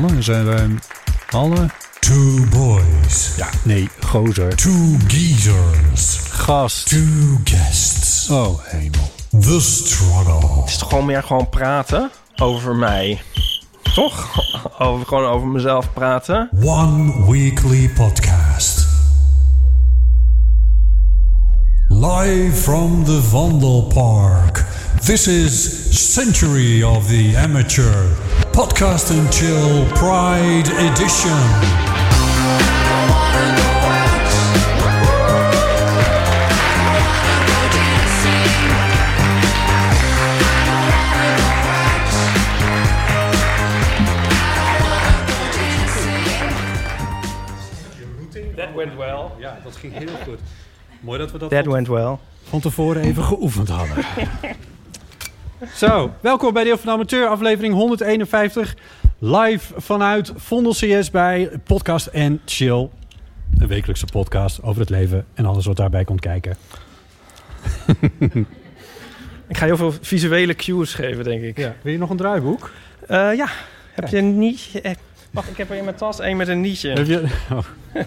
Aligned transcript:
Mannen 0.00 0.22
zijn 0.22 0.44
wij. 0.44 0.68
Mannen? 1.32 1.70
two 2.00 2.44
boys, 2.50 3.30
Ja, 3.36 3.46
nee, 3.62 3.88
gozer. 4.06 4.56
two 4.56 4.96
geezers, 5.06 6.16
Gast. 6.30 6.88
two 6.88 7.38
guests. 7.44 8.28
Oh, 8.30 8.58
hemel. 8.64 9.10
The 9.40 9.60
struggle. 9.60 10.60
Het 10.60 10.68
is 10.68 10.78
toch 10.78 10.88
gewoon 10.88 11.04
meer 11.06 11.22
gewoon 11.22 11.48
praten 11.48 12.10
over 12.36 12.76
mij. 12.76 13.22
Toch? 13.94 14.28
Over, 14.78 15.06
gewoon 15.06 15.24
over 15.24 15.46
mezelf 15.48 15.92
praten. 15.92 16.48
One 16.62 17.26
weekly 17.30 17.88
podcast. 17.88 18.86
Live 21.88 22.52
from 22.62 23.04
the 23.04 23.22
Vondel 23.22 23.82
Park. 23.82 24.64
This 25.02 25.28
is 25.28 25.98
Century 26.14 26.82
of 26.82 27.08
the 27.10 27.36
Amateur 27.36 28.08
Podcast 28.52 29.10
and 29.10 29.30
Chill 29.32 29.86
Pride 29.96 30.68
Edition. 30.92 31.84
That 48.56 48.74
went 48.74 48.96
well. 48.96 49.30
Ja, 49.38 49.58
dat 49.64 49.76
ging 49.76 49.92
heel 49.98 50.16
goed. 50.24 50.38
Mooi 51.00 51.18
dat 51.18 51.32
we 51.32 51.38
dat 51.38 51.50
That 51.50 51.66
went 51.66 51.86
well. 51.88 52.16
van 52.42 52.60
tevoren 52.60 53.02
even 53.02 53.22
geoefend 53.24 53.68
hadden. 53.68 53.96
Zo, 55.72 56.14
welkom 56.20 56.52
bij 56.52 56.64
Deel 56.64 56.76
van 56.76 56.86
de 56.86 56.92
Amateur, 56.92 57.26
aflevering 57.26 57.74
151. 57.74 58.76
Live 59.18 59.80
vanuit 59.80 60.32
Vondel 60.36 60.72
CS 60.72 61.10
bij 61.10 61.50
Podcast 61.64 62.06
en 62.06 62.40
Chill. 62.44 62.88
Een 63.58 63.66
wekelijkse 63.66 64.06
podcast 64.12 64.62
over 64.62 64.80
het 64.80 64.90
leven 64.90 65.26
en 65.34 65.46
alles 65.46 65.66
wat 65.66 65.76
daarbij 65.76 66.04
komt 66.04 66.20
kijken. 66.20 66.56
Ik 69.48 69.56
ga 69.56 69.64
heel 69.64 69.76
veel 69.76 69.92
visuele 70.00 70.54
cues 70.54 70.94
geven, 70.94 71.24
denk 71.24 71.42
ik. 71.42 71.58
Ja, 71.58 71.74
wil 71.82 71.92
je 71.92 71.98
nog 71.98 72.10
een 72.10 72.16
draaiboek? 72.16 72.70
Eh, 73.06 73.34
ja. 73.36 73.48
Heb 73.92 74.08
je 74.08 74.16
een 74.16 74.38
nietje? 74.38 74.80
Wacht, 75.34 75.48
ik 75.50 75.56
heb 75.56 75.70
er 75.70 75.76
in 75.76 75.84
mijn 75.84 75.96
tas 75.96 76.20
één 76.20 76.36
met 76.36 76.48
een 76.48 76.60
nietje. 76.60 76.90
Heb 76.90 77.06
je... 77.06 77.24
Oh. 77.52 77.58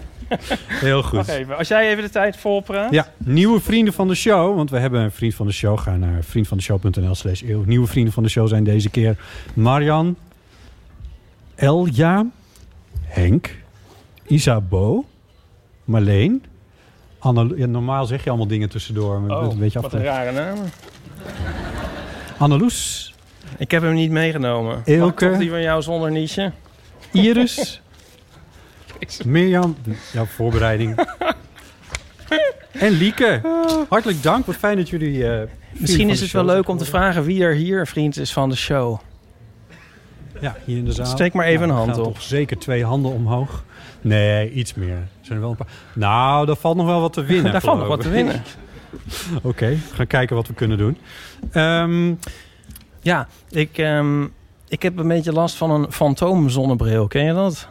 Heel 0.66 1.02
goed. 1.02 1.12
Wacht 1.16 1.28
even. 1.28 1.56
Als 1.56 1.68
jij 1.68 1.90
even 1.90 2.02
de 2.02 2.10
tijd 2.10 2.36
volpraat. 2.36 2.92
Ja, 2.92 3.06
nieuwe 3.16 3.60
vrienden 3.60 3.94
van 3.94 4.08
de 4.08 4.14
show. 4.14 4.56
Want 4.56 4.70
we 4.70 4.78
hebben 4.78 5.00
een 5.00 5.10
vriend 5.12 5.34
van 5.34 5.46
de 5.46 5.52
show. 5.52 5.78
Ga 5.78 5.96
naar 5.96 6.22
vriendvandeshow.nl 6.24 7.14
slash 7.14 7.42
eeuw. 7.42 7.62
Nieuwe 7.66 7.86
vrienden 7.86 8.12
van 8.12 8.22
de 8.22 8.28
show 8.28 8.48
zijn 8.48 8.64
deze 8.64 8.90
keer 8.90 9.16
Marian, 9.54 10.16
Elja, 11.54 12.26
Henk, 13.02 13.54
Isabo, 14.26 15.04
Marleen. 15.84 16.44
Anne, 17.18 17.52
ja, 17.56 17.66
normaal 17.66 18.06
zeg 18.06 18.24
je 18.24 18.28
allemaal 18.28 18.46
dingen 18.48 18.68
tussendoor. 18.68 19.20
Maar 19.20 19.38
Oh, 19.42 19.52
een 19.52 19.58
beetje 19.58 19.80
wat 19.80 19.92
een 19.92 20.02
rare 20.02 20.32
naam. 20.32 20.58
Anneloes, 22.38 23.14
Ik 23.56 23.70
heb 23.70 23.82
hem 23.82 23.94
niet 23.94 24.10
meegenomen. 24.10 24.76
Mag 24.76 24.86
Eelke. 24.86 25.28
toch 25.28 25.38
die 25.38 25.50
van 25.50 25.62
jou 25.62 25.82
zonder 25.82 26.10
nietje? 26.10 26.52
Iris, 27.12 27.80
Mirjam, 29.24 29.76
jouw 30.12 30.24
voorbereiding. 30.24 31.06
en 32.72 32.90
Lieke. 32.90 33.40
Hartelijk 33.88 34.22
dank. 34.22 34.46
Wat 34.46 34.56
fijn 34.56 34.76
dat 34.76 34.88
jullie... 34.88 35.22
eh, 35.24 35.28
vrienden 35.30 35.50
Misschien 35.72 36.08
is 36.10 36.20
het 36.20 36.30
wel 36.30 36.44
leuk 36.44 36.68
om 36.68 36.76
te 36.78 36.84
vragen 36.84 37.22
wie 37.24 37.42
er 37.42 37.54
hier 37.54 37.86
vriend 37.86 38.16
is 38.16 38.32
van 38.32 38.48
de 38.48 38.56
show. 38.56 38.98
Ja, 40.40 40.56
hier 40.64 40.76
in 40.76 40.84
de 40.84 40.92
zaal. 40.92 41.06
Steek 41.06 41.32
maar 41.32 41.46
even 41.46 41.68
Nou, 41.68 41.80
een 41.80 41.86
hand 41.86 41.98
op. 42.06 42.14
Toch 42.14 42.22
zeker 42.22 42.58
twee 42.58 42.84
handen 42.84 43.12
omhoog. 43.12 43.64
Nee, 44.00 44.52
iets 44.52 44.74
meer. 44.74 44.96
Er 44.96 45.08
zijn 45.20 45.34
er 45.34 45.40
wel 45.40 45.50
een 45.50 45.56
paar. 45.56 45.66
Nou, 45.94 46.46
daar 46.46 46.56
valt 46.56 46.76
nog 46.76 46.86
wel 46.86 47.00
wat 47.00 47.12
te 47.12 47.24
winnen. 47.32 47.52
Daar 47.52 47.60
valt 47.60 47.78
nog 47.78 47.88
wat 47.88 48.00
te 48.00 48.08
winnen. 48.08 48.42
Oké, 49.42 49.68
we 49.68 49.94
gaan 49.94 50.06
kijken 50.06 50.36
wat 50.36 50.46
we 50.46 50.54
kunnen 50.54 50.78
doen. 50.78 50.98
Ehm, 51.52 52.14
Ja, 53.00 53.28
ik, 53.50 53.78
ehm, 53.78 54.26
ik 54.68 54.82
heb 54.82 54.98
een 54.98 55.08
beetje 55.08 55.32
last 55.32 55.56
van 55.56 55.70
een 55.70 55.92
fantoomzonnebril. 55.92 57.06
Ken 57.06 57.24
je 57.24 57.32
dat? 57.32 57.68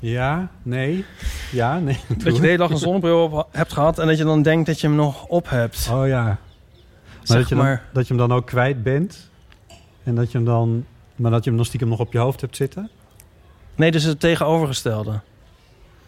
ja, 0.00 0.48
nee. 0.62 1.04
Ja, 1.52 1.78
nee. 1.78 1.98
Dat 2.24 2.34
je 2.34 2.40
de 2.40 2.46
hele 2.46 2.58
dag 2.58 2.70
een 2.70 2.78
zonnebril 2.78 3.22
op 3.22 3.48
hebt 3.50 3.72
gehad 3.72 3.98
en 3.98 4.06
dat 4.06 4.18
je 4.18 4.24
dan 4.24 4.42
denkt 4.42 4.66
dat 4.66 4.80
je 4.80 4.86
hem 4.86 4.96
nog 4.96 5.26
op 5.26 5.50
hebt. 5.50 5.88
Oh 5.92 6.06
ja. 6.06 6.24
Maar, 6.24 6.38
Zeg 7.22 7.38
dat, 7.38 7.48
je 7.48 7.54
dan, 7.54 7.64
maar. 7.64 7.84
dat 7.92 8.08
je 8.08 8.14
hem 8.14 8.28
dan 8.28 8.36
ook 8.36 8.46
kwijt 8.46 8.82
bent. 8.82 9.30
En 10.04 10.14
dat 10.14 10.32
je 10.32 10.36
hem 10.38 10.46
dan... 10.46 10.84
Maar 11.16 11.30
dat 11.30 11.44
je 11.44 11.50
hem 11.50 11.58
nog 11.58 11.68
stiekem 11.68 11.88
nog 11.88 11.98
op 11.98 12.12
je 12.12 12.18
hoofd 12.18 12.40
hebt 12.40 12.56
zitten. 12.56 12.90
Nee, 13.74 13.90
dus 13.90 14.02
het 14.02 14.20
tegenovergestelde. 14.20 15.20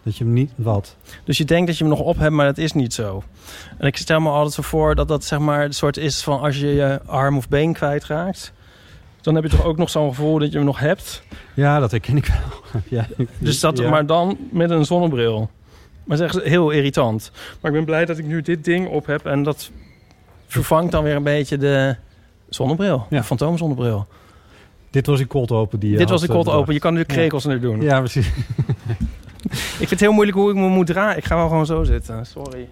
Dat 0.03 0.17
je 0.17 0.25
hem 0.25 0.33
niet... 0.33 0.53
Wat? 0.55 0.97
Dus 1.25 1.39
je 1.39 1.45
denkt 1.45 1.67
dat 1.67 1.79
je 1.79 1.85
hem 1.85 1.93
nog 1.93 2.03
op 2.03 2.19
hebt, 2.19 2.33
maar 2.33 2.47
dat 2.47 2.59
is 2.59 2.73
niet 2.73 2.95
zo. 2.95 3.23
En 3.79 3.87
ik 3.87 3.97
stel 3.97 4.21
me 4.21 4.31
altijd 4.31 4.53
zo 4.55 4.63
voor 4.63 4.95
dat 4.95 5.09
dat 5.09 5.25
zeg 5.25 5.39
maar 5.39 5.65
een 5.65 5.73
soort 5.73 5.97
is 5.97 6.23
van 6.23 6.41
als 6.41 6.59
je 6.59 6.67
je 6.67 7.01
arm 7.07 7.37
of 7.37 7.49
been 7.49 7.73
kwijtraakt. 7.73 8.53
Dan 9.23 9.35
heb 9.35 9.45
je 9.45 9.51
toch 9.51 9.65
ook 9.65 9.77
nog 9.77 9.91
zo'n 9.91 10.09
gevoel 10.09 10.39
dat 10.39 10.51
je 10.51 10.57
hem 10.57 10.67
nog 10.67 10.79
hebt. 10.79 11.23
Ja, 11.55 11.79
dat 11.79 11.91
herken 11.91 12.17
ik 12.17 12.27
wel. 12.27 12.83
ja, 12.99 13.07
Dus 13.39 13.61
dat, 13.61 13.79
ja. 13.79 13.91
maar 13.91 14.07
dan 14.07 14.39
met 14.51 14.71
een 14.71 14.85
zonnebril. 14.85 15.51
Maar 16.05 16.17
dat 16.17 16.29
is 16.29 16.35
echt 16.37 16.45
heel 16.47 16.71
irritant. 16.71 17.31
Maar 17.61 17.71
ik 17.71 17.77
ben 17.77 17.87
blij 17.87 18.05
dat 18.05 18.19
ik 18.19 18.25
nu 18.27 18.43
dit 18.43 18.65
ding 18.65 18.89
op 18.89 19.07
heb. 19.07 19.27
En 19.27 19.43
dat 19.43 19.71
vervangt 20.47 20.93
dan 20.93 21.05
weer 21.05 21.15
een 21.17 21.23
beetje 21.23 21.57
de 21.59 21.97
zonnebril. 22.49 23.07
Ja. 23.11 23.19
De 23.19 23.25
fantoomzonnebril. 23.25 24.07
Dit 24.91 25.07
was 25.07 25.19
die 25.19 25.27
cold 25.27 25.51
open 25.51 25.79
die 25.81 25.91
je 25.91 25.97
Dit 25.97 26.11
was 26.11 26.21
de 26.21 26.29
cold 26.29 26.47
eh, 26.47 26.55
open. 26.55 26.75
Je 26.75 26.81
kan 26.81 26.93
nu 26.95 26.99
de 27.05 27.05
Ja. 27.09 27.15
krekels 27.15 27.45
er 27.45 27.61
doen. 27.61 27.81
Ja, 27.81 27.99
precies. 27.99 28.31
Ik 29.53 29.89
vind 29.89 29.91
het 29.91 30.01
heel 30.01 30.13
moeilijk 30.13 30.37
hoe 30.37 30.51
ik 30.51 30.57
me 30.57 30.69
moet 30.69 30.87
draaien. 30.87 31.17
Ik 31.17 31.25
ga 31.25 31.37
wel 31.37 31.49
gewoon 31.49 31.67
zo 31.67 31.85
zitten. 31.85 32.27
Sorry. 32.27 32.69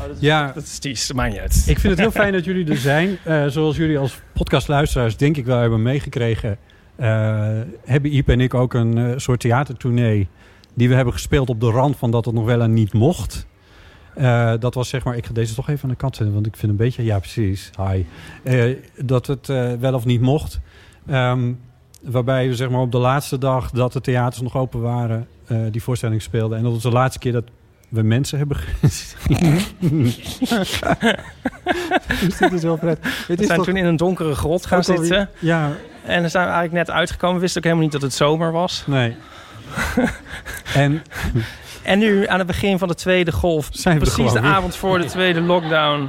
Oh, 0.00 0.06
dat, 0.06 0.16
is, 0.16 0.20
Ja. 0.22 0.52
dat 0.54 0.78
is. 0.80 1.06
Dat 1.06 1.16
maakt 1.16 1.30
niet 1.32 1.40
uit. 1.40 1.64
Ik 1.66 1.78
vind 1.78 1.92
het 1.92 1.98
heel 1.98 2.10
fijn 2.22 2.32
dat 2.32 2.44
jullie 2.44 2.70
er 2.70 2.76
zijn. 2.76 3.18
Eh, 3.24 3.46
zoals 3.46 3.76
jullie 3.76 3.98
als 3.98 4.20
podcastluisteraars 4.32 5.16
denk 5.16 5.36
ik 5.36 5.44
wel 5.44 5.58
hebben 5.58 5.82
meegekregen... 5.82 6.58
eh, 6.96 7.60
hebben 7.84 8.14
Iep 8.14 8.28
en 8.28 8.40
ik 8.40 8.54
ook 8.54 8.74
een 8.74 8.98
eh, 8.98 9.12
soort 9.16 9.40
theatertournee... 9.40 10.28
die 10.74 10.88
we 10.88 10.94
hebben 10.94 11.12
gespeeld 11.14 11.48
op 11.48 11.60
de 11.60 11.70
rand 11.70 11.96
van 11.96 12.10
dat 12.10 12.24
het 12.24 12.34
nog 12.34 12.44
wel 12.44 12.62
en 12.62 12.72
niet 12.72 12.92
mocht. 12.92 13.46
Dat 14.58 14.74
was 14.74 14.88
zeg 14.88 15.04
maar... 15.04 15.16
Ik 15.16 15.26
ga 15.26 15.32
deze 15.32 15.54
toch 15.54 15.68
even 15.68 15.82
aan 15.82 15.90
de 15.90 15.96
kant 15.96 16.16
zetten, 16.16 16.34
want 16.34 16.46
ik 16.46 16.56
vind 16.56 16.72
een 16.72 16.78
beetje... 16.78 17.04
Ja, 17.04 17.18
precies. 17.18 17.70
Hi. 17.78 18.04
Dat 18.96 19.26
het 19.26 19.46
wel 19.80 19.94
of 19.94 20.04
niet 20.04 20.20
mocht. 20.20 20.60
Ehm, 21.06 21.52
waarbij 22.02 22.48
we 22.48 22.54
zeg 22.54 22.70
maar 22.70 22.80
op 22.80 22.92
de 22.92 22.98
laatste 22.98 23.38
dag 23.38 23.70
dat 23.70 23.92
de 23.92 24.00
theaters 24.00 24.42
nog 24.42 24.56
open 24.56 24.80
waren... 24.80 25.26
die 25.70 25.82
voorstelling 25.82 26.22
speelden. 26.22 26.58
En 26.58 26.64
dat 26.64 26.72
was 26.72 26.82
de 26.82 26.90
laatste 26.90 27.18
keer 27.18 27.32
dat 27.32 27.44
we 27.94 28.02
mensen 28.02 28.38
hebben 28.38 28.56
gezien. 28.80 29.60
dus 32.20 32.36
dit 32.38 32.52
is 32.52 32.62
wel 32.62 32.76
pret. 32.76 32.98
Het 33.02 33.26
We 33.26 33.34
is 33.36 33.46
zijn 33.46 33.58
toch 33.58 33.66
toen 33.66 33.76
in 33.76 33.84
een 33.84 33.96
donkere 33.96 34.34
grot 34.34 34.66
gaan 34.66 34.78
ook 34.78 34.84
alweer- 34.88 35.04
zitten. 35.04 35.28
Ja, 35.38 35.70
En 36.04 36.20
dan 36.20 36.30
zijn 36.30 36.46
we 36.46 36.52
eigenlijk 36.52 36.86
net 36.86 36.96
uitgekomen. 36.96 37.34
We 37.36 37.40
wisten 37.40 37.58
ook 37.58 37.64
helemaal 37.64 37.84
niet 37.84 37.92
dat 38.00 38.02
het 38.02 38.14
zomer 38.14 38.52
was. 38.52 38.82
nee. 38.86 39.16
en 40.74 41.02
En 41.82 41.98
nu 41.98 42.26
aan 42.26 42.38
het 42.38 42.46
begin 42.46 42.78
van 42.78 42.88
de 42.88 42.94
tweede 42.94 43.32
golf. 43.32 43.68
Zijn 43.70 43.98
we 43.98 44.04
precies 44.12 44.32
de 44.32 44.40
avond 44.40 44.76
voor 44.76 44.98
de 44.98 45.04
tweede 45.04 45.40
lockdown. 45.40 46.08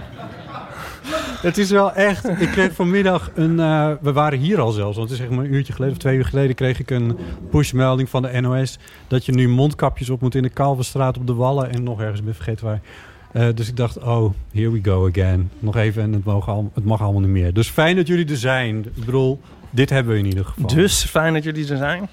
Het 1.42 1.57
is 1.57 1.69
wel 1.72 1.94
echt. 1.94 2.30
Ik 2.42 2.50
kreeg 2.50 2.74
vanmiddag 2.74 3.31
een. 3.36 3.60
eh, 3.60 3.92
we 4.02 4.12
waren 4.13 4.40
hier 4.40 4.60
al 4.60 4.72
zelfs, 4.72 4.98
want 4.98 5.10
het 5.10 5.19
is 5.19 5.25
zeg 5.25 5.36
maar 5.36 5.46
een 5.46 5.54
uurtje 5.54 5.74
geleden 5.74 5.96
of 5.96 6.00
twee 6.02 6.18
uur 6.18 6.25
geleden. 6.25 6.56
kreeg 6.56 6.80
ik 6.80 6.90
een 6.92 7.18
pushmelding 7.50 8.10
van 8.10 8.22
de 8.22 8.42
NOS. 8.42 8.80
dat 9.07 9.25
je 9.25 9.31
nu 9.31 9.48
mondkapjes 9.50 10.10
op 10.10 10.22
moet 10.22 10.36
in 10.36 10.44
de 10.44 10.50
Kalverstraat 10.50 11.18
op 11.18 11.28
de 11.28 11.34
Wallen. 11.34 11.72
en 11.72 11.84
nog 11.84 12.00
ergens, 12.02 12.19
ik 12.19 12.25
ben 12.25 12.36
vergeten 12.36 12.66
waar. 12.66 12.80
Eh, 13.31 13.48
dus 13.56 13.68
ik 13.68 13.78
dacht, 13.78 13.98
oh, 14.04 14.34
here 14.52 14.72
we 14.72 14.80
go 14.84 15.07
again. 15.10 15.50
Nog 15.60 15.75
even 15.75 16.04
en 16.04 16.13
het, 16.13 16.24
mogen 16.24 16.54
al, 16.54 16.72
het 16.74 16.86
mag 16.86 17.02
allemaal 17.02 17.22
niet 17.22 17.30
meer. 17.30 17.54
Dus 17.54 17.69
fijn 17.69 17.96
dat 17.96 18.07
jullie 18.07 18.30
er 18.30 18.38
zijn. 18.38 18.78
Ik 18.96 19.06
bedoel, 19.06 19.42
dit 19.69 19.90
hebben 19.90 20.13
we 20.13 20.19
in 20.19 20.25
ieder 20.25 20.46
geval. 20.46 20.68
Dus 20.68 21.04
fijn 21.04 21.34
dat 21.34 21.44
jullie 21.44 21.69
er 21.72 21.78
zijn. 21.78 22.10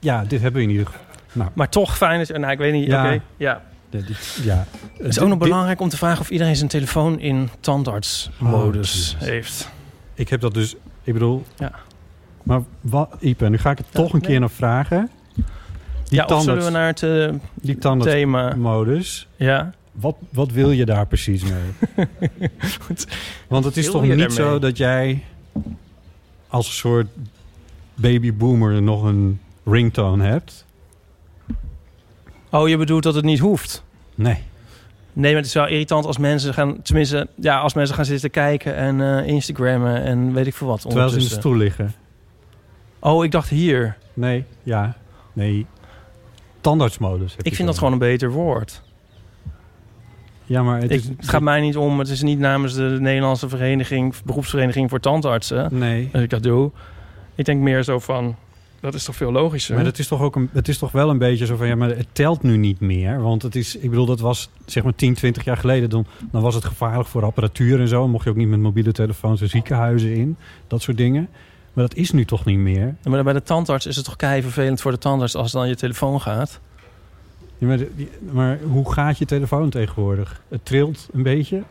Ja, 0.00 0.24
dit 0.24 0.40
hebben 0.40 0.60
we 0.60 0.66
in 0.66 0.72
ieder 0.72 0.86
geval. 0.86 1.00
Nou, 1.32 1.50
Maar 1.54 1.68
toch 1.68 1.96
fijn 1.96 2.18
dat 2.18 2.26
je... 2.28 2.38
Nou, 2.38 2.52
ik 2.52 2.58
weet 2.58 2.72
niet. 2.72 2.86
Ja. 2.86 3.04
Oké, 3.04 3.20
ja. 3.36 3.62
Dit- 3.90 4.40
ja. 4.42 4.66
Het 4.98 5.06
is 5.06 5.18
ook 5.18 5.28
nog 5.28 5.38
belangrijk 5.38 5.80
om 5.80 5.88
te 5.88 5.96
vragen 5.96 6.20
of 6.20 6.30
iedereen 6.30 6.56
zijn 6.56 6.68
telefoon 6.68 7.20
in 7.20 7.48
tandartsmodus 7.60 9.16
Oh, 9.20 9.26
heeft. 9.26 9.70
Ik 10.14 10.28
heb 10.28 10.40
dat 10.40 10.54
dus, 10.54 10.74
ik 11.02 11.12
bedoel... 11.12 11.44
Ja. 11.56 11.72
Maar 12.42 12.62
wat, 12.80 13.16
Ipe, 13.20 13.48
nu 13.48 13.58
ga 13.58 13.70
ik 13.70 13.78
het 13.78 13.86
toch 13.90 14.12
een 14.12 14.18
nee. 14.20 14.30
keer 14.30 14.40
naar 14.40 14.50
vragen. 14.50 15.10
Die 15.34 15.44
ja, 16.08 16.24
of 16.24 16.28
zullen 16.42 16.44
tandarts, 16.44 16.64
we 16.64 16.70
naar 16.70 16.86
het 16.86 17.02
eh, 17.02 17.40
die 17.54 17.78
tandartsmodus. 17.78 19.28
thema... 19.38 19.52
Ja. 19.52 19.72
Wat, 19.92 20.16
wat 20.30 20.50
wil 20.50 20.70
je 20.70 20.84
daar 20.84 21.06
precies 21.06 21.42
mee? 21.42 22.06
Want 23.48 23.64
het 23.64 23.76
is 23.76 23.90
toch 23.90 24.02
niet 24.02 24.18
daarmee? 24.18 24.36
zo 24.36 24.58
dat 24.58 24.76
jij 24.76 25.24
als 26.48 26.66
een 26.66 26.72
soort 26.72 27.06
babyboomer 27.94 28.82
nog 28.82 29.02
een 29.02 29.40
ringtone 29.64 30.24
hebt? 30.24 30.65
Oh, 32.56 32.68
je 32.68 32.76
bedoelt 32.76 33.02
dat 33.02 33.14
het 33.14 33.24
niet 33.24 33.38
hoeft? 33.38 33.84
Nee. 34.14 34.42
Nee, 35.12 35.30
maar 35.32 35.40
het 35.40 35.46
is 35.46 35.54
wel 35.54 35.66
irritant 35.68 36.06
als 36.06 36.18
mensen 36.18 36.54
gaan... 36.54 36.82
Tenminste, 36.82 37.28
ja, 37.34 37.58
als 37.58 37.74
mensen 37.74 37.94
gaan 37.94 38.04
zitten 38.04 38.30
kijken 38.30 38.74
en 38.74 39.00
eh, 39.00 39.26
Instagrammen 39.26 40.02
en 40.02 40.32
weet 40.32 40.46
ik 40.46 40.54
veel 40.54 40.66
wat 40.66 40.80
Terwijl 40.80 41.08
ze 41.08 41.18
in 41.18 41.22
de 41.22 41.30
stoel 41.30 41.56
liggen. 41.56 41.94
Oh, 42.98 43.24
ik 43.24 43.30
dacht 43.30 43.48
hier. 43.48 43.96
Nee, 44.14 44.44
ja. 44.62 44.96
Nee. 45.32 45.66
Tandartsmodus. 46.60 47.36
Ik 47.42 47.54
vind 47.54 47.68
dat 47.68 47.78
gewoon 47.78 47.92
een 47.92 47.98
beter 47.98 48.30
woord. 48.30 48.82
Ja, 50.44 50.62
maar 50.62 50.80
het 50.80 50.90
Ik, 50.90 51.00
is... 51.00 51.08
het 51.08 51.28
gaat 51.28 51.40
mij 51.40 51.60
niet 51.60 51.76
om. 51.76 51.98
Het 51.98 52.08
is 52.08 52.22
niet 52.22 52.38
namens 52.38 52.74
de 52.74 52.96
Nederlandse 53.00 53.48
vereniging, 53.48 54.14
beroepsvereniging 54.24 54.90
voor 54.90 55.00
tandartsen. 55.00 55.78
Nee. 55.78 56.08
Dat 56.12 56.22
ik 56.22 56.30
dat 56.30 56.42
doe. 56.42 56.70
Ik 57.34 57.44
denk 57.44 57.60
meer 57.60 57.82
zo 57.82 57.98
van, 57.98 58.36
dat 58.86 58.94
is 58.94 59.04
toch 59.04 59.16
veel 59.16 59.32
logischer. 59.32 59.74
Maar 59.76 59.84
het 59.84 59.98
is 59.98 60.06
toch 60.06 60.20
ook 60.20 60.36
een, 60.36 60.48
het 60.52 60.68
is 60.68 60.78
toch 60.78 60.92
wel 60.92 61.10
een 61.10 61.18
beetje 61.18 61.46
zo 61.46 61.56
van 61.56 61.66
ja, 61.66 61.74
maar 61.74 61.88
het 61.88 62.06
telt 62.12 62.42
nu 62.42 62.56
niet 62.56 62.80
meer. 62.80 63.22
Want 63.22 63.42
het 63.42 63.54
is, 63.56 63.76
ik 63.76 63.90
bedoel, 63.90 64.06
dat 64.06 64.20
was 64.20 64.48
zeg 64.66 64.82
maar 64.84 64.94
10, 64.94 65.14
20 65.14 65.44
jaar 65.44 65.56
geleden. 65.56 65.90
Dan, 65.90 66.06
dan 66.30 66.42
was 66.42 66.54
het 66.54 66.64
gevaarlijk 66.64 67.08
voor 67.08 67.24
apparatuur 67.24 67.80
en 67.80 67.88
zo. 67.88 68.08
Mocht 68.08 68.24
je 68.24 68.30
ook 68.30 68.36
niet 68.36 68.48
met 68.48 68.60
mobiele 68.60 68.92
telefoons 68.92 69.40
de 69.40 69.46
ziekenhuizen 69.46 70.14
in. 70.14 70.36
Dat 70.66 70.82
soort 70.82 70.96
dingen. 70.96 71.28
Maar 71.72 71.84
dat 71.88 71.94
is 71.96 72.10
nu 72.10 72.24
toch 72.24 72.44
niet 72.44 72.58
meer. 72.58 72.94
Ja, 73.02 73.10
Maar 73.10 73.24
bij 73.24 73.32
de 73.32 73.42
tandarts 73.42 73.86
is 73.86 73.96
het 73.96 74.04
toch 74.04 74.16
kei 74.16 74.42
vervelend 74.42 74.80
voor 74.80 74.90
de 74.92 74.98
tandarts 74.98 75.34
als 75.34 75.52
dan 75.52 75.68
je 75.68 75.74
telefoon 75.76 76.20
gaat. 76.20 76.60
Ja, 77.58 77.66
maar, 77.66 77.76
de- 77.76 77.90
die- 77.96 78.08
maar 78.32 78.58
hoe 78.70 78.92
gaat 78.92 79.18
je 79.18 79.24
telefoon 79.24 79.70
tegenwoordig? 79.70 80.40
Het 80.48 80.64
trilt 80.64 81.08
een 81.12 81.22
beetje. 81.22 81.62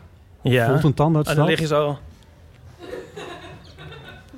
Ja. 0.42 0.68
Voelt 0.68 0.84
een 0.84 0.94
tandarts 0.94 1.30
en 1.30 1.36
dan 1.36 1.46
dat? 1.46 1.58
lig 1.58 1.68
je 1.68 1.74
zo. 1.74 1.98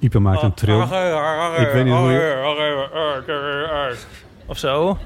Ipe 0.00 0.19
maakt 0.19 0.43
een 0.43 0.55
tril. 0.55 0.83
Ik 0.83 1.69
weet 1.73 1.85
niet 1.85 1.95
hoe 1.95 2.11
je... 2.11 3.95
Of 4.47 4.59
zo. 4.59 4.99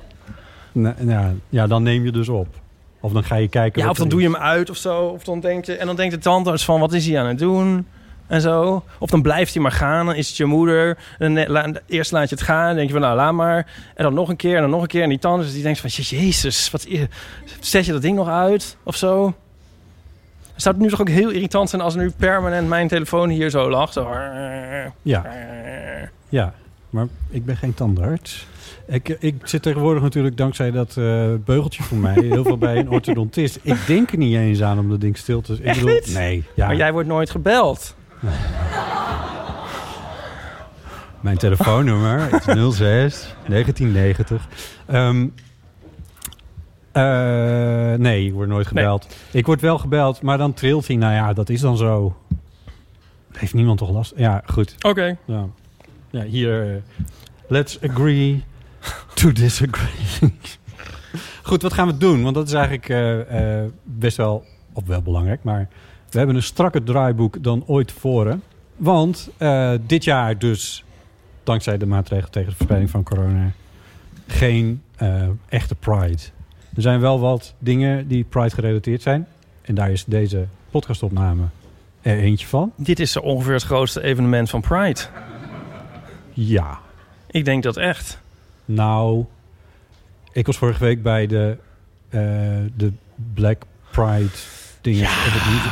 Nee, 0.73 0.93
ja, 1.07 1.33
ja, 1.49 1.67
dan 1.67 1.83
neem 1.83 2.05
je 2.05 2.13
dus 2.13 2.29
op. 2.29 2.47
Of 3.01 3.13
dan 3.13 3.25
ga 3.25 3.35
je 3.35 3.49
kijken. 3.49 3.83
Ja, 3.83 3.89
of 3.89 3.97
dan 3.97 4.09
doe 4.09 4.21
je 4.21 4.27
hem 4.27 4.37
uit 4.37 4.71
of 4.71 4.77
zo. 4.77 5.01
Of 5.07 5.25
dan 5.25 5.41
denkt 5.41 5.67
je, 5.67 5.77
en 5.77 5.87
dan 5.87 5.97
denkt 5.97 6.15
de 6.15 6.21
tandarts 6.21 6.65
van, 6.65 6.81
wat 6.81 6.93
is 6.93 7.07
hij 7.07 7.21
aan 7.21 7.27
het 7.27 7.39
doen? 7.39 7.87
En 8.27 8.41
zo. 8.41 8.85
Of 8.99 9.11
dan 9.11 9.23
blijft 9.23 9.53
hij 9.55 9.63
maar 9.63 9.73
gaan. 9.73 10.07
Dan 10.07 10.15
is 10.15 10.29
het 10.29 10.37
je 10.37 10.45
moeder. 10.45 10.99
En 11.19 11.35
dan 11.35 11.47
la- 11.49 11.73
eerst 11.87 12.13
laat 12.13 12.29
je 12.29 12.35
het 12.35 12.45
gaan. 12.45 12.67
Dan 12.67 12.75
denk 12.77 12.87
je 12.87 12.93
van, 12.93 13.03
nou, 13.03 13.17
laat 13.17 13.33
maar. 13.33 13.67
En 13.95 14.05
dan 14.05 14.15
nog 14.15 14.29
een 14.29 14.37
keer 14.37 14.55
en 14.57 14.61
dan 14.61 14.71
nog 14.71 14.83
een 14.83 14.89
keer. 14.89 15.03
En 15.03 15.09
die 15.09 15.19
tandarts 15.19 15.53
die 15.53 15.63
denkt 15.63 15.81
van, 15.81 15.91
jezus, 15.91 16.71
wat, 16.71 16.87
zet 17.61 17.87
je 17.87 17.93
dat 17.93 18.03
ding 18.03 18.17
nog 18.17 18.29
uit? 18.29 18.77
Of 18.83 18.97
zo. 18.97 19.35
Zou 20.63 20.75
het 20.75 20.85
nu 20.85 20.91
toch 20.91 21.01
ook 21.01 21.09
heel 21.09 21.31
irritant 21.31 21.71
zijn 21.71 21.83
als 21.83 21.95
nu 21.95 22.11
permanent 22.17 22.69
mijn 22.69 22.89
telefoon 22.89 23.29
hier 23.29 23.51
zo 23.51 23.71
lag? 23.71 23.93
Zo. 23.93 24.11
Ja, 25.03 25.25
ja, 26.29 26.55
maar 26.91 27.07
ik 27.31 27.45
ben 27.45 27.57
geen 27.57 27.75
tandarts. 27.75 28.47
Ik, 28.87 29.09
ik 29.09 29.35
zit 29.45 29.63
tegenwoordig 29.63 30.03
natuurlijk 30.03 30.37
dankzij 30.37 30.71
dat 30.71 30.97
eh, 30.97 31.31
beugeltje 31.45 31.83
van 31.83 32.01
mij 32.01 32.15
heel 32.15 32.45
veel 32.45 32.59
bij 32.59 32.77
een 32.77 32.91
orthodontist. 32.97 33.59
Ik 33.63 33.87
denk 33.87 34.13
er 34.13 34.19
niet 34.19 34.37
eens 34.37 34.63
aan 34.63 34.79
om 34.79 34.91
dat 34.91 35.01
ding 35.01 35.17
stil 35.17 35.41
te... 35.41 35.59
Bedoel, 35.63 35.89
niet? 35.89 36.15
nee. 36.15 36.45
Ja, 36.55 36.67
Maar 36.67 36.77
jij 36.77 36.93
wordt 36.93 37.09
nooit 37.09 37.31
gebeld. 37.31 37.97
Mijn 41.21 41.37
telefoonnummer 41.39 42.35
is 42.35 42.45
06 42.77 43.35
1990. 43.47 44.49
Ehm, 44.87 45.27
eh, 46.93 47.99
nee, 47.99 48.27
ik 48.27 48.33
word 48.33 48.49
nooit 48.49 48.67
gebeld. 48.67 49.07
Ik 49.31 49.47
word 49.47 49.61
wel 49.61 49.79
gebeld, 49.79 50.23
maar 50.23 50.39
dan 50.39 50.53
trilt 50.55 50.87
hij. 50.87 50.97
Nou 50.97 51.15
ja, 51.15 51.33
dat 51.33 51.49
is 51.49 51.61
dan 51.61 51.77
zo. 51.77 52.17
Heeft 53.33 53.55
niemand 53.55 53.79
toch 53.79 53.91
last? 53.91 54.13
Ja, 54.17 54.43
goed. 54.47 54.75
Oké. 54.81 55.17
Ja, 55.25 55.47
ja 56.11 56.23
hier. 56.23 56.75
eh, 56.75 56.77
let's 57.47 57.81
agree 57.83 58.45
to 59.15 59.33
disagree. 59.33 60.31
Goed, 61.43 61.63
wat 61.63 61.73
gaan 61.73 61.87
we 61.87 61.97
doen? 61.97 62.23
Want 62.23 62.35
dat 62.35 62.47
is 62.47 62.53
eigenlijk 62.53 62.89
eh, 62.89 63.65
best 63.83 64.17
wel, 64.17 64.45
of 64.73 64.87
wel 64.87 65.03
belangrijk, 65.03 65.43
maar 65.43 65.69
we 66.11 66.19
hebben 66.19 66.37
een 66.37 66.43
strakker 66.43 66.83
draaiboek 66.83 67.43
dan 67.43 67.65
ooit 67.67 67.89
tevoren. 67.89 68.43
Want 68.77 69.31
dit 69.87 70.05
jaar 70.05 70.39
dus, 70.39 70.85
dankzij 71.43 71.79
de 71.79 71.87
maatregelen 71.87 72.31
tegen 72.31 72.49
de 72.49 72.55
verspreiding 72.55 72.91
van 72.91 73.03
corona, 73.03 73.53
geen 74.27 74.83
echte 75.49 75.75
Pride. 75.75 76.23
Er 76.75 76.83
zijn 76.83 77.01
wel 77.01 77.21
wat 77.21 77.55
dingen 77.59 78.09
die 78.09 78.25
Pride 78.25 78.51
gerelateerd 78.51 79.03
zijn. 79.03 79.27
En 79.63 79.75
daar 79.75 79.91
is 79.91 80.05
deze 80.05 80.47
podcastopname 80.71 81.43
er 82.03 82.19
eentje 82.19 82.47
van. 82.47 82.73
Dit 82.77 83.01
is 83.01 83.17
ongeveer 83.17 83.53
het 83.53 83.63
grootste 83.63 84.03
evenement 84.03 84.51
van 84.51 84.61
Pride. 84.61 85.01
Ja, 86.33 86.79
Ik 87.31 87.45
denk 87.45 87.63
dat 87.63 87.77
echt. 87.77 88.21
Nou, 88.65 89.25
ik 90.33 90.47
was 90.47 90.57
vorige 90.57 90.85
week 90.85 91.03
bij 91.03 91.27
de, 91.27 91.57
eh, 92.09 92.21
de 92.77 92.93
Black 93.35 93.63
Pride 93.91 94.31
dingen. 94.81 95.05
Het. 95.09 95.71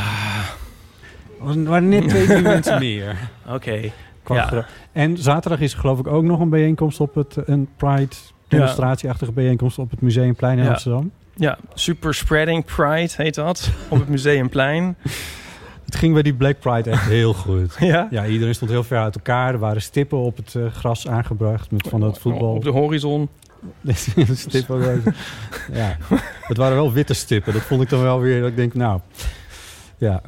Er 1.55 1.63
waren 1.63 1.89
net 1.89 2.09
twee, 2.09 2.41
mensen 2.41 2.79
meer. 2.79 3.29
Oké. 3.47 3.91
Ja. 4.27 4.65
En 4.91 5.17
zaterdag 5.17 5.59
is 5.59 5.73
er 5.73 5.79
geloof 5.79 5.99
ik 5.99 6.07
ook 6.07 6.23
nog 6.23 6.39
een 6.39 6.49
bijeenkomst 6.49 6.99
op 6.99 7.15
het... 7.15 7.37
een 7.45 7.69
Pride 7.77 8.15
demonstratieachtige 8.51 9.31
bijeenkomst 9.31 9.77
op 9.77 9.91
het 9.91 10.01
Museumplein 10.01 10.59
in. 10.59 10.67
Amsterdam. 10.67 11.11
Ja, 11.35 11.57
Super 11.73 12.13
Spreading 12.13 12.65
Pride 12.65 13.13
heet 13.15 13.35
dat. 13.35 13.71
Op 13.89 13.99
het 13.99 14.09
Museumplein. 14.09 14.95
Het 15.85 15.99
ging 15.99 16.13
bij 16.13 16.21
die 16.21 16.33
Black 16.33 16.59
Pride 16.59 16.89
echt 16.89 17.05
heel 17.05 17.33
goed. 17.33 17.75
Ja. 17.79 18.07
Ja, 18.11 18.25
iedereen 18.25 18.55
stond 18.55 18.71
heel 18.71 18.83
ver 18.83 18.99
uit 18.99 19.15
elkaar. 19.15 19.53
Er 19.53 19.59
waren 19.59 19.81
stippen 19.81 20.17
op 20.17 20.37
het 20.37 20.55
eh, 20.55 20.65
gras 20.71 21.07
aangebracht 21.07 21.71
met 21.71 21.87
van 21.87 21.99
dat 21.99 22.19
voetbal. 22.19 22.53
Op 22.53 22.63
de 22.63 22.69
horizon. 22.69 23.29
stippen. 24.33 25.03
ja, 25.73 25.97
het 26.41 26.57
waren 26.57 26.75
wel 26.75 26.91
witte 26.91 27.13
stippen. 27.13 27.53
Dat 27.53 27.61
vond 27.61 27.81
ik 27.81 27.89
dan 27.89 28.01
wel 28.01 28.19
weer. 28.19 28.41
Dat 28.41 28.49
ik 28.49 28.55
denk, 28.55 28.73
nou, 28.73 28.99
ja, 29.97 30.21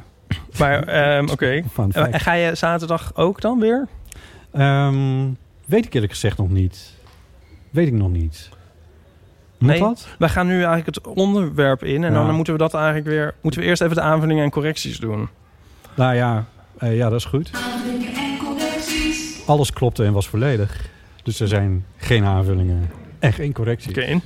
Maar 0.58 0.82
ehm, 0.82 1.28
oké. 1.28 1.62
ga 2.12 2.32
je 2.32 2.54
zaterdag 2.54 3.16
ook 3.16 3.40
dan 3.40 3.60
weer? 3.60 3.88
Ehm, 4.52 5.28
weet 5.66 5.84
ik 5.84 5.94
eerlijk 5.94 6.12
gezegd 6.12 6.38
nog 6.38 6.50
niet. 6.50 6.93
Weet 7.74 7.86
ik 7.86 7.92
nog 7.92 8.10
niet. 8.10 8.48
Moet 9.58 9.70
Nee. 9.70 9.78
dat? 9.78 10.08
Wij 10.18 10.28
gaan 10.28 10.46
nu 10.46 10.54
eigenlijk 10.54 10.86
het 10.86 11.00
onderwerp 11.06 11.84
in. 11.84 12.04
En 12.04 12.12
Ja. 12.12 12.26
dan 12.26 12.34
moeten 12.34 12.52
we 12.52 12.58
dat 12.58 12.74
eigenlijk 12.74 13.06
weer... 13.06 13.34
Moeten 13.40 13.60
we 13.60 13.66
eerst 13.66 13.82
even 13.82 13.94
de 13.94 14.00
aanvullingen 14.02 14.44
en 14.44 14.50
correcties 14.50 14.98
doen. 14.98 15.28
Nou 15.96 16.14
ja, 16.14 16.44
eh, 16.78 16.96
ja, 16.96 17.08
dat 17.08 17.18
is 17.18 17.24
goed. 17.24 17.50
Alles 19.46 19.72
klopte 19.72 20.04
en 20.04 20.12
was 20.12 20.28
volledig. 20.28 20.88
Dus 21.22 21.40
er 21.40 21.48
zijn 21.48 21.84
geen 21.96 22.24
aanvullingen 22.24 22.90
en 23.18 23.32
geen 23.32 23.52
correcties. 23.52 23.90
Oké. 23.98 24.20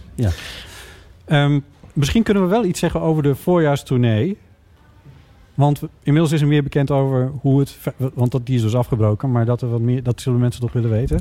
Ehm, 1.24 1.60
misschien 1.92 2.22
kunnen 2.22 2.42
we 2.42 2.48
wel 2.48 2.64
iets 2.64 2.80
zeggen 2.80 3.00
over 3.00 3.22
de 3.22 3.34
voorjaarstournee. 3.34 4.38
Want 5.54 5.80
inmiddels 6.02 6.32
is 6.32 6.40
er 6.40 6.46
meer 6.46 6.62
bekend 6.62 6.90
over 6.90 7.32
hoe 7.40 7.60
het... 7.60 7.78
Want 8.14 8.32
dat, 8.32 8.46
die 8.46 8.56
is 8.56 8.62
dus 8.62 8.74
afgebroken. 8.74 9.30
Maar 9.30 9.44
dat, 9.44 9.62
er 9.62 9.70
wat 9.70 9.80
meer, 9.80 10.02
dat 10.02 10.20
zullen 10.20 10.40
mensen 10.40 10.60
toch 10.60 10.72
willen 10.72 10.90
weten. 10.90 11.20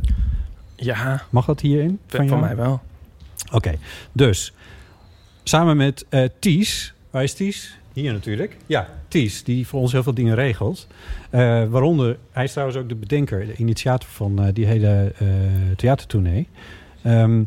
Ja, 0.79 1.22
Mag 1.29 1.46
dat 1.46 1.62
hierin? 1.62 2.00
van, 2.07 2.27
jou? 2.27 2.39
mij 2.39 2.55
wel. 2.55 2.81
Oké, 3.51 3.74
dus 4.12 4.53
samen 5.43 5.77
met 5.77 6.05
eh 6.10 6.24
Ties. 6.39 6.93
Waar 7.10 7.24
is 7.24 7.34
Ties? 7.34 7.77
Hier 7.93 8.13
natuurlijk. 8.13 8.57
Ja, 8.65 8.88
Ties, 9.07 9.43
die 9.43 9.67
voor 9.67 9.79
ons 9.79 9.91
heel 9.91 10.03
veel 10.03 10.13
dingen 10.13 10.36
regelt. 10.36 10.88
Eh, 11.29 11.63
waaronder, 11.65 12.17
hij 12.31 12.43
is 12.43 12.51
trouwens 12.51 12.77
ook 12.77 12.89
de 12.89 12.96
bedenker, 12.96 13.46
de 13.46 13.55
initiator 13.55 14.10
van 14.10 14.41
eh, 14.43 14.53
die 14.53 14.65
hele 14.65 15.13
eh 15.17 15.27
theatertournee. 15.75 16.48
Ehm, 17.03 17.43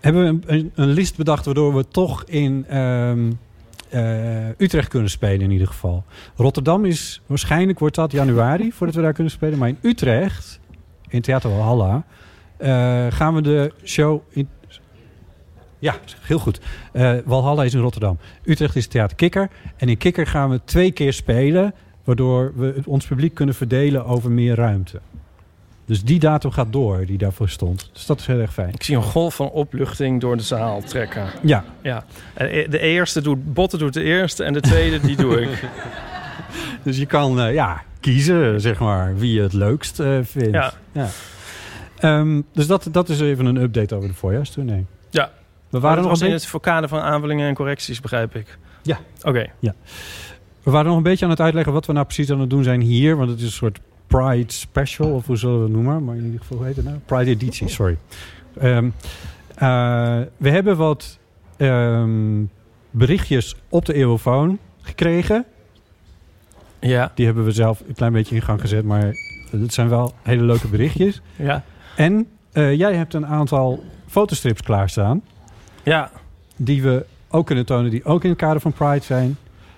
hebben 0.00 0.22
we 0.22 0.28
een, 0.28 0.42
een, 0.46 0.72
een 0.74 0.88
list 0.88 1.16
bedacht 1.16 1.44
waardoor 1.44 1.74
we 1.74 1.88
toch 1.88 2.24
in, 2.24 2.64
ehm, 2.68 3.30
eh, 3.88 4.48
Utrecht 4.48 4.88
kunnen 4.88 5.10
spelen 5.10 5.40
in 5.40 5.50
ieder 5.50 5.66
geval. 5.66 6.04
Rotterdam 6.36 6.84
is, 6.84 7.20
waarschijnlijk 7.26 7.78
wordt 7.78 7.94
dat 7.94 8.12
januari 8.12 8.72
voordat 8.72 8.96
we 8.96 9.02
daar 9.02 9.12
kunnen 9.12 9.32
spelen. 9.32 9.58
Maar 9.58 9.68
in 9.68 9.78
Utrecht, 9.80 10.60
in 11.08 11.20
Theater 11.20 11.50
Walhalla, 11.56 12.04
eh, 12.56 13.06
gaan 13.10 13.34
we 13.34 13.40
de 13.42 13.72
show 13.84 14.20
in... 14.28 14.48
Ja, 15.78 15.94
heel 16.20 16.38
goed. 16.38 16.60
Eh 16.92 17.12
Walhalla 17.24 17.64
is 17.64 17.74
in 17.74 17.80
Rotterdam. 17.80 18.18
Utrecht 18.44 18.76
is 18.76 18.86
Theater 18.86 19.16
Kikker. 19.16 19.48
En 19.76 19.88
in 19.88 19.96
Kikker 19.96 20.26
gaan 20.26 20.50
we 20.50 20.60
twee 20.64 20.90
keer 20.90 21.12
spelen... 21.12 21.74
waardoor 22.04 22.52
we 22.56 22.72
het- 22.76 22.86
ons 22.86 23.06
publiek 23.06 23.34
kunnen 23.34 23.54
verdelen 23.54 24.04
over 24.06 24.30
meer 24.30 24.54
ruimte. 24.54 25.00
Dus 25.84 26.04
die 26.04 26.18
datum 26.18 26.50
gaat 26.50 26.72
door, 26.72 27.06
die 27.06 27.18
daarvoor 27.18 27.48
stond. 27.48 27.90
Dus 27.92 28.06
dat 28.06 28.20
is 28.20 28.26
heel 28.26 28.38
erg 28.40 28.52
fijn. 28.52 28.72
Ik 28.74 28.82
zie 28.82 28.96
een 28.96 29.02
golf 29.02 29.34
van 29.34 29.50
opluchting 29.50 30.20
door 30.20 30.36
de 30.36 30.42
zaal 30.42 30.82
trekken. 30.82 31.26
Ja, 31.42 31.64
Ja. 31.82 32.04
En 32.34 32.70
De 32.70 32.78
eerste 32.78 33.22
doet... 33.22 33.54
Botten 33.54 33.78
doet 33.78 33.94
de 33.94 34.02
eerste 34.02 34.44
en 34.44 34.52
de 34.52 34.60
tweede 34.60 35.00
die 35.00 35.16
doe 35.16 35.40
ik. 35.40 35.48
dus 36.84 36.98
je 36.98 37.06
kan 37.06 37.40
eh, 37.40 37.54
ja, 37.54 37.82
kiezen, 38.00 38.60
zeg 38.60 38.78
maar, 38.78 39.16
wie 39.16 39.32
je 39.32 39.42
het 39.42 39.52
leukst 39.52 40.00
eh, 40.00 40.18
vindt. 40.22 40.74
Ja. 40.92 41.08
Ehm, 41.98 42.40
dus 42.52 42.66
dat, 42.66 42.88
dat 42.90 43.08
is 43.08 43.20
even 43.20 43.46
een 43.46 43.56
update 43.56 43.94
over 43.94 44.08
de 44.08 44.14
voorjaarstournee. 44.14 44.86
Ja. 45.10 45.30
We 45.68 45.80
waren, 45.80 46.02
nog 46.02 46.10
was 46.10 46.20
in 46.20 46.32
het 46.32 46.46
vocade 46.46 46.88
van 46.88 47.00
aanvullingen 47.00 47.48
en 47.48 47.54
correcties, 47.54 48.00
begrijp 48.00 48.34
ik. 48.34 48.58
Ja. 48.82 48.98
Oké. 49.22 49.46
we 50.62 50.70
waren 50.70 50.86
nog 50.86 50.96
een 50.96 51.02
beetje 51.02 51.24
aan 51.24 51.30
het 51.30 51.40
uitleggen 51.40 51.72
wat 51.72 51.86
we 51.86 51.92
nou 51.92 52.04
precies 52.04 52.30
aan 52.30 52.40
het 52.40 52.50
doen 52.50 52.64
zijn 52.64 52.80
hier. 52.80 53.16
Want 53.16 53.30
het 53.30 53.38
is 53.38 53.44
een 53.44 53.50
soort 53.50 53.80
Pride 54.06 54.52
Special, 54.52 55.10
of 55.10 55.26
hoe 55.26 55.36
zullen 55.36 55.56
we 55.56 55.62
het 55.62 55.72
noemen? 55.72 56.04
Maar 56.04 56.16
in 56.16 56.24
ieder 56.24 56.40
geval, 56.40 56.56
hoe 56.56 56.66
heet 56.66 56.76
het 56.76 56.84
nou? 56.84 56.96
Pride 57.04 57.30
Editie, 57.30 57.68
sorry. 57.68 57.98
Ehm, 58.58 58.90
eh, 59.54 60.20
we 60.36 60.50
hebben 60.50 60.76
wat 60.76 61.18
ehm, 61.56 62.44
berichtjes 62.90 63.56
op 63.68 63.84
de 63.84 63.94
eeuwofoon 63.94 64.58
gekregen. 64.80 65.44
Ja. 66.80 67.12
Die 67.14 67.26
hebben 67.26 67.44
we 67.44 67.52
zelf 67.52 67.82
een 67.88 67.94
klein 67.94 68.12
beetje 68.12 68.34
in 68.34 68.42
gang 68.42 68.60
gezet, 68.60 68.84
maar 68.84 69.12
het 69.50 69.72
zijn 69.74 69.88
wel 69.88 70.12
hele 70.22 70.42
leuke 70.42 70.68
berichtjes. 70.68 71.20
Ja. 71.36 71.64
En 71.96 72.26
eh, 72.52 72.74
jij 72.74 72.94
hebt 72.94 73.14
een 73.14 73.26
aantal 73.26 73.84
fotostrips 74.06 74.62
klaarstaan, 74.62 75.22
Ja. 75.82 76.10
die 76.56 76.82
we 76.82 77.06
ook 77.30 77.46
kunnen 77.46 77.66
tonen, 77.66 77.90
die 77.90 78.04
ook 78.04 78.22
in 78.24 78.30
het 78.30 78.38
kader 78.38 78.60
van 78.60 78.72
Pride 78.72 79.04
zijn. 79.04 79.36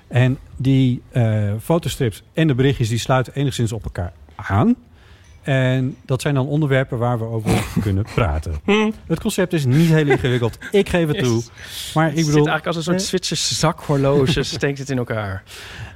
En 0.08 0.38
die 0.56 1.02
eh, 1.10 1.52
fotostrips 1.60 2.22
en 2.32 2.46
de 2.46 2.54
berichtjes 2.54 2.88
die 2.88 2.98
sluiten 2.98 3.34
enigszins 3.34 3.72
op 3.72 3.84
elkaar 3.84 4.12
aan. 4.34 4.74
En 5.50 5.96
dat 6.04 6.20
zijn 6.20 6.34
dan 6.34 6.46
onderwerpen 6.46 6.98
waar 6.98 7.18
we 7.18 7.24
over 7.24 7.64
kunnen 7.82 8.04
praten. 8.14 8.54
Het 9.06 9.20
concept 9.20 9.52
is 9.52 9.64
niet 9.64 9.88
heel 9.88 10.06
ingewikkeld. 10.06 10.58
Ik 10.70 10.88
geef 10.88 11.08
het 11.08 11.18
toe. 11.18 11.42
Maar 11.94 12.08
ik 12.08 12.16
Het 12.16 12.24
zit 12.24 12.26
bedoel, 12.26 12.48
eigenlijk 12.48 12.66
als 12.66 12.76
een 12.76 12.82
soort 12.82 13.00
eh, 13.00 13.04
Zwitserse 13.06 13.54
zakhorloge. 13.54 14.42
steekt 14.58 14.78
het 14.78 14.90
in 14.90 14.98
elkaar. 14.98 15.42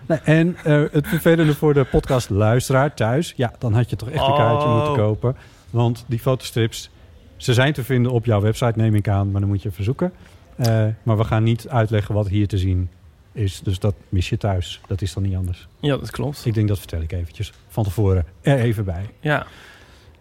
Nee, 0.06 0.18
en 0.18 0.56
eh, 0.64 0.82
het 0.92 1.06
vervelende 1.06 1.54
voor 1.54 1.74
de 1.74 1.84
podcast-luisteraar 1.84 2.94
thuis... 2.94 3.32
ja, 3.36 3.52
dan 3.58 3.74
had 3.74 3.90
je 3.90 3.96
toch 3.96 4.10
echt 4.10 4.26
een 4.26 4.34
kaartje 4.34 4.68
Oh. 4.68 4.76
moeten 4.76 5.04
kopen. 5.04 5.36
Want 5.70 6.04
die 6.06 6.18
fotostrips, 6.18 6.90
ze 7.36 7.54
zijn 7.54 7.72
te 7.72 7.84
vinden 7.84 8.12
op 8.12 8.24
jouw 8.24 8.40
website, 8.40 8.72
neem 8.76 8.94
ik 8.94 9.08
aan. 9.08 9.30
Maar 9.30 9.40
dan 9.40 9.50
moet 9.50 9.62
je 9.62 9.70
verzoeken. 9.70 10.12
Eh, 10.56 10.86
maar 11.02 11.16
we 11.16 11.24
gaan 11.24 11.42
niet 11.42 11.68
uitleggen 11.68 12.14
wat 12.14 12.28
hier 12.28 12.48
te 12.48 12.58
zien 12.58 12.88
is. 13.32 13.60
Dus 13.60 13.78
dat 13.78 13.94
mis 14.08 14.28
je 14.28 14.36
thuis. 14.36 14.80
Dat 14.86 15.02
is 15.02 15.12
dan 15.14 15.22
niet 15.22 15.36
anders. 15.36 15.68
Ja, 15.80 15.96
dat 15.96 16.10
klopt. 16.10 16.46
Ik 16.46 16.54
denk 16.54 16.68
dat 16.68 16.78
vertel 16.78 17.00
ik 17.00 17.12
eventjes 17.12 17.52
van 17.74 17.84
tevoren 17.84 18.26
er 18.42 18.58
even 18.58 18.84
bij. 18.84 19.10
Ja. 19.20 19.46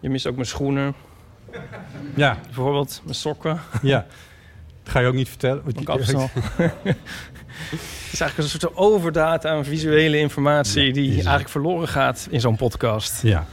Je 0.00 0.08
mist 0.10 0.26
ook 0.26 0.34
mijn 0.34 0.46
schoenen. 0.46 0.94
Ja, 2.14 2.38
Bijvoorbeeld 2.44 3.00
mijn 3.02 3.14
sokken. 3.14 3.60
ja. 3.82 4.06
Dat 4.82 4.92
ga 4.92 5.00
je 5.00 5.06
ook 5.06 5.14
niet 5.14 5.28
vertellen. 5.28 5.62
want 5.64 5.86
Mijn 5.86 5.98
je- 5.98 6.04
kapsel. 6.04 6.30
Het 7.70 8.12
is 8.12 8.20
eigenlijk 8.20 8.36
een 8.52 8.60
soort 8.60 8.76
overdaad 8.76 9.46
aan 9.46 9.64
visuele 9.64 10.18
informatie... 10.18 10.86
Ja, 10.86 10.92
die 10.92 11.12
eigenlijk 11.12 11.48
verloren 11.48 11.88
gaat 11.88 12.26
in 12.30 12.40
zo'n 12.40 12.56
podcast. 12.56 13.22
Ja. 13.22 13.46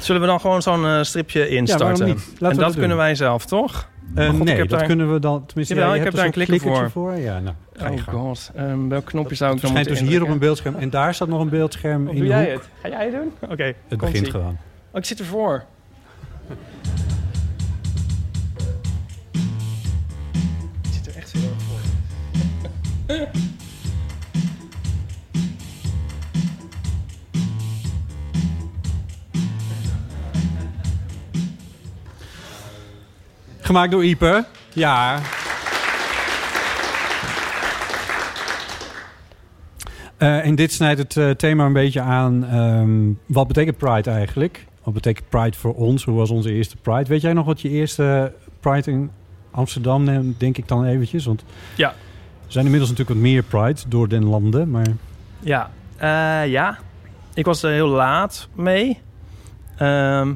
Zullen 0.00 0.20
we 0.20 0.26
dan 0.26 0.40
gewoon 0.40 0.62
zo'n 0.62 0.86
eh, 0.86 1.02
stripje 1.02 1.48
instarten? 1.48 2.06
we 2.06 2.10
en 2.12 2.18
dat 2.38 2.54
dat 2.54 2.74
kunnen 2.76 2.96
wij 2.96 3.14
zelf, 3.14 3.46
toch? 3.46 3.88
Eh, 4.14 4.28
God, 4.28 4.44
nee, 4.44 4.56
dat 4.58 4.68
daar- 4.68 4.86
kunnen 4.86 5.12
we 5.12 5.18
dan... 5.18 5.46
Tenminste, 5.46 5.74
Jawel, 5.74 5.88
ja, 5.88 5.94
je 5.94 5.98
ik 6.00 6.04
heb 6.06 6.14
daar 6.14 6.22
er 6.24 6.28
een 6.28 6.34
zo'n 6.46 6.46
klikkertje 6.56 6.90
voor. 6.90 7.14
Ja, 7.16 7.40
nou, 7.40 7.56
ga 7.72 7.86
je 7.88 7.92
Oh 7.98 8.02
gang. 8.02 8.16
god. 8.16 8.50
Ehm, 8.54 8.88
welk 8.88 9.04
knopje 9.04 9.34
zou 9.34 9.54
ik 9.54 9.60
Het 9.60 9.64
dan 9.64 9.70
verschijnt 9.74 9.74
moeten 9.88 10.04
dus 10.04 10.08
hier 10.08 10.22
op 10.22 10.28
een 10.28 10.38
beeldscherm. 10.38 10.74
En 10.74 10.90
daar 10.90 11.14
staat 11.14 11.28
nog 11.28 11.40
een 11.40 11.48
beeldscherm 11.48 12.02
Of 12.08 12.12
in 12.12 12.18
doe 12.18 12.24
de 12.28 12.30
jij 12.34 12.44
hoek. 12.52 12.60
het? 12.62 12.70
Ga 12.82 12.88
jij 12.88 13.04
het 13.04 13.12
doen? 13.14 13.32
Oké, 13.50 13.72
Het 13.88 13.98
begint 13.98 14.28
gewoon. 14.28 14.56
Oh, 14.90 14.98
ik 14.98 15.04
zit 15.04 15.18
ervoor. 15.18 15.64
ik 20.82 20.90
zit 20.92 21.06
er 21.06 21.16
echt 21.16 21.32
heel 21.32 21.42
erg 21.50 21.62
voor. 21.62 21.78
Gemaakt 33.64 33.90
door 33.90 34.04
Ipe. 34.04 34.44
Ja. 34.72 35.18
Eh, 40.16 40.46
en 40.46 40.54
dit 40.54 40.72
snijdt 40.72 40.98
het 40.98 41.16
eh, 41.16 41.30
thema 41.30 41.64
een 41.66 41.72
beetje 41.72 42.00
aan. 42.00 42.44
ehm, 42.44 43.12
wat 43.26 43.46
betekent 43.46 43.76
Pride 43.76 44.10
eigenlijk? 44.10 44.66
Wat 44.82 44.94
betekent 44.94 45.28
Pride 45.28 45.56
voor 45.56 45.74
ons? 45.74 46.04
Hoe 46.04 46.14
was 46.16 46.30
onze 46.30 46.52
eerste 46.52 46.76
Pride? 46.76 47.04
Weet 47.08 47.20
jij 47.20 47.32
nog 47.32 47.46
wat 47.46 47.60
je 47.60 47.68
eerste 47.68 48.32
Pride 48.60 48.90
in 48.90 49.10
Amsterdam, 49.50 50.04
neemt, 50.04 50.40
denk 50.40 50.58
ik 50.58 50.68
dan 50.68 50.84
eventjes? 50.84 51.24
Want 51.24 51.44
Ja. 51.76 51.88
er 51.88 51.94
zijn 52.52 52.64
inmiddels 52.64 52.90
natuurlijk 52.90 53.18
wat 53.20 53.28
meer 53.30 53.42
Prides 53.42 53.84
door 53.88 54.08
den 54.08 54.24
landen. 54.24 54.70
Maar 54.70 54.86
Ja, 55.40 55.70
eh, 55.96 56.50
ja. 56.50 56.78
Ik 57.34 57.44
was 57.44 57.62
er 57.62 57.72
heel 57.72 57.88
laat 57.88 58.48
mee. 58.54 59.00
Ehm, 59.76 60.32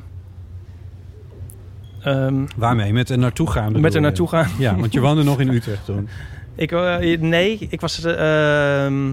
ehm, 2.03 2.45
waarmee? 2.57 2.93
Met 2.93 3.11
er 3.11 3.19
naartoe 3.19 3.51
gaan? 3.51 3.81
met 3.81 3.95
er 3.95 4.01
naartoe 4.01 4.29
gaan. 4.29 4.49
Ja, 4.59 4.77
want 4.77 4.93
je 4.93 5.01
woonde 5.01 5.23
nog 5.23 5.41
in 5.41 5.49
Utrecht 5.49 5.85
toen. 5.85 6.09
Ik, 6.57 6.73
eh, 6.73 7.21
nee, 7.21 7.67
ik 7.71 7.81
was... 7.81 8.05
eh, 8.05 8.85
ehm, 8.85 9.11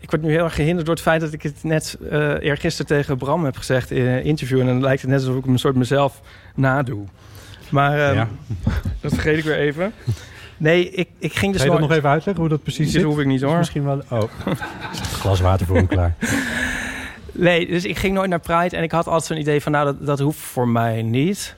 ik 0.00 0.10
word 0.10 0.22
nu 0.22 0.30
heel 0.30 0.44
erg 0.44 0.54
gehinderd 0.54 0.86
door 0.86 0.94
het 0.94 1.04
feit 1.04 1.20
dat 1.20 1.32
ik 1.32 1.42
het 1.42 1.62
net 1.62 1.98
eh 2.10 2.34
eergisteren 2.40 2.86
tegen 2.86 3.16
Bram 3.16 3.44
heb 3.44 3.56
gezegd 3.56 3.90
in 3.90 4.06
een 4.06 4.24
interview. 4.24 4.60
En 4.60 4.66
dan 4.66 4.80
lijkt 4.80 5.00
het 5.02 5.10
net 5.10 5.20
alsof 5.20 5.36
ik 5.36 5.46
een 5.46 5.58
soort 5.58 5.74
mezelf 5.76 6.20
nadoe. 6.54 7.04
Maar 7.70 7.98
ehm, 7.98 8.14
Ja. 8.14 8.28
dat 9.00 9.12
vergeet 9.12 9.38
ik 9.38 9.44
weer 9.44 9.58
even. 9.58 9.92
Nee, 10.56 10.90
ik, 10.90 11.08
ik 11.18 11.34
ging 11.34 11.52
dus 11.52 11.60
Ga 11.60 11.66
je 11.66 11.72
dat 11.72 11.88
nog 11.88 11.92
even 11.96 12.08
uitleggen 12.08 12.42
hoe 12.42 12.50
dat 12.52 12.62
precies 12.62 12.84
Dit 12.84 12.94
zit? 12.94 13.02
hoef 13.02 13.18
ik 13.18 13.26
niet 13.26 13.40
Is 13.42 13.48
hoor. 13.48 13.58
Misschien 13.58 13.84
wel... 13.84 14.02
Oh, 14.10 14.22
glas 15.20 15.40
water 15.40 15.66
voor 15.66 15.76
hem 15.76 15.86
klaar. 15.86 16.14
Nee, 17.32 17.66
dus 17.66 17.84
ik 17.84 17.98
ging 17.98 18.14
nooit 18.14 18.30
naar 18.30 18.40
Pride 18.40 18.76
en 18.76 18.82
ik 18.82 18.90
had 18.92 19.06
altijd 19.06 19.24
zo'n 19.24 19.38
idee 19.38 19.62
van, 19.62 19.72
nou, 19.72 19.84
dat, 19.84 20.06
dat 20.06 20.18
hoeft 20.18 20.38
voor 20.38 20.68
mij 20.68 21.02
niet. 21.02 21.56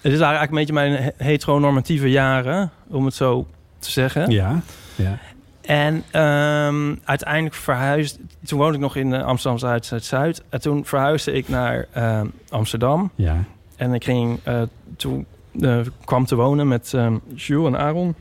Het 0.00 0.12
is 0.12 0.20
eigenlijk 0.20 0.50
een 0.52 0.58
beetje 0.58 0.72
mijn 0.72 0.92
he- 0.92 1.10
heteronormatieve 1.16 2.10
jaren, 2.10 2.70
om 2.88 3.04
het 3.04 3.14
zo 3.14 3.46
te 3.78 3.90
zeggen. 3.90 4.30
Ja, 4.30 4.60
ja. 4.94 5.18
En 5.60 6.02
ehm, 6.10 6.94
uiteindelijk 7.04 7.54
verhuisde... 7.54 8.18
Toen 8.44 8.58
woonde 8.58 8.74
ik 8.74 8.80
nog 8.80 8.96
in 8.96 9.14
eh, 9.14 9.24
Amsterdam 9.24 9.58
Zuid, 9.58 9.86
Zuid-Zuid. 9.86 10.42
En 10.48 10.60
toen 10.60 10.84
verhuisde 10.84 11.32
ik 11.32 11.48
naar 11.48 11.86
ehm, 11.92 12.26
Amsterdam. 12.48 13.10
ja. 13.14 13.44
En 13.76 13.94
ik 13.94 14.04
ging 14.04 14.38
eh, 14.42 14.62
toen 14.96 15.26
eh, 15.60 15.78
kwam 16.04 16.24
te 16.26 16.34
wonen 16.36 16.68
met 16.68 16.94
Jules 17.34 17.66
en 17.66 17.78
Aaron. 17.78 18.14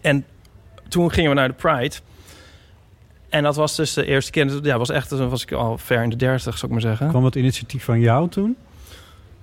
En 0.00 0.24
toen 0.88 1.10
gingen 1.12 1.30
we 1.30 1.36
naar 1.36 1.48
de 1.48 1.54
Pride. 1.54 1.94
En 3.36 3.42
dat 3.42 3.56
was 3.56 3.76
dus 3.76 3.92
de 3.92 4.06
eerste 4.06 4.30
keer. 4.30 4.64
Ja, 4.64 4.78
was 4.78 4.90
echt. 4.90 5.08
Toen 5.08 5.28
was 5.28 5.42
ik 5.42 5.52
al 5.52 5.78
ver 5.78 6.02
in 6.02 6.10
de 6.10 6.16
dertig, 6.16 6.58
zou 6.58 6.66
ik 6.66 6.70
maar 6.70 6.80
zeggen. 6.80 7.08
Kwam 7.08 7.24
het 7.24 7.34
initiatief 7.34 7.84
van 7.84 8.00
jou 8.00 8.28
toen? 8.28 8.56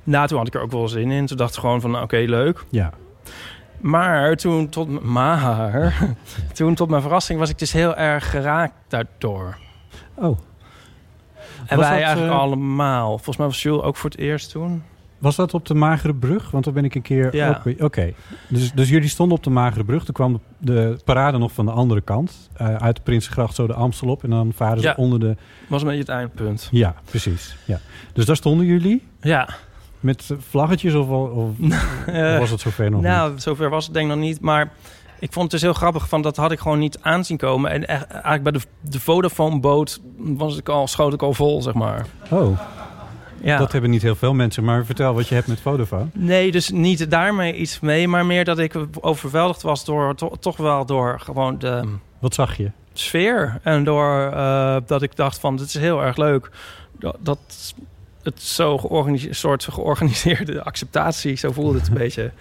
Nou, 0.03 0.27
toen 0.27 0.37
had 0.37 0.47
ik 0.47 0.53
er 0.53 0.61
ook 0.61 0.71
wel 0.71 0.87
zin 0.87 1.11
in. 1.11 1.25
Toen 1.25 1.37
dacht 1.37 1.53
ik 1.53 1.59
gewoon 1.59 1.81
van, 1.81 2.01
oké, 2.01 2.17
leuk. 2.17 2.63
Ja. 2.69 2.93
Maar 3.79 4.35
toen 4.35 4.69
tot, 4.69 5.03
maar, 5.03 5.93
toen 6.53 6.75
tot 6.75 6.89
mijn 6.89 7.01
verrassing 7.01 7.39
was 7.39 7.49
ik 7.49 7.59
dus 7.59 7.71
heel 7.71 7.95
erg 7.95 8.29
geraakt 8.29 8.73
daardoor. 8.87 9.57
Oh. 10.13 10.37
En 11.65 11.77
Was 11.77 11.87
wij 11.87 11.97
dat, 11.97 12.05
eigenlijk 12.05 12.33
eh, 12.33 12.39
allemaal. 12.39 13.09
Volgens 13.09 13.37
mij 13.37 13.47
was 13.47 13.61
Jules 13.61 13.81
ook 13.81 13.95
voor 13.95 14.09
het 14.09 14.19
eerst 14.19 14.51
toen. 14.51 14.83
Was 15.23 15.35
dat 15.35 15.53
op 15.53 15.65
de 15.65 15.73
Magere 15.73 16.13
Brug? 16.15 16.51
Want 16.51 16.63
daar 16.63 16.73
ben 16.73 16.85
ik 16.85 16.95
een 16.95 17.01
keer 17.01 17.35
Ja. 17.35 17.61
Oké. 17.79 18.13
Dus, 18.49 18.71
dus 18.71 18.89
jullie 18.89 19.09
stonden 19.09 19.37
op 19.37 19.43
de 19.43 19.49
Magere 19.49 19.83
Brug. 19.83 20.03
Toen 20.05 20.13
kwam 20.13 20.33
de, 20.33 20.39
de 20.73 20.97
parade 21.05 21.37
nog 21.37 21.51
van 21.51 21.65
de 21.65 21.71
andere 21.71 22.01
kant. 22.01 22.49
eh, 22.53 22.75
uit 22.75 22.95
de 22.95 23.01
Prinsengracht 23.01 23.55
zo 23.55 23.67
de 23.67 23.73
Amstel 23.73 24.07
op. 24.07 24.23
En 24.23 24.29
dan 24.29 24.51
varen 24.55 24.79
ze 24.81 24.87
Ja. 24.87 24.93
onder 24.97 25.19
de... 25.19 25.35
Was 25.67 25.81
een 25.81 25.87
beetje 25.87 26.01
het 26.01 26.09
eindpunt. 26.11 26.67
Ja, 26.71 26.95
precies. 27.09 27.55
Ja. 27.65 27.79
Dus 28.13 28.25
daar 28.25 28.35
stonden 28.35 28.65
jullie 28.65 29.03
Ja. 29.21 29.49
met 29.99 30.29
eh, 30.31 30.37
vlaggetjes 30.49 30.93
of, 30.93 31.07
of, 31.09 31.29
of 31.35 31.57
Eh, 32.05 32.37
was 32.39 32.49
het 32.49 32.59
zover 32.59 32.91
nog 32.91 33.01
niet? 33.01 33.09
nou, 33.09 33.33
zover 33.39 33.69
was 33.69 33.85
het 33.85 33.93
denk 33.93 34.09
ik 34.09 34.15
nog 34.15 34.23
niet. 34.23 34.41
Maar 34.41 34.71
ik 35.19 35.31
vond 35.33 35.41
het 35.43 35.51
dus 35.51 35.61
heel 35.61 35.73
grappig. 35.73 36.09
Van, 36.09 36.21
dat 36.21 36.35
had 36.37 36.51
ik 36.51 36.59
gewoon 36.59 36.79
niet 36.79 36.97
aanzien 37.01 37.37
komen. 37.37 37.71
En 37.71 37.87
eigenlijk 37.87 38.43
bij 38.43 38.51
de, 38.51 38.61
de 38.81 38.99
Vodafone-boot 38.99 40.01
was 40.17 40.57
ik 40.57 40.69
al, 40.69 40.87
schoot 40.87 41.13
ik 41.13 41.21
al 41.21 41.33
vol, 41.33 41.61
zeg 41.61 41.73
maar. 41.73 42.05
Oh. 42.29 42.59
Ja. 43.43 43.57
Dat 43.57 43.71
hebben 43.71 43.89
niet 43.89 44.01
heel 44.01 44.15
veel 44.15 44.33
mensen, 44.33 44.63
maar 44.63 44.85
vertel 44.85 45.13
wat 45.13 45.27
je 45.27 45.35
hebt 45.35 45.47
met 45.47 45.59
Vodafone. 45.61 46.05
Nee, 46.13 46.51
dus 46.51 46.69
niet 46.69 47.11
daarmee 47.11 47.53
iets 47.55 47.79
mee, 47.79 48.07
maar 48.07 48.25
meer 48.25 48.45
dat 48.45 48.59
ik 48.59 48.73
overweldigd 49.01 49.61
was 49.61 49.85
door 49.85 50.15
to- 50.15 50.35
toch 50.39 50.57
wel 50.57 50.85
door 50.85 51.19
gewoon 51.19 51.59
de 51.59 51.83
Wat 52.19 52.33
zag 52.33 52.57
je? 52.57 52.71
sfeer 52.93 53.59
en 53.63 53.83
door 53.83 54.31
eh, 54.33 54.75
dat 54.85 55.01
ik 55.01 55.15
dacht 55.15 55.39
van 55.39 55.55
dit 55.55 55.67
is 55.67 55.73
heel 55.73 56.03
erg 56.03 56.17
leuk 56.17 56.49
dat, 56.99 57.17
dat 57.19 57.39
het 58.23 58.41
zo 58.41 58.77
georganiseerd 58.77 59.35
soort 59.35 59.63
georganiseerde 59.63 60.63
acceptatie 60.63 61.35
zo 61.35 61.51
voelde 61.51 61.77
het 61.79 61.87
een 61.87 61.93
beetje. 62.05 62.31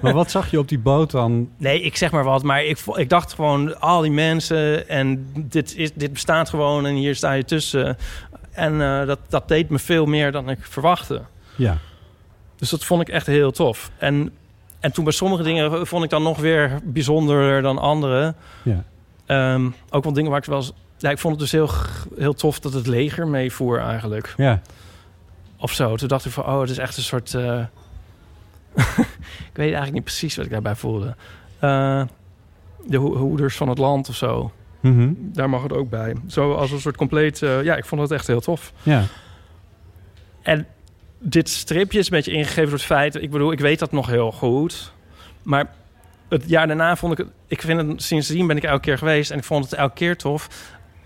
Maar 0.00 0.12
wat 0.12 0.30
zag 0.30 0.50
je 0.50 0.58
op 0.58 0.68
die 0.68 0.78
boot 0.78 1.10
dan? 1.10 1.48
Nee, 1.56 1.80
ik 1.82 1.96
zeg 1.96 2.10
maar 2.10 2.24
wat, 2.24 2.42
maar 2.42 2.64
ik, 2.64 2.78
ik 2.94 3.08
dacht 3.08 3.32
gewoon 3.32 3.80
al 3.80 4.00
die 4.00 4.10
mensen 4.10 4.88
en 4.88 5.26
dit, 5.38 5.76
is, 5.76 5.92
dit 5.94 6.12
bestaat 6.12 6.48
gewoon 6.48 6.86
en 6.86 6.94
hier 6.94 7.14
sta 7.16 7.32
je 7.32 7.44
tussen. 7.44 7.96
En 8.54 8.80
eh, 8.82 9.06
dat, 9.06 9.18
dat 9.28 9.48
deed 9.48 9.68
me 9.68 9.78
veel 9.78 10.06
meer 10.06 10.32
dan 10.32 10.50
ik 10.50 10.58
verwachtte. 10.60 11.22
Ja, 11.56 11.78
Dus 12.56 12.70
dat 12.70 12.84
vond 12.84 13.00
ik 13.00 13.08
echt 13.08 13.26
heel 13.26 13.50
tof. 13.52 13.90
En, 13.98 14.32
en 14.80 14.92
toen 14.92 15.04
bij 15.04 15.12
sommige 15.12 15.42
dingen 15.42 15.86
vond 15.86 16.04
ik 16.04 16.10
dan 16.10 16.22
nog 16.22 16.38
weer 16.38 16.80
bijzonderder 16.84 17.62
dan 17.62 17.78
andere. 17.78 18.34
ja. 18.62 18.84
Ehm, 19.26 19.70
ook 19.90 20.04
wel 20.04 20.12
dingen 20.12 20.30
waar 20.30 20.38
ik 20.40 20.44
wel... 20.44 20.64
Ja, 20.98 21.10
ik 21.10 21.18
vond 21.18 21.32
het 21.40 21.42
dus 21.42 21.52
heel, 21.52 21.70
heel 22.18 22.34
tof 22.34 22.60
dat 22.60 22.72
het 22.72 22.86
leger 22.86 23.26
meevoer 23.28 23.78
eigenlijk. 23.80 24.34
ja. 24.36 24.60
Of 25.58 25.72
zo. 25.72 25.96
Toen 25.96 26.08
dacht 26.08 26.24
ik 26.24 26.32
van, 26.32 26.44
oh, 26.46 26.60
het 26.60 26.70
is 26.70 26.78
echt 26.78 26.96
een 26.96 27.02
soort... 27.02 27.34
eh, 27.34 27.58
ik 29.50 29.52
weet 29.52 29.66
eigenlijk 29.66 29.92
niet 29.92 30.04
precies 30.04 30.36
wat 30.36 30.44
ik 30.44 30.50
daarbij 30.50 30.74
voelde. 30.76 31.14
Eh, 31.58 32.02
de 32.86 32.96
ho- 32.96 33.16
hoeders 33.16 33.56
van 33.56 33.68
het 33.68 33.78
land 33.78 34.08
of 34.08 34.14
zo. 34.14 34.52
Mhm. 34.84 35.12
Daar 35.16 35.50
mag 35.50 35.62
het 35.62 35.72
ook 35.72 35.90
bij. 35.90 36.14
Zo 36.26 36.52
als 36.52 36.70
een 36.70 36.80
soort 36.80 36.96
compleet... 36.96 37.42
eh, 37.42 37.62
ja, 37.62 37.76
ik 37.76 37.84
vond 37.84 38.00
het 38.00 38.10
echt 38.10 38.26
heel 38.26 38.40
tof. 38.40 38.72
ja. 38.82 39.04
En 40.42 40.66
dit 41.18 41.48
stripje 41.48 41.98
is 41.98 42.04
een 42.04 42.16
beetje 42.16 42.32
ingegeven 42.32 42.62
door 42.62 42.72
het 42.72 42.82
feit... 42.82 43.14
Ik 43.14 43.30
bedoel, 43.30 43.52
ik 43.52 43.60
weet 43.60 43.78
dat 43.78 43.92
nog 43.92 44.06
heel 44.06 44.32
goed. 44.32 44.92
Maar 45.42 45.72
het 46.28 46.44
jaar 46.46 46.66
daarna 46.66 46.96
vond 46.96 47.12
ik 47.12 47.18
het... 47.18 47.28
Ik 47.46 47.60
vind 47.60 47.80
het... 47.80 48.02
Sindsdien 48.02 48.46
ben 48.46 48.56
ik 48.56 48.62
elke 48.62 48.80
keer 48.80 48.98
geweest 48.98 49.30
en 49.30 49.38
ik 49.38 49.44
vond 49.44 49.64
het 49.64 49.74
elke 49.74 49.94
keer 49.94 50.16
tof. 50.16 50.48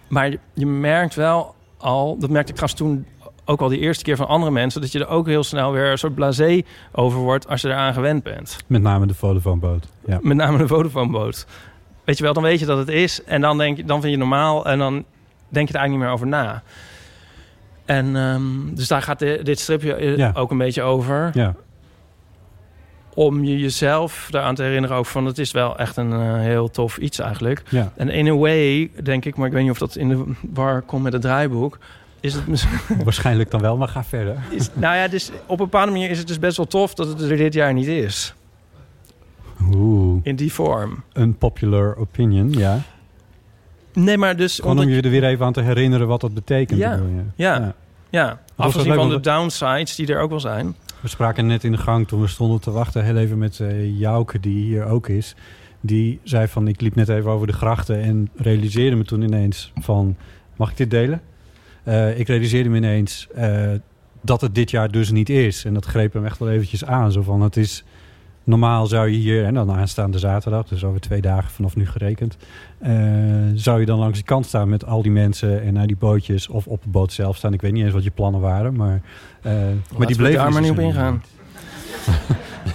Maar 0.08 0.30
je, 0.30 0.38
je 0.54 0.66
merkt 0.66 1.14
wel 1.14 1.54
al... 1.76 2.18
Dat 2.18 2.30
merkte 2.30 2.52
ik 2.52 2.58
trouwens 2.58 2.80
toen 2.80 3.06
ook 3.44 3.61
al 3.61 3.68
die 3.68 3.78
eerste 3.78 4.04
keer 4.04 4.16
van 4.16 4.26
andere 4.26 4.52
mensen... 4.52 4.80
dat 4.80 4.92
je 4.92 4.99
er 4.99 5.08
ook 5.08 5.26
heel 5.26 5.44
snel 5.44 5.73
weer 5.73 5.90
een 5.90 5.99
soort 5.99 6.14
blasé 6.14 6.62
over 6.92 7.18
wordt... 7.20 7.49
als 7.49 7.61
je 7.61 7.68
eraan 7.68 7.94
gewend 7.94 8.23
bent. 8.23 8.56
Met 8.66 8.82
name 8.82 9.06
de 9.06 9.14
Vodafone-boot. 9.14 9.88
Ja. 10.06 10.18
Met 10.23 10.37
name 10.37 10.58
de 10.58 10.66
Vodafone-boot. 10.66 11.47
Weet 12.08 12.18
je 12.18 12.24
wel, 12.24 12.32
dan 12.32 12.42
weet 12.42 12.60
je 12.60 12.66
dat 12.66 12.78
het 12.78 12.88
is. 12.88 13.24
En 13.24 13.40
dan, 13.40 13.58
denk 13.58 13.76
je, 13.76 13.84
dan 13.84 14.00
vind 14.00 14.12
je 14.12 14.18
het 14.20 14.28
normaal. 14.28 14.66
En 14.66 14.78
dan 14.78 14.92
denk 15.48 15.68
je 15.68 15.74
er 15.74 15.80
eigenlijk 15.80 15.90
niet 15.90 15.98
meer 15.98 16.10
over 16.10 16.26
na. 16.26 16.62
En 17.84 18.16
ehm, 18.16 18.74
dus 18.74 18.88
daar 18.88 19.02
gaat 19.02 19.18
di- 19.18 19.42
dit 19.42 19.58
stripje 19.58 19.94
eh, 19.94 20.16
Ja. 20.16 20.30
ook 20.34 20.50
een 20.50 20.58
beetje 20.58 20.82
over. 20.82 21.30
ja. 21.34 21.54
Om 23.14 23.44
je 23.44 23.58
jezelf 23.58 24.26
daaraan 24.30 24.54
te 24.54 24.62
herinneren 24.62 24.96
ook 24.96 25.06
van... 25.06 25.26
het 25.26 25.38
is 25.38 25.50
wel 25.50 25.78
echt 25.78 25.96
een 25.96 26.12
eh, 26.12 26.34
heel 26.40 26.70
tof 26.70 26.96
iets 26.98 27.18
eigenlijk. 27.18 27.62
ja. 27.70 27.92
En 27.96 28.08
in 28.08 28.26
a 28.28 28.34
way, 28.36 28.90
denk 29.02 29.24
ik... 29.24 29.36
maar 29.36 29.46
ik 29.46 29.52
weet 29.52 29.62
niet 29.62 29.70
of 29.70 29.78
dat 29.78 29.96
in 29.96 30.08
de 30.08 30.24
war 30.52 30.82
komt 30.82 31.02
met 31.02 31.12
het 31.12 31.22
draaiboek... 31.22 31.78
is 32.20 32.34
het 32.34 32.46
misschien... 32.46 32.78
Waarschijnlijk 33.04 33.50
dan 33.50 33.60
wel, 33.60 33.76
maar 33.76 33.88
ga 33.88 34.04
verder. 34.04 34.36
Is, 34.50 34.68
nou 34.74 34.96
ja, 34.96 35.08
dus 35.08 35.30
op 35.46 35.50
een 35.60 35.64
bepaalde 35.70 35.92
manier 35.92 36.10
is 36.10 36.18
het 36.18 36.26
dus 36.26 36.38
best 36.38 36.56
wel 36.56 36.66
tof... 36.66 36.94
dat 36.94 37.06
het 37.08 37.20
er 37.20 37.36
dit 37.36 37.54
jaar 37.54 37.72
niet 37.72 37.86
is. 37.86 38.34
Oeh, 39.74 40.20
In 40.22 40.36
die 40.36 40.52
vorm. 40.52 41.02
een 41.12 41.36
popular 41.36 41.96
opinion, 41.96 42.52
ja. 42.52 42.80
Nee, 43.92 44.18
maar 44.18 44.36
dus... 44.36 44.58
Gewoon 44.58 44.78
om 44.78 44.88
je 44.88 45.02
er 45.02 45.10
weer 45.10 45.24
even 45.24 45.46
aan 45.46 45.52
te 45.52 45.60
herinneren 45.60 46.06
wat 46.06 46.20
dat 46.20 46.34
betekent. 46.34 46.78
Ja. 46.78 47.00
Ja. 47.34 47.74
Ja, 48.10 48.40
was 48.54 48.66
afgezien 48.66 48.94
van 48.94 49.08
de 49.08 49.20
downsides 49.20 49.94
die 49.94 50.06
er 50.06 50.20
ook 50.20 50.30
wel 50.30 50.40
zijn. 50.40 50.74
We 51.00 51.08
spraken 51.08 51.46
net 51.46 51.64
in 51.64 51.72
de 51.72 51.78
gang 51.78 52.08
toen 52.08 52.20
we 52.20 52.26
stonden 52.26 52.60
te 52.60 52.70
wachten... 52.70 53.04
heel 53.04 53.16
even 53.16 53.38
met 53.38 53.60
eh 53.60 53.98
Jouke, 53.98 54.40
die 54.40 54.64
hier 54.64 54.84
ook 54.84 55.08
is. 55.08 55.34
Die 55.80 56.20
zei 56.22 56.46
van, 56.46 56.68
ik 56.68 56.80
liep 56.80 56.94
net 56.94 57.08
even 57.08 57.30
over 57.30 57.46
de 57.46 57.52
grachten... 57.52 58.00
en 58.02 58.30
realiseerde 58.36 58.96
me 58.96 59.04
toen 59.04 59.22
ineens 59.22 59.72
van... 59.80 60.16
Mag 60.56 60.70
ik 60.70 60.76
dit 60.76 60.90
delen? 60.90 61.20
Eh, 61.82 62.18
ik 62.18 62.28
realiseerde 62.28 62.68
me 62.68 62.76
ineens 62.76 63.28
eh, 63.34 63.72
dat 64.22 64.40
het 64.40 64.54
dit 64.54 64.70
jaar 64.70 64.90
dus 64.90 65.10
niet 65.10 65.28
is. 65.30 65.64
En 65.64 65.74
dat 65.74 65.84
greep 65.84 66.12
hem 66.12 66.24
echt 66.24 66.38
wel 66.38 66.50
eventjes 66.50 66.84
aan. 66.84 67.12
Zo 67.12 67.22
van, 67.22 67.40
het 67.40 67.56
is... 67.56 67.85
Normaal 68.48 68.87
zou 68.87 69.08
je 69.08 69.16
hier, 69.16 69.44
en 69.44 69.54
dan 69.54 69.70
aanstaande 69.70 70.18
zaterdag... 70.18 70.66
dus 70.68 70.84
over 70.84 71.00
twee 71.00 71.20
dagen 71.20 71.50
vanaf 71.50 71.76
nu 71.76 71.87
gerekend... 71.87 72.37
eh, 72.78 72.92
zou 73.54 73.80
je 73.80 73.87
dan 73.87 73.98
langs 73.98 74.18
de 74.18 74.24
kant 74.24 74.46
staan 74.46 74.68
met 74.68 74.84
al 74.84 75.02
die 75.02 75.12
mensen... 75.12 75.62
en 75.62 75.72
naar 75.72 75.87
die 75.87 75.96
bootjes 75.96 76.48
of 76.48 76.66
op 76.66 76.82
de 76.82 76.88
boot 76.88 77.12
zelf 77.12 77.37
staan. 77.37 77.52
Ik 77.52 77.61
weet 77.61 77.72
niet 77.72 77.84
eens 77.84 77.92
wat 77.92 78.04
je 78.04 78.11
plannen 78.11 78.40
waren, 78.40 78.76
maar... 78.76 79.00
eh, 79.42 79.52
maar 79.96 80.06
die 80.06 80.16
we 80.16 80.32
daar 80.32 80.52
maar 80.52 80.62
niet 80.62 80.70
op 80.70 80.76
er 80.76 80.82
ingaan. 80.82 81.22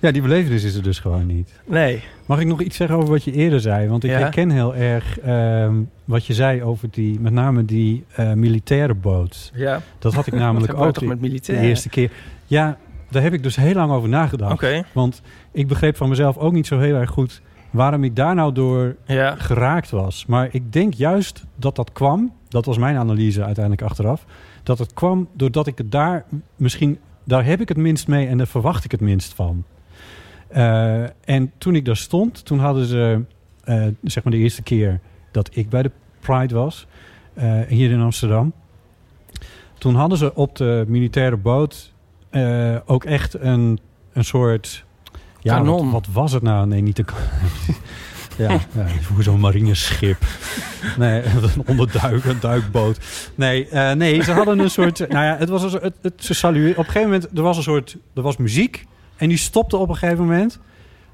Ja, 0.00 0.10
die 0.10 0.22
belevenis 0.22 0.64
is 0.64 0.74
er 0.74 0.82
dus 0.82 0.98
gewoon 0.98 1.26
niet. 1.26 1.52
Nee. 1.66 2.02
Mag 2.26 2.40
ik 2.40 2.46
nog 2.46 2.60
iets 2.60 2.76
zeggen 2.76 2.96
over 2.96 3.08
wat 3.08 3.24
je 3.24 3.32
eerder 3.32 3.60
zei? 3.60 3.88
Want 3.88 4.04
ik 4.04 4.10
Ja. 4.10 4.18
herken 4.18 4.50
heel 4.50 4.74
erg 4.74 5.18
ehm, 5.18 5.74
wat 6.04 6.26
je 6.26 6.34
zei 6.34 6.62
over 6.62 6.88
die, 6.90 7.20
met 7.20 7.32
name 7.32 7.64
die 7.64 8.04
eh, 8.14 8.32
militaire 8.32 8.94
boot. 8.94 9.50
Ja. 9.54 9.80
Dat 9.98 10.14
had 10.14 10.26
ik 10.26 10.34
namelijk 10.34 10.74
ook 10.74 10.92
toch 10.92 11.04
met 11.04 11.20
de 11.46 11.58
eerste 11.60 11.88
keer. 11.88 12.10
Ja, 12.46 12.78
daar 13.10 13.22
heb 13.22 13.32
ik 13.32 13.42
dus 13.42 13.56
heel 13.56 13.74
lang 13.74 13.92
over 13.92 14.08
nagedacht. 14.08 14.52
Want 14.92 15.22
ik 15.52 15.68
begreep 15.68 15.96
van 15.96 16.08
mezelf 16.08 16.36
ook 16.36 16.52
niet 16.52 16.66
zo 16.66 16.78
heel 16.78 16.94
erg 16.96 17.10
goed 17.10 17.42
waarom 17.70 18.04
ik 18.04 18.16
daar 18.16 18.34
nou 18.34 18.52
door 18.52 18.96
Ja. 19.06 19.34
geraakt 19.36 19.90
was. 19.90 20.26
Maar 20.26 20.48
ik 20.50 20.72
denk 20.72 20.94
juist 20.94 21.44
dat 21.56 21.76
dat 21.76 21.92
kwam, 21.92 22.32
dat 22.48 22.64
was 22.64 22.78
mijn 22.78 22.96
analyse 22.96 23.44
uiteindelijk 23.44 23.84
achteraf, 23.90 24.24
dat 24.62 24.78
het 24.78 24.92
kwam 24.94 25.28
doordat 25.32 25.66
ik 25.66 25.78
het 25.78 25.90
daar 25.92 26.24
misschien, 26.56 26.98
daar 27.24 27.44
heb 27.44 27.60
ik 27.60 27.68
het 27.68 27.76
minst 27.76 28.08
mee 28.08 28.26
en 28.26 28.36
daar 28.38 28.46
verwacht 28.46 28.84
ik 28.84 28.90
het 28.90 29.00
minst 29.00 29.34
van. 29.34 29.64
Eh, 30.48 31.02
en 31.24 31.52
toen 31.58 31.74
ik 31.74 31.84
daar 31.84 31.96
stond, 31.96 32.44
toen 32.44 32.58
hadden 32.58 32.86
ze, 32.86 33.24
eh, 33.64 33.86
zeg 34.02 34.24
maar 34.24 34.32
de 34.32 34.38
eerste 34.38 34.62
keer 34.62 35.00
dat 35.30 35.56
ik 35.56 35.68
bij 35.68 35.82
de 35.82 35.90
Pride 36.20 36.54
was, 36.54 36.86
eh, 37.34 37.60
hier 37.68 37.90
in 37.90 38.00
Amsterdam. 38.00 38.52
Toen 39.78 39.94
hadden 39.94 40.18
ze 40.18 40.34
op 40.34 40.56
de 40.56 40.84
militaire 40.88 41.36
boot 41.36 41.92
eh, 42.30 42.76
ook 42.86 43.04
echt 43.04 43.40
een, 43.40 43.80
een 44.12 44.24
soort... 44.24 44.84
Ja, 45.40 45.54
Kanon. 45.54 45.90
Wat, 45.90 46.06
wat 46.06 46.14
was 46.14 46.32
het 46.32 46.42
nou? 46.42 46.66
Nee, 46.66 46.80
niet 46.80 46.98
een 46.98 47.04
kanon. 47.04 47.28
ja, 48.48 48.60
ja, 48.72 49.22
zo'n 49.22 49.40
marineschip. 49.40 50.22
Nee, 50.98 51.22
een 51.54 51.66
onderduik, 51.66 52.24
een 52.24 52.40
duikboot. 52.40 52.98
Nee, 53.34 53.68
eh, 53.68 53.92
nee, 53.92 54.22
ze 54.22 54.32
hadden 54.32 54.58
een 54.58 54.70
soort... 54.70 54.98
Nou 54.98 55.24
ja, 55.24 55.36
het 55.36 55.48
was 55.48 55.72
een. 55.72 55.80
Het, 55.82 55.94
het, 56.02 56.24
ze. 56.24 56.46
Op 56.46 56.54
een 56.56 56.74
gegeven 56.74 57.02
moment, 57.02 57.28
er 57.34 57.42
was 57.42 57.56
een 57.56 57.62
soort... 57.62 57.96
Er 58.14 58.22
was 58.22 58.36
muziek. 58.36 58.86
En 59.16 59.28
die 59.28 59.38
stopte 59.38 59.76
op 59.76 59.88
een 59.88 59.96
gegeven 59.96 60.24
moment. 60.24 60.58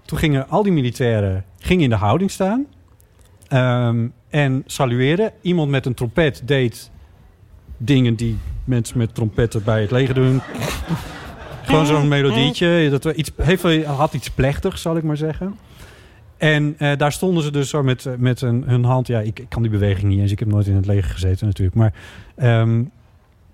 Toen 0.05 0.19
gingen 0.19 0.49
al 0.49 0.63
die 0.63 0.73
militairen 0.73 1.45
gingen 1.59 1.85
in 1.85 1.91
de 1.91 1.97
houding 1.97 2.31
staan. 2.31 2.67
Ehm, 3.49 4.09
en 4.31 4.63
salueerden. 4.67 5.33
Iemand 5.43 5.71
met 5.71 5.87
een 5.87 5.95
trompet 5.95 6.43
deed 6.45 6.91
dingen 7.77 8.15
die 8.15 8.39
mensen 8.65 8.99
met 8.99 9.15
trompetten 9.15 9.65
bij 9.65 9.81
het 9.81 9.91
leger 9.91 10.15
doen. 10.15 10.41
Gewoon 11.63 11.87
zo'n 11.87 12.09
melodietje. 12.09 12.89
Dat 12.91 13.05
iets, 13.05 13.31
heeft, 13.43 13.85
had 13.85 14.15
iets 14.15 14.31
plechtigs, 14.31 14.83
zal 14.83 14.97
ik 14.97 15.03
maar 15.03 15.17
zeggen. 15.17 15.59
En 16.37 16.75
eh, 16.79 16.97
daar 16.97 17.13
stonden 17.13 17.43
ze 17.43 17.51
dus 17.51 17.69
zo 17.69 17.83
met, 17.83 18.07
eh, 18.07 18.13
met 18.19 18.41
een, 18.41 18.65
hun 18.67 18.85
hand. 18.85 19.07
Ja, 19.07 19.21
ik, 19.21 19.39
ik 19.39 19.49
kan 19.49 19.63
die 19.63 19.71
beweging 19.71 20.09
niet 20.09 20.21
eens. 20.21 20.33
Ik 20.33 20.39
heb 20.39 20.49
nooit 20.49 20.67
in 20.67 20.75
het 20.75 20.87
leger 20.87 21.11
gezeten 21.11 21.47
natuurlijk. 21.47 21.77
Maar, 21.77 21.93
ehm, 22.37 22.83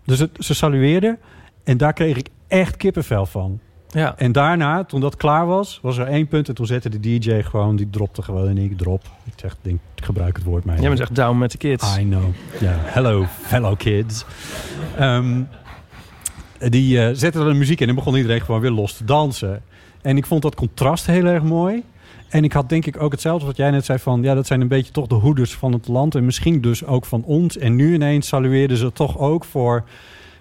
dus 0.04 0.26
ze 0.38 0.54
salueerden. 0.54 1.18
En 1.64 1.76
daar 1.76 1.92
kreeg 1.92 2.16
ik 2.16 2.28
echt 2.48 2.76
kippenvel 2.76 3.26
van. 3.26 3.60
Ja. 3.90 4.14
En 4.16 4.32
daarna, 4.32 4.84
toen 4.84 5.00
dat 5.00 5.16
klaar 5.16 5.46
was, 5.46 5.78
was 5.82 5.98
er 5.98 6.06
één 6.06 6.28
punt. 6.28 6.48
En 6.48 6.54
toen 6.54 6.66
zette 6.66 6.88
de 6.88 7.00
DJ 7.00 7.42
gewoon, 7.42 7.76
die 7.76 7.90
dropte 7.90 8.22
gewoon 8.22 8.48
en 8.48 8.58
ik 8.58 8.76
drop. 8.78 9.02
Ik 9.24 9.32
zeg, 9.36 9.56
denk, 9.62 9.80
ik 9.94 10.04
gebruik 10.04 10.36
het 10.36 10.44
woord 10.44 10.64
maar. 10.64 10.80
Jij 10.80 10.88
bent 10.88 11.00
echt 11.00 11.14
down 11.14 11.38
met 11.38 11.50
de 11.50 11.58
kids. 11.58 11.96
I 11.96 12.02
know. 12.02 12.24
Ja, 12.60 12.74
hello, 12.78 13.24
hello 13.42 13.74
kids. 13.74 14.24
Ehm, 14.98 15.42
die 16.58 17.02
eh 17.02 17.10
zette 17.12 17.38
er 17.38 17.44
de 17.44 17.54
muziek 17.54 17.80
in 17.80 17.88
en 17.88 17.94
begon 17.94 18.16
iedereen 18.16 18.40
gewoon 18.40 18.60
weer 18.60 18.70
los 18.70 18.96
te 18.96 19.04
dansen. 19.04 19.62
En 20.02 20.16
ik 20.16 20.26
vond 20.26 20.42
dat 20.42 20.54
contrast 20.54 21.06
heel 21.06 21.24
erg 21.24 21.42
mooi. 21.42 21.82
En 22.28 22.44
ik 22.44 22.52
had 22.52 22.68
denk 22.68 22.86
ik 22.86 23.02
ook 23.02 23.12
hetzelfde 23.12 23.46
wat 23.46 23.56
jij 23.56 23.70
net 23.70 23.84
zei 23.84 23.98
van... 23.98 24.22
ja, 24.22 24.34
dat 24.34 24.46
zijn 24.46 24.60
een 24.60 24.68
beetje 24.68 24.92
toch 24.92 25.06
de 25.06 25.14
hoeders 25.14 25.54
van 25.54 25.72
het 25.72 25.88
land... 25.88 26.14
en 26.14 26.24
misschien 26.24 26.60
dus 26.60 26.84
ook 26.84 27.04
van 27.04 27.22
ons. 27.24 27.58
En 27.58 27.76
nu 27.76 27.94
ineens 27.94 28.28
salueerden 28.28 28.76
ze 28.76 28.92
toch 28.92 29.18
ook 29.18 29.44
voor, 29.44 29.84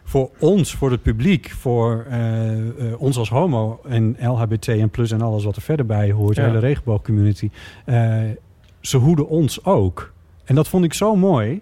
voor 0.10 0.30
ons, 0.40 0.76
voor 0.76 0.92
het 0.92 1.02
publiek... 1.02 1.50
voor 1.50 2.06
eh, 2.10 2.68
eh, 2.68 3.02
ons 3.02 3.18
als 3.18 3.30
homo 3.30 3.80
en 3.88 4.16
LHBT 4.20 4.68
en 4.68 4.90
plus 4.90 5.12
en 5.12 5.22
alles 5.22 5.44
wat 5.44 5.56
er 5.56 5.62
verder 5.62 5.86
bij 5.86 6.12
hoort... 6.12 6.36
de 6.36 6.42
hele 6.42 6.60
regenboogcommunity. 6.60 7.50
Eh, 7.86 8.22
ze 8.80 8.98
hoeden 8.98 9.28
ons 9.28 9.66
ook. 9.66 10.14
En 10.44 10.56
dat 10.56 10.68
vond 10.68 10.86
ik 10.86 10.94
zo 10.94 11.16
mooi, 11.16 11.62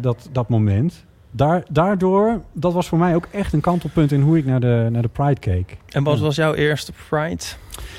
dat, 0.00 0.28
dat 0.32 0.48
moment. 0.48 1.04
Daar, 1.36 1.64
daardoor, 1.70 2.40
dat 2.52 2.72
was 2.72 2.88
voor 2.88 2.98
mij 2.98 3.14
ook 3.14 3.28
echt 3.30 3.52
een 3.52 3.60
kantelpunt 3.60 4.12
in 4.12 4.20
hoe 4.20 4.38
ik 4.38 4.44
naar 4.44 4.60
de, 4.60 4.88
naar 4.90 5.02
de 5.02 5.08
Pride 5.08 5.40
keek. 5.40 5.76
En 5.88 6.04
wat 6.04 6.16
Ja. 6.16 6.22
was 6.22 6.36
jouw 6.36 6.54
eerste 6.54 6.92
Pride? 7.08 7.42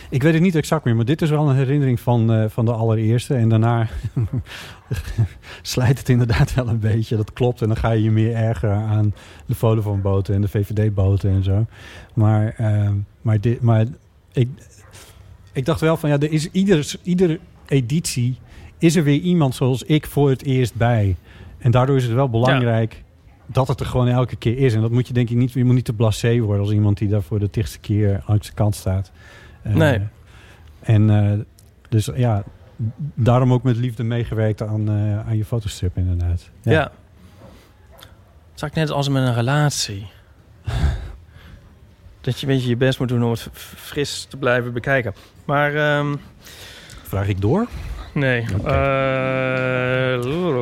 Ik 0.10 0.24
weet 0.24 0.34
het 0.34 0.42
niet 0.42 0.56
exact 0.56 0.84
meer, 0.86 0.96
maar 0.96 1.06
dit 1.06 1.22
is 1.22 1.30
wel 1.30 1.50
een 1.50 1.56
herinnering 1.56 2.00
van, 2.00 2.34
eh, 2.34 2.46
van 2.50 2.66
de 2.66 2.72
allereerste. 2.72 3.36
En 3.36 3.50
daarna 3.50 3.88
slijt 5.62 5.98
het 5.98 6.10
inderdaad 6.10 6.54
wel 6.54 6.68
een 6.68 6.80
beetje, 6.80 7.16
dat 7.16 7.34
klopt. 7.34 7.62
En 7.62 7.68
dan 7.68 7.78
ga 7.78 7.92
je 7.92 8.04
je 8.04 8.12
meer 8.12 8.36
ergeren 8.36 8.78
aan 8.78 9.14
de 9.46 9.56
Vodafone-boten 9.56 10.36
en 10.36 10.42
de 10.42 10.48
VVD-boten 10.48 11.30
en 11.30 11.44
zo. 11.44 11.66
Maar, 12.14 12.54
eh, 12.58 12.90
maar, 13.22 13.42
dit, 13.42 13.62
maar 13.62 13.86
ik, 14.34 14.50
ik 15.52 15.66
dacht 15.66 15.80
wel 15.82 15.98
van, 15.98 16.10
ja, 16.10 16.16
er 16.20 16.32
is 16.32 16.52
ieder, 16.52 16.96
iedere 17.04 17.40
editie 17.66 18.38
is 18.78 18.96
er 18.96 19.04
weer 19.04 19.20
iemand 19.20 19.56
zoals 19.56 19.84
ik 19.84 20.08
voor 20.08 20.30
het 20.30 20.44
eerst 20.44 20.76
bij. 20.76 21.16
En 21.58 21.72
daardoor 21.72 21.96
is 21.96 22.04
het 22.04 22.14
wel 22.14 22.30
belangrijk 22.30 23.04
dat 23.48 23.68
het 23.68 23.80
er 23.80 23.86
gewoon 23.86 24.08
elke 24.08 24.36
keer 24.36 24.58
is. 24.58 24.74
En 24.74 24.82
dat 24.82 24.92
moet 24.92 25.08
je 25.08 25.14
denk 25.14 25.30
ik 25.30 25.36
niet, 25.38 25.52
je 25.52 25.66
moet 25.66 25.76
niet 25.76 25.86
te 25.86 25.94
blasé 25.94 26.40
worden 26.40 26.64
als 26.64 26.72
iemand 26.74 26.98
die 26.98 27.08
daar 27.08 27.22
voor 27.22 27.40
de 27.40 27.50
tigste 27.50 27.80
keer 27.80 28.24
langs 28.28 28.48
de 28.48 28.54
kant 28.54 28.76
staat. 28.76 29.12
Eh, 29.62 29.74
Nee. 29.74 30.00
En 30.80 31.10
eh, 31.10 31.40
dus 31.90 32.10
ja, 32.16 32.44
daarom 33.16 33.54
ook 33.54 33.64
met 33.64 33.78
liefde 33.78 34.04
meegewerkt 34.04 34.62
aan, 34.62 34.90
eh, 34.90 35.28
aan 35.28 35.38
je 35.38 35.46
fotostrip 35.46 35.98
inderdaad. 35.98 36.50
Ja. 36.62 36.92
Het 38.52 38.64
is 38.64 38.72
net 38.74 38.90
als 38.92 39.10
met 39.10 39.24
een 39.24 39.34
relatie. 39.34 40.08
dat 42.22 42.40
je 42.40 42.48
een 42.48 42.54
beetje 42.54 42.70
je 42.70 42.78
best 42.78 43.00
moet 43.00 43.08
doen 43.08 43.24
om 43.24 43.32
het 43.32 43.50
fris 43.54 44.26
te 44.30 44.38
blijven 44.38 44.74
bekijken. 44.74 45.14
Maar 45.46 45.76
ehm, 45.76 46.16
Vraag 47.04 47.28
ik 47.28 47.42
door? 47.42 47.68
nee. 48.14 48.46
Oké. 48.60 48.70
Eh, 48.70 50.22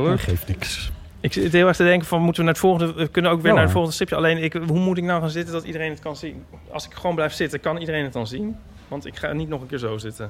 Dat 0.10 0.20
geeft 0.20 0.48
niks. 0.48 0.92
Ik 1.26 1.34
zit 1.34 1.52
heel 1.52 1.68
erg 1.68 1.76
te 1.76 1.84
denken 1.84 2.08
van 2.08 2.22
moeten 2.22 2.38
we 2.38 2.44
naar 2.44 2.54
het 2.54 2.62
volgende... 2.62 2.94
We 2.94 3.08
kunnen 3.08 3.32
ook 3.32 3.38
weer 3.38 3.48
Ja, 3.48 3.54
naar 3.54 3.64
het 3.64 3.72
volgende 3.72 3.96
stripje. 3.96 4.16
Alleen 4.16 4.44
ik, 4.44 4.54
hoe 4.54 4.80
moet 4.80 4.98
ik 4.98 5.04
nou 5.04 5.22
gaan 5.22 5.30
zitten 5.30 5.54
dat 5.54 5.64
iedereen 5.64 5.90
het 5.90 6.00
kan 6.00 6.16
zien? 6.16 6.44
Als 6.72 6.86
ik 6.86 6.94
gewoon 6.94 7.16
blijf 7.16 7.34
zitten, 7.34 7.60
kan 7.60 7.78
iedereen 7.78 8.04
het 8.04 8.14
dan 8.14 8.28
zien? 8.28 8.56
Want 8.88 9.06
ik 9.06 9.16
ga 9.16 9.34
niet 9.34 9.50
nog 9.50 9.62
een 9.62 9.68
keer 9.68 9.78
zo 9.78 9.98
zitten. 9.98 10.30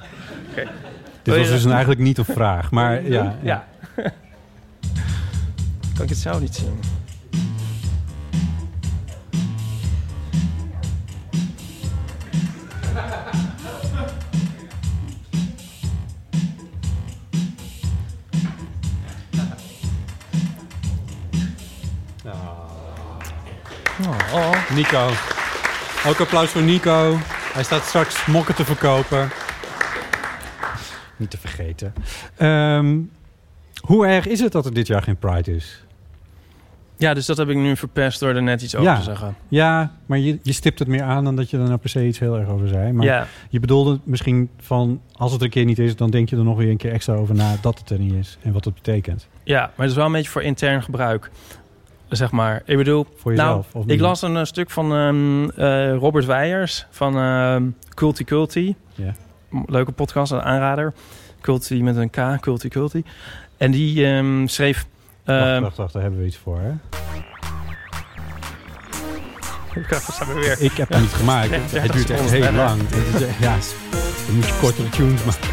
Dit 1.23 1.38
was 1.38 1.47
dus 1.47 1.63
een 1.63 1.71
eigenlijk 1.71 2.01
niet 2.01 2.17
een 2.17 2.25
vraag, 2.25 2.71
maar 2.71 3.03
ja. 3.10 3.36
Ja. 3.41 3.67
kan 5.95 6.03
ik 6.03 6.10
het 6.10 6.17
zo 6.17 6.39
niet 6.39 6.55
zien? 6.55 6.79
Oh. 24.34 24.51
Nico. 24.73 25.10
Ook 26.08 26.19
applaus 26.19 26.49
voor 26.49 26.62
Nico. 26.62 27.17
Hij 27.53 27.63
staat 27.63 27.84
straks 27.84 28.25
mokken 28.25 28.55
te 28.55 28.65
verkopen. 28.65 29.29
Niet 31.17 31.29
te 31.29 31.38
vergeten. 31.38 31.93
Ehm, 32.38 32.97
hoe 33.81 34.08
erg 34.08 34.27
is 34.27 34.39
het 34.39 34.51
dat 34.51 34.65
er 34.65 34.73
dit 34.73 34.88
jaar 34.88 35.01
geen 35.01 35.17
Pride 35.17 35.55
is? 35.55 35.84
Ja, 36.97 37.13
dus 37.13 37.25
dat 37.25 37.38
heb 37.38 37.49
ik 37.49 37.55
nu 37.55 37.75
verpest 37.77 38.19
door 38.19 38.36
er 38.36 38.43
net 38.43 38.62
iets 38.62 38.75
over 38.75 38.89
Ja. 38.91 38.97
te 38.97 39.03
zeggen. 39.03 39.36
Ja, 39.47 39.91
maar 40.05 40.17
je, 40.17 40.39
je 40.43 40.53
stipt 40.53 40.79
het 40.79 40.88
meer 40.88 41.03
aan 41.03 41.23
dan 41.23 41.36
dat 41.36 41.49
je 41.49 41.58
er 41.58 41.63
nou 41.63 41.77
per 41.77 41.89
se 41.89 42.05
iets 42.08 42.19
heel 42.19 42.38
erg 42.39 42.47
over 42.49 42.67
zei. 42.67 42.91
Maar 42.91 43.05
ja, 43.05 43.27
je 43.49 43.60
bedoelde 43.60 43.99
misschien 44.03 44.49
van, 44.60 45.01
als 45.13 45.31
het 45.31 45.39
er 45.39 45.45
een 45.45 45.51
keer 45.53 45.65
niet 45.65 45.79
is... 45.79 45.95
dan 45.95 46.10
denk 46.10 46.29
je 46.29 46.36
er 46.36 46.43
nog 46.43 46.58
weer 46.58 46.69
een 46.69 46.77
keer 46.77 46.91
extra 46.91 47.13
over 47.13 47.36
na 47.36 47.55
dat 47.62 47.79
het 47.79 47.89
er 47.89 47.99
niet 47.99 48.13
is. 48.13 48.38
En 48.41 48.51
wat 48.53 48.65
het 48.65 48.73
betekent. 48.73 49.27
ja, 49.43 49.60
maar 49.60 49.71
het 49.77 49.89
is 49.89 49.95
wel 49.95 50.05
een 50.05 50.12
beetje 50.12 50.31
voor 50.31 50.43
intern 50.43 50.84
gebruik. 50.84 51.31
Zeg 52.10 52.32
maar. 52.32 52.62
Ik 52.65 52.78
bedoel, 52.78 53.06
Voor 53.15 53.32
jezelf. 53.32 53.68
nou, 53.74 53.86
of 53.86 53.91
ik 53.91 54.00
las 54.00 54.22
een 54.22 54.38
eh, 54.38 54.44
stuk 54.44 54.70
van 54.70 54.94
ehm, 54.94 55.50
eh, 55.50 55.96
Robert 55.96 56.26
Weijers 56.26 56.86
van 56.89 57.18
ehm 57.18 57.63
Culti 57.94 58.24
Culti. 58.24 58.76
Leuke 59.65 59.91
podcast, 59.91 60.32
een 60.32 60.41
aanrader. 60.41 60.94
Culti 61.41 61.84
met 61.84 61.96
een 61.96 62.10
K, 62.10 62.41
Culti 62.41 62.68
Culti. 62.70 63.04
En 63.58 63.72
die 63.72 64.06
ehm, 64.06 64.48
schreef... 64.48 64.86
Wacht, 65.26 65.39
ehm 65.39 65.62
wacht, 65.62 65.78
wacht, 65.78 65.94
daar 65.94 66.02
hebben 66.02 66.20
we 66.20 66.26
iets 66.26 66.38
voor, 66.38 66.60
hè? 66.60 66.72
Weer. 70.34 70.62
Ik 70.62 70.72
heb 70.72 70.89
het 70.89 71.00
niet 71.00 71.13
gemaakt. 71.13 71.50
Ja, 71.50 71.56
Het, 71.56 71.72
30 71.72 71.82
het 71.82 71.94
duurt 71.94 72.10
echt 72.10 72.32
heel 72.32 72.52
lang. 72.52 72.82
Het 72.86 73.22
is, 73.22 73.28
ja, 73.39 73.56
dan 74.26 74.36
moet 74.36 74.46
je 74.46 74.58
kortere 74.62 74.89
tunes 74.89 75.24
maken. 75.24 75.50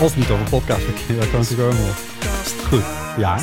Of 0.00 0.16
niet 0.16 0.30
over 0.30 0.48
podcast. 0.50 0.86
Dat 0.86 1.30
kan 1.30 1.40
natuurlijk 1.40 1.72
ook 1.72 1.78
nog. 1.78 1.96
Goed, 2.68 2.84
ja. 3.16 3.38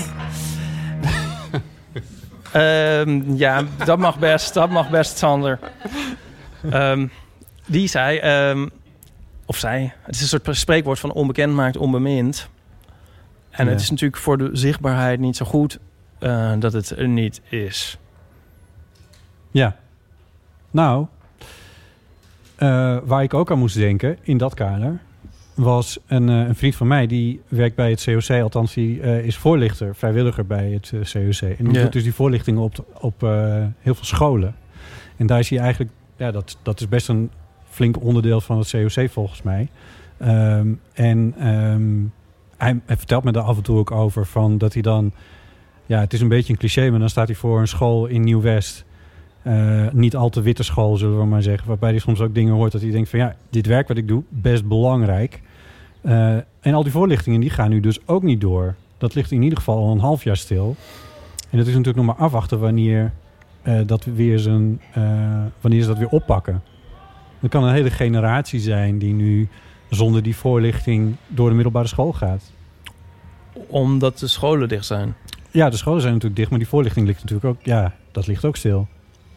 Ehm, 2.52 3.34
ja, 3.36 3.64
dat 3.86 3.98
mag 4.00 4.20
best. 4.20 4.54
Dat 4.54 4.70
mag 4.70 4.90
best, 4.90 5.18
Sander. 5.18 5.60
Ehm, 6.70 7.08
die 7.66 7.88
zei, 7.88 8.18
ehm, 8.18 8.68
of 9.46 9.58
zij, 9.58 9.94
het 10.02 10.16
is 10.16 10.22
een 10.22 10.28
soort 10.42 10.56
spreekwoord 10.58 11.00
van 11.00 11.12
onbekend 11.12 11.54
maakt 11.54 11.78
onbemind. 11.78 12.50
En 13.50 13.66
Ja. 13.66 13.72
het 13.72 13.82
is 13.82 13.90
natuurlijk 13.90 14.22
voor 14.22 14.38
de 14.38 14.50
zichtbaarheid 14.54 15.20
niet 15.20 15.36
zo 15.36 15.46
goed 15.46 15.80
eh, 16.20 16.54
dat 16.60 16.74
het 16.74 16.90
er 16.90 17.08
niet 17.08 17.42
is. 17.50 17.98
Ja. 19.52 19.76
Nou, 20.72 21.06
eh, 22.56 22.98
waar 23.04 23.24
ik 23.24 23.34
ook 23.34 23.52
aan 23.52 23.58
moest 23.60 23.76
denken 23.76 24.18
in 24.22 24.38
dat 24.38 24.54
kader... 24.54 25.00
was 25.62 26.00
een, 26.08 26.30
eh, 26.30 26.36
een 26.48 26.56
vriend 26.56 26.76
van 26.76 26.88
mij 26.88 27.08
die 27.08 27.42
werkt 27.48 27.76
bij 27.76 27.90
het 27.90 28.04
COC. 28.04 28.42
Althans, 28.42 28.74
die 28.74 29.02
eh, 29.02 29.26
is 29.26 29.38
voorlichter, 29.38 29.96
vrijwilliger 29.96 30.46
bij 30.46 30.70
het 30.72 30.92
eh, 30.94 31.00
COC. 31.00 31.42
En 31.58 31.66
die 31.66 31.74
Ja. 31.74 31.82
doet 31.82 31.94
dus 31.94 32.04
die 32.04 32.14
voorlichtingen 32.14 32.62
op, 32.62 32.86
op 33.00 33.24
eh, 33.24 33.66
heel 33.80 33.96
veel 33.96 34.06
scholen. 34.06 34.56
En 35.18 35.28
daar 35.28 35.40
is 35.40 35.50
hij 35.50 35.60
eigenlijk... 35.60 35.92
Ja, 36.18 36.32
dat, 36.32 36.58
dat 36.62 36.80
is 36.80 36.88
best 36.88 37.08
een 37.10 37.32
flink 37.70 38.02
onderdeel 38.04 38.42
van 38.42 38.58
het 38.58 38.70
COC 38.70 39.10
volgens 39.10 39.42
mij. 39.42 39.68
Ehm, 40.18 40.68
en 40.94 41.34
ehm, 41.38 42.00
hij, 42.58 42.80
hij 42.86 42.98
vertelt 42.98 43.24
me 43.24 43.32
daar 43.32 43.44
af 43.44 43.58
en 43.58 43.64
toe 43.64 43.78
ook 43.78 43.92
over... 43.92 44.26
Van 44.26 44.58
dat 44.58 44.74
hij 44.74 44.82
dan... 44.82 45.12
Ja, 45.86 46.00
het 46.00 46.14
is 46.14 46.22
een 46.22 46.28
beetje 46.28 46.54
een 46.54 46.60
cliché, 46.60 46.90
maar 46.90 47.00
dan 47.00 47.10
staat 47.10 47.28
hij 47.28 47.36
voor 47.36 47.60
een 47.60 47.68
school 47.68 48.06
in 48.06 48.22
Nieuw-West... 48.22 48.86
Eh, 49.44 49.88
niet 49.92 50.16
al 50.16 50.30
te 50.30 50.42
witte 50.42 50.64
school, 50.64 50.98
zullen 50.98 51.20
we 51.20 51.26
maar 51.26 51.42
zeggen. 51.42 51.68
Waarbij 51.68 51.90
hij 51.90 52.00
soms 52.00 52.20
ook 52.22 52.34
dingen 52.36 52.54
hoort 52.54 52.72
dat 52.72 52.82
hij 52.82 52.92
denkt 52.92 53.10
van... 53.10 53.20
ja, 53.20 53.36
dit 53.50 53.66
werk 53.66 53.88
wat 53.88 53.98
ik 53.98 54.08
doe, 54.08 54.24
best 54.30 54.66
belangrijk. 54.68 55.42
Eh, 56.02 56.36
en 56.60 56.74
al 56.74 56.84
die 56.84 56.92
voorlichtingen, 56.92 57.40
die 57.40 57.50
gaan 57.50 57.70
nu 57.70 57.80
dus 57.80 58.08
ook 58.08 58.24
niet 58.24 58.42
door. 58.42 58.76
Dat 58.98 59.16
ligt 59.16 59.32
in 59.32 59.42
ieder 59.42 59.58
geval 59.58 59.78
al 59.78 59.92
een 59.92 60.00
half 60.00 60.24
jaar 60.24 60.38
stil. 60.38 60.76
En 61.50 61.58
het 61.58 61.68
is 61.68 61.74
natuurlijk 61.76 62.06
nog 62.06 62.16
maar 62.16 62.26
afwachten 62.26 62.60
wanneer, 62.60 63.12
eh, 63.62 63.80
dat 63.86 64.06
we 64.06 64.12
weer 64.12 64.40
zijn, 64.40 64.82
eh, 64.94 65.04
wanneer 65.62 65.82
ze 65.82 65.88
dat 65.88 65.98
weer 65.98 66.10
oppakken. 66.10 66.64
Er 67.42 67.50
kan 67.50 67.64
een 67.64 67.74
hele 67.74 67.92
generatie 67.92 68.60
zijn 68.60 68.98
die 68.98 69.14
nu 69.14 69.48
zonder 69.90 70.24
die 70.24 70.36
voorlichting 70.36 71.16
door 71.28 71.50
de 71.50 71.56
middelbare 71.56 71.88
school 71.88 72.14
gaat. 72.14 72.52
Omdat 73.68 74.20
de 74.20 74.28
scholen 74.28 74.70
dicht 74.70 74.86
zijn. 74.86 75.16
Ja, 75.52 75.70
de 75.70 75.78
scholen 75.78 76.02
zijn 76.02 76.14
natuurlijk 76.14 76.40
dicht, 76.40 76.50
maar 76.50 76.60
die 76.60 76.68
voorlichting 76.68 77.08
ligt 77.08 77.20
natuurlijk 77.20 77.56
ook... 77.56 77.66
Ja, 77.66 77.94
dat 78.12 78.28
ligt 78.28 78.46
ook 78.46 78.56
stil. 78.56 78.88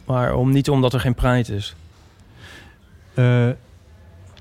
Maar 0.04 0.34
om, 0.34 0.52
niet 0.52 0.70
omdat 0.70 0.92
er 0.92 1.00
geen 1.00 1.14
pride 1.14 1.54
is. 1.54 1.74
Eh, 3.14 3.48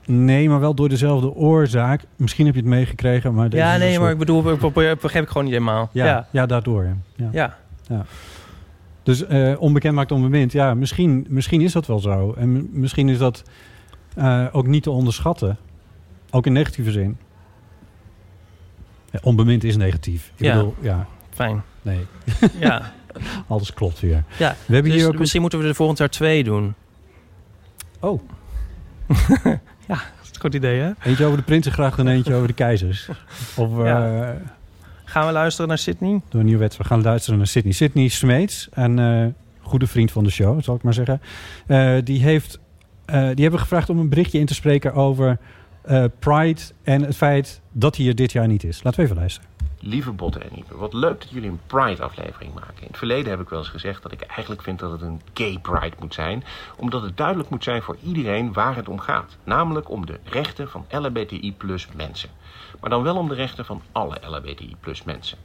nee, 0.05 0.49
maar 0.49 0.59
wel 0.59 0.73
door 0.73 0.89
dezelfde 0.89 1.33
oorzaak. 1.33 2.03
Misschien 2.15 2.45
heb 2.45 2.55
je 2.55 2.61
het 2.61 2.69
meegekregen, 2.69 3.33
maar... 3.33 3.55
Ja, 3.55 3.77
nee, 3.77 3.99
maar 3.99 4.11
ik 4.11 4.17
bedoel, 4.17 4.51
ik 4.51 4.59
begrijp 4.99 5.23
ik 5.23 5.27
gewoon 5.29 5.43
niet 5.43 5.53
helemaal. 5.53 5.89
Ja, 5.91 6.05
ja. 6.05 6.27
ja. 6.31 6.45
daardoor. 6.45 6.95
Ja. 7.15 7.29
Ja. 7.31 7.57
ja. 7.87 8.05
Dus 9.03 9.25
eh, 9.25 9.53
onbekend 9.61 9.95
maakt 9.95 10.11
onbemind. 10.11 10.51
Ja, 10.51 10.73
misschien, 10.73 11.25
misschien 11.29 11.61
is 11.61 11.71
dat 11.71 11.87
wel 11.87 11.99
zo. 11.99 12.33
En 12.37 12.69
misschien 12.71 13.09
is 13.09 13.17
dat 13.17 13.43
eh, 14.15 14.45
ook 14.51 14.67
niet 14.67 14.83
te 14.83 14.91
onderschatten. 14.91 15.57
Ook 16.31 16.45
in 16.45 16.53
negatieve 16.53 16.91
zin. 16.91 17.17
Ja, 19.11 19.19
onbemind 19.23 19.63
is 19.63 19.77
negatief. 19.77 20.31
Ik 20.35 20.45
Ja. 20.45 20.53
bedoel, 20.55 20.75
ja, 20.81 21.07
fijn. 21.29 21.63
nee, 21.81 22.05
Ja. 22.59 22.91
alles 23.47 23.73
klopt 23.73 23.99
weer. 23.99 24.23
ja. 24.37 24.55
We 24.65 24.73
hebben 24.73 24.91
Dus 24.91 25.01
hier 25.01 25.09
ook... 25.11 25.19
misschien 25.19 25.41
moeten 25.41 25.59
we 25.59 25.67
er 25.67 25.75
volgend 25.75 25.97
jaar 25.97 26.09
twee 26.09 26.43
doen. 26.43 26.73
Oh, 27.99 28.21
goed 30.43 30.53
idee, 30.53 30.79
hè? 30.79 30.91
eentje 31.03 31.25
over 31.25 31.37
de 31.37 31.43
Prinsengracht 31.43 31.99
en 31.99 32.07
eentje 32.07 32.33
over 32.33 32.47
de 32.47 32.53
keizers. 32.53 33.09
Of 33.55 33.79
eh. 33.79 34.29
Gaan 35.05 35.25
we 35.25 35.31
luisteren 35.31 35.67
naar 35.67 35.77
Sydney? 35.77 36.21
door 36.29 36.39
een 36.39 36.45
nieuwe 36.45 36.59
wet. 36.59 36.77
We 36.77 36.83
gaan 36.83 37.01
luisteren 37.01 37.37
naar 37.37 37.47
Sydney. 37.47 37.73
Sydney 37.73 38.07
Smeets, 38.07 38.69
een 38.71 38.99
eh, 38.99 39.25
goede 39.61 39.87
vriend 39.87 40.11
van 40.11 40.23
de 40.23 40.29
show, 40.29 40.63
zal 40.63 40.75
ik 40.75 40.83
maar 40.83 40.93
zeggen. 40.93 41.21
Eh, 41.67 41.95
die, 42.03 42.21
heeft, 42.21 42.59
die 43.05 43.41
hebben 43.41 43.59
gevraagd 43.59 43.89
om 43.89 43.99
een 43.99 44.09
berichtje 44.09 44.39
in 44.39 44.45
te 44.45 44.53
spreken 44.53 44.93
over 44.93 45.37
Pride 46.19 46.61
en 46.83 47.01
het 47.01 47.15
feit 47.15 47.61
dat 47.71 47.97
hij 47.97 48.07
er 48.07 48.15
dit 48.15 48.31
jaar 48.31 48.47
niet 48.47 48.63
is. 48.63 48.83
Laten 48.83 48.99
we 48.99 49.05
even 49.05 49.17
luisteren. 49.17 49.49
Lieve 49.85 50.11
Botte 50.11 50.39
en 50.39 50.57
Ipe, 50.57 50.77
wat 50.77 50.93
leuk 50.93 51.21
dat 51.21 51.29
jullie 51.29 51.49
een 51.49 51.59
Pride-aflevering 51.67 52.53
maken. 52.53 52.81
In 52.81 52.87
het 52.87 52.97
verleden 52.97 53.31
heb 53.31 53.41
ik 53.41 53.49
wel 53.49 53.59
eens 53.59 53.69
gezegd 53.69 54.03
dat 54.03 54.11
ik 54.11 54.21
eigenlijk 54.21 54.61
vind 54.61 54.79
dat 54.79 54.91
het 54.91 55.01
een 55.01 55.21
gay 55.33 55.59
Pride 55.61 55.95
moet 55.99 56.13
zijn. 56.13 56.43
Omdat 56.77 57.01
het 57.01 57.17
duidelijk 57.17 57.49
moet 57.49 57.63
zijn 57.63 57.81
voor 57.81 57.97
iedereen 58.03 58.53
waar 58.53 58.75
het 58.75 58.89
om 58.89 58.99
gaat. 58.99 59.37
Namelijk 59.43 59.89
om 59.89 60.05
de 60.05 60.19
rechten 60.23 60.69
van 60.69 60.85
LHBTI 60.89 61.55
mensen. 61.95 62.29
Maar 62.79 62.89
dan 62.89 63.03
wel 63.03 63.15
om 63.15 63.27
de 63.27 63.35
rechten 63.35 63.65
van 63.65 63.81
alle 63.91 64.17
LHBTI 64.27 64.75
mensen. 65.05 65.37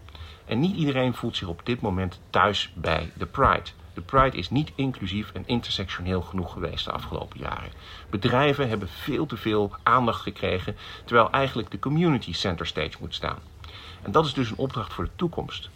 En 0.45 0.61
niet 0.61 0.77
iedereen 0.77 1.15
voelt 1.15 1.37
zich 1.37 1.49
op 1.49 1.61
dit 1.65 1.81
moment 1.81 2.21
thuis 2.31 2.73
bij 2.75 3.11
de 3.15 3.27
Pride. 3.27 3.71
De 3.95 4.01
Pride 4.01 4.37
is 4.37 4.51
niet 4.51 4.73
inclusief 4.75 5.31
en 5.33 5.43
intersectioneel 5.47 6.23
genoeg 6.23 6.53
geweest 6.53 6.85
de 6.85 6.93
afgelopen 6.93 7.41
jaren. 7.41 7.73
Bedrijven 8.11 8.69
hebben 8.69 8.89
veel 8.89 9.27
te 9.27 9.37
veel 9.37 9.71
aandacht 9.83 10.21
gekregen, 10.21 10.77
terwijl 11.05 11.31
eigenlijk 11.31 11.71
de 11.71 11.79
community 11.79 12.33
center 12.33 12.67
stage 12.67 12.97
moet 13.01 13.15
staan. 13.15 13.39
En 14.03 14.13
dat 14.13 14.25
is 14.25 14.35
dus 14.35 14.51
een 14.51 14.57
opdracht 14.57 14.93
voor 14.93 15.05
de 15.05 15.11
toekomst. 15.17 15.71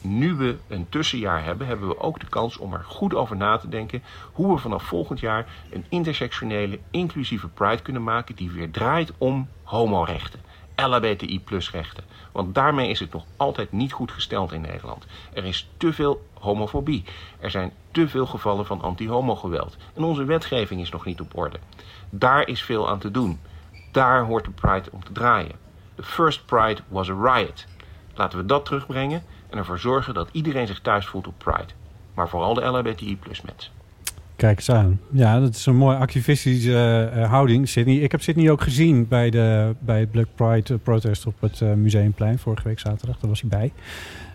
Nu 0.00 0.34
we 0.34 0.56
een 0.68 0.88
tussenjaar 0.88 1.44
hebben, 1.44 1.66
hebben 1.66 1.88
we 1.88 2.00
ook 2.00 2.20
de 2.20 2.28
kans 2.28 2.56
om 2.56 2.72
er 2.72 2.84
goed 2.84 3.14
over 3.14 3.36
na 3.36 3.56
te 3.56 3.68
denken 3.68 4.02
hoe 4.32 4.54
we 4.54 4.60
vanaf 4.60 4.82
volgend 4.82 5.20
jaar 5.20 5.46
een 5.70 5.84
intersectionele, 5.88 6.78
inclusieve 6.90 7.48
Pride 7.48 7.82
kunnen 7.82 8.02
maken 8.02 8.34
die 8.34 8.50
weer 8.50 8.70
draait 8.70 9.12
om 9.18 9.48
homorechten. 9.62 10.40
LHBTI 10.76 11.40
plus 11.40 11.70
rechten. 11.70 12.04
Want 12.32 12.54
daarmee 12.54 12.88
is 12.88 13.00
het 13.00 13.12
nog 13.12 13.24
altijd 13.36 13.72
niet 13.72 13.92
goed 13.92 14.12
gesteld 14.12 14.52
in 14.52 14.60
Nederland. 14.60 15.06
Er 15.32 15.44
is 15.44 15.68
te 15.76 15.92
veel 15.92 16.26
homofobie. 16.38 17.04
Er 17.40 17.50
zijn 17.50 17.72
te 17.90 18.08
veel 18.08 18.26
gevallen 18.26 18.66
van 18.66 18.82
anti-homo-geweld. 18.82 19.76
En 19.94 20.02
onze 20.02 20.24
wetgeving 20.24 20.80
is 20.80 20.90
nog 20.90 21.04
niet 21.04 21.20
op 21.20 21.36
orde. 21.36 21.58
Daar 22.10 22.48
is 22.48 22.62
veel 22.62 22.88
aan 22.88 22.98
te 22.98 23.10
doen. 23.10 23.40
Daar 23.92 24.24
hoort 24.24 24.44
de 24.44 24.50
Pride 24.50 24.90
om 24.90 25.04
te 25.04 25.12
draaien. 25.12 25.63
The 25.94 26.02
first 26.02 26.46
Pride 26.46 26.82
was 26.88 27.08
a 27.08 27.14
riot. 27.14 27.66
Laten 28.14 28.38
we 28.38 28.46
dat 28.46 28.64
terugbrengen 28.64 29.22
en 29.50 29.58
ervoor 29.58 29.78
zorgen 29.78 30.14
dat 30.14 30.28
iedereen 30.32 30.66
zich 30.66 30.80
thuis 30.80 31.06
voelt 31.06 31.26
op 31.26 31.38
Pride. 31.38 31.72
Maar 32.14 32.28
vooral 32.28 32.54
de 32.54 32.64
LHBTI 32.64 33.16
plus. 33.16 33.42
Kijk 34.44 34.56
eens 34.56 34.70
aan. 34.70 35.00
Ja, 35.10 35.40
dat 35.40 35.54
is 35.54 35.66
een 35.66 35.76
mooie 35.76 35.96
activistische 35.96 37.10
eh, 37.14 37.30
houding, 37.30 37.68
Sydney. 37.68 37.96
Ik 37.96 38.10
heb 38.10 38.22
Sydney 38.22 38.50
ook 38.50 38.60
gezien 38.60 39.08
bij, 39.08 39.30
de, 39.30 39.74
bij 39.78 40.00
het 40.00 40.10
Black 40.10 40.26
Pride 40.34 40.78
protest 40.78 41.26
op 41.26 41.34
het 41.40 41.60
eh, 41.60 41.72
Museumplein 41.72 42.38
vorige 42.38 42.68
week 42.68 42.78
zaterdag. 42.78 43.18
Daar 43.18 43.30
was 43.30 43.40
hij 43.40 43.50
bij. 43.50 43.72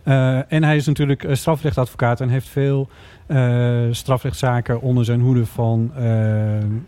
Eh, 0.03 0.53
en 0.53 0.63
hij 0.63 0.75
is 0.75 0.85
natuurlijk 0.85 1.23
eh, 1.23 1.35
strafrechtadvocaat 1.35 2.21
en 2.21 2.29
heeft 2.29 2.47
veel 2.47 2.89
eh, 3.29 3.81
strafrechtszaken 3.91 4.81
onder 4.81 5.05
zijn 5.05 5.21
hoede 5.21 5.45
van, 5.45 5.91
eh, 5.95 6.03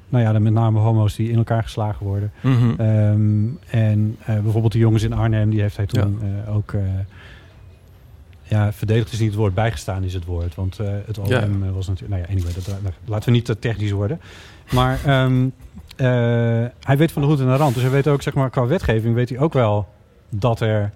nou 0.09 0.23
ja, 0.23 0.39
met 0.39 0.53
name 0.53 0.79
homo's 0.79 1.15
die 1.15 1.29
in 1.29 1.37
elkaar 1.37 1.63
geslagen 1.63 2.05
worden. 2.05 2.31
Mhm. 2.41 2.69
Ehm, 2.77 3.47
en 3.69 4.17
eh, 4.25 4.39
bijvoorbeeld 4.39 4.73
de 4.73 4.79
jongens 4.79 5.03
in 5.03 5.13
Arnhem, 5.13 5.49
die 5.49 5.61
heeft 5.61 5.77
hij 5.77 5.85
toen 5.85 6.19
eh, 6.21 6.55
ook... 6.55 6.73
ja, 8.51 8.73
verdedigd 8.73 9.11
is 9.11 9.19
niet 9.19 9.27
het 9.29 9.37
woord, 9.37 9.53
bijgestaan 9.53 10.03
is 10.03 10.13
het 10.13 10.25
woord. 10.25 10.55
Want 10.55 10.79
eh, 10.79 10.93
het 11.05 11.17
OM 11.17 11.25
Ja. 11.27 11.41
eh, 11.41 11.49
was 11.73 11.87
natuurlijk... 11.87 12.09
Nou 12.09 12.21
ja, 12.21 12.27
anyway, 12.35 12.53
dat, 12.53 12.65
dat- 12.65 12.93
laten 13.05 13.25
we 13.29 13.35
niet 13.35 13.45
te 13.45 13.59
technisch 13.59 13.91
worden. 13.91 14.21
Maar 14.71 14.99
ehm, 15.05 15.47
eh, 15.95 16.05
hij 16.79 16.97
weet 16.97 17.11
van 17.11 17.21
de 17.21 17.27
hoed 17.27 17.39
en 17.39 17.45
de 17.45 17.55
rand. 17.55 17.73
Dus 17.73 17.83
hij 17.83 17.91
weet 17.91 18.07
ook, 18.07 18.21
zeg 18.21 18.33
maar, 18.33 18.49
qua 18.49 18.65
wetgeving 18.65 19.15
weet 19.15 19.29
hij 19.29 19.39
ook 19.39 19.53
wel 19.53 19.87
dat 20.29 20.59
er 20.59 20.91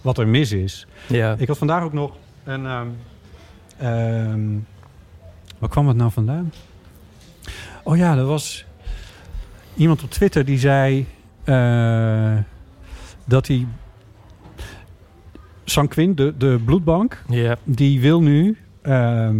wat 0.00 0.18
er 0.18 0.28
mis 0.28 0.52
is. 0.52 0.86
Ja. 1.08 1.34
Ik 1.38 1.48
had 1.48 1.58
vandaag 1.58 1.82
ook 1.82 1.92
nog 1.92 2.12
een... 2.44 2.66
ehm, 3.78 4.40
waar 5.58 5.68
kwam 5.70 5.88
het 5.88 5.96
nou 5.96 6.10
vandaan? 6.10 6.52
Oh 7.82 7.96
ja, 7.96 8.16
er 8.16 8.24
was 8.26 8.64
iemand 9.74 10.02
op 10.02 10.10
Twitter 10.10 10.44
die 10.44 10.58
zei 10.58 11.06
dat 13.24 13.46
hij 13.46 13.66
Sanquin, 15.70 16.14
de, 16.14 16.34
de 16.38 16.58
bloedbank, 16.64 17.22
die 17.64 18.00
wil 18.00 18.22
nu 18.22 18.56
ehm, 18.82 19.36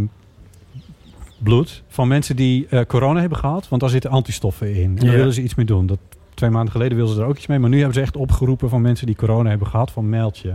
bloed 1.38 1.82
van 1.88 2.08
mensen 2.08 2.36
die 2.36 2.66
eh, 2.70 2.80
corona 2.86 3.20
hebben 3.20 3.38
gehad, 3.38 3.68
want 3.68 3.80
daar 3.80 3.90
zitten 3.90 4.10
antistoffen 4.10 4.74
in. 4.74 4.98
En 4.98 5.06
daar 5.06 5.16
willen 5.16 5.32
ze 5.32 5.42
iets 5.42 5.54
mee 5.54 5.66
doen. 5.66 5.86
Dat, 5.86 5.98
twee 6.34 6.50
maanden 6.50 6.72
geleden 6.72 6.96
wilden 6.96 7.14
ze 7.14 7.20
er 7.20 7.28
ook 7.28 7.36
iets 7.36 7.46
mee, 7.46 7.58
maar 7.58 7.70
nu 7.70 7.76
hebben 7.76 7.94
ze 7.94 8.00
echt 8.00 8.16
opgeroepen 8.16 8.68
van 8.68 8.80
mensen 8.80 9.06
die 9.06 9.16
corona 9.16 9.48
hebben 9.48 9.66
gehad 9.66 9.90
van 9.90 10.08
meld 10.08 10.38
je. 10.38 10.54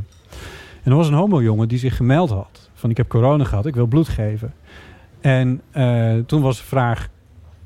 En 0.83 0.91
er 0.91 0.95
was 0.95 1.07
een 1.07 1.13
homo-jongen 1.13 1.67
die 1.67 1.77
zich 1.77 1.95
gemeld 1.95 2.29
had 2.29 2.69
van 2.73 2.89
ik 2.89 2.97
heb 2.97 3.07
corona 3.07 3.43
gehad, 3.43 3.65
ik 3.65 3.75
wil 3.75 3.85
bloed 3.85 4.09
geven. 4.09 4.53
En 5.21 5.61
eh, 5.71 6.13
toen 6.25 6.41
was 6.41 6.57
de 6.57 6.63
vraag 6.63 7.09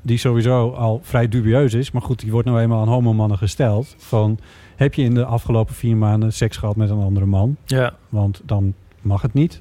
die 0.02 0.18
sowieso 0.18 0.70
al 0.70 1.00
vrij 1.02 1.28
dubieus 1.28 1.74
is, 1.74 1.90
maar 1.90 2.02
goed, 2.02 2.20
die 2.20 2.30
wordt 2.30 2.48
nou 2.48 2.60
eenmaal 2.60 2.80
aan 2.80 2.88
homomannen 2.88 3.38
gesteld 3.38 3.94
van 3.98 4.38
heb 4.76 4.94
je 4.94 5.02
in 5.02 5.14
de 5.14 5.24
afgelopen 5.24 5.74
vier 5.74 5.96
maanden 5.96 6.32
seks 6.32 6.56
gehad 6.56 6.76
met 6.76 6.90
een 6.90 7.02
andere 7.02 7.26
man? 7.26 7.56
Ja. 7.64 7.94
want 8.08 8.40
dan 8.44 8.74
mag 9.00 9.22
het 9.22 9.34
niet. 9.34 9.60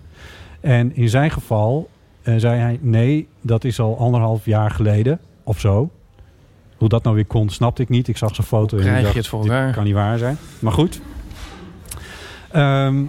En 0.60 0.96
in 0.96 1.10
zijn 1.10 1.32
geval 1.32 1.90
eh, 2.22 2.36
zei 2.38 2.60
hij: 2.60 2.80
nee, 2.82 3.28
dat 3.42 3.64
is 3.64 3.80
al 3.80 3.98
anderhalf 3.98 4.46
jaar 4.46 4.72
geleden 4.72 5.20
of 5.44 5.60
zo. 5.60 5.90
Hoe 6.78 6.90
dat 6.90 7.04
nou 7.04 7.16
weer 7.16 7.26
kon, 7.26 7.50
snapte 7.50 7.82
ik 7.82 7.90
niet. 7.90 8.08
Ik 8.08 8.18
zag 8.18 8.36
zijn 8.36 8.48
foto 8.48 8.78
en 8.78 8.84
ik 8.84 8.88
krijg 8.88 8.98
je 8.98 9.04
dacht, 9.04 9.16
het 9.16 9.28
voor 9.28 9.72
kan 9.72 9.84
niet 9.84 9.94
waar 9.94 10.18
zijn. 10.18 10.38
Maar 10.60 10.72
goed. 10.72 11.02
Ehm, 12.52 13.04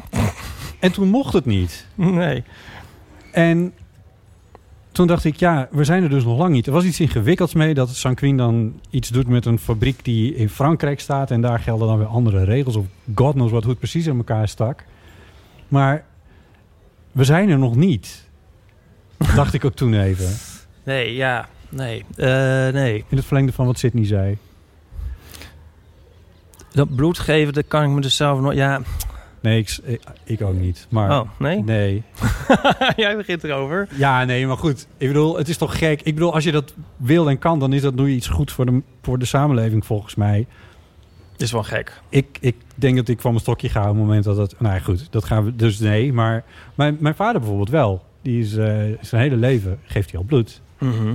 en 0.80 0.92
toen 0.92 1.08
mocht 1.08 1.32
het 1.32 1.44
niet. 1.44 1.86
Nee. 1.94 2.44
En 3.32 3.72
toen 4.96 5.06
dacht 5.06 5.24
ik, 5.24 5.36
ja, 5.36 5.68
we 5.70 5.84
zijn 5.84 6.02
er 6.02 6.08
dus 6.08 6.24
nog 6.24 6.38
lang 6.38 6.52
niet. 6.52 6.66
Er 6.66 6.72
was 6.72 6.84
iets 6.84 7.00
ingewikkelds 7.00 7.54
mee 7.54 7.74
dat 7.74 7.88
Sanquin 7.88 8.36
dan 8.36 8.80
iets 8.90 9.08
doet 9.08 9.28
met 9.28 9.46
een 9.46 9.58
fabriek 9.58 10.04
die 10.04 10.34
in 10.34 10.48
Frankrijk 10.48 11.00
staat. 11.00 11.30
En 11.30 11.40
daar 11.40 11.58
gelden 11.58 11.88
dan 11.88 11.98
weer 11.98 12.06
andere 12.06 12.44
regels. 12.44 12.76
Of 12.76 12.86
god 13.14 13.32
knows 13.32 13.50
wat, 13.50 13.62
hoe 13.62 13.70
het 13.70 13.78
precies 13.78 14.06
in 14.06 14.16
elkaar 14.16 14.48
stak. 14.48 14.84
Maar 15.68 16.04
we 17.12 17.24
zijn 17.24 17.48
er 17.48 17.58
nog 17.58 17.76
niet. 17.76 18.28
dacht 19.34 19.54
ik 19.54 19.64
ook 19.64 19.74
toen 19.74 19.94
even. 19.94 20.28
Nee, 20.84 21.14
ja. 21.14 21.48
Nee. 21.68 22.04
Eh, 22.16 22.26
nee. 22.68 23.04
In 23.08 23.16
het 23.16 23.26
verlengde 23.26 23.52
van 23.52 23.66
wat 23.66 23.78
Sydney 23.78 24.06
zei. 24.06 24.38
Dat 26.72 26.94
bloed 26.94 27.18
geven, 27.18 27.52
dat 27.52 27.64
kan 27.68 27.82
ik 27.82 27.90
me 27.90 28.00
dus 28.00 28.16
zelf 28.16 28.40
nog... 28.40 28.54
Ja. 28.54 28.80
Nee, 29.46 29.58
ik, 29.58 30.00
ik, 30.24 30.42
ook 30.42 30.54
niet. 30.54 30.86
Maar 30.90 31.20
Oh, 31.20 31.28
nee? 31.38 31.62
nee. 31.62 32.02
Jij 32.96 33.16
begint 33.16 33.44
erover. 33.44 33.88
Ja, 33.96 34.24
nee, 34.24 34.46
maar 34.46 34.56
goed. 34.56 34.86
Ik 34.96 35.06
bedoel, 35.08 35.36
het 35.36 35.48
is 35.48 35.56
toch 35.56 35.78
gek. 35.78 36.02
Ik 36.02 36.14
bedoel, 36.14 36.34
als 36.34 36.44
je 36.44 36.52
dat 36.52 36.74
wil 36.96 37.28
en 37.28 37.38
kan, 37.38 37.58
dan 37.58 37.72
is 37.72 37.82
dat 37.82 37.96
doe 37.96 38.10
je 38.10 38.16
iets 38.16 38.28
goed 38.28 38.52
voor 38.52 38.66
de, 38.66 38.82
voor 39.02 39.18
de 39.18 39.24
samenleving 39.24 39.86
volgens 39.86 40.14
mij. 40.14 40.46
Is 41.36 41.52
wel 41.52 41.62
gek. 41.62 42.00
Ik, 42.08 42.38
ik 42.40 42.56
denk 42.74 42.96
dat 42.96 43.08
ik 43.08 43.20
van 43.20 43.30
mijn 43.30 43.42
stokje 43.42 43.68
ga 43.68 43.80
op 43.80 43.86
het 43.86 43.96
moment 43.96 44.24
dat 44.24 44.36
het... 44.36 44.60
Nou 44.60 44.74
ja, 44.74 44.80
goed, 44.80 45.12
dat 45.12 45.24
gaan 45.24 45.44
we 45.44 45.56
dus 45.56 45.78
nee. 45.78 46.12
Maar 46.12 46.44
mijn, 46.74 46.96
mijn 47.00 47.14
vader 47.14 47.40
bijvoorbeeld 47.40 47.70
wel. 47.70 48.04
Die 48.22 48.40
is 48.40 48.56
eh, 48.56 48.66
zijn 49.00 49.22
hele 49.22 49.36
leven, 49.36 49.78
geeft 49.84 50.10
hij 50.10 50.20
al 50.20 50.26
bloed. 50.26 50.60
Mhm. 50.78 51.14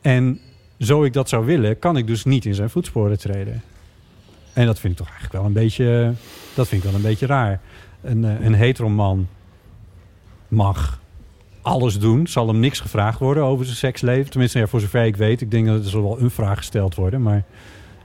En 0.00 0.40
zo 0.78 1.04
ik 1.04 1.12
dat 1.12 1.28
zou 1.28 1.44
willen, 1.44 1.78
kan 1.78 1.96
ik 1.96 2.06
dus 2.06 2.24
niet 2.24 2.44
in 2.44 2.54
zijn 2.54 2.70
voetsporen 2.70 3.18
treden. 3.18 3.62
En 4.52 4.66
dat 4.66 4.80
vind 4.80 4.92
ik 4.92 4.98
toch 4.98 5.08
eigenlijk 5.08 5.38
wel 5.38 5.46
een 5.46 5.52
beetje... 5.52 6.12
Dat 6.54 6.68
vind 6.68 6.84
ik 6.84 6.88
wel 6.90 6.98
een 6.98 7.06
beetje 7.06 7.26
raar. 7.26 7.60
Een, 8.02 8.24
eh, 8.24 8.44
een 8.44 8.54
heteroman 8.54 9.28
mag 10.48 11.00
alles 11.62 11.98
doen. 11.98 12.26
Zal 12.26 12.48
hem 12.48 12.58
niks 12.58 12.80
gevraagd 12.80 13.18
worden 13.18 13.44
over 13.44 13.64
zijn 13.64 13.76
seksleven. 13.76 14.30
Tenminste, 14.30 14.58
ja, 14.58 14.66
voor 14.66 14.80
zover 14.80 15.04
ik 15.04 15.16
weet. 15.16 15.40
Ik 15.40 15.50
denk 15.50 15.66
dat 15.66 15.84
er 15.84 15.90
zal 15.90 16.02
wel 16.02 16.20
een 16.20 16.30
vraag 16.30 16.56
gesteld 16.56 16.94
worden. 16.94 17.22
Maar 17.22 17.44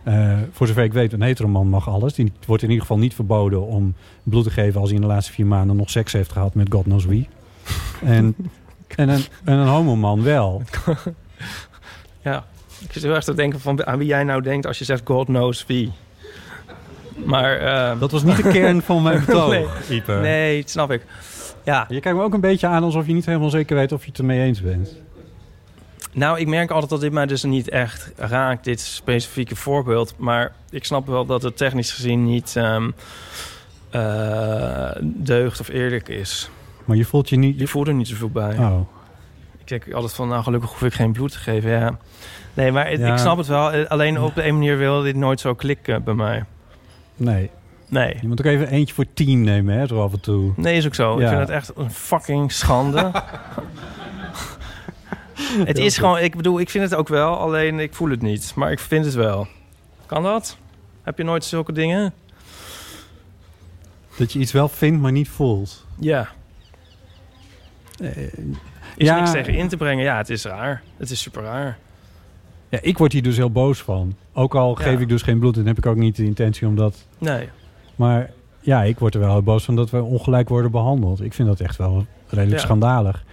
eh, 0.04 0.38
voor 0.52 0.68
zover 0.68 0.84
ik 0.84 0.94
weet, 0.94 1.14
een 1.14 1.22
heteroman 1.22 1.68
mag 1.68 1.90
alles. 1.90 2.14
Die 2.14 2.32
wordt 2.46 2.64
in 2.64 2.70
ieder 2.70 2.86
geval 2.86 3.02
niet 3.02 3.14
verboden 3.14 3.66
om 3.66 3.94
bloed 4.24 4.44
te 4.44 4.50
geven... 4.50 4.80
als 4.80 4.90
hij 4.90 5.00
in 5.00 5.06
de 5.08 5.14
laatste 5.14 5.32
vier 5.32 5.46
maanden 5.46 5.76
nog 5.76 5.90
seks 5.90 6.14
heeft 6.14 6.32
gehad 6.32 6.54
met 6.54 6.72
God 6.72 6.84
knows 6.84 7.06
wie. 7.06 7.28
En, 8.04 8.36
en, 8.96 9.10
een, 9.10 9.24
en 9.44 9.58
een 9.58 9.68
homoman 9.68 10.24
wel. 10.24 10.62
Ja. 12.22 12.46
Ik 12.80 12.92
zit 12.92 13.04
heel 13.04 13.14
erg 13.14 13.24
te 13.24 13.34
denken 13.34 13.60
van 13.60 13.86
aan 13.86 13.98
wie 13.98 14.08
jij 14.08 14.24
nou 14.24 14.42
denkt 14.42 14.66
als 14.66 14.78
je 14.78 14.86
zegt 14.86 15.02
God 15.06 15.26
knows 15.26 15.66
wie. 15.66 15.92
Maar... 17.16 17.58
eh, 17.58 18.00
Dat 18.00 18.12
was 18.12 18.24
niet 18.24 18.36
de 18.44 18.50
kern 18.52 18.82
van 18.82 19.02
mijn 19.04 19.20
betoog, 19.26 19.50
Nee. 19.50 19.66
Ipe. 19.90 20.14
nee, 20.14 20.62
dat 20.62 20.70
snap 20.70 20.92
ik. 20.92 21.02
Ja. 21.64 21.86
Je 21.90 22.00
kijkt 22.00 22.18
me 22.18 22.24
ook 22.24 22.34
een 22.34 22.40
beetje 22.40 22.68
aan 22.68 22.84
alsof 22.84 23.08
je 23.08 23.14
niet 23.14 23.26
helemaal 23.26 23.50
zeker 23.50 23.76
weet 23.76 23.92
of 23.92 24.04
je 24.04 24.10
het 24.10 24.20
ermee 24.20 24.42
eens 24.42 24.62
bent. 24.62 24.96
Nou, 26.12 26.40
ik 26.40 26.48
merk 26.48 26.72
altijd 26.72 26.90
dat 26.92 27.02
dit 27.02 27.12
mij 27.12 27.26
dus 27.26 27.44
niet 27.44 27.70
echt 27.70 28.12
raakt, 28.18 28.64
dit 28.64 28.80
specifieke 28.82 29.56
voorbeeld. 29.56 30.14
Maar 30.18 30.52
ik 30.70 30.86
snap 30.86 31.08
wel 31.08 31.26
dat 31.26 31.42
het 31.44 31.58
technisch 31.58 31.92
gezien 31.92 32.26
niet 32.26 32.56
ehm 32.56 32.90
eh, 33.90 34.92
deugd 35.04 35.60
of 35.60 35.68
eerlijk 35.70 36.10
is. 36.10 36.50
Maar 36.86 36.98
je 36.98 37.06
voelt 37.06 37.30
je 37.30 37.36
niet... 37.36 37.60
Je 37.60 37.68
voelt 37.68 37.88
er 37.88 37.94
niet 37.94 38.08
zoveel 38.08 38.30
bij. 38.30 38.58
Oh. 38.58 38.80
Ik 39.58 39.68
denk 39.68 39.92
altijd 39.94 40.14
van, 40.14 40.28
nou 40.28 40.44
gelukkig 40.44 40.70
hoef 40.70 40.82
ik 40.84 40.94
geen 40.94 41.12
bloed 41.12 41.32
te 41.32 41.38
geven. 41.38 41.70
Ja. 41.70 41.98
Nee, 42.54 42.72
maar 42.72 42.90
het- 42.90 43.00
Ja. 43.00 43.12
ik 43.12 43.18
snap 43.20 43.38
het 43.38 43.48
wel. 43.48 43.72
Eh, 43.72 43.88
Alleen 43.90 44.20
op 44.22 44.36
de 44.36 44.46
een 44.48 44.54
manier 44.54 44.78
wil 44.78 45.02
dit 45.02 45.16
nooit 45.16 45.40
zo 45.40 45.54
klikken 45.54 46.04
bij 46.04 46.14
mij. 46.14 46.44
Nee. 47.16 47.50
Nee. 47.88 48.18
Je 48.22 48.28
moet 48.28 48.40
ook 48.40 48.46
even 48.46 48.68
eentje 48.70 48.94
voor 48.96 49.06
team 49.14 49.42
nemen, 49.42 49.78
hè, 49.78 49.88
zo 49.88 50.04
af 50.04 50.14
en 50.14 50.20
toe. 50.20 50.54
Nee, 50.56 50.78
is 50.78 50.86
ook 50.86 50.96
zo. 50.96 51.18
Ik 51.20 51.28
vind 51.28 51.40
het 51.40 51.50
echt 51.50 51.72
een 51.76 51.92
fucking 51.92 52.52
schande. 52.52 53.12
het 55.66 55.78
is 55.78 55.98
gewoon, 55.98 56.20
ik 56.20 56.36
bedoel, 56.36 56.60
ik 56.60 56.70
vind 56.70 56.84
het 56.84 56.96
ook 56.96 57.08
wel, 57.08 57.38
alleen 57.38 57.80
ik 57.80 57.94
voel 57.94 58.10
het 58.10 58.22
niet. 58.22 58.52
Maar 58.56 58.72
ik 58.72 58.80
vind 58.80 59.06
het 59.06 59.14
wel. 59.14 59.48
Kan 60.06 60.24
dat? 60.24 60.58
Heb 61.04 61.18
je 61.18 61.24
nooit 61.24 61.44
zulke 61.44 61.72
dingen? 61.72 62.14
Dat 64.18 64.34
je 64.34 64.40
iets 64.40 64.52
wel 64.52 64.68
vindt, 64.68 65.02
maar 65.02 65.12
niet 65.12 65.30
voelt. 65.30 65.86
Ja. 66.00 66.28
Eh, 68.00 68.18
Is 68.96 69.08
ja, 69.08 69.16
niks 69.16 69.32
tegen 69.32 69.54
in 69.54 69.68
te 69.68 69.78
brengen. 69.78 70.04
Ja, 70.04 70.18
het 70.18 70.30
is 70.30 70.44
raar. 70.46 70.82
Het 70.98 71.12
is 71.12 71.22
super 71.22 71.44
raar. 71.44 71.78
Ja, 72.70 72.80
ik 72.82 72.98
word 72.98 73.12
hier 73.12 73.24
dus 73.24 73.38
heel 73.38 73.52
boos 73.52 73.82
van. 73.82 74.16
Ook 74.34 74.56
al 74.56 74.76
Ja. 74.78 74.84
geef 74.84 75.00
ik 75.00 75.10
dus 75.10 75.22
geen 75.22 75.40
bloed, 75.40 75.56
dan 75.56 75.66
heb 75.66 75.78
ik 75.78 75.86
ook 75.86 75.96
niet 75.96 76.16
de 76.16 76.26
intentie 76.26 76.68
om 76.68 76.76
dat... 76.76 77.06
Nee. 77.18 77.50
Maar 77.96 78.32
ja, 78.60 78.84
ik 78.84 79.00
word 79.00 79.14
er 79.14 79.20
wel 79.20 79.32
heel 79.32 79.42
boos 79.44 79.64
van 79.66 79.76
dat 79.76 79.90
we 79.90 80.02
ongelijk 80.04 80.50
worden 80.50 80.72
behandeld. 80.72 81.22
Ik 81.24 81.34
vind 81.34 81.48
dat 81.48 81.60
echt 81.60 81.76
wel 81.78 82.06
redelijk 82.28 82.60
Ja. 82.60 82.66
schandalig. 82.66 83.24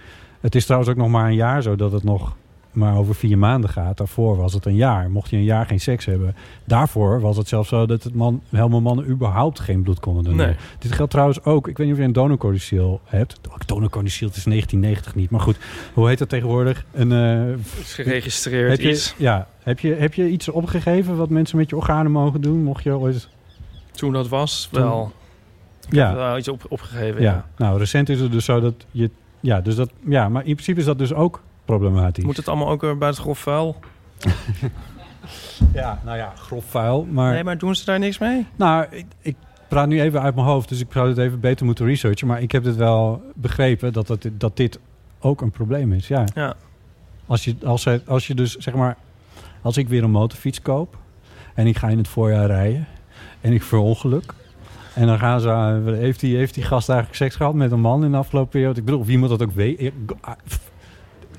Het 0.41 0.55
is 0.55 0.63
trouwens 0.63 0.91
ook 0.91 0.97
nog 0.97 1.09
maar 1.09 1.27
een 1.27 1.35
jaar 1.35 1.61
zo 1.61 1.75
dat 1.75 1.91
het 1.91 2.03
nog 2.03 2.35
maar 2.73 2.97
over 2.97 3.15
vier 3.15 3.37
maanden 3.37 3.69
gaat. 3.69 3.97
Daarvoor 3.97 4.37
was 4.37 4.53
het 4.53 4.65
een 4.65 4.75
jaar. 4.75 5.09
Mocht 5.11 5.29
je 5.29 5.35
een 5.37 5.43
jaar 5.43 5.65
geen 5.65 5.79
seks 5.79 6.05
hebben. 6.05 6.35
Daarvoor 6.65 7.21
was 7.21 7.37
het 7.37 7.47
zelfs 7.47 7.69
zo 7.69 7.85
dat 7.85 8.03
het 8.03 8.13
man, 8.15 8.41
helemaal 8.49 8.81
mannen 8.81 9.09
überhaupt 9.09 9.59
geen 9.59 9.81
bloed 9.81 9.99
konden 9.99 10.23
doneren. 10.23 10.47
Nee. 10.47 10.57
Dit 10.79 10.91
geldt 10.91 11.11
trouwens 11.11 11.43
ook. 11.43 11.67
Ik 11.67 11.77
weet 11.77 11.85
niet 11.87 11.95
of 11.95 12.01
je 12.01 12.07
een 12.07 12.13
donorcodiciel 12.13 13.01
hebt. 13.03 13.39
Oh, 13.49 13.55
Donorcodiciel, 13.65 14.27
het 14.27 14.37
is 14.37 14.43
1990 14.43 15.15
niet. 15.15 15.29
Maar 15.29 15.39
goed, 15.41 15.57
hoe 15.93 16.07
heet 16.07 16.17
dat 16.17 16.29
tegenwoordig? 16.29 16.85
Een, 16.91 17.11
eh, 17.11 17.79
is 17.81 17.93
geregistreerd 17.93 18.69
heb 18.69 18.79
je, 18.79 18.89
iets. 18.89 19.15
Ja, 19.17 19.47
heb 19.63 19.79
je, 19.79 19.93
heb 19.93 20.13
je 20.13 20.29
iets 20.29 20.49
opgegeven 20.49 21.17
wat 21.17 21.29
mensen 21.29 21.57
met 21.57 21.69
je 21.69 21.75
organen 21.75 22.11
mogen 22.11 22.41
doen? 22.41 22.63
Mocht 22.63 22.83
je 22.83 22.97
ooit... 22.97 23.29
Toen 23.91 24.13
dat 24.13 24.27
was, 24.27 24.69
Toen- 24.71 24.81
wel. 24.81 25.11
Ik 25.87 25.93
Ja. 25.93 26.27
heb 26.29 26.37
iets 26.37 26.47
op, 26.47 26.65
opgegeven. 26.69 27.21
Ja. 27.21 27.31
Ja. 27.31 27.45
nou 27.57 27.77
recent 27.79 28.09
is 28.09 28.19
het 28.19 28.31
dus 28.31 28.45
zo 28.45 28.59
dat 28.59 28.73
je... 28.91 29.09
Ja, 29.39 29.61
dus 29.61 29.75
dat, 29.75 29.89
ja, 30.07 30.29
maar 30.29 30.45
in 30.45 30.53
principe 30.53 30.79
is 30.79 30.85
dat 30.85 30.97
dus 30.97 31.13
ook 31.13 31.41
problematisch. 31.65 32.23
Moet 32.23 32.37
het 32.37 32.47
allemaal 32.47 32.69
ook 32.69 32.81
weer 32.81 32.97
bij 32.97 33.07
het 33.07 33.17
grof 33.17 33.39
vuil? 33.39 33.75
Ja, 35.73 36.01
nou 36.05 36.17
ja, 36.17 36.33
grof 36.35 36.65
vuil. 36.65 37.07
Maar, 37.11 37.33
Nee, 37.33 37.43
maar 37.43 37.57
doen 37.57 37.75
ze 37.75 37.85
daar 37.85 37.99
niks 37.99 38.17
mee? 38.17 38.45
nou, 38.55 38.85
ik, 38.89 39.05
ik 39.21 39.35
praat 39.67 39.87
nu 39.87 40.01
even 40.01 40.21
uit 40.21 40.35
mijn 40.35 40.47
hoofd, 40.47 40.69
dus 40.69 40.79
ik 40.79 40.87
zou 40.91 41.09
het 41.09 41.17
even 41.17 41.39
beter 41.39 41.65
moeten 41.65 41.85
researchen. 41.85 42.27
Maar 42.27 42.41
ik 42.41 42.51
heb 42.51 42.63
het 42.63 42.75
wel 42.75 43.21
begrepen 43.35 43.93
dat, 43.93 44.07
dat, 44.07 44.27
dat 44.31 44.57
dit 44.57 44.79
ook 45.19 45.41
een 45.41 45.51
probleem 45.51 45.93
is. 45.93 46.07
Ja. 46.07 46.25
Ja. 46.35 46.53
Als, 47.25 47.43
je, 47.43 47.55
als, 47.63 47.87
als 48.05 48.27
je 48.27 48.35
dus, 48.35 48.55
zeg 48.55 48.73
maar, 48.73 48.97
als 49.61 49.77
ik 49.77 49.89
weer 49.89 50.03
een 50.03 50.11
motorfiets 50.11 50.61
koop 50.61 50.97
en 51.53 51.67
ik 51.67 51.77
ga 51.77 51.87
in 51.87 51.97
het 51.97 52.07
voorjaar 52.07 52.45
rijden 52.45 52.87
en 53.41 53.53
ik 53.53 53.63
verongeluk. 53.63 54.33
En 54.95 55.07
dan 55.07 55.19
gaan 55.19 55.39
ze, 55.39 55.49
eh, 55.49 55.93
heeft, 55.93 56.19
die, 56.19 56.37
heeft 56.37 56.53
die 56.53 56.63
gast 56.63 56.89
eigenlijk 56.89 57.19
seks 57.19 57.35
gehad 57.35 57.53
met 57.53 57.71
een 57.71 57.81
man 57.81 58.03
in 58.03 58.11
de 58.11 58.17
afgelopen 58.17 58.49
periode? 58.49 58.79
Ik 58.79 58.85
bedoel, 58.85 58.99
of 58.99 59.07
iemand 59.07 59.29
dat 59.29 59.41
ook 59.41 59.51
weet. 59.51 59.91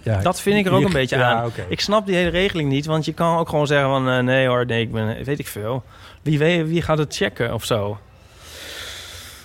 Ja, 0.04 0.20
Dat 0.20 0.40
vind 0.40 0.58
ik 0.58 0.66
er 0.66 0.72
ook 0.72 0.80
je- 0.80 0.86
een 0.86 0.92
beetje 0.92 1.16
ja, 1.16 1.32
aan. 1.34 1.50
Ik 1.68 1.80
snap 1.80 2.06
die 2.06 2.14
hele 2.14 2.30
regeling 2.30 2.68
niet, 2.68 2.86
want 2.86 3.04
je 3.04 3.12
kan 3.12 3.38
ook 3.38 3.48
gewoon 3.48 3.66
zeggen 3.66 3.88
van... 3.88 4.08
eh, 4.08 4.18
nee 4.18 4.46
hoor, 4.46 4.66
nee, 4.66 4.80
ik 4.82 4.92
ben... 4.92 5.24
Weet 5.24 5.38
ik 5.38 5.46
veel. 5.46 5.84
Wie, 6.22 6.38
weet, 6.38 6.66
wie 6.68 6.82
gaat 6.82 6.98
het 6.98 7.16
checken 7.16 7.54
of 7.54 7.64
zo? 7.64 7.98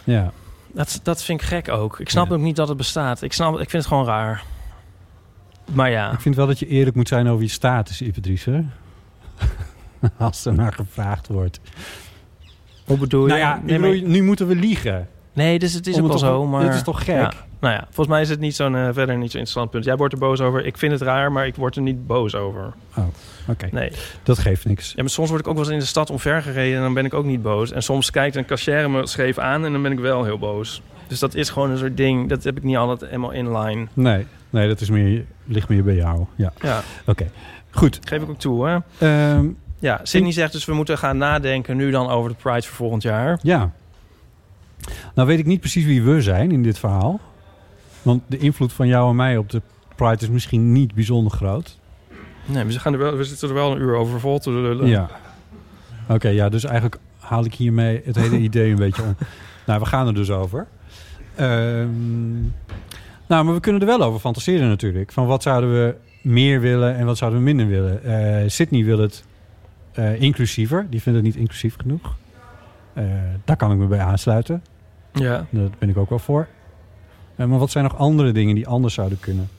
Ja. 0.03 0.31
Dat, 0.67 0.99
dat 1.03 1.23
vind 1.23 1.41
ik 1.41 1.47
gek 1.47 1.69
ook. 1.69 1.99
Ik 1.99 2.09
snap 2.09 2.27
Ja. 2.29 2.33
ook 2.35 2.41
niet 2.41 2.55
dat 2.55 2.67
het 2.67 2.77
bestaat. 2.77 3.21
Ik, 3.21 3.33
snap, 3.33 3.53
ik 3.53 3.69
vind 3.69 3.71
het 3.83 3.85
gewoon 3.87 4.05
raar. 4.05 4.43
Maar 5.73 5.89
ja, 5.89 6.11
Ik 6.11 6.19
vind 6.21 6.35
wel 6.35 6.47
dat 6.47 6.59
je 6.59 6.67
eerlijk 6.67 6.95
moet 6.95 7.07
zijn 7.07 7.27
over 7.27 7.43
je 7.43 7.49
status, 7.49 8.01
Ipatrice. 8.01 8.63
Als 10.17 10.45
er 10.45 10.53
naar 10.53 10.73
gevraagd 10.73 11.27
wordt. 11.27 11.59
hoe 12.85 12.97
bedoel 12.97 13.21
je? 13.21 13.27
Nou 13.27 13.39
ja, 13.39 13.61
nee, 13.63 13.79
maar- 13.79 14.01
nu 14.01 14.23
moeten 14.23 14.47
we 14.47 14.55
liegen. 14.55 15.07
Nee, 15.33 15.59
dus 15.59 15.73
het 15.73 15.87
is 15.87 15.95
Om 15.97 16.03
ook 16.05 16.11
het 16.11 16.21
wel 16.21 16.29
toch- 16.31 16.39
zo, 16.41 16.47
maar... 16.47 16.63
Dit 16.65 16.73
is 16.73 16.83
toch 16.83 17.03
gek? 17.03 17.15
Ja. 17.15 17.31
Nou 17.59 17.73
ja, 17.73 17.83
volgens 17.85 18.07
mij 18.07 18.21
is 18.21 18.29
het 18.29 18.39
niet 18.39 18.55
zo'n, 18.55 18.75
eh, 18.75 18.81
verder 18.91 19.17
niet 19.17 19.31
zo'n 19.31 19.39
interessant 19.39 19.69
punt. 19.69 19.85
Jij 19.85 19.95
wordt 19.95 20.13
er 20.13 20.19
boos 20.19 20.41
over. 20.41 20.65
Ik 20.65 20.77
vind 20.77 20.91
het 20.91 21.01
raar, 21.01 21.31
maar 21.31 21.45
ik 21.47 21.55
word 21.55 21.75
er 21.75 21.81
niet 21.81 22.07
boos 22.07 22.35
over. 22.35 22.73
Oké, 23.47 23.67
Nee. 23.71 23.91
dat 24.23 24.37
geeft 24.39 24.65
niks. 24.65 24.89
Ja, 24.95 25.01
maar 25.01 25.09
soms 25.09 25.29
word 25.29 25.41
ik 25.41 25.47
ook 25.47 25.53
wel 25.55 25.63
eens 25.63 25.73
in 25.73 25.79
de 25.79 25.85
stad 25.85 26.09
omvergereden 26.09 26.75
en 26.77 26.81
dan 26.83 26.93
ben 26.93 27.05
ik 27.05 27.13
ook 27.13 27.25
niet 27.25 27.41
boos. 27.41 27.71
En 27.71 27.83
soms 27.83 28.11
kijkt 28.11 28.35
een 28.35 28.45
cashier 28.45 28.89
me 28.89 29.07
scheef 29.07 29.37
aan 29.37 29.65
en 29.65 29.71
dan 29.71 29.81
ben 29.81 29.91
ik 29.91 29.99
wel 29.99 30.23
heel 30.23 30.37
boos. 30.39 30.81
Dus 31.07 31.19
dat 31.19 31.35
is 31.35 31.49
gewoon 31.49 31.69
een 31.71 31.77
soort 31.77 31.97
ding. 31.97 32.29
Dat 32.29 32.43
heb 32.43 32.57
ik 32.57 32.63
niet 32.63 32.77
altijd 32.77 33.09
helemaal 33.09 33.31
in 33.31 33.57
line. 33.57 33.87
Nee, 33.93 34.25
nee 34.49 34.67
dat 34.67 34.81
is 34.81 34.89
meer, 34.89 35.25
ligt 35.45 35.69
meer 35.69 35.83
bij 35.83 35.95
jou. 35.95 36.25
Ja, 36.35 36.53
Ja, 36.61 36.81
oké. 37.05 37.25
Goed. 37.71 37.99
geef 38.03 38.21
ik 38.21 38.29
ook 38.29 38.39
toe, 38.39 38.67
hè. 38.67 38.77
Ehm, 38.97 39.47
Ja, 39.81 39.99
Sydney 40.03 40.31
zegt 40.31 40.51
dus 40.51 40.65
we 40.65 40.73
moeten 40.73 40.97
gaan 40.97 41.17
nadenken 41.17 41.77
nu 41.77 41.91
dan 41.91 42.09
over 42.09 42.29
de 42.29 42.35
Pride 42.41 42.61
voor 42.61 42.75
volgend 42.75 43.03
jaar. 43.03 43.39
ja. 43.41 43.71
Nou 45.15 45.27
weet 45.27 45.39
ik 45.39 45.45
niet 45.45 45.59
precies 45.59 45.85
wie 45.85 46.03
we 46.03 46.21
zijn 46.21 46.51
in 46.51 46.63
dit 46.63 46.79
verhaal. 46.79 47.19
Want 48.01 48.21
de 48.27 48.37
invloed 48.37 48.73
van 48.73 48.87
jou 48.87 49.09
en 49.09 49.15
mij 49.15 49.37
op 49.37 49.49
de 49.49 49.61
Pride 49.95 50.23
is 50.23 50.29
misschien 50.29 50.71
niet 50.71 50.93
bijzonder 50.93 51.31
groot. 51.31 51.79
Nee, 52.45 52.63
we, 52.63 52.79
gaan 52.79 52.93
er 52.93 52.99
wel, 52.99 53.15
we 53.15 53.23
zitten 53.23 53.47
er 53.47 53.53
wel 53.53 53.71
een 53.71 53.81
uur 53.81 53.95
over 53.95 54.19
vol 54.19 54.39
te 54.39 54.51
lullen. 54.51 54.87
Ja. 54.87 55.09
Oké, 56.07 56.29
ja, 56.29 56.49
dus 56.49 56.63
eigenlijk 56.63 56.97
haal 57.19 57.45
ik 57.45 57.53
hiermee 57.53 58.01
het 58.05 58.15
hele 58.15 58.37
idee 58.49 58.71
een 58.71 58.77
beetje 58.77 59.01
om. 59.01 59.15
Nou, 59.65 59.79
we 59.79 59.85
gaan 59.85 60.07
er 60.07 60.13
dus 60.13 60.31
over. 60.31 60.67
Ehm, 61.35 62.41
nou, 63.27 63.45
maar 63.45 63.53
we 63.53 63.59
kunnen 63.59 63.81
er 63.81 63.87
wel 63.87 64.03
over 64.03 64.19
fantaseren 64.19 64.67
natuurlijk. 64.67 65.11
Van 65.11 65.25
wat 65.25 65.43
zouden 65.43 65.71
we 65.71 65.95
meer 66.21 66.61
willen 66.61 66.95
en 66.95 67.05
wat 67.05 67.17
zouden 67.17 67.39
we 67.39 67.45
minder 67.45 67.67
willen. 67.67 68.03
Eh 68.03 68.49
Sydney 68.49 68.83
wil 68.83 68.99
het 68.99 69.23
eh, 69.91 70.21
inclusiever. 70.21 70.87
Die 70.89 71.01
vindt 71.01 71.17
het 71.17 71.27
niet 71.27 71.35
inclusief 71.35 71.75
genoeg. 71.77 72.17
Eh, 72.93 73.05
daar 73.45 73.57
kan 73.57 73.71
ik 73.71 73.77
me 73.77 73.85
bij 73.85 73.99
aansluiten. 73.99 74.63
Ja. 75.13 75.45
Daar 75.49 75.69
ben 75.79 75.89
ik 75.89 75.97
ook 75.97 76.09
wel 76.09 76.19
voor. 76.19 76.47
Eh, 77.35 77.45
maar 77.45 77.59
wat 77.59 77.71
zijn 77.71 77.83
nog 77.83 77.97
andere 77.97 78.31
dingen 78.31 78.55
die 78.55 78.67
anders 78.67 78.93
zouden 78.93 79.19
kunnen? 79.19 79.49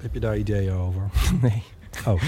Heb 0.00 0.14
je 0.14 0.20
daar 0.20 0.36
ideeën 0.36 0.72
over? 0.72 1.02
Nee. 1.42 1.62
Oh, 2.06 2.20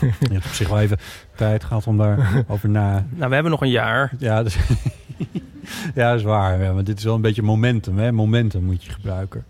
je 0.00 0.32
hebt 0.32 0.44
op 0.46 0.52
zich 0.52 0.68
wel 0.68 0.80
even 0.80 0.98
tijd 1.36 1.64
gehad 1.64 1.86
om 1.86 1.98
daarover 1.98 2.68
na... 2.78 3.06
Nou, 3.10 3.28
we 3.28 3.34
hebben 3.34 3.50
nog 3.52 3.60
een 3.62 3.70
jaar. 3.70 4.12
Ja, 4.18 4.42
dus, 4.42 4.56
ja, 5.94 6.10
dat 6.10 6.18
is 6.18 6.22
waar. 6.24 6.62
Ja, 6.62 6.72
maar 6.72 6.84
dit 6.84 6.98
is 6.98 7.04
wel 7.04 7.14
een 7.14 7.20
beetje 7.20 7.42
momentum. 7.42 7.98
Hè? 7.98 8.12
Momentum 8.12 8.64
moet 8.64 8.84
je 8.84 8.90
gebruiken. 8.92 9.44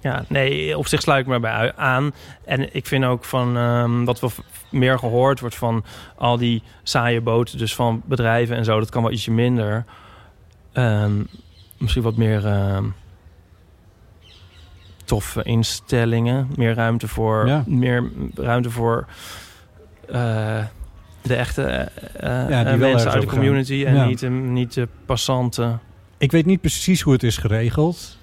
Ja, 0.00 0.24
nee, 0.28 0.78
op 0.78 0.86
zich 0.86 1.00
sluit 1.00 1.20
ik 1.20 1.26
me 1.26 1.40
bij 1.40 1.72
aan. 1.76 2.12
En 2.44 2.74
ik 2.74 2.86
vind 2.86 3.04
ook 3.04 3.24
van 3.24 3.56
ehm, 3.56 4.04
wat 4.04 4.20
wel 4.20 4.30
v- 4.30 4.38
meer 4.70 4.98
gehoord 4.98 5.40
wordt 5.40 5.56
van 5.56 5.84
al 6.16 6.36
die 6.38 6.62
saaie 6.82 7.20
boten, 7.20 7.58
dus 7.58 7.74
van 7.74 8.02
bedrijven 8.04 8.56
en 8.56 8.64
zo, 8.64 8.78
dat 8.78 8.90
kan 8.90 9.02
wel 9.02 9.12
ietsje 9.12 9.30
minder. 9.30 9.84
Ehm, 10.72 11.12
misschien 11.78 12.02
wat 12.02 12.16
meer 12.16 12.46
ehm, 12.46 12.84
toffe 15.04 15.42
instellingen, 15.42 16.48
meer 16.56 16.74
ruimte 16.74 17.08
voor, 17.08 17.46
Ja. 17.46 17.64
meer 17.66 18.10
ruimte 18.34 18.70
voor 18.70 19.06
eh, 20.08 20.64
de 21.22 21.34
echte 21.34 21.88
Ja, 22.20 22.46
die 22.46 22.48
wel 22.48 22.58
ergens 22.58 22.78
mensen 22.80 23.10
uit 23.10 23.20
de 23.22 23.28
gaan. 23.28 23.36
community 23.38 23.84
en 23.86 23.94
Ja. 23.94 24.06
niet, 24.06 24.18
de, 24.18 24.28
niet 24.28 24.74
de 24.74 24.88
passanten. 25.06 25.80
Ik 26.18 26.30
weet 26.32 26.46
niet 26.46 26.60
precies 26.60 27.00
hoe 27.00 27.12
het 27.12 27.22
is 27.22 27.36
geregeld 27.36 28.18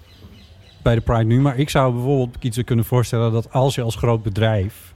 bij 0.81 0.95
de 0.95 1.01
Pride 1.01 1.23
nu. 1.23 1.39
Maar 1.41 1.57
ik 1.57 1.69
zou 1.69 1.93
bijvoorbeeld 1.93 2.43
iets 2.43 2.63
kunnen 2.63 2.86
voorstellen 2.86 3.31
dat 3.31 3.51
als 3.51 3.75
je 3.75 3.81
als 3.81 3.95
groot 3.95 4.23
bedrijf 4.23 4.93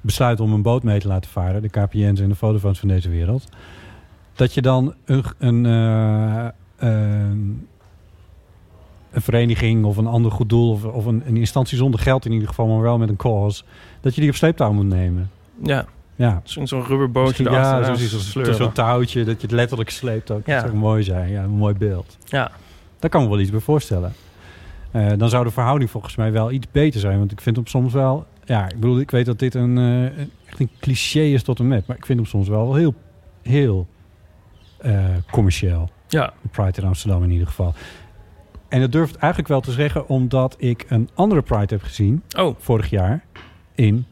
besluit 0.00 0.40
om 0.40 0.52
een 0.52 0.62
boot 0.62 0.82
mee 0.82 1.00
te 1.00 1.08
laten 1.08 1.30
varen, 1.30 1.62
de 1.62 1.68
KPN's 1.68 2.20
en 2.20 2.28
de 2.28 2.34
Vodafones 2.34 2.78
van 2.78 2.88
deze 2.88 3.08
wereld, 3.08 3.48
dat 4.34 4.54
je 4.54 4.62
dan 4.62 4.94
een, 5.04 5.24
een, 5.38 5.64
een 6.76 7.68
vereniging 9.12 9.84
of 9.84 9.96
een 9.96 10.06
ander 10.06 10.30
goed 10.30 10.48
doel 10.48 10.70
of, 10.70 10.84
of 10.84 11.04
een, 11.04 11.22
een 11.26 11.36
instantie 11.36 11.76
zonder 11.76 12.00
geld 12.00 12.24
in 12.24 12.32
ieder 12.32 12.48
geval, 12.48 12.66
maar 12.66 12.80
wel 12.80 12.98
met 12.98 13.08
een 13.08 13.16
cause, 13.16 13.62
dat 14.00 14.14
je 14.14 14.20
die 14.20 14.30
op 14.30 14.36
sleeptouw 14.36 14.72
moet 14.72 14.86
nemen. 14.86 15.30
Ja, 15.62 15.86
Ja, 16.16 16.40
zo'n 16.44 16.84
rubberbootje 16.84 17.44
ja. 17.44 17.94
Zo'n 17.94 18.20
sleuren. 18.20 18.54
zo'n 18.54 18.72
touwtje 18.72 19.24
dat 19.24 19.40
je 19.40 19.46
het 19.46 19.56
letterlijk 19.56 19.90
sleept 19.90 20.30
ook. 20.30 20.46
Ja. 20.46 20.54
Dat 20.54 20.64
zou 20.64 20.76
mooi 20.76 21.02
zijn. 21.02 21.30
Ja, 21.30 21.42
een 21.42 21.50
mooi 21.50 21.74
beeld. 21.74 22.16
Ja. 22.24 22.50
Daar 22.98 23.10
kan 23.10 23.20
ik 23.20 23.26
me 23.26 23.32
wel 23.32 23.42
iets 23.42 23.50
bij 23.50 23.60
voorstellen. 23.60 24.12
Eh, 24.90 25.08
dan 25.16 25.28
zou 25.28 25.44
de 25.44 25.50
verhouding 25.50 25.90
volgens 25.90 26.16
mij 26.16 26.32
wel 26.32 26.50
iets 26.50 26.66
beter 26.70 27.00
zijn. 27.00 27.18
Want 27.18 27.32
ik 27.32 27.40
vind 27.40 27.56
hem 27.56 27.66
soms 27.66 27.92
wel... 27.92 28.26
Ja, 28.44 28.64
ik 28.68 28.74
bedoel, 28.80 29.00
ik 29.00 29.10
weet 29.10 29.26
dat 29.26 29.38
dit 29.38 29.54
een, 29.54 29.78
eh, 29.78 30.04
echt 30.46 30.60
een 30.60 30.70
cliché 30.80 31.20
is 31.20 31.42
tot 31.42 31.58
en 31.58 31.68
met. 31.68 31.86
Maar 31.86 31.96
ik 31.96 32.06
vind 32.06 32.18
hem 32.18 32.28
soms 32.28 32.48
wel 32.48 32.74
heel, 32.74 32.94
heel 33.42 33.86
eh, 34.78 35.04
commercieel. 35.30 35.90
Ja. 36.08 36.32
De 36.42 36.48
Pride 36.48 36.80
in 36.80 36.86
Amsterdam 36.86 37.22
in 37.22 37.30
ieder 37.30 37.46
geval. 37.46 37.74
En 38.68 38.80
dat 38.80 38.92
durf 38.92 39.08
ik 39.10 39.16
eigenlijk 39.16 39.48
wel 39.48 39.60
te 39.60 39.72
zeggen... 39.72 40.08
omdat 40.08 40.54
ik 40.58 40.84
een 40.88 41.08
andere 41.14 41.42
Pride 41.42 41.74
heb 41.74 41.82
gezien... 41.82 42.22
Oh. 42.38 42.56
vorig 42.58 42.90
jaar 42.90 43.24
in 43.74 44.06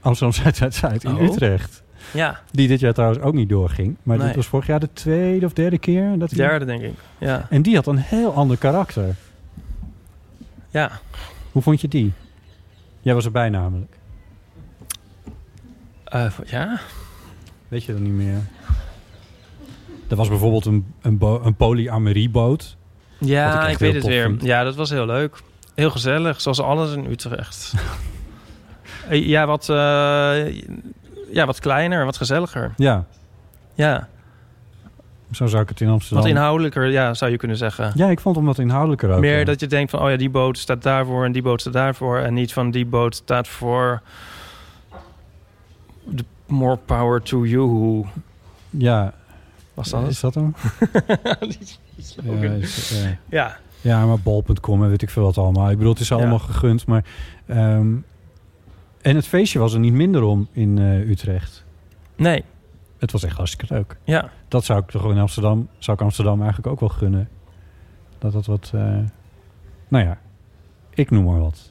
Amsterdam 0.00 0.34
Zuid-Zuid-Zuid 0.42 1.04
in 1.04 1.14
Oh. 1.16 1.22
Utrecht. 1.22 1.82
Ja, 2.12 2.40
Die 2.50 2.68
dit 2.68 2.80
jaar 2.80 2.92
trouwens 2.92 3.20
ook 3.22 3.34
niet 3.34 3.48
doorging. 3.48 3.96
Maar 4.02 4.16
Nee. 4.16 4.26
dit 4.26 4.36
was 4.36 4.46
vorig 4.46 4.66
jaar 4.66 4.80
de 4.80 4.92
tweede 4.92 5.46
of 5.46 5.52
derde 5.52 5.78
keer. 5.78 6.18
Dat 6.18 6.30
derde 6.30 6.64
denk 6.64 6.82
ik. 6.82 6.94
Ja. 7.18 7.46
En 7.50 7.62
die 7.62 7.74
had 7.74 7.86
een 7.86 7.96
heel 7.96 8.34
ander 8.34 8.56
karakter. 8.56 9.14
Ja. 10.70 10.90
Hoe 11.52 11.62
vond 11.62 11.80
je 11.80 11.88
die? 11.88 12.12
Jij 13.00 13.14
was 13.14 13.24
erbij 13.24 13.48
namelijk. 13.48 13.96
Eh, 16.04 16.32
ja? 16.46 16.80
Weet 17.68 17.84
je 17.84 17.92
dat 17.92 18.00
niet 18.00 18.12
meer? 18.12 18.38
Er 20.10 20.16
was 20.16 20.28
bijvoorbeeld 20.28 20.66
een, 20.66 20.94
een, 21.02 21.18
een 21.20 21.54
ik 22.16 22.30
Ja, 23.18 23.68
ik, 23.68 23.78
weet 23.78 23.94
het 23.94 24.06
weer. 24.06 24.24
vind. 24.24 24.42
Ja, 24.42 24.64
dat 24.64 24.74
was 24.74 24.90
heel 24.90 25.06
leuk. 25.06 25.36
Heel 25.74 25.90
gezellig, 25.90 26.40
zoals 26.40 26.60
alles 26.60 26.94
in 26.94 27.06
Utrecht. 27.10 27.72
Eh, 29.08 29.26
ja, 29.26 29.46
wat, 29.46 29.68
eh, 29.68 29.76
ja, 31.32 31.46
wat 31.46 31.60
kleiner, 31.60 32.04
wat 32.04 32.16
gezelliger. 32.16 32.72
Ja, 32.76 33.04
Ja, 33.74 34.08
zo 35.30 35.46
zou 35.46 35.62
ik 35.62 35.68
het 35.68 35.80
in 35.80 35.88
Amsterdam... 35.88 36.22
wat 36.22 36.32
inhoudelijker, 36.32 36.86
ja, 36.86 37.14
zou 37.14 37.30
je 37.30 37.36
kunnen 37.36 37.56
zeggen. 37.56 37.92
Ja, 37.94 38.08
ik 38.08 38.20
vond 38.20 38.36
hem 38.36 38.44
wat 38.44 38.58
inhoudelijker 38.58 39.10
ook. 39.10 39.20
Meer 39.20 39.38
ja. 39.38 39.44
dat 39.44 39.60
je 39.60 39.66
denkt 39.66 39.90
van, 39.90 40.00
oh 40.02 40.10
ja, 40.10 40.16
die 40.16 40.30
boot 40.30 40.58
staat 40.58 40.82
daarvoor 40.82 41.24
en 41.24 41.32
die 41.32 41.42
boot 41.42 41.60
staat 41.60 41.72
daarvoor. 41.72 42.18
En 42.18 42.34
niet 42.34 42.52
van, 42.52 42.70
die 42.70 42.86
boot 42.86 43.14
staat 43.14 43.48
voor... 43.48 44.02
The 46.16 46.24
more 46.46 46.76
power 46.76 47.22
to 47.22 47.44
you. 47.44 48.04
Ja, 48.70 49.14
Was 49.74 49.88
dat? 49.90 50.08
Is 50.08 50.20
dat 50.20 50.34
hem? 50.34 50.54
Ja, 51.24 51.36
is, 51.40 53.00
Ja. 53.28 53.56
ja, 53.80 54.06
maar 54.06 54.18
bol.com 54.18 54.82
en 54.82 54.88
weet 54.90 55.02
ik 55.02 55.10
veel 55.10 55.22
wat 55.22 55.38
allemaal. 55.38 55.70
Ik 55.70 55.76
bedoel, 55.76 55.92
het 55.92 56.02
is 56.02 56.12
allemaal 56.12 56.38
Ja. 56.38 56.44
gegund, 56.44 56.86
maar... 56.86 57.04
ehm, 57.46 57.94
en 59.00 59.16
het 59.16 59.26
feestje 59.26 59.58
was 59.58 59.72
er 59.74 59.80
niet 59.80 59.92
minder 59.92 60.22
om 60.22 60.48
in 60.52 60.78
eh, 60.78 61.08
Utrecht. 61.08 61.64
Nee. 62.16 62.44
Het 62.98 63.12
was 63.12 63.22
echt 63.24 63.36
hartstikke 63.36 63.74
leuk. 63.74 63.96
Ja. 64.04 64.30
Dat 64.48 64.64
zou 64.64 64.80
ik 64.80 64.90
toch 64.90 65.10
in 65.10 65.18
Amsterdam, 65.18 65.68
zou 65.78 65.96
ik 65.96 66.02
Amsterdam 66.02 66.38
eigenlijk 66.38 66.66
ook 66.72 66.80
wel 66.80 66.88
gunnen. 66.88 67.28
Dat 68.18 68.32
dat 68.32 68.46
wat, 68.46 68.70
eh, 68.74 68.80
nou 69.88 70.04
ja, 70.04 70.18
ik 70.94 71.10
noem 71.10 71.24
maar 71.24 71.40
wat. 71.40 71.70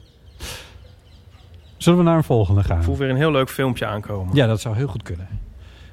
Zullen 1.76 1.98
we 1.98 2.04
naar 2.04 2.16
een 2.16 2.24
volgende 2.24 2.62
gaan? 2.64 2.78
Ik 2.78 2.84
voel 2.84 2.96
weer 2.96 3.10
een 3.10 3.16
heel 3.16 3.30
leuk 3.30 3.50
filmpje 3.50 3.86
aankomen. 3.86 4.34
Ja, 4.34 4.46
dat 4.46 4.60
zou 4.60 4.76
heel 4.76 4.88
goed 4.88 5.02
kunnen. 5.02 5.28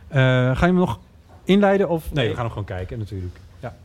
Eh, 0.07 0.17
ga 0.17 0.51
je 0.59 0.65
hem 0.65 0.75
nog 0.75 0.99
inleiden 1.47 1.89
of? 1.89 2.03
Nee, 2.03 2.13
Nee. 2.13 2.27
we 2.27 2.33
gaan 2.33 2.43
hem 2.43 2.49
gewoon 2.53 2.65
kijken 2.67 2.99
natuurlijk. 2.99 3.35
Ja. 3.59 3.75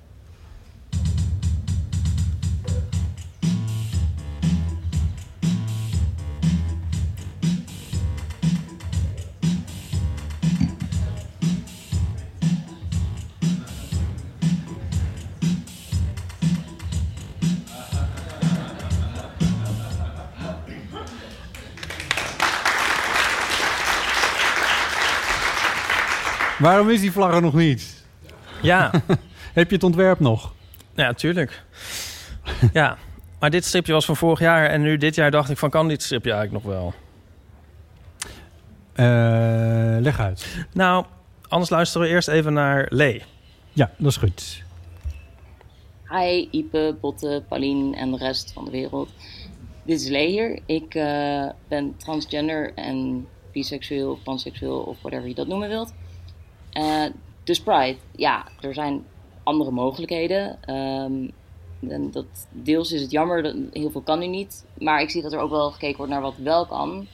Waarom 26.62 26.90
is 26.90 27.00
die 27.00 27.12
vlag 27.12 27.34
er 27.34 27.40
nog 27.42 27.54
niet? 27.54 28.04
Ja. 28.60 28.90
Heb 29.58 29.68
je 29.68 29.74
het 29.74 29.84
ontwerp 29.84 30.20
nog? 30.20 30.54
Ja, 30.94 31.12
tuurlijk. 31.12 31.62
ja, 32.72 32.96
maar 33.38 33.50
dit 33.50 33.64
stripje 33.64 33.92
was 33.92 34.04
van 34.04 34.16
vorig 34.16 34.38
jaar 34.38 34.66
en 34.66 34.82
nu 34.82 34.96
dit 34.96 35.14
jaar 35.14 35.30
dacht 35.30 35.50
ik 35.50 35.56
van 35.56 35.70
kan 35.70 35.88
dit 35.88 36.02
stripje 36.02 36.32
eigenlijk 36.32 36.64
nog 36.64 36.74
wel? 36.74 36.94
Eh, 38.92 40.00
leg 40.00 40.20
uit. 40.20 40.66
Nou, 40.72 41.04
anders 41.48 41.70
luisteren 41.70 42.06
we 42.06 42.12
eerst 42.12 42.28
even 42.28 42.52
naar 42.52 42.86
Lee. 42.88 43.22
Ja, 43.72 43.90
dat 43.96 44.10
is 44.10 44.16
goed. 44.16 44.62
Hi, 46.08 46.48
Ipe, 46.50 46.96
Botte, 47.00 47.42
Paulien 47.48 47.94
en 47.94 48.10
de 48.10 48.16
rest 48.16 48.52
van 48.52 48.64
de 48.64 48.70
wereld. 48.70 49.10
Dit 49.82 50.00
is 50.00 50.08
Lee 50.08 50.28
hier. 50.28 50.58
Ik 50.66 50.94
eh, 50.94 51.48
ben 51.68 51.96
transgender 51.96 52.74
en 52.74 53.26
biseksueel 53.52 54.18
panseksueel 54.24 54.80
of 54.80 55.00
whatever 55.00 55.28
je 55.28 55.34
dat 55.34 55.46
noemen 55.46 55.68
wilt. 55.68 55.92
Eh, 56.72 57.04
dus 57.44 57.60
Pride, 57.60 57.98
ja, 58.16 58.46
er 58.60 58.74
zijn 58.74 59.04
andere 59.42 59.70
mogelijkheden. 59.70 60.58
Ehm, 60.62 61.28
en 61.90 62.10
dat, 62.10 62.26
deels 62.50 62.92
is 62.92 63.00
het 63.00 63.10
jammer, 63.10 63.42
dat, 63.42 63.54
heel 63.72 63.90
veel 63.90 64.00
kan 64.00 64.18
nu 64.18 64.26
niet. 64.26 64.66
Maar 64.78 65.00
ik 65.00 65.10
zie 65.10 65.22
dat 65.22 65.32
er 65.32 65.38
ook 65.38 65.50
wel 65.50 65.70
gekeken 65.70 65.96
wordt 65.96 66.12
naar 66.12 66.20
wat 66.20 66.36
wel 66.36 66.66
kan. 66.66 67.06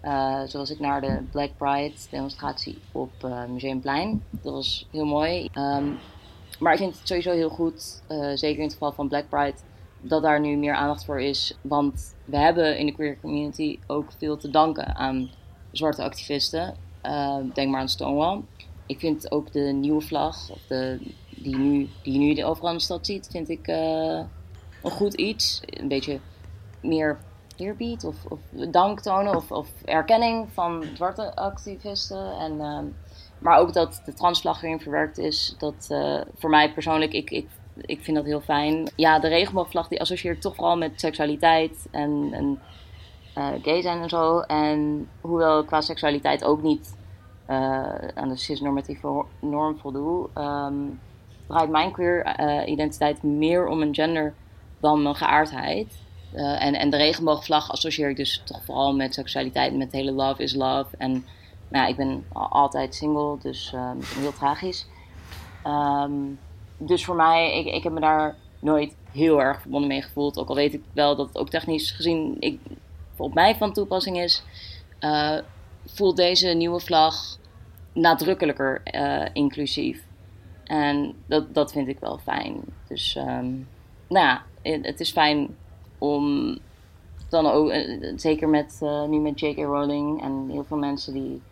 Eh, 0.00 0.42
zoals 0.46 0.70
ik 0.70 0.78
naar 0.78 1.00
de 1.00 1.22
Black 1.30 1.50
Pride 1.56 1.94
demonstratie 2.10 2.78
op 2.92 3.10
eh, 3.20 3.44
Museumplein. 3.44 4.24
Dat 4.30 4.52
was 4.52 4.86
heel 4.90 5.04
mooi. 5.06 5.48
Ehm, 5.52 5.86
maar 6.58 6.72
ik 6.72 6.78
vind 6.78 6.98
het 6.98 7.08
sowieso 7.08 7.32
heel 7.32 7.48
goed, 7.48 8.02
zeker 8.34 8.58
in 8.58 8.64
het 8.64 8.72
geval 8.72 8.92
van 8.92 9.08
Black 9.08 9.28
Pride, 9.28 9.56
dat 10.00 10.22
daar 10.22 10.40
nu 10.40 10.56
meer 10.56 10.74
aandacht 10.74 11.04
voor 11.04 11.20
is. 11.20 11.56
Want 11.60 12.16
we 12.24 12.36
hebben 12.36 12.78
in 12.78 12.86
de 12.86 12.92
queer 12.92 13.20
community 13.20 13.78
ook 13.86 14.12
veel 14.18 14.36
te 14.36 14.50
danken 14.50 14.96
aan 14.96 15.30
zwarte 15.72 16.02
activisten. 16.02 16.74
Eh, 17.00 17.36
denk 17.54 17.70
maar 17.70 17.80
aan 17.80 17.88
Stonewall. 17.88 18.40
Ik 18.90 18.98
vind 18.98 19.30
ook 19.30 19.52
de 19.52 19.60
nieuwe 19.60 20.00
vlag, 20.00 20.50
of 20.50 20.58
de, 20.68 20.98
die, 21.36 21.56
nu, 21.56 21.88
die 22.02 22.12
je 22.12 22.18
nu 22.18 22.44
overal 22.44 22.70
in 22.70 22.76
de 22.76 22.82
stad 22.82 23.06
ziet, 23.06 23.28
vind 23.30 23.48
ik 23.48 23.66
eh, 23.66 24.20
een 24.82 24.90
goed 24.90 25.14
iets. 25.14 25.60
Een 25.66 25.88
beetje 25.88 26.20
meer 26.82 27.18
eerbied 27.56 28.04
of, 28.04 28.16
of 28.28 28.38
dank 28.70 29.00
tonen 29.00 29.36
of, 29.36 29.50
of 29.50 29.68
erkenning 29.84 30.48
van 30.52 30.84
zwarte 30.94 31.36
activisten. 31.36 32.32
En, 32.38 32.60
ehm, 32.60 32.84
maar 33.38 33.58
ook 33.58 33.72
dat 33.72 34.02
de 34.04 34.12
transvlag 34.12 34.62
erin 34.62 34.80
verwerkt 34.80 35.18
is, 35.18 35.54
dat 35.58 35.86
eh, 35.88 36.20
voor 36.34 36.50
mij 36.50 36.72
persoonlijk, 36.72 37.12
ik, 37.12 37.30
ik, 37.30 37.48
ik 37.76 38.02
vind 38.02 38.16
dat 38.16 38.26
heel 38.26 38.40
fijn. 38.40 38.90
Ja, 38.96 39.18
de 39.18 39.28
regenboogvlag 39.28 39.88
die 39.88 40.00
associeert 40.00 40.40
toch 40.40 40.54
vooral 40.54 40.76
met 40.76 41.00
seksualiteit 41.00 41.86
en, 41.90 42.58
eh, 43.34 43.48
gay 43.62 43.82
zijn 43.82 44.02
en 44.02 44.08
zo. 44.08 44.40
En 44.40 45.08
hoewel 45.20 45.64
qua 45.64 45.80
seksualiteit 45.80 46.44
ook 46.44 46.62
niet 46.62 46.98
aan 48.14 48.28
de 48.28 48.36
cisnormatieve 48.36 49.24
norm 49.40 49.78
voldoe, 49.78 50.28
ehm, 50.34 50.74
draait 51.46 51.70
mijn 51.70 51.92
queer 51.92 52.22
eh, 52.24 52.68
identiteit 52.72 53.22
meer 53.22 53.66
om 53.66 53.82
een 53.82 53.94
gender 53.94 54.34
dan 54.80 55.02
mijn 55.02 55.14
geaardheid. 55.14 55.98
Eh, 56.32 56.64
en, 56.64 56.74
en 56.74 56.90
de 56.90 56.96
regenboogvlag 56.96 57.70
associeer 57.70 58.08
ik 58.10 58.16
dus 58.16 58.42
toch 58.44 58.64
vooral 58.64 58.94
met 58.94 59.14
seksualiteit, 59.14 59.76
met 59.76 59.92
hele 59.92 60.12
love 60.12 60.42
is 60.42 60.54
love. 60.54 60.96
En 60.98 61.10
nou 61.68 61.84
ja, 61.84 61.86
ik 61.86 61.96
ben 61.96 62.24
al- 62.32 62.48
altijd 62.48 62.94
single, 62.94 63.36
dus 63.42 63.72
ehm, 63.74 63.96
heel 64.20 64.32
tragisch. 64.32 64.86
Ehm, 65.62 66.12
dus 66.78 67.04
voor 67.04 67.16
mij, 67.16 67.58
ik, 67.58 67.74
ik 67.74 67.82
heb 67.82 67.92
me 67.92 68.00
daar 68.00 68.36
nooit 68.58 68.96
heel 69.12 69.40
erg 69.42 69.60
verbonden 69.60 69.88
mee 69.88 70.02
gevoeld. 70.02 70.38
Ook 70.38 70.48
al 70.48 70.54
weet 70.54 70.74
ik 70.74 70.82
wel 70.92 71.16
dat 71.16 71.26
het 71.28 71.38
ook 71.38 71.48
technisch 71.48 71.90
gezien 71.90 72.36
ik, 72.38 72.60
op 73.16 73.34
mij 73.34 73.56
van 73.56 73.72
toepassing 73.72 74.18
is. 74.20 74.42
eh, 74.98 75.36
voelt 75.86 76.16
deze 76.16 76.48
nieuwe 76.48 76.80
vlag 76.80 77.38
nadrukkelijker 77.92 78.80
eh, 78.84 79.26
inclusief. 79.32 80.04
En 80.64 81.14
dat, 81.26 81.54
dat 81.54 81.72
vind 81.72 81.88
ik 81.88 81.98
wel 81.98 82.18
fijn. 82.18 82.60
Dus 82.88 83.16
ehm, 83.16 83.48
nou 84.08 84.26
ja, 84.26 84.42
het, 84.62 85.00
is 85.00 85.10
fijn 85.10 85.56
om 85.98 86.58
dan 87.28 87.46
ook, 87.46 87.70
eh, 87.70 88.12
zeker 88.16 88.48
met, 88.48 88.78
eh, 88.82 89.04
nu 89.04 89.18
met 89.18 89.40
J.K. 89.40 89.56
Rowling 89.56 90.22
en 90.22 90.48
heel 90.50 90.64
veel 90.64 90.76
mensen 90.76 91.12
die 91.12 91.42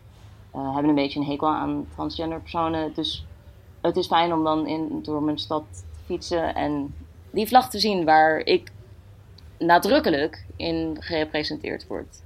hebben 0.51 0.89
een 0.89 0.95
beetje 0.95 1.19
een 1.19 1.25
hekel 1.25 1.47
aan 1.47 1.87
transgender 1.95 2.39
personen. 2.39 2.93
Dus 2.93 3.25
het 3.81 3.97
is 3.97 4.07
fijn 4.07 4.33
om 4.33 4.43
dan 4.43 4.67
in, 4.67 4.99
door 5.03 5.23
mijn 5.23 5.37
stad 5.37 5.63
te 5.71 5.99
fietsen 6.05 6.55
en 6.55 6.93
die 7.31 7.47
vlag 7.47 7.69
te 7.69 7.79
zien 7.79 8.05
waar 8.05 8.39
ik 8.39 8.71
nadrukkelijk 9.59 10.45
in 10.55 10.97
gerepresenteerd 10.99 11.87
word. 11.87 12.21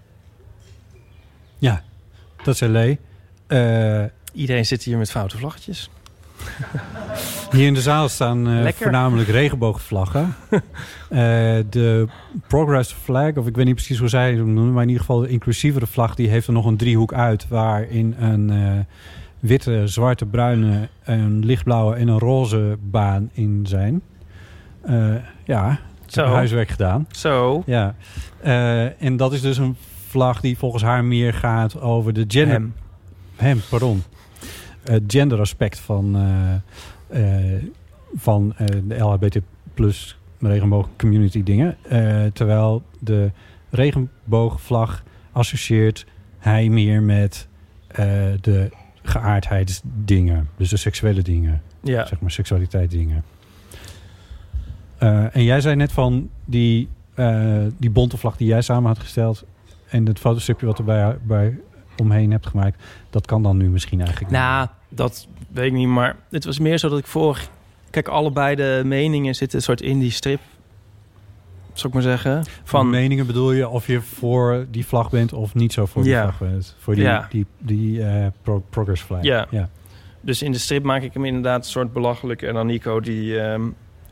Ja, 1.57 1.83
dat 2.43 2.53
is 2.53 2.61
L.A. 2.61 2.95
Eh, 3.53 4.03
Iedereen 4.33 4.65
zit 4.65 4.83
hier 4.83 4.97
met 4.97 5.11
foute 5.11 5.37
vlaggetjes. 5.37 5.89
hier 7.51 7.65
in 7.65 7.73
de 7.73 7.81
zaal 7.81 8.09
staan 8.09 8.49
eh, 8.49 8.71
voornamelijk 8.73 9.29
regenboogvlaggen. 9.29 10.35
Eh, 11.09 11.19
de 11.69 12.07
Progress 12.47 12.93
Flag, 12.93 13.33
of 13.35 13.47
ik 13.47 13.55
weet 13.55 13.65
niet 13.65 13.75
precies 13.75 13.99
hoe 13.99 14.07
zij 14.07 14.29
het 14.33 14.45
noemen... 14.45 14.73
maar 14.73 14.81
in 14.81 14.89
ieder 14.89 15.05
geval 15.05 15.19
de 15.19 15.27
inclusievere 15.27 15.87
vlag... 15.87 16.15
die 16.15 16.29
heeft 16.29 16.47
er 16.47 16.53
nog 16.53 16.65
een 16.65 16.77
driehoek 16.77 17.13
uit... 17.13 17.47
waarin 17.47 18.15
een 18.19 18.85
witte, 19.39 19.87
zwarte, 19.87 20.25
bruine, 20.25 20.87
een 21.03 21.45
lichtblauwe 21.45 21.95
en 21.95 22.07
een 22.07 22.19
roze 22.19 22.77
baan 22.81 23.29
in 23.33 23.65
zijn. 23.67 24.01
Ja, 25.45 25.79
Zo. 26.05 26.25
huiswerk 26.25 26.69
gedaan. 26.69 27.07
Zo. 27.11 27.63
Ja, 27.65 27.95
en 28.99 29.17
dat 29.17 29.33
is 29.33 29.41
dus 29.41 29.57
een 29.57 29.75
vlag 30.07 30.41
die 30.41 30.57
volgens 30.57 30.83
haar 30.83 31.03
meer 31.05 31.33
gaat 31.33 31.81
over 31.81 32.13
de 32.13 32.25
gender... 32.27 32.53
Hem. 32.53 32.73
Hem, 33.35 33.59
pardon. 33.69 34.03
Het 34.83 35.03
genderaspect 35.07 35.79
van, 35.79 36.15
eh, 37.09 37.53
eh, 37.55 37.63
van 38.15 38.53
eh, 38.57 38.67
de 38.83 38.97
LHBT 38.97 39.39
plus 39.73 40.17
regenboog 40.39 40.89
community 40.97 41.43
dingen. 41.43 41.77
Eh, 41.81 42.25
terwijl 42.33 42.83
de 42.99 43.31
regenboogvlag 43.69 45.03
associeert 45.31 46.05
hij 46.37 46.69
meer 46.69 47.01
met 47.01 47.47
eh, 47.87 48.05
de 48.41 48.69
geaardheidsdingen. 49.01 50.49
Dus 50.57 50.69
de 50.69 50.77
seksuele 50.77 51.21
dingen. 51.21 51.61
Ja. 51.81 52.05
Zeg 52.05 52.19
maar 52.19 52.31
seksualiteit 52.31 52.91
dingen. 52.91 53.23
Eh, 54.97 55.35
en 55.35 55.43
jij 55.43 55.61
zei 55.61 55.75
net 55.75 55.91
van 55.91 56.29
die, 56.45 56.89
eh, 57.13 57.61
die 57.77 57.89
bonte 57.89 58.17
vlag 58.17 58.37
die 58.37 58.47
jij 58.47 58.61
samen 58.61 58.87
had 58.87 58.99
gesteld... 58.99 59.45
en 59.89 60.05
het 60.05 60.19
fotostripje 60.19 60.65
wat 60.65 60.77
er 60.77 60.83
bij, 60.83 61.17
bij 61.23 61.59
omheen 61.97 62.31
hebt 62.31 62.47
gemaakt... 62.47 62.83
dat 63.09 63.25
kan 63.25 63.43
dan 63.43 63.57
nu 63.57 63.69
misschien 63.69 63.99
eigenlijk 63.99 64.31
niet. 64.31 64.39
Nou, 64.39 64.67
dat 64.89 65.27
weet 65.51 65.65
ik 65.65 65.71
niet, 65.73 65.87
maar 65.87 66.15
het 66.29 66.45
was 66.45 66.59
meer 66.59 66.77
zo 66.77 66.89
dat 66.89 66.99
ik 66.99 67.07
vorig... 67.07 67.47
Kijk, 67.89 68.07
allebei 68.07 68.55
de 68.55 68.81
meningen 68.85 69.35
zitten 69.35 69.57
een 69.57 69.63
soort 69.63 69.81
in 69.81 69.99
die 69.99 70.11
strip. 70.11 70.39
Zou 71.73 71.87
ik 71.87 71.93
maar 71.93 72.03
zeggen. 72.03 72.43
Van 72.63 72.89
meningen 72.89 73.25
bedoel 73.27 73.51
je 73.51 73.67
of 73.69 73.87
je 73.87 74.01
voor 74.01 74.65
die 74.71 74.85
vlag 74.85 75.09
bent 75.09 75.33
of 75.33 75.53
niet 75.53 75.73
zo 75.73 75.85
voor 75.85 76.03
die 76.03 76.11
Ja. 76.11 76.21
vlag 76.21 76.49
bent? 76.49 76.75
Voor 76.79 76.95
die, 76.95 77.03
Ja. 77.03 77.27
die, 77.29 77.45
die 77.59 78.03
eh, 78.05 78.27
pro- 78.41 78.63
progress 78.69 79.01
flag. 79.01 79.23
Ja. 79.23 79.47
ja. 79.49 79.69
Dus 80.21 80.41
in 80.41 80.51
de 80.51 80.57
strip 80.57 80.83
maak 80.83 81.01
ik 81.01 81.13
hem 81.13 81.25
inderdaad 81.25 81.65
een 81.65 81.71
soort 81.71 81.93
belachelijk. 81.93 82.41
En 82.41 82.53
dan 82.53 82.65
Nico, 82.67 82.99
die 82.99 83.39
ehm, 83.39 83.61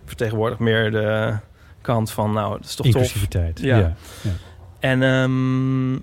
vertegenwoordigt 0.05 0.59
meer 0.59 0.91
de 0.91 1.35
kant 1.81 2.11
van... 2.11 2.31
Nou, 2.33 2.51
dat 2.57 2.65
is 2.65 2.75
toch 2.75 2.85
tof. 2.85 2.95
Inclusiviteit. 2.95 3.59
Ja. 3.59 3.77
Ja. 3.77 3.93
ja. 4.21 4.31
En 4.79 5.03
ehm, 5.03 5.93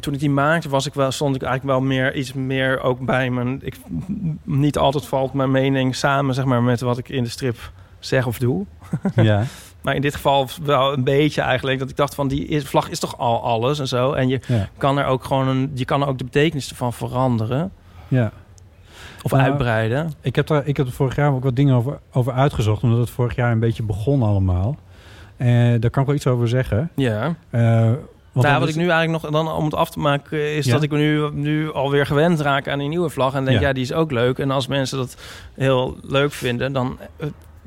toen 0.00 0.14
ik 0.14 0.20
die 0.20 0.30
maakte, 0.30 0.68
was 0.68 0.86
ik 0.86 0.94
wel, 0.94 1.10
stond 1.10 1.36
ik 1.36 1.42
eigenlijk 1.42 1.78
wel 1.78 1.88
meer 1.88 2.14
iets 2.14 2.32
meer 2.32 2.80
ook 2.82 3.00
bij 3.00 3.30
mijn. 3.30 3.58
Ik, 3.62 3.76
niet 4.42 4.78
altijd 4.78 5.06
valt 5.06 5.32
mijn 5.32 5.50
mening 5.50 5.96
samen, 5.96 6.34
zeg 6.34 6.44
maar, 6.44 6.62
met 6.62 6.80
wat 6.80 6.98
ik 6.98 7.08
in 7.08 7.22
de 7.22 7.28
strip 7.30 7.56
zeg 7.98 8.26
of 8.26 8.38
doe. 8.38 8.64
Ja. 9.14 9.42
Maar 9.82 9.94
in 9.94 10.00
dit 10.00 10.14
geval 10.14 10.48
wel 10.62 10.92
een 10.92 11.04
beetje 11.04 11.40
eigenlijk. 11.40 11.78
Dat 11.78 11.90
ik 11.90 11.96
dacht 11.96 12.14
van 12.14 12.28
die 12.28 12.46
is, 12.46 12.64
vlag 12.64 12.90
is 12.90 12.98
toch 12.98 13.18
al 13.18 13.42
alles 13.42 13.78
en 13.78 13.88
zo. 13.88 14.12
En 14.12 14.28
je 14.28 14.40
Ja. 14.46 14.68
kan 14.78 14.98
er 14.98 15.04
ook 15.06 15.24
gewoon 15.24 15.48
een. 15.48 15.70
Je 15.74 15.84
kan 15.84 16.02
er 16.02 16.08
ook 16.08 16.18
de 16.18 16.24
betekenis 16.24 16.70
ervan 16.70 16.92
veranderen. 16.92 17.72
ja. 18.08 18.32
Of 19.22 19.30
Nou, 19.30 19.42
uitbreiden. 19.42 20.12
Ik 20.20 20.36
heb, 20.36 20.46
daar, 20.46 20.66
ik 20.66 20.76
heb 20.76 20.86
er 20.86 20.92
vorig 20.92 21.16
jaar 21.16 21.32
ook 21.32 21.42
wat 21.44 21.56
dingen 21.56 21.74
over, 21.74 21.98
over 22.12 22.32
uitgezocht, 22.32 22.82
omdat 22.82 22.98
het 22.98 23.10
vorig 23.10 23.34
jaar 23.34 23.52
een 23.52 23.58
beetje 23.60 23.82
begon 23.82 24.22
allemaal. 24.22 24.76
En 25.36 25.80
daar 25.80 25.90
kan 25.90 26.00
ik 26.02 26.08
wel 26.08 26.16
iets 26.16 26.26
over 26.26 26.48
zeggen. 26.48 26.90
Ja. 26.94 27.34
Eh, 27.50 27.90
want 28.34 28.46
nou, 28.46 28.48
dat 28.48 28.58
wat 28.58 28.68
is- 28.68 28.74
ik 28.74 28.80
nu 28.80 28.88
eigenlijk 28.90 29.22
nog 29.22 29.32
dan 29.32 29.52
om 29.52 29.64
het 29.64 29.74
af 29.74 29.90
te 29.90 29.98
maken 29.98 30.54
is 30.56 30.66
Ja. 30.66 30.72
dat 30.72 30.82
ik 30.82 30.90
nu, 30.90 31.30
nu 31.32 31.72
alweer 31.72 32.06
gewend 32.06 32.40
raak 32.40 32.68
aan 32.68 32.78
die 32.78 32.88
nieuwe 32.88 33.08
vlag 33.10 33.34
en 33.34 33.44
denk 33.44 33.60
Ja. 33.60 33.66
ja. 33.66 33.72
die 33.72 33.82
is 33.82 33.92
ook 33.92 34.10
leuk. 34.10 34.38
En 34.38 34.50
als 34.50 34.66
mensen 34.66 34.98
dat 34.98 35.16
heel 35.54 35.96
leuk 36.02 36.32
vinden, 36.32 36.72
dan 36.72 36.98
eh, 37.16 37.26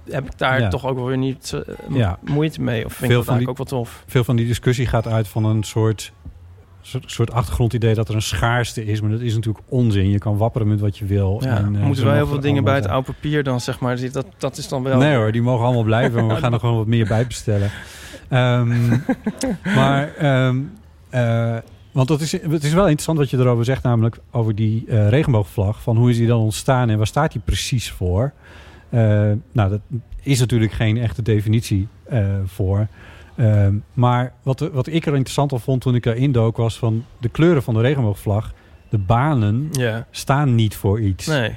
heb 0.09 0.25
ik 0.25 0.37
daar 0.37 0.59
Ja. 0.59 0.67
toch 0.67 0.85
ook 0.85 0.95
wel 0.95 1.05
weer 1.05 1.17
niet 1.17 1.53
eh, 1.53 1.95
Ja. 1.97 2.17
moeite 2.21 2.61
mee. 2.61 2.85
Of 2.85 2.93
vind 2.93 3.11
Veel 3.11 3.19
ik 3.21 3.25
dat 3.27 3.35
van 3.37 3.47
ook 3.47 3.57
wel 3.57 3.65
tof. 3.65 4.03
Veel 4.07 4.23
van 4.23 4.35
die 4.35 4.47
discussie 4.47 4.85
gaat 4.87 5.07
uit 5.07 5.27
van 5.27 5.45
een 5.45 5.63
soort, 5.63 6.11
soort, 6.87 7.11
soort 7.11 7.31
achtergrondidee 7.31 7.93
dat 7.93 8.09
er 8.09 8.15
een 8.15 8.21
schaarste 8.21 8.85
is. 8.85 9.01
Maar 9.01 9.11
dat 9.11 9.19
is 9.19 9.35
natuurlijk 9.35 9.65
onzin. 9.69 10.09
Je 10.09 10.17
kan 10.17 10.37
wapperen 10.37 10.67
met 10.67 10.79
wat 10.79 10.97
je 10.97 11.05
wil. 11.05 11.41
Ja, 11.43 11.57
En, 11.57 11.75
eh, 11.75 11.81
moeten 11.81 12.05
wel 12.05 12.13
heel 12.13 12.27
veel 12.27 12.39
dingen 12.39 12.63
bij 12.63 12.75
het 12.75 12.87
oude 12.87 13.11
papier 13.11 13.43
dan 13.43 13.61
zeg 13.61 13.79
maar. 13.79 14.11
Dat, 14.11 14.25
dat 14.37 14.57
is 14.57 14.67
dan 14.67 14.83
wel. 14.83 14.97
Nee 14.97 15.15
hoor, 15.15 15.31
die 15.31 15.41
mogen 15.41 15.65
allemaal 15.65 15.83
blijven. 15.83 16.25
Maar 16.25 16.35
we 16.35 16.41
gaan 16.41 16.53
er 16.53 16.59
gewoon 16.59 16.77
wat 16.77 16.87
meer 16.87 17.07
bij 17.07 17.27
bestellen. 17.27 17.71
Ehm, 18.29 18.89
maar, 19.79 20.15
ehm, 20.15 20.59
eh, 21.09 21.57
want 21.91 22.07
dat 22.07 22.21
is, 22.21 22.31
het 22.31 22.63
is 22.63 22.73
wel 22.73 22.83
interessant 22.83 23.17
wat 23.17 23.29
je 23.29 23.37
erover 23.37 23.65
zegt, 23.65 23.83
namelijk 23.83 24.17
over 24.31 24.55
die 24.55 24.85
eh, 24.87 25.09
regenboogvlag. 25.09 25.81
Van 25.81 25.97
hoe 25.97 26.09
is 26.09 26.17
die 26.17 26.27
dan 26.27 26.39
ontstaan 26.39 26.89
en 26.89 26.97
waar 26.97 27.07
staat 27.07 27.31
die 27.31 27.41
precies 27.45 27.91
voor? 27.91 28.33
Nou, 28.89 29.69
dat 29.69 29.79
is 30.23 30.39
natuurlijk 30.39 30.71
geen 30.71 30.97
echte 30.97 31.21
definitie 31.21 31.87
voor. 32.45 32.87
Ehm, 33.37 33.73
maar 33.93 34.33
wat, 34.43 34.59
wat 34.73 34.87
ik 34.87 35.05
er 35.05 35.13
interessant 35.13 35.53
aan 35.53 35.59
vond 35.59 35.81
toen 35.81 35.95
ik 35.95 36.05
erin 36.05 36.31
dook, 36.31 36.57
was 36.57 36.77
van 36.77 37.05
de 37.17 37.29
kleuren 37.29 37.63
van 37.63 37.73
de 37.73 37.81
regenboogvlag. 37.81 38.53
De 38.89 38.97
banen 38.97 39.69
staan 40.11 40.55
niet 40.55 40.75
voor 40.75 40.99
iets. 41.01 41.25
Nee. 41.27 41.55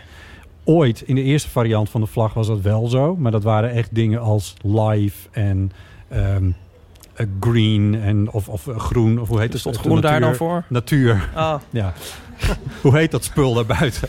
Ooit 0.65 1.01
in 1.01 1.15
de 1.15 1.23
eerste 1.23 1.49
variant 1.51 1.91
van 1.91 2.01
de 2.01 2.07
vlag 2.07 2.35
was 2.35 2.47
dat 2.47 2.61
wel 2.61 2.87
zo. 2.87 3.17
Maar 3.17 3.31
dat 3.33 3.43
waren 3.43 3.71
echt 3.71 3.95
dingen 3.95 4.21
als 4.21 4.55
live 4.63 5.29
en 5.31 5.73
ehm, 6.09 6.51
eh, 7.15 7.27
green 7.41 8.01
en, 8.03 8.31
of, 8.31 8.49
of 8.49 8.67
eh, 8.67 8.79
groen. 8.79 9.21
Of 9.21 9.29
hoe 9.29 9.41
heet 9.41 9.53
Dus 9.53 9.65
het? 9.65 9.75
stond 9.75 9.77
De 9.85 9.91
groen 9.91 10.01
daar 10.01 10.21
dan 10.21 10.31
natuur- 10.31 10.37
voor? 10.37 10.65
Natuur. 10.69 11.29
Ah, 11.35 11.61
Ja. 11.71 11.93
Hoe 12.83 12.97
heet 12.97 13.11
dat 13.11 13.25
spul 13.25 13.55
daar 13.55 13.67
buiten? 13.67 14.09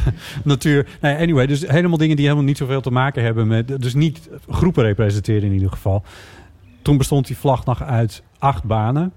Natuur. 0.44 0.86
Nee, 1.00 1.16
anyway, 1.16 1.46
dus 1.46 1.66
helemaal 1.66 1.98
dingen 1.98 2.16
die 2.16 2.24
helemaal 2.24 2.46
niet 2.46 2.56
zoveel 2.56 2.80
te 2.80 2.90
maken 2.90 3.22
hebben 3.22 3.46
met... 3.46 3.82
Dus 3.82 3.94
niet 3.94 4.28
groepen 4.48 4.84
representeren 4.84 5.42
in 5.42 5.52
ieder 5.52 5.70
geval. 5.70 6.02
Toen 6.82 6.96
bestond 6.96 7.26
die 7.26 7.36
vlag 7.38 7.64
nog 7.64 7.82
uit 7.82 8.22
acht 8.38 8.64
banen. 8.64 9.12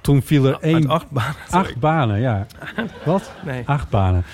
Toen 0.00 0.22
viel 0.22 0.44
er 0.46 0.58
één... 0.60 0.74
uit 0.74 0.88
acht 0.88 1.10
banen. 1.10 1.34
Acht 1.50 1.76
banen, 1.78 2.20
ja. 2.20 2.46
Wat? 3.04 3.32
Nee. 3.44 3.62
Acht 3.66 3.88
banen. 3.88 4.24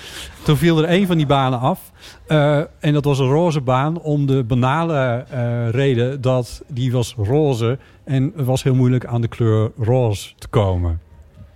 Toen 0.43 0.57
viel 0.57 0.77
er 0.77 0.83
één 0.83 1.07
van 1.07 1.17
die 1.17 1.25
banen 1.25 1.59
af. 1.59 1.91
Eh, 2.27 2.57
en 2.79 2.93
dat 2.93 3.05
was 3.05 3.19
een 3.19 3.27
roze 3.29 3.61
baan 3.61 3.99
om 3.99 4.25
de 4.25 4.43
banale 4.43 5.25
eh, 5.29 5.69
reden 5.69 6.21
dat 6.21 6.63
die 6.67 6.91
was 6.91 7.13
roze. 7.17 7.77
En 8.03 8.33
het 8.35 8.45
was 8.45 8.63
heel 8.63 8.75
moeilijk 8.75 9.05
aan 9.05 9.21
de 9.21 9.27
kleur 9.27 9.71
roze 9.77 10.33
te 10.37 10.47
komen. 10.47 10.99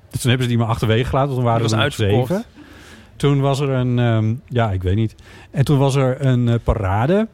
Dus 0.09 0.21
toen 0.21 0.29
hebben 0.29 0.47
ze 0.49 0.55
die 0.55 0.63
maar 0.63 0.71
achterwege 0.73 1.09
gelaten. 1.09 1.29
want 1.35 1.41
Toen 1.41 1.49
waren 1.51 1.65
er 1.65 1.71
nog 1.71 1.79
uitverkocht. 1.79 2.27
zeven. 2.27 2.45
Toen 3.15 3.41
was 3.41 3.59
er 3.59 3.69
een... 3.69 3.99
ehm, 3.99 4.33
ja, 4.47 4.71
ik 4.71 4.83
weet 4.83 4.95
niet. 4.95 5.15
En 5.51 5.65
toen 5.65 5.77
was 5.77 5.95
er 5.95 6.25
een 6.25 6.49
eh, 6.49 6.55
parade. 6.63 7.27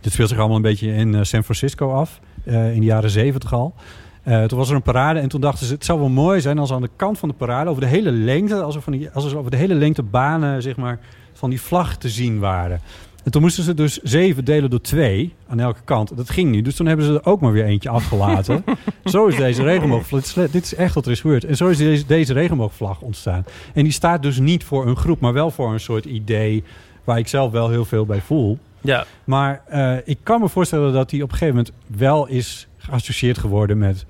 Dit 0.00 0.12
speelt 0.12 0.28
zich 0.28 0.38
allemaal 0.38 0.56
een 0.56 0.62
beetje 0.62 0.92
in 0.92 1.26
San 1.26 1.42
Francisco 1.44 1.92
af. 1.92 2.20
Eh, 2.46 2.74
in 2.74 2.80
de 2.80 2.86
jaren 2.86 3.10
zeventig 3.10 3.52
al. 3.52 3.74
Eh, 4.22 4.44
toen 4.44 4.58
was 4.58 4.68
er 4.68 4.74
een 4.74 4.82
parade 4.82 5.20
en 5.20 5.28
toen 5.28 5.40
dachten 5.40 5.66
ze... 5.66 5.72
het 5.72 5.84
zou 5.84 5.98
wel 5.98 6.08
mooi 6.08 6.40
zijn 6.40 6.58
als 6.58 6.72
aan 6.72 6.82
de 6.82 6.90
kant 6.96 7.18
van 7.18 7.28
de 7.28 7.34
parade... 7.34 7.70
over 7.70 7.82
de 7.82 7.88
hele 7.88 8.12
lengte, 8.12 8.62
als 8.62 8.74
er, 8.74 8.82
van 8.82 8.92
die, 8.92 9.10
als 9.10 9.32
er 9.32 9.38
over 9.38 9.50
de 9.50 9.56
hele 9.56 9.74
lengte 9.74 10.02
banen 10.02 10.62
zeg 10.62 10.76
maar, 10.76 10.98
van 11.32 11.50
die 11.50 11.60
vlag 11.60 11.96
te 11.96 12.08
zien 12.08 12.38
waren. 12.38 12.80
En 13.26 13.32
toen 13.32 13.42
moesten 13.42 13.64
ze 13.64 13.74
dus 13.74 13.98
zeven 14.02 14.44
delen 14.44 14.70
door 14.70 14.80
twee 14.80 15.34
aan 15.48 15.60
elke 15.60 15.80
kant. 15.84 16.16
Dat 16.16 16.30
ging 16.30 16.50
niet. 16.50 16.64
Dus 16.64 16.74
toen 16.74 16.86
hebben 16.86 17.06
ze 17.06 17.12
er 17.12 17.24
ook 17.24 17.40
maar 17.40 17.52
weer 17.52 17.64
eentje 17.64 17.88
afgelaten. 17.88 18.64
zo 19.04 19.26
is 19.26 19.36
deze 19.36 19.62
regenboogvlag. 19.62 20.20
Dit 20.20 20.36
is, 20.36 20.50
dit 20.50 20.64
is 20.64 20.74
echt 20.74 20.94
wat 20.94 21.06
er 21.06 21.12
is 21.12 21.20
gebeurd. 21.20 21.44
En 21.44 21.56
zo 21.56 21.68
is 21.68 21.78
deze, 21.78 22.06
deze 22.06 22.32
regenboogvlag 22.32 23.00
ontstaan. 23.00 23.44
En 23.74 23.82
die 23.82 23.92
staat 23.92 24.22
dus 24.22 24.38
niet 24.38 24.64
voor 24.64 24.86
een 24.86 24.96
groep, 24.96 25.20
maar 25.20 25.32
wel 25.32 25.50
voor 25.50 25.72
een 25.72 25.80
soort 25.80 26.04
idee... 26.04 26.64
waar 27.04 27.18
ik 27.18 27.28
zelf 27.28 27.52
wel 27.52 27.68
heel 27.68 27.84
veel 27.84 28.06
bij 28.06 28.20
voel. 28.20 28.58
Ja. 28.86 29.04
Maar 29.24 29.62
eh, 29.66 29.96
ik 30.04 30.18
kan 30.22 30.40
me 30.40 30.48
voorstellen 30.48 30.92
dat 30.92 31.10
die 31.10 31.22
op 31.22 31.30
een 31.30 31.36
gegeven 31.36 31.56
moment 31.56 31.74
wel 31.98 32.26
is 32.26 32.68
geassocieerd 32.76 33.38
geworden 33.38 33.78
met... 33.78 34.06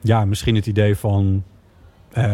Ja, 0.00 0.24
misschien 0.24 0.54
het 0.54 0.66
idee 0.66 0.96
van... 0.96 1.44
eh, 2.12 2.24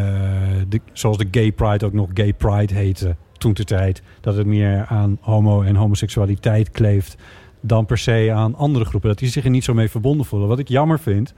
de, 0.68 0.80
zoals 0.92 1.18
de 1.18 1.28
Gay 1.30 1.52
Pride 1.52 1.86
ook 1.86 1.92
nog 1.92 2.08
Gay 2.14 2.32
Pride 2.32 2.74
heette 2.74 3.16
toen 3.38 3.52
de 3.52 3.64
tijd. 3.64 4.02
Dat 4.20 4.36
het 4.36 4.46
meer 4.46 4.86
aan 4.88 5.18
homo- 5.20 5.62
en 5.62 5.76
homoseksualiteit 5.76 6.70
kleeft 6.70 7.16
dan 7.60 7.86
per 7.86 7.98
se 7.98 8.30
aan 8.34 8.54
andere 8.54 8.84
groepen. 8.84 9.08
Dat 9.08 9.18
die 9.18 9.28
zich 9.28 9.44
er 9.44 9.50
niet 9.50 9.64
zo 9.64 9.74
mee 9.74 9.90
verbonden 9.90 10.26
voelen. 10.26 10.48
Wat 10.48 10.58
ik 10.58 10.68
jammer 10.68 10.98
vind. 10.98 11.34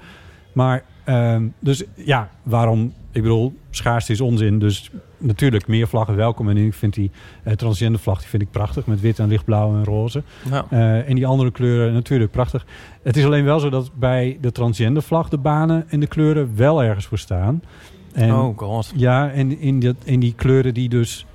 Maar 0.55 0.85
ehm, 1.05 1.47
dus 1.59 1.85
ja, 1.95 2.31
waarom? 2.43 2.93
Ik 3.13 3.23
bedoel, 3.23 3.55
schaarste 3.71 4.13
is 4.13 4.21
onzin. 4.21 4.59
Dus 4.59 4.91
natuurlijk 5.19 5.67
meer 5.67 5.89
vlaggen 5.89 6.17
welkom. 6.17 6.49
En 6.49 6.57
ik 6.57 6.75
vind 6.75 6.95
die 6.95 7.11
transgender 7.57 8.01
vlag 8.01 8.19
die 8.19 8.29
vind 8.29 8.43
ik 8.43 8.51
prachtig. 8.51 8.87
Met 8.87 9.01
wit 9.01 9.19
en 9.19 9.29
lichtblauw 9.29 9.75
en 9.75 9.85
roze. 9.85 10.23
Ja. 10.51 10.67
Eh, 10.71 11.09
en 11.09 11.15
die 11.15 11.27
andere 11.27 11.51
kleuren 11.51 11.93
natuurlijk 11.93 12.31
prachtig. 12.31 12.67
Het 13.03 13.17
is 13.17 13.25
alleen 13.25 13.45
wel 13.45 13.61
zo 13.61 13.71
dat 13.71 13.91
bij 13.95 14.39
de 14.41 14.53
transgender 14.53 15.03
vlag 15.03 15.29
de 15.29 15.39
banen 15.39 15.85
en 15.89 16.01
de 16.01 16.07
kleuren 16.07 16.57
wel 16.57 16.83
ergens 16.83 17.07
voor 17.07 17.19
staan. 17.19 17.63
En, 18.13 18.35
oh 18.35 18.59
god. 18.59 18.93
Ja, 18.97 19.31
en 19.31 19.59
in, 19.59 19.81
dat, 19.81 19.97
in 20.05 20.21
die 20.21 20.35
kleuren 20.35 20.75
die 20.75 20.89
dus, 20.89 21.27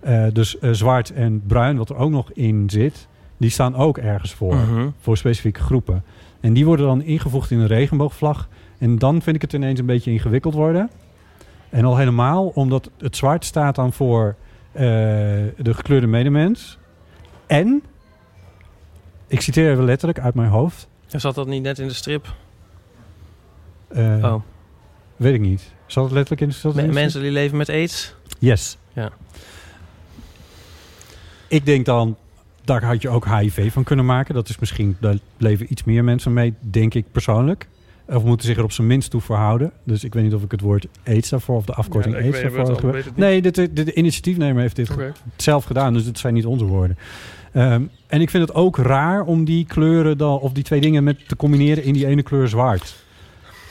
eh, 0.00 0.24
dus 0.32 0.56
zwart 0.60 1.12
en 1.12 1.42
bruin, 1.46 1.76
wat 1.76 1.90
er 1.90 1.96
ook 1.96 2.10
nog 2.10 2.32
in 2.32 2.70
zit, 2.70 3.08
die 3.36 3.50
staan 3.50 3.74
ook 3.74 3.98
ergens 3.98 4.34
voor. 4.34 4.54
Mhm. 4.54 4.88
Voor 5.00 5.16
specifieke 5.16 5.60
groepen. 5.60 6.02
En 6.40 6.52
die 6.52 6.64
worden 6.64 6.86
dan 6.86 7.02
ingevoegd 7.02 7.50
in 7.50 7.58
een 7.58 7.66
regenboogvlag. 7.66 8.48
En 8.78 8.98
dan 8.98 9.22
vind 9.22 9.36
ik 9.36 9.42
het 9.42 9.52
ineens 9.52 9.78
een 9.78 9.86
beetje 9.86 10.10
ingewikkeld 10.10 10.54
worden. 10.54 10.90
En 11.70 11.84
al 11.84 11.96
helemaal 11.96 12.46
omdat 12.46 12.90
het 12.98 13.16
zwart 13.16 13.44
staat 13.44 13.74
dan 13.74 13.92
voor 13.92 14.36
eh, 14.72 14.82
de 14.82 15.74
gekleurde 15.74 16.06
medemens. 16.06 16.78
En, 17.46 17.82
ik 19.26 19.40
citeer 19.40 19.70
even 19.70 19.84
letterlijk 19.84 20.20
uit 20.20 20.34
mijn 20.34 20.48
hoofd. 20.50 20.88
Zat 21.06 21.34
dat 21.34 21.46
niet 21.46 21.62
net 21.62 21.78
in 21.78 21.88
de 21.88 21.94
strip? 21.94 22.34
Eh, 23.88 24.18
oh. 24.22 24.34
Weet 25.16 25.34
ik 25.34 25.40
niet. 25.40 25.72
Zat 25.86 26.04
het 26.04 26.12
letterlijk 26.12 26.52
in, 26.64 26.72
de- 26.72 26.92
mensen 26.92 27.22
die 27.22 27.30
leven 27.30 27.56
met 27.56 27.68
aids? 27.68 28.14
Yes. 28.38 28.76
Ja. 28.92 29.10
Ik 31.48 31.66
denk 31.66 31.84
dan, 31.84 32.16
daar 32.68 32.84
had 32.84 33.02
je 33.02 33.08
ook 33.08 33.26
HIV 33.26 33.72
van 33.72 33.84
kunnen 33.84 34.04
maken. 34.04 34.34
Dat 34.34 34.48
is 34.48 34.58
misschien, 34.58 34.96
daar 35.00 35.16
leven 35.36 35.66
iets 35.72 35.84
meer 35.84 36.04
mensen 36.04 36.32
mee, 36.32 36.54
denk 36.60 36.94
ik 36.94 37.04
persoonlijk. 37.12 37.68
Of 38.06 38.24
moeten 38.24 38.46
zich 38.46 38.56
er 38.56 38.62
op 38.64 38.72
zijn 38.72 38.86
minst 38.86 39.10
toe 39.10 39.20
verhouden. 39.20 39.72
Dus 39.84 40.04
ik 40.04 40.14
weet 40.14 40.22
niet 40.22 40.34
of 40.34 40.42
ik 40.42 40.50
het 40.50 40.60
woord 40.60 40.86
AIDS 41.04 41.28
daarvoor 41.28 41.56
of 41.56 41.64
de 41.64 41.74
afkorting 41.74 42.14
Ja, 42.14 42.20
AIDS 42.20 42.40
daarvoor 42.40 42.94
het. 42.94 43.16
Nee, 43.16 43.42
dit, 43.42 43.54
de, 43.54 43.72
de 43.72 43.94
initiatiefnemer 43.94 44.60
heeft 44.60 44.76
dit 44.76 44.90
zelf 45.36 45.64
gedaan. 45.64 45.92
Dus 45.92 46.04
het 46.04 46.18
zijn 46.18 46.34
niet 46.34 46.46
onze 46.46 46.64
woorden. 46.64 46.98
Ehm, 47.52 47.82
en 48.06 48.20
ik 48.20 48.30
vind 48.30 48.48
het 48.48 48.56
ook 48.56 48.76
raar 48.76 49.22
om 49.22 49.44
die 49.44 49.66
kleuren 49.66 50.18
dan, 50.18 50.38
of 50.38 50.52
die 50.52 50.64
twee 50.64 50.80
dingen 50.80 51.04
met 51.04 51.28
te 51.28 51.36
combineren 51.36 51.84
in 51.84 51.92
die 51.92 52.06
ene 52.06 52.22
kleur 52.22 52.48
zwart. 52.48 52.96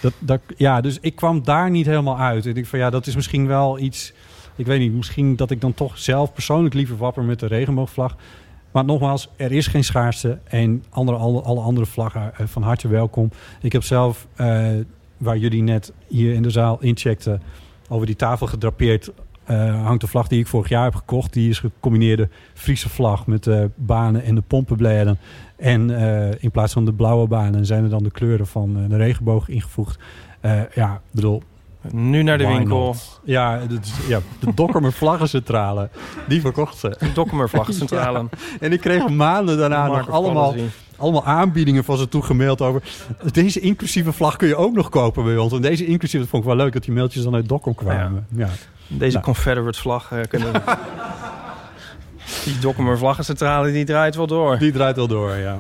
Dat, 0.02 0.14
dat, 0.20 0.42
ja, 0.58 0.82
dus 0.82 0.98
ik 1.02 1.16
kwam 1.16 1.44
daar 1.44 1.70
niet 1.70 1.86
helemaal 1.86 2.20
uit. 2.20 2.46
Ik 2.46 2.56
denk 2.56 2.66
van 2.66 2.80
ja, 2.80 2.90
dat 2.90 3.08
is 3.08 3.16
misschien 3.16 3.48
wel 3.48 3.80
iets. 3.80 4.14
Ik 4.56 4.66
weet 4.66 4.80
niet, 4.80 4.94
misschien 4.94 5.36
dat 5.36 5.52
ik 5.52 5.62
dan 5.62 5.74
toch 5.74 5.98
zelf 5.98 6.34
persoonlijk 6.34 6.74
liever 6.74 6.98
wapper 6.98 7.24
met 7.24 7.40
de 7.40 7.48
regenboogvlag. 7.48 8.16
Maar 8.78 8.86
nogmaals, 8.86 9.30
er 9.36 9.52
is 9.52 9.68
geen 9.68 9.84
schaarste. 9.84 10.40
En 10.44 10.84
andere, 10.90 11.18
alle, 11.18 11.60
andere 11.60 11.86
vlaggen 11.86 12.36
eh, 12.36 12.48
van 12.48 12.62
harte 12.62 12.88
welkom. 12.88 13.32
Ik 13.62 13.72
heb 13.72 13.84
zelf, 13.84 14.28
eh, 14.36 14.68
waar 15.18 15.38
jullie 15.38 15.64
net 15.64 15.94
hier 16.08 16.34
in 16.34 16.42
de 16.42 16.50
zaal 16.50 16.78
incheckten, 16.82 17.42
over 17.90 18.06
die 18.06 18.16
tafel 18.16 18.48
gedrapeerd. 18.48 19.12
eh, 19.46 19.84
hangt 19.84 20.02
de 20.02 20.08
vlag 20.08 20.28
die 20.28 20.40
ik 20.40 20.48
vorig 20.48 20.70
jaar 20.70 20.84
heb 20.84 20.96
gekocht. 20.96 21.34
Die 21.34 21.50
is 21.50 21.60
gecombineerde 21.60 22.30
Friese 22.54 22.90
vlag 22.90 23.28
met 23.28 23.44
de 23.44 23.70
banen 23.76 24.24
en 24.24 24.36
de 24.36 24.44
pompenbladen. 24.48 25.20
En 25.56 25.90
in 26.40 26.52
plaats 26.52 26.74
van 26.74 26.86
de 26.86 26.94
blauwe 26.94 27.28
banen 27.28 27.66
zijn 27.66 27.84
er 27.84 27.90
dan 27.90 28.04
de 28.04 28.12
kleuren 28.12 28.48
van 28.48 28.88
de 28.88 28.98
regenboog 28.98 29.50
ingevoegd. 29.50 30.00
Ja, 30.76 31.02
bedoel, 31.12 31.44
Nu 31.92 32.24
naar 32.24 32.38
de 32.38 32.44
Why 32.44 32.54
winkel. 32.58 32.86
not? 32.86 33.20
Ja, 33.24 33.60
is- 33.82 34.08
ja, 34.08 34.20
de 34.40 34.54
Dokkumer 34.54 34.94
Vlaggencentrale, 35.02 35.90
die 36.28 36.42
verkocht 36.42 36.78
ze. 36.78 36.98
Dokkumer 37.14 37.50
vlagcentrale. 37.56 38.26
En 38.60 38.72
ik 38.72 38.80
kreeg 38.82 39.10
maanden 39.10 39.58
daarna 39.58 39.88
nog 39.88 40.10
allemaal 40.10 40.56
allemaal 40.98 41.26
aanbiedingen 41.26 41.84
van 41.84 41.98
ze 41.98 42.08
toegemaild 42.08 42.62
over... 42.62 42.82
deze 43.32 43.60
inclusieve 43.60 44.14
vlag 44.14 44.36
kun 44.36 44.48
je 44.48 44.56
ook 44.56 44.74
nog 44.76 44.90
kopen 44.90 45.24
bij 45.24 45.38
ons. 45.38 45.54
En 45.54 45.62
deze 45.62 45.86
inclusieve, 45.86 46.18
dat 46.26 46.28
vond 46.28 46.44
ik 46.44 46.50
wel 46.50 46.58
leuk 46.58 46.74
dat 46.74 46.84
die 46.84 46.94
mailtjes 46.94 47.24
dan 47.24 47.36
uit 47.36 47.48
Dokkum 47.50 47.76
kwamen. 47.76 48.28
Ja. 48.36 48.50
Deze 48.88 49.12
Nou. 49.12 49.24
Confederate 49.26 49.80
vlag 49.80 50.12
eh, 50.12 50.20
kunnen... 50.30 50.52
die 52.46 52.60
Dokkumer 52.60 52.98
vlaggencentrale, 52.98 53.72
die 53.72 53.86
draait 53.86 54.16
wel 54.16 54.28
door. 54.28 54.58
Die 54.58 54.72
draait 54.72 54.96
wel 54.96 55.08
door, 55.08 55.36
ja. 55.36 55.60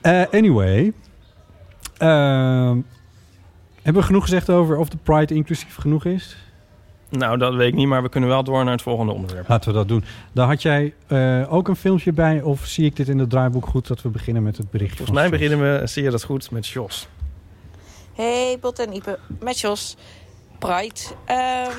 Eh, 0.00 0.22
anyway. 0.32 0.92
Ehm, 1.98 2.78
hebben 3.82 4.02
we 4.02 4.08
genoeg 4.08 4.22
gezegd 4.22 4.50
over 4.50 4.76
of 4.76 4.88
de 4.88 4.96
Pride 5.02 5.34
inclusief 5.34 5.76
genoeg 5.76 6.04
is? 6.04 6.36
Nou, 7.08 7.38
dat 7.38 7.54
weet 7.54 7.68
ik 7.68 7.74
niet, 7.74 7.86
maar 7.86 8.02
we 8.02 8.08
kunnen 8.08 8.28
wel 8.28 8.44
door 8.44 8.64
naar 8.64 8.72
het 8.72 8.82
volgende 8.82 9.12
onderwerp. 9.12 9.48
Laten 9.48 9.70
we 9.70 9.76
dat 9.76 9.88
doen. 9.88 10.04
Dan 10.32 10.48
had 10.48 10.62
jij 10.62 10.94
eh, 11.06 11.52
ook 11.52 11.68
een 11.68 11.76
filmpje 11.76 12.12
bij, 12.12 12.42
of 12.42 12.66
zie 12.66 12.84
ik 12.84 12.96
dit 12.96 13.08
in 13.08 13.18
het 13.18 13.30
draaiboek 13.30 13.66
goed 13.66 13.86
dat 13.86 14.02
we 14.02 14.08
beginnen 14.08 14.42
met 14.42 14.56
het 14.56 14.70
bericht? 14.70 14.96
Volgens 14.96 15.18
mij 15.18 15.30
beginnen 15.30 15.60
we, 15.60 15.86
zie 15.86 16.02
je 16.02 16.10
dat 16.10 16.24
goed, 16.24 16.50
met 16.50 16.66
Jos. 16.66 17.08
Hey, 18.14 18.58
Bot 18.60 18.78
en 18.78 18.94
Ipe, 18.94 19.18
met 19.40 19.60
Jos. 19.60 19.96
Pride. 20.58 21.00
Ehm, 21.24 21.70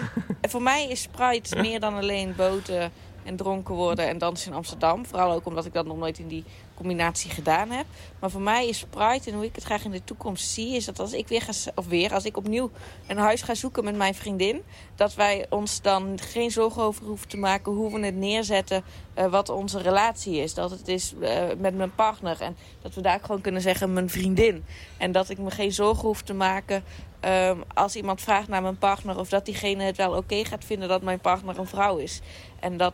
voor 0.52 0.62
mij 0.62 0.88
is 0.90 1.08
Pride 1.12 1.62
meer 1.62 1.80
dan 1.80 1.96
alleen 1.96 2.34
boten 2.38 2.92
en 3.24 3.36
dronken 3.36 3.76
worden 3.76 4.08
en 4.08 4.18
dansen 4.18 4.52
in 4.52 4.58
Amsterdam. 4.58 5.06
Vooral 5.06 5.32
ook 5.32 5.46
omdat 5.46 5.66
ik 5.66 5.74
dat 5.74 5.86
nog 5.86 5.98
nooit 5.98 6.20
in 6.20 6.28
die 6.28 6.44
combinatie 6.74 7.32
gedaan 7.32 7.70
heb. 7.70 7.86
Maar 8.20 8.30
voor 8.30 8.42
mij 8.42 8.68
is 8.68 8.86
Pride 8.90 9.30
en 9.30 9.34
hoe 9.34 9.46
ik 9.46 9.56
het 9.56 9.64
graag 9.64 9.84
in 9.84 9.92
de 9.92 10.04
toekomst 10.04 10.50
zie... 10.50 10.76
is 10.76 10.86
dat 10.86 11.00
als 11.00 11.14
ik 11.14 11.28
weer 11.28 11.42
ga, 11.42 11.52
of 11.76 11.88
weer, 11.88 12.14
als 12.14 12.26
ik 12.26 12.38
opnieuw 12.38 12.72
een 13.08 13.18
huis 13.18 13.42
ga 13.42 13.56
zoeken 13.56 13.84
met 13.84 13.96
mijn 13.96 14.16
vriendin... 14.16 14.62
dat 14.96 15.14
wij 15.14 15.46
ons 15.50 15.82
dan 15.82 16.20
geen 16.22 16.52
zorgen 16.52 16.82
over 16.82 17.06
hoeven 17.06 17.28
te 17.28 17.38
maken 17.38 17.72
hoe 17.72 17.94
we 17.94 18.06
het 18.06 18.16
neerzetten... 18.16 18.84
eh, 19.14 19.26
wat 19.26 19.50
onze 19.50 19.82
relatie 19.82 20.38
is. 20.38 20.54
Dat 20.54 20.72
het 20.72 20.88
is 20.88 21.14
eh, 21.22 21.44
met 21.58 21.76
mijn 21.76 21.96
partner. 21.96 22.42
En 22.42 22.58
dat 22.82 22.94
we 22.94 23.02
daar 23.02 23.20
gewoon 23.20 23.42
kunnen 23.42 23.62
zeggen 23.62 23.94
mijn 23.94 24.10
vriendin. 24.10 24.66
En 24.98 25.12
dat 25.12 25.30
ik 25.30 25.38
me 25.38 25.52
geen 25.52 25.74
zorgen 25.74 26.08
hoef 26.08 26.22
te 26.22 26.34
maken... 26.34 26.84
ehm, 27.20 27.58
als 27.74 27.96
iemand 27.96 28.22
vraagt 28.22 28.48
naar 28.48 28.62
mijn 28.62 28.78
partner... 28.78 29.20
of 29.20 29.30
dat 29.30 29.46
diegene 29.46 29.84
het 29.84 29.98
wel 29.98 30.16
oké 30.16 30.46
gaat 30.46 30.66
vinden 30.66 30.88
dat 30.88 31.02
mijn 31.02 31.20
partner 31.20 31.60
een 31.60 31.68
vrouw 31.68 31.98
is. 31.98 32.22
En 32.60 32.78
dat 32.78 32.94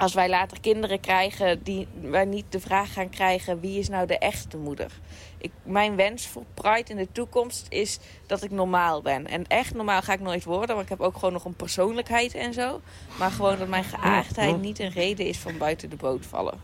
als 0.00 0.14
wij 0.14 0.28
later 0.28 0.60
kinderen 0.60 1.00
krijgen, 1.00 1.62
die 1.62 1.88
wij 2.00 2.24
niet 2.24 2.44
de 2.48 2.60
vraag 2.60 2.92
gaan 2.92 3.08
krijgen 3.08 3.60
wie 3.60 3.78
is 3.78 3.88
nou 3.88 4.06
de 4.06 4.18
echte 4.18 4.56
moeder. 4.56 4.90
Ik, 5.38 5.50
mijn 5.62 5.96
wens 5.96 6.26
voor 6.26 6.44
Pride 6.54 6.90
in 6.90 6.96
de 6.96 7.12
toekomst 7.12 7.66
is 7.68 7.98
dat 8.26 8.42
ik 8.42 8.50
normaal 8.50 9.02
ben. 9.02 9.26
En 9.26 9.46
echt 9.46 9.74
normaal 9.74 10.02
ga 10.02 10.12
ik 10.12 10.20
nooit 10.20 10.44
worden, 10.44 10.74
want 10.74 10.82
ik 10.82 10.88
heb 10.88 11.00
ook 11.00 11.14
gewoon 11.14 11.32
nog 11.32 11.44
een 11.44 11.54
persoonlijkheid 11.54 12.34
en 12.34 12.52
zo. 12.52 12.80
Maar 13.18 13.30
gewoon 13.30 13.58
dat 13.58 13.68
mijn 13.68 13.84
geaardheid 13.84 14.60
niet 14.60 14.78
een 14.78 14.90
reden 14.90 15.26
is 15.26 15.38
van 15.38 15.58
buiten 15.58 15.90
de 15.90 15.96
boot 15.96 16.26
vallen. 16.26 16.60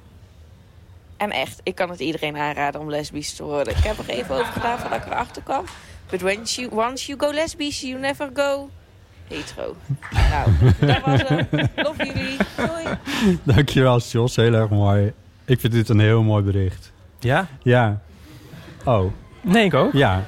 En 1.16 1.30
echt, 1.30 1.60
ik 1.62 1.74
kan 1.74 1.90
het 1.90 2.00
iedereen 2.00 2.36
aanraden 2.36 2.80
om 2.80 2.90
lesbisch 2.90 3.34
te 3.34 3.44
worden. 3.44 3.76
Ik 3.76 3.84
heb 3.84 3.98
er 3.98 4.08
even 4.08 4.34
over 4.34 4.52
gedaan 4.52 4.78
voordat 4.78 4.98
ik 4.98 5.06
erachter 5.06 5.42
kwam. 5.42 5.64
But 6.10 6.20
when 6.20 6.42
you, 6.42 6.68
once 6.72 7.06
you 7.06 7.20
go 7.20 7.32
lesbisch, 7.32 7.80
you 7.80 7.98
never 7.98 8.30
go 8.34 8.70
hetero. 9.28 9.76
Nou, 10.30 10.50
dat 10.80 11.00
was 11.04 11.22
hem. 11.28 11.46
Jullie. 11.98 12.36
Doei. 12.56 12.96
Dankjewel, 13.42 14.00
Jos. 14.00 14.36
Heel 14.36 14.54
erg 14.54 14.68
mooi. 14.70 15.12
Ik 15.44 15.60
vind 15.60 15.72
dit 15.72 15.88
een 15.88 15.98
heel 16.00 16.22
mooi 16.22 16.42
bericht. 16.44 16.92
Ja? 17.20 17.46
Ja. 17.62 18.00
Oh, 18.84 19.12
Nee, 19.42 19.64
ik 19.64 19.74
ook. 19.74 19.92
ja. 19.92 20.24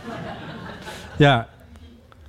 Ja. 1.16 1.48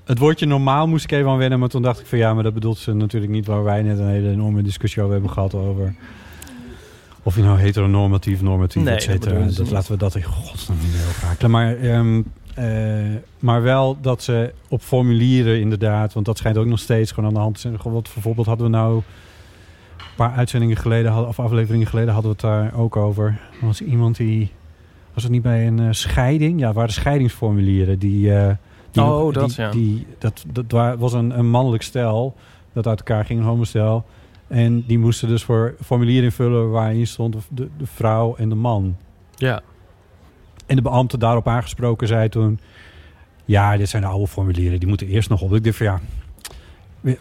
Het 0.05 0.17
woordje 0.17 0.45
normaal 0.45 0.87
moest 0.87 1.03
ik 1.03 1.11
even 1.11 1.29
aan 1.29 1.37
wennen, 1.37 1.59
maar 1.59 1.69
toen 1.69 1.81
dacht 1.81 1.99
ik 1.99 2.05
van 2.05 2.17
ja, 2.17 2.33
maar 2.33 2.43
dat 2.43 2.53
bedoelt 2.53 2.77
ze 2.77 2.93
natuurlijk 2.93 3.31
niet 3.31 3.45
waar 3.45 3.63
wij 3.63 3.81
net 3.81 3.99
een 3.99 4.07
hele 4.07 4.29
enorme 4.31 4.61
discussie 4.61 5.01
over 5.01 5.13
hebben 5.13 5.31
gehad 5.31 5.53
over 5.53 5.95
of 7.23 7.35
je 7.35 7.41
nou 7.41 7.59
heteronormatief, 7.59 8.41
normatief, 8.41 8.83
Nee, 8.83 8.93
et 8.95 8.99
dat 8.99 9.09
cetera. 9.23 9.45
Dat, 9.45 9.71
laten 9.71 9.91
we 9.91 9.97
dat 9.97 10.15
in 10.15 10.23
godsnaam 10.23 10.77
niet 10.77 10.91
meer. 11.39 11.49
Maar, 11.49 11.75
ehm, 11.77 12.21
eh, 12.59 13.15
maar 13.39 13.61
wel 13.61 13.97
dat 14.01 14.23
ze 14.23 14.53
op 14.69 14.81
formulieren 14.81 15.59
inderdaad, 15.59 16.13
want 16.13 16.25
dat 16.25 16.37
schijnt 16.37 16.57
ook 16.57 16.65
nog 16.65 16.79
steeds 16.79 17.11
gewoon 17.11 17.29
aan 17.29 17.35
de 17.35 17.39
hand 17.41 17.53
te 17.55 17.59
zijn. 17.61 17.77
Wat 17.83 18.07
voor 18.07 18.21
voorbeeld 18.21 18.47
hadden 18.47 18.65
we 18.65 18.71
nou 18.77 18.95
een 18.95 19.03
paar 20.15 20.31
uitzendingen 20.33 20.77
geleden, 20.77 21.27
of 21.27 21.39
afleveringen 21.39 21.87
geleden 21.87 22.13
hadden 22.13 22.31
we 22.31 22.37
het 22.47 22.55
daar 22.55 22.79
ook 22.79 22.95
over. 22.95 23.25
Er 23.59 23.65
was 23.65 23.81
iemand 23.81 24.17
die, 24.17 24.51
was 25.13 25.23
het 25.23 25.31
niet 25.31 25.41
bij 25.41 25.67
een 25.67 25.79
eh, 25.79 25.87
scheiding? 25.91 26.59
Ja, 26.59 26.65
het 26.67 26.75
waren 26.75 26.93
scheidingsformulieren 26.93 27.99
die... 27.99 28.33
eh, 28.35 28.53
die 28.91 29.03
Oh, 29.03 29.33
dat, 29.33 29.49
die, 29.49 29.61
ja. 29.61 29.71
Die, 29.71 30.05
dat, 30.17 30.45
dat 30.51 30.65
wa- 30.67 30.97
was 30.97 31.13
een, 31.13 31.39
een 31.39 31.49
mannelijk 31.49 31.83
stel 31.83 32.35
dat 32.73 32.87
uit 32.87 32.97
elkaar 32.99 33.25
ging, 33.25 33.39
een 33.39 33.45
homostel. 33.45 34.05
En 34.47 34.83
die 34.87 34.99
moesten 34.99 35.27
dus 35.27 35.43
voor 35.43 35.75
formulier 35.83 36.23
invullen 36.23 36.71
waarin 36.71 37.07
stond 37.07 37.35
de, 37.49 37.67
de 37.77 37.85
vrouw 37.85 38.35
en 38.35 38.49
de 38.49 38.55
man. 38.55 38.95
Ja. 39.35 39.61
En 40.69 40.75
de 40.75 40.81
beambte 40.81 41.17
daarop 41.17 41.47
aangesproken 41.47 42.07
zei 42.07 42.29
toen... 42.29 42.59
Ja, 43.45 43.77
dit 43.77 43.89
zijn 43.89 44.01
de 44.01 44.07
oude 44.07 44.27
formulieren, 44.27 44.79
die 44.79 44.87
moeten 44.87 45.07
eerst 45.07 45.29
nog 45.29 45.41
op. 45.41 45.53
Ik 45.55 45.63
dacht 45.63 45.77
van 45.77 45.85
ja, 45.85 45.99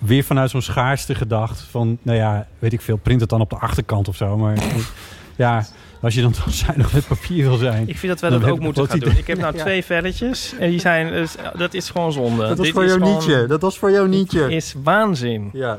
weer- 0.01 0.25
vanuit 0.25 0.51
zo'n 0.51 0.63
schaarste 0.63 1.15
gedacht 1.15 1.61
van... 1.61 1.99
Nou 2.03 2.19
ja, 2.19 2.47
weet 2.59 2.73
ik 2.73 2.81
veel, 2.81 2.97
print 2.97 3.21
het 3.21 3.31
dan 3.31 3.41
op 3.41 3.51
de 3.51 3.57
achterkant 3.57 4.09
of 4.09 4.17
zo. 4.17 4.37
Maar 4.37 4.59
ja, 5.37 5.67
als 6.01 6.15
je 6.15 6.23
dan 6.23 6.33
toch 6.33 6.53
zuinig 6.65 6.93
met 6.93 7.07
papier 7.07 7.45
wil 7.49 7.57
zijn... 7.57 7.89
Ik 7.89 7.97
vind 7.99 8.13
dat 8.13 8.21
wij 8.21 8.31
Dan 8.31 8.41
dat 8.41 8.51
ook 8.51 8.61
moeten 8.61 8.87
gaan 8.89 8.99
doen. 8.99 9.17
Ik 9.17 9.27
heb 9.27 9.39
nou 9.39 9.55
Ja. 9.57 9.63
twee 9.63 9.85
velletjes 9.85 10.55
en 10.59 10.71
die 10.71 10.81
zijn, 10.81 11.09
dus, 11.13 11.35
dat 11.57 11.75
is 11.75 11.91
gewoon 11.91 12.13
zonde. 12.13 12.47
Dat 12.47 12.57
was 12.57 12.67
Dit 12.67 12.75
voor 12.75 12.85
is 12.85 12.89
jou 12.91 13.01
gewoon- 13.03 13.17
nietje. 13.19 13.47
Dat 13.47 13.61
was 13.61 13.79
voor 13.79 13.91
jou 13.91 14.09
nietje. 14.09 14.55
is 14.55 14.75
waanzin. 14.83 15.51
Ja, 15.53 15.79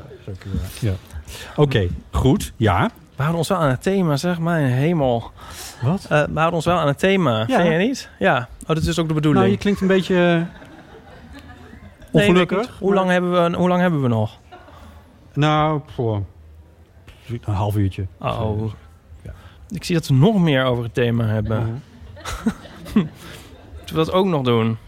ja. 0.80 0.92
Oké, 1.56 1.88
goed. 2.10 2.52
Ja. 2.56 2.90
We 3.20 3.26
houden 3.26 3.44
ons 3.46 3.58
wel 3.58 3.66
aan 3.66 3.70
het 3.70 3.82
thema, 3.82 4.16
zeg 4.16 4.38
mijn 4.38 4.66
hemel. 4.66 5.30
Wat? 5.82 6.04
Eh, 6.04 6.08
we 6.08 6.34
houden 6.34 6.52
ons 6.52 6.64
wel 6.64 6.78
aan 6.78 6.86
het 6.86 6.98
thema. 6.98 7.38
Ja. 7.38 7.44
Vind 7.46 7.62
jij 7.62 7.86
niet? 7.86 8.10
Ja. 8.18 8.48
Oh, 8.62 8.66
dat 8.66 8.84
is 8.84 8.98
ook 8.98 9.08
de 9.08 9.14
bedoeling. 9.14 9.42
Nou, 9.44 9.56
je 9.56 9.60
klinkt 9.60 9.80
een 9.80 9.86
beetje 9.86 10.14
eh, 10.16 10.62
Nee, 12.12 12.28
ongelukkig. 12.28 12.78
hoe, 12.78 12.94
lang 12.94 13.10
hebben 13.10 13.32
we, 13.32 13.56
hoe 13.56 13.68
lang 13.68 13.80
hebben 13.80 14.02
we 14.02 14.08
nog? 14.08 14.38
Nou, 15.32 15.80
voor 15.86 16.22
een 17.26 17.54
half 17.54 17.76
uurtje. 17.76 18.06
Oh. 18.18 18.72
Ik 19.68 19.84
zie 19.84 19.94
dat 19.94 20.06
we 20.06 20.14
nog 20.14 20.38
meer 20.38 20.64
over 20.64 20.84
het 20.84 20.94
thema 20.94 21.24
hebben. 21.24 21.82
Zullen 22.92 23.10
we 23.86 23.94
dat 23.94 24.12
ook 24.12 24.26
nog 24.26 24.42
doen? 24.42 24.78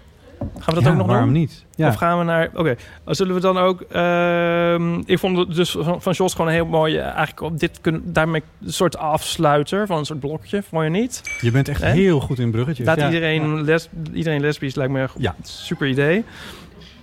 Gaan 0.59 0.64
we 0.66 0.74
dat 0.74 0.82
Ja, 0.82 0.90
ook 0.90 0.97
nog 0.97 1.07
waarom 1.07 1.24
doen? 1.24 1.34
niet? 1.38 1.64
Ja. 1.74 1.88
Of 1.88 1.95
gaan 1.95 2.18
we 2.18 2.24
naar... 2.24 2.51
Oké, 2.55 2.76
zullen 3.07 3.34
we 3.34 3.40
dan 3.40 3.59
ook... 3.59 3.80
ehm, 3.80 4.99
ik 5.05 5.18
vond 5.18 5.36
het 5.38 5.55
dus 5.55 5.76
van, 5.78 6.03
van 6.03 6.12
Jos 6.12 6.32
gewoon 6.32 6.47
een 6.47 6.53
heel 6.55 6.66
mooi... 6.66 6.97
eh, 6.97 7.05
Eigenlijk 7.05 7.40
op 7.40 7.59
dit 7.61 7.78
kunnen, 7.80 8.12
daarmee 8.12 8.43
een 8.64 8.72
soort 8.72 8.97
afsluiter 8.99 9.86
van 9.86 9.99
een 9.99 10.05
soort 10.05 10.20
blokje. 10.20 10.62
Vond 10.62 10.82
je 10.84 10.90
niet? 10.90 11.22
Je 11.40 11.51
bent 11.51 11.68
echt 11.68 11.82
heel 11.82 12.20
goed 12.20 12.38
in 12.38 12.51
bruggetjes. 12.51 12.86
Laat 12.86 12.99
Ja. 12.99 13.07
iedereen, 13.07 13.64
les, 13.64 13.88
iedereen 14.12 14.40
lesbisch 14.40 14.74
lijkt 14.74 14.93
me 14.93 15.01
een 15.01 15.09
Ja. 15.18 15.34
super 15.43 15.86
idee. 15.88 16.24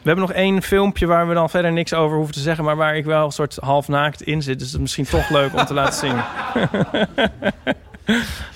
We 0.01 0.05
hebben 0.15 0.25
nog 0.27 0.35
één 0.35 0.61
filmpje 0.61 1.05
waar 1.05 1.27
we 1.27 1.33
dan 1.33 1.49
verder 1.49 1.71
niks 1.71 1.93
over 1.93 2.15
hoeven 2.17 2.33
te 2.33 2.39
zeggen... 2.41 2.63
maar 2.63 2.75
waar 2.75 2.95
ik 2.97 3.05
wel 3.05 3.25
een 3.25 3.31
soort 3.31 3.57
half 3.61 3.87
naakt 3.87 4.21
in 4.21 4.41
zit. 4.41 4.59
Dus 4.59 4.67
het 4.67 4.75
is 4.75 4.81
misschien 4.81 5.05
toch 5.05 5.29
leuk 5.29 5.53
om 5.59 5.65
te 5.65 5.73
laten 5.73 5.93
zien. 6.09 6.15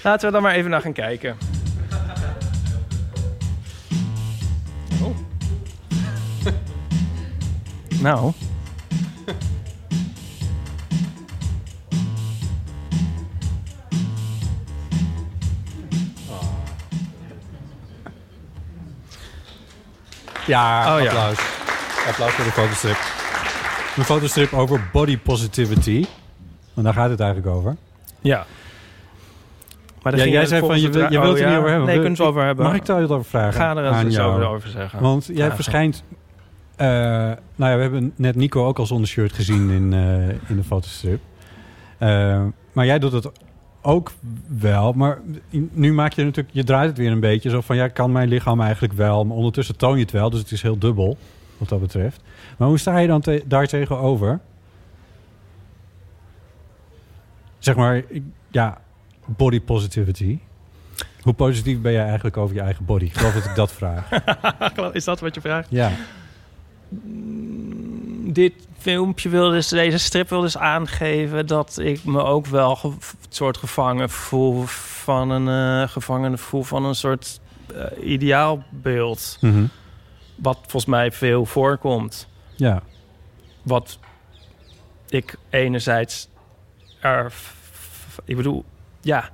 Laten 0.03 0.27
we 0.27 0.33
dan 0.33 0.41
maar 0.41 0.53
even 0.53 0.69
naar 0.69 0.81
gaan 0.81 0.93
kijken. 0.93 1.35
Nou. 8.03 8.31
Ja, 20.45 20.95
Oh, 20.95 21.01
ja. 21.01 21.05
applaus. 21.07 21.37
Applaus 22.07 22.31
voor 22.31 22.43
de 22.45 22.51
fotostrip. 22.51 22.97
Een 23.97 24.03
fotostrip 24.03 24.53
over 24.53 24.89
body 24.91 25.17
positivity. 25.19 26.05
En 26.75 26.83
daar 26.83 26.93
gaat 26.93 27.09
het 27.09 27.19
eigenlijk 27.19 27.55
over. 27.55 27.75
Ja. 28.21 28.45
Maar 30.01 30.15
Ja, 30.17 30.25
jij 30.25 30.45
zei 30.45 30.59
van, 30.67 30.81
je, 30.81 30.89
wil, 30.89 31.01
je 31.11 31.19
wilt 31.19 31.33
Oh, 31.33 31.39
er 31.39 31.43
ja? 31.43 31.49
niet 31.49 31.57
over 31.57 31.69
hebben. 31.69 31.85
Nee, 31.87 31.95
kunnen 31.95 32.13
het 32.13 32.21
over 32.21 32.43
hebben. 32.43 32.65
Mag 32.65 32.75
ik 32.75 32.85
daar 32.85 33.01
wat 33.01 33.09
over 33.11 33.25
vragen? 33.25 33.53
Ga 33.53 33.75
er 33.75 33.87
aan 33.91 34.05
eens 34.05 34.15
jou? 34.15 34.31
over, 34.33 34.45
over 34.47 34.69
zeggen. 34.69 34.99
Want 35.01 35.29
jij 35.33 35.51
verschijnt... 35.51 36.03
eh, 36.83 36.89
nou 37.55 37.71
ja, 37.71 37.75
we 37.75 37.81
hebben 37.81 38.13
net 38.15 38.35
Nico 38.35 38.67
ook 38.67 38.79
al 38.79 38.85
zonder 38.85 39.07
shirt 39.07 39.33
gezien 39.33 39.69
in, 39.69 39.93
eh, 39.93 40.49
in 40.49 40.55
de 40.55 40.63
fotostrip. 40.63 41.21
Eh, 41.97 42.45
maar 42.71 42.85
jij 42.85 42.99
doet 42.99 43.11
het 43.11 43.31
ook 43.81 44.11
wel. 44.59 44.93
Maar 44.93 45.21
nu 45.71 45.93
maak 45.93 46.13
je 46.13 46.23
natuurlijk... 46.23 46.55
Je 46.55 46.63
draait 46.63 46.89
het 46.89 46.97
weer 46.97 47.11
een 47.11 47.19
beetje 47.19 47.49
zo 47.49 47.61
van... 47.61 47.75
Ja, 47.75 47.87
kan 47.87 48.11
mijn 48.11 48.27
lichaam 48.27 48.61
eigenlijk 48.61 48.93
wel? 48.93 49.25
Maar 49.25 49.37
ondertussen 49.37 49.77
toon 49.77 49.95
je 49.95 50.01
het 50.01 50.11
wel. 50.11 50.29
Dus 50.29 50.39
het 50.39 50.51
is 50.51 50.61
heel 50.61 50.77
dubbel, 50.77 51.17
wat 51.57 51.69
dat 51.69 51.79
betreft. 51.79 52.21
Maar 52.57 52.67
hoe 52.67 52.77
sta 52.77 52.97
je 52.97 53.07
dan 53.07 53.21
te, 53.21 53.43
daar 53.45 53.67
tegenover? 53.67 54.39
Zeg 57.59 57.75
maar, 57.75 58.03
ja, 58.51 58.81
body 59.25 59.61
positivity. 59.61 60.39
Hoe 61.21 61.33
positief 61.33 61.81
ben 61.81 61.91
jij 61.91 62.05
eigenlijk 62.05 62.37
over 62.37 62.55
je 62.55 62.61
eigen 62.61 62.85
body? 62.85 63.05
Ik 63.05 63.13
geloof 63.13 63.33
dat 63.33 63.45
ik 63.45 63.55
dat 63.55 63.71
vraag. 63.71 64.09
Is 64.91 65.03
dat 65.03 65.19
wat 65.19 65.35
je 65.35 65.41
vraagt? 65.41 65.67
Ja. 65.69 65.91
Dit 68.33 68.53
filmpje 68.77 69.29
wil 69.29 69.49
dus, 69.49 69.67
deze 69.67 69.97
strip 69.97 70.29
wil 70.29 70.41
dus 70.41 70.57
aangeven 70.57 71.47
dat 71.47 71.77
ik 71.81 72.03
me 72.03 72.23
ook 72.23 72.45
wel 72.47 72.75
ge- 72.75 72.93
soort 73.29 73.57
gevangen 73.57 74.09
voel 74.09 74.63
van 74.65 75.29
een 75.29 75.89
gevangene 75.89 76.37
voel 76.37 76.63
van 76.63 76.85
een 76.85 76.95
soort 76.95 77.39
eh, 77.75 78.09
ideaalbeeld. 78.11 79.37
Mhm. 79.41 79.65
Wat 80.35 80.57
volgens 80.61 80.85
mij 80.85 81.11
veel 81.11 81.45
voorkomt. 81.45 82.27
Ja. 82.55 82.81
Wat 83.63 83.99
ik 85.09 85.35
enerzijds 85.49 86.27
er... 87.01 87.33
Ik 88.25 88.35
bedoel, 88.35 88.65
ja, 89.01 89.29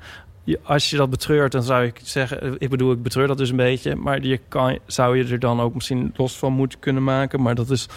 je- 0.49 0.59
als 0.63 0.89
je 0.89 0.97
dat 0.97 1.09
betreurt, 1.09 1.51
dan 1.51 1.63
zou 1.63 1.83
ik 1.85 1.99
zeggen... 2.03 2.41
eh, 2.41 2.51
Ik 2.57 2.69
bedoel, 2.69 2.91
ik 2.91 3.03
betreur 3.03 3.27
dat 3.27 3.37
dus 3.37 3.49
een 3.49 3.55
beetje. 3.55 3.95
Maar 3.95 4.21
je 4.23 4.39
kan, 4.47 4.79
zou 4.85 5.17
je 5.17 5.31
er 5.31 5.39
dan 5.39 5.61
ook 5.61 5.73
misschien 5.73 6.13
los 6.15 6.37
van 6.37 6.53
moeten 6.53 6.79
kunnen 6.79 7.03
maken. 7.03 7.41
Maar 7.41 7.55
dat 7.55 7.69
is 7.69 7.87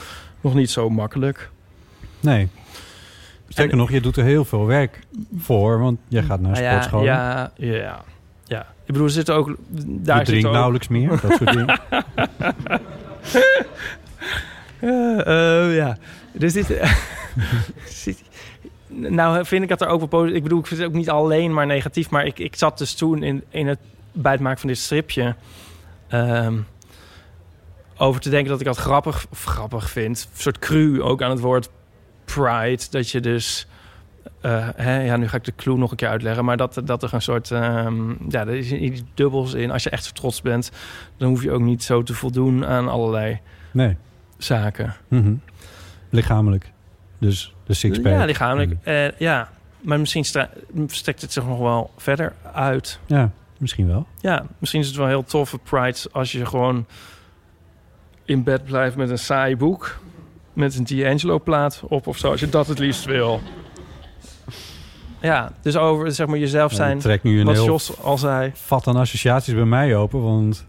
nog 0.40 0.54
niet 0.54 0.70
zo 0.70 0.90
makkelijk. 0.90 1.50
Nee. 2.20 2.48
Sterker 3.48 3.72
En- 3.72 3.78
nog, 3.78 3.90
je 3.90 4.00
doet 4.00 4.16
er 4.16 4.24
heel 4.24 4.44
veel 4.44 4.66
werk 4.66 4.98
voor, 5.36 5.78
want 5.78 5.98
jij 6.08 6.22
gaat 6.22 6.40
naar 6.40 6.60
ja, 6.62 6.70
sportschool. 6.70 7.02
ja, 7.04 7.52
ja, 7.56 8.04
ja. 8.44 8.60
Ik 8.84 8.92
bedoel, 8.92 9.04
er 9.04 9.10
zitten 9.12 9.34
ook... 9.34 9.46
Daar 9.46 9.56
je 9.88 9.96
zitten 10.04 10.24
drinkt 10.24 10.46
ook, 10.46 10.52
nauwelijks 10.52 10.88
meer, 10.88 11.08
dat 11.08 11.32
soort 11.38 11.52
dingen. 11.52 11.80
Eh, 14.80 15.20
eh, 15.66 15.76
ja, 15.76 15.96
dus 16.32 16.52
dit... 16.52 16.66
nou 18.94 19.44
vind 19.46 19.62
ik 19.62 19.68
dat 19.68 19.80
er 19.80 19.86
ook 19.88 19.98
wel 19.98 20.08
positief... 20.08 20.36
Ik 20.36 20.42
bedoel, 20.42 20.58
ik 20.58 20.66
vind 20.66 20.80
het 20.80 20.88
ook 20.88 20.94
niet 20.94 21.10
alleen 21.10 21.54
maar 21.54 21.66
negatief... 21.66 22.10
maar 22.10 22.26
ik, 22.26 22.38
ik 22.38 22.56
zat 22.56 22.78
dus 22.78 22.94
toen 22.94 23.22
in, 23.22 23.44
in 23.50 23.66
het, 23.66 23.78
bij 24.12 24.32
het 24.32 24.40
maken 24.40 24.58
van 24.60 24.68
dit 24.68 24.78
stripje... 24.78 25.34
ehm, 26.08 26.54
over 27.96 28.20
te 28.20 28.30
denken 28.30 28.50
dat 28.50 28.60
ik 28.60 28.66
dat 28.66 28.76
grappig, 28.76 29.26
of 29.30 29.44
grappig 29.44 29.90
vind. 29.90 30.28
Een 30.32 30.40
soort 30.40 30.58
cru 30.58 31.02
ook 31.02 31.22
aan 31.22 31.30
het 31.30 31.40
woord 31.40 31.68
pride. 32.24 32.82
Dat 32.90 33.10
je 33.10 33.20
dus... 33.20 33.66
eh, 34.40 34.68
hè, 34.76 35.00
ja, 35.02 35.16
nu 35.16 35.28
ga 35.28 35.36
ik 35.36 35.44
de 35.44 35.54
clue 35.56 35.76
nog 35.76 35.90
een 35.90 35.96
keer 35.96 36.08
uitleggen. 36.08 36.44
Maar 36.44 36.56
dat, 36.56 36.80
dat 36.84 37.02
er 37.02 37.14
een 37.14 37.22
soort... 37.22 37.50
ehm, 37.50 38.10
ja, 38.28 38.40
er 38.40 38.48
is 38.54 38.72
iets 38.72 39.02
dubbels 39.14 39.54
in. 39.54 39.70
Als 39.70 39.82
je 39.82 39.90
echt 39.90 40.14
trots 40.14 40.42
bent... 40.42 40.70
dan 41.16 41.28
hoef 41.28 41.42
je 41.42 41.50
ook 41.52 41.60
niet 41.60 41.82
zo 41.82 42.02
te 42.02 42.14
voldoen 42.14 42.66
aan 42.66 42.88
allerlei 42.88 43.40
Nee. 43.70 43.96
zaken. 44.38 44.94
Mhm. 45.08 45.34
Lichamelijk. 46.10 46.71
Dus 47.22 47.54
de 47.66 47.74
sixpack. 47.74 48.12
Ja, 48.12 48.24
lichamelijk. 48.24 48.74
En- 48.82 48.94
Eh, 49.12 49.18
ja, 49.18 49.48
maar 49.80 50.00
misschien 50.00 50.24
strekt 50.86 51.20
het 51.22 51.32
zich 51.32 51.46
nog 51.46 51.58
wel 51.58 51.90
verder 51.96 52.32
uit. 52.52 52.98
Ja, 53.06 53.30
misschien 53.58 53.86
wel. 53.86 54.06
Ja, 54.20 54.44
misschien 54.58 54.80
is 54.80 54.86
het 54.86 54.96
wel 54.96 55.06
heel 55.06 55.24
toffe 55.24 55.58
Pride 55.58 55.98
als 56.12 56.32
je 56.32 56.46
gewoon 56.46 56.86
in 58.24 58.42
bed 58.42 58.64
blijft 58.64 58.96
met 58.96 59.10
een 59.10 59.18
saai 59.18 59.56
boek. 59.56 59.98
Met 60.52 60.76
een 60.76 60.84
D'Angelo-plaat 60.84 61.82
op 61.88 62.06
of 62.06 62.18
zo, 62.18 62.30
als 62.30 62.40
je 62.40 62.48
dat 62.48 62.66
het 62.66 62.78
liefst 62.78 63.04
wil. 63.04 63.40
Ja, 65.20 65.52
dus 65.62 65.76
over 65.76 66.12
zeg 66.12 66.26
maar 66.26 66.38
jezelf 66.38 66.72
zijn. 66.72 66.92
dat 66.92 67.00
trekt 67.02 67.22
nu 67.22 67.40
een 67.40 67.46
wat 67.46 67.54
heel 67.54 67.64
Jos 67.64 68.00
al 68.00 68.18
zei. 68.18 68.50
vat 68.54 68.86
aan 68.86 68.96
associaties 68.96 69.54
bij 69.54 69.64
mij 69.64 69.96
open, 69.96 70.22
want 70.22 70.66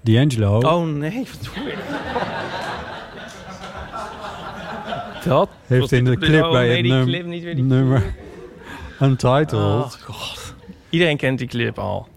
D'Angelo... 0.00 0.58
Oh 0.60 0.86
nee, 0.86 1.26
wat 1.32 1.54
doe 1.54 1.72
ik? 1.72 1.78
Dat? 5.24 5.48
heeft 5.66 5.92
in 5.92 6.04
de 6.04 6.16
clip 6.16 6.50
bij 6.50 6.66
nee, 6.66 6.76
het 6.76 6.86
num- 6.86 7.04
clip, 7.04 7.26
niet 7.26 7.42
weer 7.42 7.54
die 7.54 7.64
nummer 7.64 8.02
Untitled. 9.00 9.52
Oh, 9.52 9.90
god. 9.90 10.54
Iedereen 10.90 11.16
kent 11.16 11.38
die 11.38 11.48
clip 11.48 11.78
al. 11.78 12.08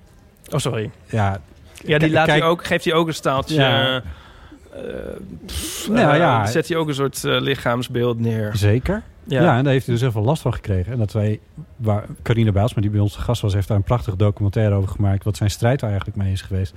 Oh, 0.50 0.60
sorry. 0.60 0.90
Ja, 1.10 1.42
Ja, 1.86 1.98
die 1.98 2.12
laat 2.12 2.26
kijk- 2.26 2.40
hij 2.40 2.50
ook, 2.50 2.66
geeft 2.66 2.86
hij 2.86 2.94
ook 2.94 3.08
een 3.08 3.14
staaltje. 3.14 3.56
Ja. 3.56 3.96
eh, 3.96 4.82
pff, 5.46 5.90
Nou 5.90 6.12
eh, 6.12 6.18
ja. 6.18 6.46
Zet 6.46 6.68
hij 6.68 6.78
ook 6.78 6.88
een 6.88 6.94
soort 6.96 7.24
eh, 7.24 7.40
lichaamsbeeld 7.42 8.20
neer. 8.20 8.52
zeker. 8.56 9.04
Ja. 9.24 9.42
Ja. 9.42 9.58
en 9.58 9.64
daar 9.64 9.74
heeft 9.74 9.86
hij 9.86 9.94
dus 9.94 10.04
heel 10.04 10.12
veel 10.12 10.22
last 10.24 10.42
van 10.42 10.54
gekregen. 10.54 10.92
En 10.92 10.98
dat 10.98 11.12
wij, 11.14 11.40
waar 11.76 12.06
Carine 12.24 12.52
Bijlsma, 12.52 12.82
die 12.82 12.90
bij 12.92 13.00
ons 13.00 13.14
te 13.14 13.20
gast 13.20 13.42
was, 13.42 13.54
heeft 13.54 13.68
daar 13.68 13.78
een 13.78 13.84
prachtige 13.84 14.18
documentaire 14.18 14.76
over 14.76 14.90
gemaakt. 14.90 15.24
Wat 15.24 15.38
zijn 15.38 15.50
strijd 15.50 15.80
daar 15.80 15.90
eigenlijk 15.90 16.20
mee 16.20 16.32
is 16.32 16.42
geweest. 16.42 16.74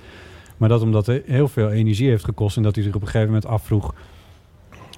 Maar 0.57 0.69
dat 0.69 0.81
omdat 0.81 1.05
hij 1.05 1.23
heel 1.25 1.47
veel 1.47 1.71
energie 1.71 2.09
heeft 2.09 2.23
gekost. 2.23 2.57
En 2.57 2.63
dat 2.63 2.75
hij 2.75 2.83
zich 2.83 2.93
op 2.95 3.01
een 3.01 3.07
gegeven 3.07 3.27
moment 3.27 3.45
afvroeg 3.45 3.93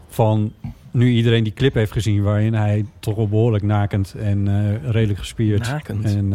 van... 0.08 0.54
Nu 0.94 1.10
iedereen 1.10 1.44
die 1.44 1.54
clip 1.54 1.74
heeft 1.74 1.92
gezien 1.92 2.24
waarin 2.24 2.54
hij 2.54 2.86
toch 3.00 3.16
wel 3.16 3.28
behoorlijk 3.28 3.64
nakend 3.64 4.14
en 4.14 4.48
eh, 4.48 4.92
redelijk 4.92 5.20
gespierd 5.20 5.68
Nakend. 5.68 6.06
en 6.06 6.34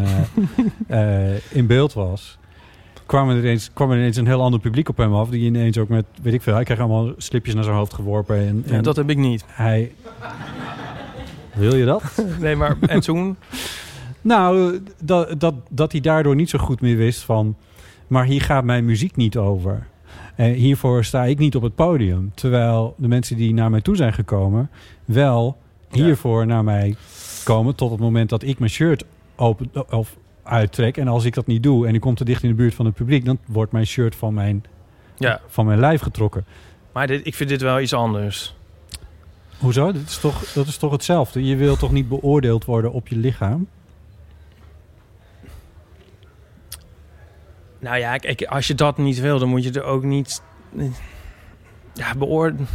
eh, 0.88 1.30
eh, 1.32 1.40
in 1.50 1.66
beeld 1.66 1.92
was. 1.92 2.38
Kwam 3.06 3.30
er, 3.30 3.38
ineens, 3.38 3.70
kwam 3.72 3.90
er 3.90 3.96
ineens 3.96 4.16
een 4.16 4.26
heel 4.26 4.42
ander 4.42 4.61
publiek 4.61 4.88
op 4.88 4.96
hem 4.96 5.14
af. 5.14 5.28
Die 5.28 5.44
ineens 5.44 5.78
ook 5.78 5.88
met, 5.88 6.04
weet 6.22 6.34
ik 6.34 6.42
veel, 6.42 6.54
hij 6.54 6.64
kreeg 6.64 6.78
allemaal 6.78 7.12
slipjes 7.16 7.54
naar 7.54 7.64
zijn 7.64 7.76
hoofd 7.76 7.94
geworpen. 7.94 8.36
En, 8.36 8.62
Ja, 8.66 8.72
en 8.72 8.82
dat 8.82 8.96
heb 8.96 9.11
ik 9.11 9.16
niet. 9.16 9.44
hij... 9.46 9.92
Wil 11.54 11.76
je 11.76 11.84
dat? 11.84 12.02
Nee, 12.40 12.56
maar 12.56 12.76
en 12.80 13.00
toen? 13.00 13.36
Nou, 14.20 14.78
dat, 15.02 15.40
dat, 15.40 15.54
dat 15.70 15.92
hij 15.92 16.00
daardoor 16.00 16.34
niet 16.34 16.50
zo 16.50 16.59
goed 16.59 16.80
meer 16.80 16.96
wist 16.96 17.22
van... 17.22 17.56
maar 18.06 18.24
hier 18.24 18.42
gaat 18.42 18.64
mijn 18.64 18.84
muziek 18.84 19.16
niet 19.16 19.36
over. 19.36 19.86
Hiervoor 20.45 21.05
sta 21.05 21.24
ik 21.24 21.39
niet 21.39 21.57
op 21.57 21.62
het 21.62 21.74
podium. 21.74 22.32
Terwijl 22.34 22.95
de 22.97 23.09
mensen 23.09 23.36
die 23.36 23.55
naar 23.55 23.70
mij 23.70 23.80
toe 23.80 23.97
zijn 23.97 24.12
gekomen... 24.12 24.70
wel 25.05 25.57
Ja. 25.91 26.05
hiervoor 26.05 26.47
naar 26.47 26.64
mij 26.64 26.97
komen... 27.45 27.74
tot 27.74 27.91
het 27.91 28.01
moment 28.01 28.28
dat 28.28 28.43
ik 28.43 28.59
mijn 28.59 28.70
shirt 28.70 29.05
open, 29.36 29.70
of 29.91 30.16
uittrek. 30.43 30.97
En 30.97 31.09
als 31.09 31.24
ik 31.24 31.34
dat 31.34 31.47
niet 31.47 31.62
doe 31.62 31.86
en 31.86 31.95
ik 31.95 32.01
kom 32.01 32.14
te 32.14 32.24
dicht 32.24 32.43
in 32.43 32.49
de 32.49 32.55
buurt 32.55 32.74
van 32.74 32.84
het 32.86 32.95
publiek... 32.95 33.24
dan 33.24 33.39
wordt 33.47 33.72
mijn 33.72 33.86
shirt 33.86 34.14
van 34.16 34.34
mijn, 34.34 34.64
Ja, 35.16 35.41
van 35.49 35.66
mijn 35.66 35.78
lijf 35.80 36.01
getrokken. 36.01 36.45
maar 36.93 37.07
dit, 37.07 37.26
ik 37.26 37.34
vind 37.34 37.49
dit 37.49 37.61
wel 37.61 37.80
iets 37.80 37.93
anders. 37.93 38.57
Hoezo? 39.59 39.93
Dat 39.93 40.03
is, 40.07 40.18
toch, 40.18 40.53
dat 40.53 40.66
is 40.66 40.76
toch 40.76 40.91
hetzelfde? 40.93 41.45
Je 41.45 41.57
wil 41.57 41.76
toch 41.76 41.93
niet 41.93 42.09
beoordeeld 42.09 42.64
worden 42.64 42.93
op 42.93 43.09
je 43.09 43.16
lichaam? 43.16 43.66
Nou 47.78 47.98
ja, 47.98 48.16
kijk, 48.16 48.42
als 48.42 48.66
je 48.66 48.74
dat 48.74 48.98
niet 48.98 49.20
wil, 49.20 49.38
dan 49.38 49.48
moet 49.48 49.64
je 49.64 49.72
er 49.72 49.84
ook 49.84 50.02
niet... 50.02 50.42
Ja, 51.94 52.14
beoordelen... 52.14 52.68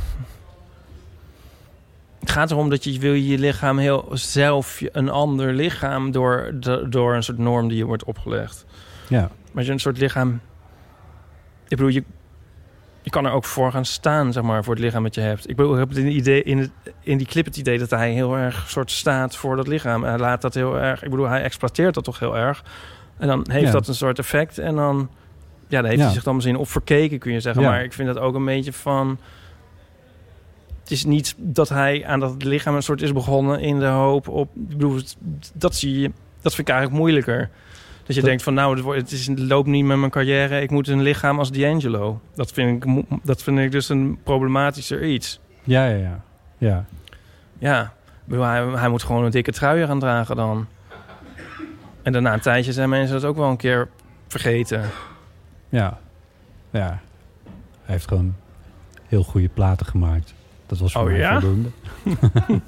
Het 2.19 2.31
gaat 2.31 2.51
erom 2.51 2.69
dat 2.69 2.83
je 2.83 2.99
wil 2.99 3.13
je 3.13 3.37
lichaam 3.37 3.77
heel 3.77 4.09
zelf 4.11 4.81
een 4.91 5.09
ander 5.09 5.53
lichaam 5.53 6.11
door, 6.11 6.53
door 6.89 7.15
een 7.15 7.23
soort 7.23 7.37
norm 7.37 7.67
die 7.67 7.77
je 7.77 7.85
wordt 7.85 8.03
opgelegd. 8.03 8.65
Ja. 9.07 9.19
Maar 9.19 9.55
als 9.55 9.65
je 9.65 9.71
een 9.71 9.79
soort 9.79 9.97
lichaam... 9.97 10.41
Ik 11.67 11.77
bedoel, 11.77 11.87
je, 11.87 12.03
je 13.01 13.09
kan 13.09 13.25
er 13.25 13.31
ook 13.31 13.45
voor 13.45 13.71
gaan 13.71 13.85
staan, 13.85 14.33
zeg 14.33 14.43
maar, 14.43 14.63
voor 14.63 14.73
het 14.73 14.83
lichaam 14.83 15.03
dat 15.03 15.15
je 15.15 15.21
hebt. 15.21 15.49
Ik 15.49 15.55
bedoel, 15.55 15.73
ik 15.73 15.79
heb 15.79 15.89
het 15.89 15.97
in, 15.97 16.07
idee, 16.07 16.43
in, 16.43 16.57
het, 16.57 16.71
in 16.99 17.17
die 17.17 17.27
clip 17.27 17.45
het 17.45 17.57
idee 17.57 17.79
dat 17.79 17.89
hij 17.89 18.11
heel 18.11 18.37
erg 18.37 18.69
soort 18.69 18.91
staat 18.91 19.35
voor 19.35 19.55
dat 19.55 19.67
lichaam. 19.67 20.03
Hij 20.03 20.17
laat 20.17 20.41
dat 20.41 20.53
heel 20.53 20.79
erg... 20.79 21.03
Ik 21.03 21.09
bedoel, 21.09 21.27
hij 21.27 21.41
exploiteert 21.41 21.93
dat 21.93 22.03
toch 22.03 22.19
heel 22.19 22.37
erg. 22.37 22.63
En 23.17 23.27
dan 23.27 23.45
heeft 23.51 23.65
Ja. 23.65 23.71
dat 23.71 23.87
een 23.87 23.95
soort 23.95 24.19
effect. 24.19 24.57
En 24.57 24.75
dan... 24.75 25.09
Ja, 25.67 25.79
daar 25.81 25.89
heeft 25.89 25.97
Ja. 25.99 26.05
hij 26.05 26.13
zich 26.13 26.23
dan 26.23 26.33
misschien 26.35 26.57
op 26.57 26.69
verkeken, 26.69 27.19
kun 27.19 27.31
je 27.33 27.39
zeggen. 27.39 27.61
Ja. 27.61 27.69
Maar 27.69 27.83
ik 27.83 27.93
vind 27.93 28.07
dat 28.07 28.19
ook 28.19 28.35
een 28.35 28.45
beetje 28.45 28.73
van... 28.73 29.17
Het 30.81 30.91
is 30.91 31.05
niet 31.05 31.35
dat 31.37 31.69
hij 31.69 32.05
aan 32.05 32.19
dat 32.19 32.43
lichaam 32.43 32.75
een 32.75 32.83
soort 32.83 33.01
is 33.01 33.13
begonnen 33.13 33.59
in 33.59 33.79
de 33.79 33.85
hoop 33.85 34.27
op... 34.27 34.49
Ik 34.55 34.67
bedoel, 34.67 34.99
dat 35.53 35.75
zie 35.75 35.99
je... 35.99 36.11
Dat 36.41 36.55
vind 36.55 36.67
ik 36.67 36.73
eigenlijk 36.73 37.03
moeilijker. 37.03 37.49
Dat 38.05 38.15
je 38.15 38.21
Dat- 38.21 38.29
denkt 38.29 38.43
van 38.43 38.53
nou, 38.53 38.95
het, 38.95 39.11
is, 39.11 39.27
het 39.27 39.39
loopt 39.39 39.67
niet 39.67 39.85
met 39.85 39.97
mijn 39.97 40.11
carrière. 40.11 40.61
Ik 40.61 40.69
moet 40.69 40.87
een 40.87 41.01
lichaam 41.01 41.39
als 41.39 41.51
D'Angelo. 41.51 42.19
Dat 42.35 42.51
vind 42.51 42.83
ik, 42.85 43.03
dat 43.23 43.43
vind 43.43 43.59
ik 43.59 43.71
dus 43.71 43.89
een 43.89 44.17
problematischer 44.23 45.05
iets. 45.05 45.39
Ja, 45.63 45.85
ja, 45.85 45.95
ja. 45.97 46.23
Ja, 46.57 46.85
Ja, 47.57 47.93
hij, 48.29 48.63
hij 48.65 48.89
moet 48.89 49.03
gewoon 49.03 49.23
een 49.23 49.31
dikke 49.31 49.51
trui 49.51 49.85
gaan 49.85 49.99
dragen 49.99 50.35
dan. 50.35 50.67
En 52.03 52.11
daarna 52.11 52.33
een 52.33 52.39
tijdje 52.39 52.73
zijn 52.73 52.89
mensen 52.89 53.15
dat 53.21 53.29
ook 53.29 53.35
wel 53.35 53.49
een 53.49 53.57
keer 53.57 53.87
vergeten. 54.27 54.81
ja. 55.69 55.97
ja. 56.69 56.99
Hij 57.83 57.93
heeft 57.95 58.07
gewoon 58.07 58.35
heel 59.07 59.23
goede 59.23 59.49
platen 59.49 59.85
gemaakt. 59.85 60.33
Dat 60.65 60.79
was 60.79 60.91
voor 60.91 61.01
Oh, 61.01 61.07
mij 61.07 61.17
ja? 61.17 61.39
voldoende. 61.39 61.69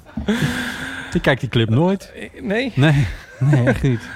ik 1.12 1.22
kijk 1.22 1.40
die 1.40 1.48
clip 1.48 1.68
nooit. 1.68 2.12
Nee? 2.42 2.72
Nee, 2.74 3.06
nee 3.38 3.64
echt 3.66 3.82
niet. 3.82 4.08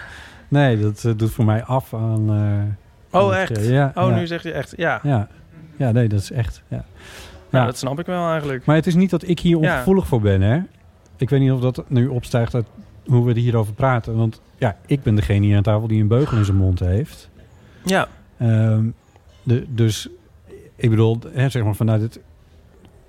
Nee, 0.49 0.81
dat 0.81 1.05
eh, 1.05 1.13
doet 1.17 1.31
voor 1.33 1.45
mij 1.45 1.65
af 1.65 1.95
aan... 1.95 2.31
eh, 3.11 3.21
Oh, 3.21 3.33
aan 3.33 3.35
echt? 3.39 3.59
eh, 3.59 3.71
ja, 3.71 3.93
oh, 3.95 4.09
ja, 4.11 4.15
nu 4.17 4.27
zegt 4.27 4.45
hij 4.45 4.53
echt. 4.53 4.73
Ja, 4.77 5.01
Ja. 5.03 5.29
ja, 5.77 5.91
nee, 5.93 6.09
dat 6.09 6.21
is 6.21 6.31
echt... 6.33 6.63
Ja. 6.69 6.85
Nou, 7.51 7.67
dat 7.67 7.79
snap 7.79 7.99
ik 7.99 8.07
wel 8.07 8.31
eigenlijk. 8.31 8.65
Maar 8.65 8.77
het 8.77 8.87
is 8.87 8.95
niet 8.95 9.11
dat 9.11 9.29
ik 9.29 9.41
hier 9.41 9.57
ongevoelig 9.59 10.07
voor 10.07 10.21
ben, 10.21 10.41
hè? 10.41 10.61
Ik 11.17 11.31
weet 11.31 11.41
niet 11.41 11.53
of 11.53 11.61
dat 11.61 11.85
nu 11.89 12.07
opstijgt 12.07 12.55
uit 12.55 12.67
hoe 13.07 13.25
we 13.25 13.31
er 13.31 13.37
hierover 13.37 13.73
praten. 13.75 14.17
Want 14.17 14.41
ja, 14.61 14.77
ik 14.87 15.03
ben 15.03 15.15
degene 15.15 15.47
hier 15.47 15.57
aan 15.57 15.63
tafel 15.63 15.89
die 15.89 16.01
een 16.01 16.09
beugel 16.09 16.37
in 16.37 16.45
zijn 16.45 16.57
mond 16.57 16.81
heeft. 16.81 17.29
Ja, 17.85 18.09
Ehm, 18.41 18.85
de, 19.43 19.65
dus 19.69 20.09
ik 20.77 20.91
bedoel, 20.91 21.19
hè, 21.33 21.49
zeg 21.49 21.65
maar 21.65 21.75
vanuit 21.75 22.03
het... 22.03 22.21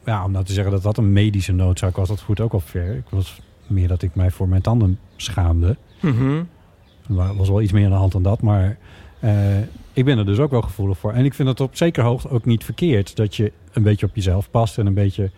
Ja, 0.06 0.24
om 0.26 0.32
nou 0.32 0.46
te 0.46 0.54
zeggen 0.54 0.72
dat 0.72 0.84
dat 0.84 0.98
een 0.98 1.14
medische 1.14 1.52
noodzaak 1.52 1.96
was, 1.96 2.08
dat 2.08 2.22
voert 2.22 2.40
ook 2.40 2.54
al 2.54 2.60
ver. 2.60 2.96
Ik 2.96 3.10
was 3.10 3.42
meer 3.68 3.88
dat 3.88 4.02
ik 4.02 4.16
mij 4.16 4.32
voor 4.32 4.48
mijn 4.48 4.62
tanden 4.62 5.00
schaamde. 5.16 5.78
Mhm. 6.02 6.44
Er 7.08 7.36
was 7.36 7.50
wel 7.50 7.62
iets 7.62 7.72
meer 7.72 7.86
aan 7.86 7.92
de 7.92 7.98
hand 7.98 8.12
dan 8.12 8.24
dat, 8.24 8.42
maar 8.42 8.78
eh, 9.20 9.60
ik 9.94 10.06
ben 10.06 10.18
er 10.18 10.26
dus 10.26 10.40
ook 10.40 10.52
wel 10.52 10.62
gevoelig 10.62 10.98
voor. 10.98 11.14
En 11.14 11.26
ik 11.26 11.34
vind 11.34 11.50
het 11.50 11.60
op 11.60 11.76
zekere 11.76 12.06
hoogte 12.06 12.30
ook 12.30 12.46
niet 12.46 12.64
verkeerd 12.64 13.16
dat 13.16 13.36
je 13.36 13.52
een 13.72 13.84
beetje 13.84 14.06
op 14.06 14.16
jezelf 14.16 14.50
past 14.50 14.78
en 14.78 14.86
een 14.86 14.94
beetje 14.94 15.32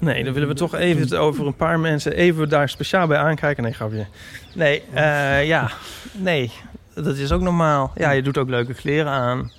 Nee, 0.00 0.24
dan 0.24 0.32
willen 0.32 0.48
we 0.48 0.54
toch 0.54 0.74
even 0.74 1.02
het 1.02 1.14
over 1.14 1.46
een 1.46 1.56
paar 1.56 1.80
mensen 1.80 2.12
even 2.12 2.48
daar 2.48 2.68
speciaal 2.68 3.06
bij 3.06 3.18
aankijken. 3.18 3.62
Nee, 3.62 3.72
grapje. 3.72 4.06
Nee, 4.54 4.82
eh, 4.92 5.46
ja. 5.46 5.70
Nee, 6.12 6.52
dat 6.94 7.16
is 7.16 7.32
ook 7.32 7.40
normaal. 7.40 7.92
Ja, 7.94 8.10
je 8.10 8.22
doet 8.22 8.38
ook 8.38 8.48
leuke 8.48 8.74
kleren 8.74 9.12
aan. 9.12 9.50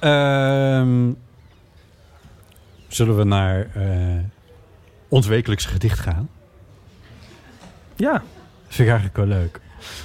Ehm, 0.00 1.12
zullen 2.88 3.16
we 3.16 3.24
naar 3.24 3.66
eh, 3.74 4.18
ons 5.08 5.26
wekelijkse 5.26 5.68
gedicht 5.68 5.98
gaan? 5.98 6.28
Ja, 7.96 8.12
Dat 8.12 8.22
vind 8.68 8.88
ik 8.88 8.94
eigenlijk 8.94 9.16
wel 9.16 9.26
leuk. 9.26 9.60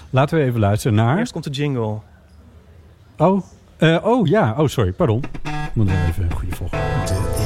Laten 0.09 0.38
we 0.38 0.43
even 0.43 0.59
luisteren 0.59 0.97
naar... 0.97 1.18
eerst 1.18 1.32
komt 1.32 1.43
de 1.43 1.49
jingle. 1.49 1.97
Oh, 3.18 3.43
eh, 3.78 3.97
oh 4.03 4.28
ja. 4.28 4.55
Oh, 4.57 4.68
sorry. 4.68 4.91
Pardon. 4.91 5.24
Moet 5.74 5.89
even 5.89 6.24
een 6.24 6.34
goede 6.34 6.55
volgorde. 6.55 7.37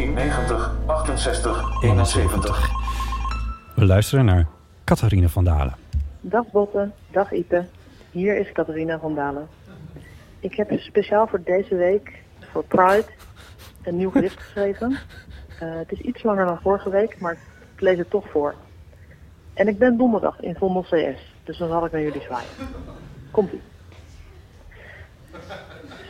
06 0.00 0.14
1990 0.14 0.70
68 0.86 1.82
71. 1.82 2.70
We 3.74 3.84
luisteren 3.84 4.24
naar 4.24 4.46
Catharine 4.84 5.28
van 5.28 5.44
Dalen. 5.44 5.74
Dag 6.20 6.50
Botte, 6.50 6.90
dag 7.10 7.32
Ipe. 7.32 7.64
Hier 8.10 8.38
is 8.38 8.52
Catharina 8.52 8.98
van 8.98 9.14
Dalen. 9.14 9.48
Ik 10.38 10.54
heb 10.54 10.70
speciaal 10.78 11.26
voor 11.26 11.42
deze 11.44 11.74
week, 11.74 12.22
voor 12.52 12.64
Pride, 12.64 13.04
een 13.82 13.96
nieuw 13.96 14.10
gedicht 14.10 14.40
geschreven. 14.42 14.98
Eh, 15.60 15.68
het 15.74 15.92
is 15.92 16.00
iets 16.00 16.22
langer 16.22 16.46
dan 16.46 16.60
vorige 16.60 16.90
week, 16.90 17.20
maar 17.20 17.32
ik 17.74 17.80
lees 17.80 17.98
het 17.98 18.10
toch 18.10 18.30
voor. 18.30 18.54
En 19.54 19.68
ik 19.68 19.78
ben 19.78 19.96
donderdag 19.96 20.40
in 20.40 20.54
Vondel 20.54 20.82
CS, 20.82 21.34
dus 21.44 21.58
dan 21.58 21.68
zal 21.68 21.84
ik 21.86 21.92
naar 21.92 22.02
jullie 22.02 22.22
zwaaien. 22.22 22.48
Komt-ie. 23.30 23.60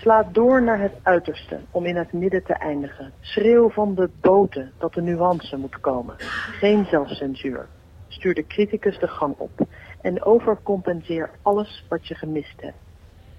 Sla 0.01 0.23
door 0.23 0.63
naar 0.63 0.81
het 0.81 0.93
uiterste 1.03 1.61
om 1.71 1.87
in 1.87 1.97
het 1.97 2.13
midden 2.13 2.45
te 2.45 2.53
eindigen. 2.53 3.13
Schreeuw 3.21 3.71
van 3.71 3.95
de 3.95 4.11
boten 4.21 4.73
dat 4.79 4.93
de 4.93 5.03
nuance 5.03 5.57
moet 5.57 5.81
komen. 5.81 6.15
Geen 6.19 6.85
zelfcensuur. 6.85 7.69
Stuur 8.09 8.35
de 8.35 8.47
criticus 8.47 8.99
de 8.99 9.09
gang 9.09 9.35
op. 9.37 9.51
En 10.01 10.25
overcompenseer 10.25 11.31
alles 11.43 11.85
wat 11.89 12.07
je 12.07 12.15
gemist 12.15 12.61
hebt. 12.61 12.77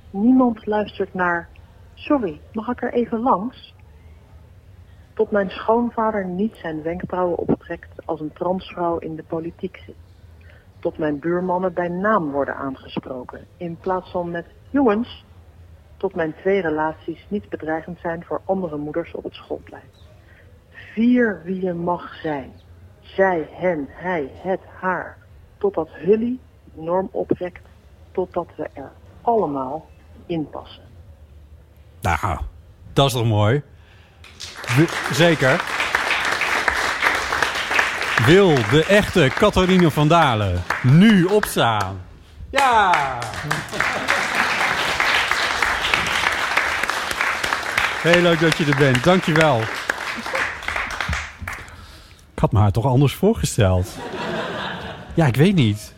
Niemand 0.09 0.65
luistert 0.65 1.13
naar... 1.13 1.49
Sorry, 1.93 2.39
mag 2.53 2.67
ik 2.67 2.81
er 2.81 2.93
even 2.93 3.19
langs? 3.19 3.75
Tot 5.13 5.31
mijn 5.31 5.49
schoonvader 5.49 6.25
niet 6.25 6.55
zijn 6.55 6.81
wenkbrauwen 6.81 7.37
optrekt 7.37 8.05
als 8.05 8.19
een 8.19 8.33
transvrouw 8.33 8.97
in 8.97 9.15
de 9.15 9.23
politiek 9.23 9.77
zit. 9.85 9.95
Tot 10.79 10.97
mijn 10.97 11.19
buurmannen 11.19 11.73
bij 11.73 11.89
naam 11.89 12.31
worden 12.31 12.55
aangesproken, 12.55 13.45
in 13.57 13.77
plaats 13.77 14.11
van 14.11 14.31
met 14.31 14.45
jongens. 14.69 15.29
Tot 16.01 16.15
mijn 16.15 16.33
twee 16.41 16.61
relaties 16.61 17.25
niet 17.27 17.49
bedreigend 17.49 17.99
zijn 17.99 18.23
voor 18.27 18.41
andere 18.45 18.77
moeders 18.77 19.11
op 19.11 19.23
het 19.23 19.33
schoolplein. 19.33 19.83
Vier 20.93 21.41
wie 21.43 21.61
je 21.65 21.73
mag 21.73 22.15
zijn. 22.15 22.53
Zij, 23.01 23.47
hen, 23.51 23.87
hij, 23.89 24.31
het, 24.33 24.59
haar. 24.79 25.17
Totdat 25.57 25.89
Hully 25.91 26.39
de 26.63 26.81
norm 26.81 27.09
oprekt, 27.11 27.61
totdat 28.11 28.47
we 28.55 28.69
er 28.73 28.91
allemaal 29.21 29.89
in 30.25 30.49
passen. 30.49 30.83
Nou, 32.01 32.39
dat 32.93 33.05
is 33.05 33.13
toch 33.13 33.25
mooi? 33.25 33.61
Zeker. 35.11 35.63
Wil 38.25 38.55
de 38.55 38.85
echte 38.89 39.31
Catharine 39.33 39.91
van 39.91 40.07
Dalen 40.07 40.63
nu 40.83 41.23
opstaan? 41.23 42.01
Ja! 42.49 43.19
Heel 48.01 48.21
leuk 48.21 48.39
dat 48.39 48.57
je 48.57 48.65
er 48.65 48.77
bent. 48.77 49.03
Dankjewel. 49.03 49.59
Ik 52.33 52.39
had 52.39 52.51
me 52.51 52.59
haar 52.59 52.71
toch 52.71 52.85
anders 52.85 53.13
voorgesteld. 53.13 53.87
Ja, 55.13 55.25
ik 55.25 55.35
weet 55.35 55.55
niet. 55.55 55.93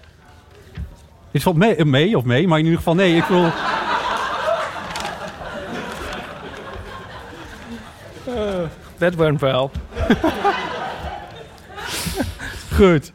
Is 1.32 1.44
valt 1.44 1.56
mee, 1.56 1.86
mee 1.86 2.18
of 2.18 2.24
mee, 2.24 2.48
maar 2.48 2.58
in 2.58 2.64
ieder 2.64 2.80
geval 2.80 2.96
nee. 2.96 3.16
Ik 3.16 3.24
wil... 3.24 3.52
Dat 8.98 9.16
went 9.16 9.42
wel. 9.42 9.72
Goed. 12.76 13.12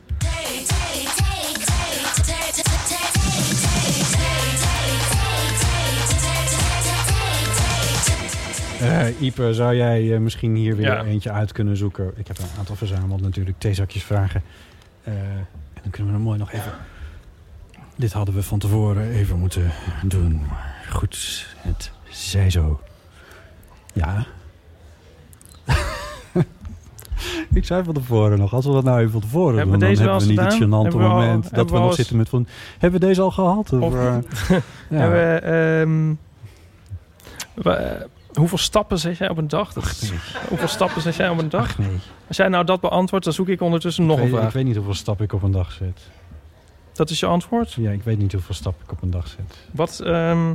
Eh 8.81 9.21
Ipe, 9.21 9.55
zou 9.55 9.75
jij 9.75 10.15
eh, 10.15 10.21
misschien 10.21 10.55
hier 10.55 10.77
weer 10.77 10.87
Ja. 10.87 11.03
eentje 11.05 11.31
uit 11.31 11.53
kunnen 11.53 11.77
zoeken? 11.77 12.13
Ik 12.17 12.27
heb 12.29 12.39
een 12.39 12.45
aantal 12.59 12.77
verzameld 12.77 13.21
natuurlijk. 13.21 13.59
Theezakjes 13.59 14.03
vragen. 14.05 14.43
Eh, 15.03 15.13
en 15.13 15.47
dan 15.83 15.91
kunnen 15.91 16.13
we 16.13 16.19
er 16.19 16.25
mooi 16.25 16.39
nog 16.39 16.53
even... 16.53 16.73
Dit 17.97 18.13
hadden 18.13 18.35
we 18.35 18.43
van 18.43 18.59
tevoren 18.59 19.11
even 19.11 19.39
moeten 19.39 19.71
doen. 20.03 20.41
Maar 20.49 20.85
goed, 20.91 21.47
het 21.57 21.91
zij 22.09 22.51
zo. 22.51 22.81
Ja. 23.93 24.27
Ik 27.55 27.65
zei 27.65 27.85
van 27.85 27.95
tevoren 27.95 28.39
nog, 28.39 28.55
als 28.55 28.65
we 28.67 28.73
dat 28.73 28.85
nou 28.85 28.99
even 28.99 29.11
van 29.11 29.21
tevoren 29.21 29.57
Hebben 29.57 29.79
doen... 29.79 29.95
dan 29.95 29.99
hebben 30.05 30.19
we 30.21 30.27
niet 30.27 30.41
het 30.41 30.55
gênante 30.55 30.97
we 30.97 31.03
moment 31.03 31.55
dat 31.55 31.71
we 31.71 31.79
nog 31.79 31.95
zitten 31.95 32.17
met 32.17 32.29
van... 32.29 32.47
Hebben 32.79 33.01
we 33.01 33.07
deze 33.07 33.21
al 33.21 33.31
gehad? 33.31 33.73
Of, 33.73 33.81
Of- 33.81 33.93
ja. 34.91 34.97
Hebben 34.97 35.19
we, 35.19 35.39
ehm, 37.65 37.77
eh, 37.77 38.01
hoeveel 38.39 38.59
stappen 38.59 38.99
zet 38.99 39.17
jij 39.19 39.29
op 39.29 39.37
een 39.39 39.49
dag? 39.49 39.73
Dat- 39.73 40.13
hoeveel 40.49 40.69
stappen 40.69 41.03
zet 41.03 41.15
jij 41.15 41.29
op 41.29 41.39
een 41.39 41.49
dag? 41.49 41.79
nee. 41.79 41.97
Als 42.29 42.37
jij 42.37 42.49
nou 42.49 42.65
dat 42.65 42.81
beantwoordt, 42.81 43.25
dan 43.25 43.35
zoek 43.35 43.49
ik 43.49 43.61
ondertussen 43.61 44.07
nog 44.07 44.17
een 44.17 44.23
weet, 44.25 44.33
ik 44.33 44.39
vraag. 44.39 44.53
weet 44.53 44.65
niet 44.65 44.77
hoeveel 44.77 44.95
stappen 44.95 45.25
ik 45.25 45.33
op 45.33 45.43
een 45.43 45.51
dag 45.51 45.73
zet. 45.73 46.01
Dat 46.93 47.11
is 47.11 47.21
je 47.21 47.27
antwoord? 47.27 47.73
Ja, 47.73 47.91
ik 47.91 48.03
weet 48.03 48.19
niet 48.19 48.33
hoeveel 48.33 48.55
stappen 48.55 48.85
ik 48.85 48.93
op 48.93 49.03
een 49.03 49.11
dag 49.11 49.29
zet. 49.29 49.59
Wat 49.71 50.01
ehm, 50.01 50.53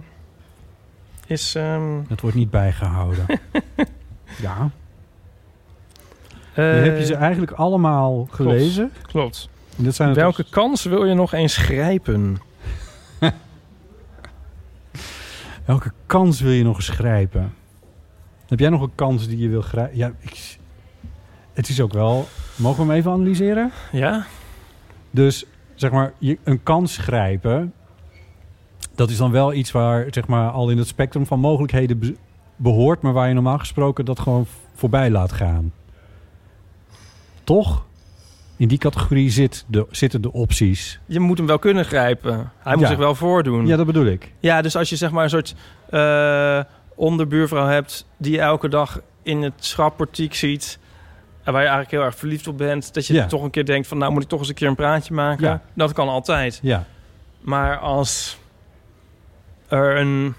is... 1.28 1.56
ehm, 1.56 2.00
Het 2.08 2.22
wordt 2.22 2.36
niet 2.36 2.50
bijgehouden. 2.50 3.26
ja. 4.42 4.70
eh, 6.54 6.66
heb 6.84 6.98
je 6.98 7.06
ze 7.06 7.16
eigenlijk 7.16 7.52
allemaal 7.52 8.28
gelezen. 8.32 8.92
Klopt. 8.94 9.08
klopt. 9.08 9.50
En 9.78 9.84
dit 9.84 9.96
zijn 9.96 10.14
Welke 10.24 10.46
kans 10.50 10.84
wil 10.84 11.06
je 11.06 11.14
nog 11.14 11.34
eens 11.34 11.58
grijpen? 11.58 12.38
Welke 15.66 15.92
kans 16.06 16.40
wil 16.42 16.52
je 16.52 16.64
nog 16.64 16.76
eens 16.76 16.90
grijpen? 16.90 17.54
Heb 18.54 18.62
jij 18.62 18.72
nog 18.72 18.82
een 18.82 18.96
kans 18.96 19.28
die 19.28 19.38
je 19.38 19.50
wil 19.50 19.62
grijpen? 19.62 19.98
Ja, 19.98 20.12
ik, 20.20 20.58
het 21.54 21.70
is 21.70 21.82
ook 21.82 21.94
wel... 21.94 22.28
Mogen 22.56 22.82
we 22.82 22.90
hem 22.90 23.00
even 23.00 23.12
analyseren? 23.12 23.72
Ja? 23.92 24.26
Dus 25.12 25.46
zeg 25.76 25.92
maar, 25.92 26.14
je, 26.18 26.38
een 26.44 26.64
kans 26.64 26.98
grijpen... 26.98 27.74
dat 28.96 29.10
is 29.10 29.18
dan 29.18 29.32
wel 29.32 29.54
iets 29.54 29.72
waar 29.72 30.06
zeg 30.10 30.28
maar, 30.28 30.50
al 30.52 30.70
in 30.70 30.78
het 30.78 30.88
spectrum 30.88 31.26
van 31.26 31.40
mogelijkheden 31.40 32.00
be- 32.00 32.16
behoort... 32.56 33.02
maar 33.02 33.14
waar 33.14 33.28
je 33.28 33.34
normaal 33.34 33.60
gesproken 33.60 34.06
dat 34.06 34.20
gewoon 34.20 34.46
voorbij 34.74 35.10
laat 35.10 35.32
gaan. 35.32 35.72
Toch? 37.44 37.86
In 38.58 38.68
die 38.68 38.78
categorie 38.78 39.30
zit 39.30 39.66
de, 39.68 39.86
zitten 39.92 40.22
de 40.22 40.32
opties. 40.34 41.00
Je 41.06 41.20
moet 41.20 41.38
hem 41.38 41.48
wel 41.48 41.60
kunnen 41.60 41.86
grijpen. 41.86 42.52
Hij 42.60 42.74
moet 42.74 42.82
Ja. 42.82 42.88
zich 42.88 42.98
wel 42.98 43.16
voordoen. 43.16 43.68
Ja, 43.68 43.76
dat 43.78 43.86
bedoel 43.86 44.06
ik. 44.06 44.32
Ja, 44.40 44.62
dus 44.62 44.76
als 44.76 44.90
je 44.90 44.96
zeg 44.96 45.12
maar 45.12 45.24
een 45.24 45.30
soort 45.30 45.56
eh, 45.90 46.60
onderbuurvrouw 46.96 47.68
hebt... 47.68 48.06
die 48.18 48.32
je 48.32 48.40
elke 48.40 48.68
dag 48.70 49.00
in 49.24 49.42
het 49.42 49.54
schapportiek 49.56 50.34
ziet... 50.36 50.80
en 51.44 51.52
waar 51.54 51.62
je 51.62 51.68
eigenlijk 51.68 51.92
heel 51.92 52.04
erg 52.06 52.16
verliefd 52.16 52.48
op 52.48 52.58
bent... 52.58 52.94
dat 52.94 53.08
je 53.08 53.14
Ja. 53.14 53.26
toch 53.26 53.44
een 53.44 53.50
keer 53.50 53.66
denkt 53.66 53.88
van... 53.88 53.98
nou 53.98 54.12
moet 54.12 54.24
ik 54.24 54.30
toch 54.30 54.40
eens 54.40 54.50
een 54.50 54.56
keer 54.56 54.68
een 54.68 54.76
praatje 54.76 55.14
maken. 55.14 55.48
Ja. 55.48 55.62
Dat 55.74 55.94
kan 55.94 56.08
altijd. 56.10 56.60
Ja. 56.62 56.86
Maar 57.42 57.78
als 57.78 58.38
er 59.68 59.98
een 59.98 60.34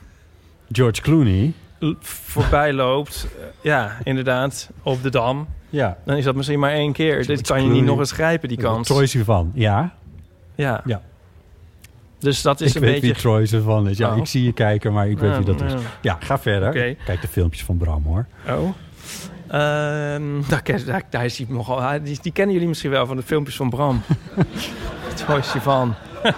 George 0.72 1.00
Clooney. 1.02 1.52
voorbij 2.00 2.72
loopt... 2.82 3.26
ja, 3.61 3.96
inderdaad, 4.02 4.70
op 4.82 5.02
de 5.02 5.11
Dam... 5.11 5.46
Ja. 5.70 5.96
dan 6.05 6.16
is 6.16 6.24
dat 6.24 6.34
misschien 6.34 6.59
maar 6.59 6.72
één 6.72 6.92
keer. 6.92 7.16
Dit 7.16 7.26
George 7.26 7.42
kan 7.42 7.62
je 7.62 7.68
niet 7.68 7.84
nog 7.84 7.98
eens 7.98 8.12
grijpen, 8.12 8.48
die 8.48 8.59
kans. 8.59 8.86
Troy 8.88 9.07
Sivan. 9.07 9.50
Ja. 9.55 9.94
Ja. 10.55 10.82
Ja. 10.84 11.02
Dus 12.25 12.43
dat 12.43 12.61
is 12.61 12.68
ik 12.68 12.75
een 12.75 12.81
weet 12.81 12.91
beetje... 12.93 13.07
wie 13.07 13.16
Troy 13.16 13.47
Sivan 13.47 13.89
is. 13.89 13.99
Ja, 13.99 14.11
Oh. 14.12 14.16
ik 14.18 14.27
zie 14.27 14.45
je 14.45 14.53
kijken, 14.53 14.93
maar 14.93 15.09
ik 15.09 15.18
weet 15.18 15.31
Ja, 15.31 15.37
wie 15.37 15.47
dat 15.47 15.61
is. 15.62 15.72
ja. 15.72 15.79
Ja, 16.01 16.16
ga 16.20 16.39
verder. 16.39 16.97
Kijk 17.05 17.20
de 17.20 17.29
filmpjes 17.29 17.64
van 17.64 17.77
Bram, 17.77 18.05
hoor. 18.07 18.27
Oh. 18.49 18.68
Ehm, 19.49 20.22
daar, 20.49 20.62
daar, 20.87 21.03
daar 21.11 21.25
is 21.25 21.45
nogal. 21.49 22.03
Die, 22.03 22.18
die 22.22 22.33
kennen 22.33 22.53
jullie 22.53 22.68
misschien 22.68 22.91
wel 22.91 23.07
van 23.07 23.16
de 23.16 23.22
filmpjes 23.22 23.57
van 23.57 23.70
Bram. 23.70 24.03
Troy 25.27 25.43
Sivan. 25.43 25.95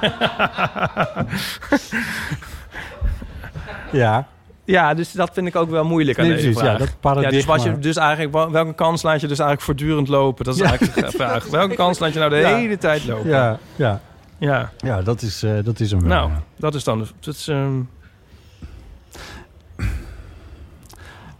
Ja. 3.92 4.26
Ja, 4.64 4.94
dus 4.94 5.12
dat 5.12 5.30
vind 5.32 5.46
ik 5.46 5.56
ook 5.56 5.70
wel 5.70 5.84
moeilijk 5.84 6.18
aan 6.18 6.24
Nee, 6.26 6.34
precies, 6.34 6.54
ja, 6.54 6.60
vraag. 6.60 6.78
dat 6.78 6.96
paradigma. 7.00 7.30
dus, 7.36 7.44
wat 7.44 7.62
je, 7.62 7.78
dus 7.78 7.96
eigenlijk, 7.96 8.32
wel- 8.32 8.50
welke 8.50 8.74
kans 8.74 9.02
laat 9.02 9.20
je 9.20 9.26
dus 9.26 9.38
eigenlijk 9.38 9.60
voortdurend 9.68 10.08
lopen? 10.08 10.44
Dat 10.44 10.54
is 10.54 10.60
Ja. 10.60 10.66
eigenlijk 10.68 11.10
de 11.10 11.16
vraag. 11.16 11.46
Welke 11.50 11.74
kans 11.74 11.98
laat 11.98 12.12
je 12.12 12.18
nou 12.18 12.30
de 12.30 12.36
Ja. 12.36 12.56
hele 12.56 12.78
tijd 12.78 13.06
lopen? 13.06 13.28
Ja, 13.30 13.58
ja. 13.76 14.00
Ja. 14.38 14.72
Ja, 14.78 15.02
dat 15.02 15.22
is, 15.22 15.42
eh, 15.42 15.64
dat 15.64 15.80
is 15.80 15.90
hem 15.90 16.00
wel. 16.00 16.08
Nou, 16.08 16.30
ja. 16.30 16.42
dat 16.56 16.74
is 16.74 16.84
dan... 16.84 17.06
Dat 17.20 17.34
is, 17.34 17.48
ehm, 17.48 17.80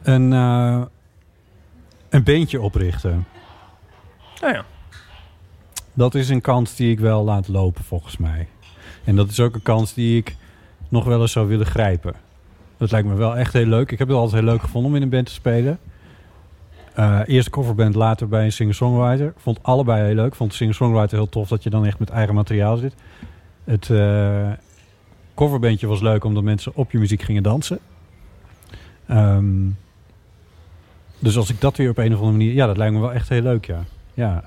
Een, 0.03 0.33
eh, 0.33 0.83
een 2.09 2.23
beentje 2.23 2.61
oprichten. 2.61 3.27
Nou 4.41 4.53
ja. 4.53 4.65
Dat 5.93 6.15
is 6.15 6.29
een 6.29 6.41
kans 6.41 6.75
die 6.75 6.91
ik 6.91 7.01
wel 7.01 7.25
laat 7.25 7.49
lopen, 7.49 7.85
volgens 7.85 8.17
mij. 8.17 8.49
En 9.05 9.17
dat 9.17 9.31
is 9.31 9.41
ook 9.41 9.55
een 9.55 9.63
kans 9.63 9.95
die 9.95 10.17
ik 10.17 10.37
nog 10.89 11.05
wel 11.05 11.21
eens 11.21 11.33
zou 11.33 11.49
willen 11.49 11.67
grijpen. 11.67 12.15
Dat 12.77 12.91
lijkt 12.91 13.09
me 13.09 13.15
wel 13.15 13.37
echt 13.37 13.53
heel 13.53 13.67
leuk. 13.67 13.91
Ik 13.91 13.99
heb 13.99 14.09
het 14.09 14.17
altijd 14.17 14.43
heel 14.43 14.53
leuk 14.53 14.61
gevonden 14.61 14.91
om 14.91 14.97
in 14.97 15.03
een 15.03 15.09
band 15.09 15.27
te 15.27 15.33
spelen. 15.33 15.79
Eh 16.97 17.21
eerst 17.27 17.51
coverband, 17.51 17.95
later 17.95 18.29
bij 18.29 18.45
een 18.45 18.53
singer-songwriter. 18.53 19.33
Vond 19.37 19.59
allebei 19.63 20.05
heel 20.05 20.15
leuk. 20.15 20.35
Vond 20.35 20.51
de 20.51 20.57
singer-songwriter 20.57 21.17
heel 21.17 21.29
tof 21.29 21.49
dat 21.49 21.63
je 21.63 21.71
dan 21.71 21.87
echt 21.87 21.99
met 21.99 22.11
eigen 22.11 22.35
materiaal 22.35 22.77
zit. 22.77 22.95
Het 23.65 23.91
eh, 23.91 24.51
coverbandje 25.35 25.87
was 25.87 26.01
leuk 26.01 26.25
omdat 26.25 26.43
mensen 26.43 26.73
op 26.75 26.91
je 26.91 26.99
muziek 26.99 27.23
gingen 27.23 27.43
dansen. 27.43 27.79
Ehm, 29.07 29.69
dus 31.19 31.37
als 31.37 31.51
ik 31.51 31.61
dat 31.61 31.77
weer 31.77 31.91
op 31.91 31.99
een 31.99 32.13
of 32.13 32.19
andere 32.19 32.31
manier... 32.31 32.53
Ja, 32.53 32.67
dat 32.67 32.77
lijkt 32.77 32.95
me 32.95 33.01
wel 33.01 33.13
echt 33.13 33.29
heel 33.29 33.43
leuk, 33.43 33.67
ja. 33.67 33.85
ja. 34.15 34.45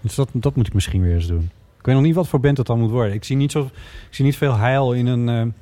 Dus 0.00 0.14
dat, 0.14 0.28
dat 0.32 0.56
moet 0.56 0.66
ik 0.66 0.74
misschien 0.74 1.02
weer 1.02 1.14
eens 1.14 1.26
doen. 1.26 1.50
Ik 1.78 1.86
weet 1.86 1.94
nog 1.94 2.04
niet 2.04 2.14
wat 2.14 2.28
voor 2.28 2.40
band 2.40 2.56
het 2.56 2.66
dan 2.66 2.80
moet 2.80 2.90
worden. 2.90 3.14
Ik 3.14 3.24
zie 3.24 3.36
niet, 3.36 3.52
zo, 3.52 3.60
ik 4.08 4.14
zie 4.14 4.24
niet 4.24 4.36
veel 4.36 4.56
heil 4.56 4.92
in 4.92 5.06
een, 5.06 5.28
eh, 5.28 5.52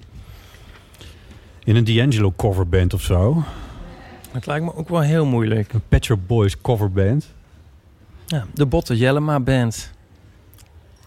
in 1.65 1.77
een 1.77 1.85
D'Angelo 1.85 2.33
coverband 2.37 2.95
of 2.95 3.03
zo. 3.03 3.43
Het 4.33 4.47
lijkt 4.47 4.65
me 4.65 4.75
ook 4.75 4.89
wel 4.89 5.01
heel 5.01 5.27
moeilijk. 5.27 5.73
Een 5.73 5.83
Pet 5.89 6.05
Shop 6.05 6.21
Boys 6.27 6.61
coverband. 6.61 7.29
Ja, 8.27 8.45
de 8.55 8.67
Botte 8.67 8.97
Jellema 8.97 9.41
Band. 9.41 9.91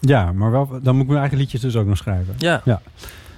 Ja, 0.00 0.32
maar 0.32 0.50
wel, 0.50 0.68
dan 0.82 0.92
moet 0.94 1.02
ik 1.02 1.08
mijn 1.08 1.20
eigen 1.20 1.38
liedjes 1.38 1.60
dus 1.60 1.76
ook 1.76 1.86
nog 1.86 1.96
schrijven. 1.96 2.34
Ja. 2.38 2.60
Ja. 2.64 2.80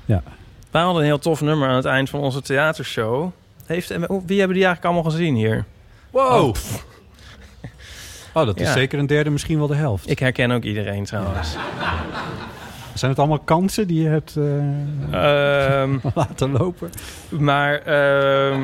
ja. 0.04 0.22
Wij 0.70 0.82
hadden 0.82 1.00
een 1.02 1.08
heel 1.08 1.18
tof 1.18 1.40
nummer 1.40 1.68
aan 1.68 1.74
het 1.76 1.84
eind 1.84 2.10
van 2.10 2.20
onze 2.20 2.40
theatershow. 2.42 3.30
Heeft, 3.66 3.88
wie 3.88 4.38
hebben 4.38 4.56
die 4.56 4.64
eigenlijk 4.64 4.84
allemaal 4.84 5.02
gezien 5.10 5.34
hier? 5.34 5.64
Wow! 6.10 6.54
Oh, 8.34 8.46
dat 8.46 8.60
is 8.60 8.66
Ja. 8.66 8.72
zeker 8.72 8.98
een 8.98 9.06
derde, 9.06 9.30
misschien 9.30 9.58
wel 9.58 9.66
de 9.66 9.74
helft. 9.74 10.10
Ik 10.10 10.18
herken 10.18 10.50
ook 10.50 10.62
iedereen 10.62 11.04
trouwens. 11.04 11.56
Zijn 12.94 13.10
het 13.10 13.20
allemaal 13.20 13.38
kansen 13.38 13.86
die 13.86 14.02
je 14.02 14.08
hebt 14.08 14.36
eh, 14.36 15.80
Ehm, 15.82 15.98
laten 16.14 16.50
lopen? 16.52 16.90
maar 17.28 17.74
ehm, 17.74 18.62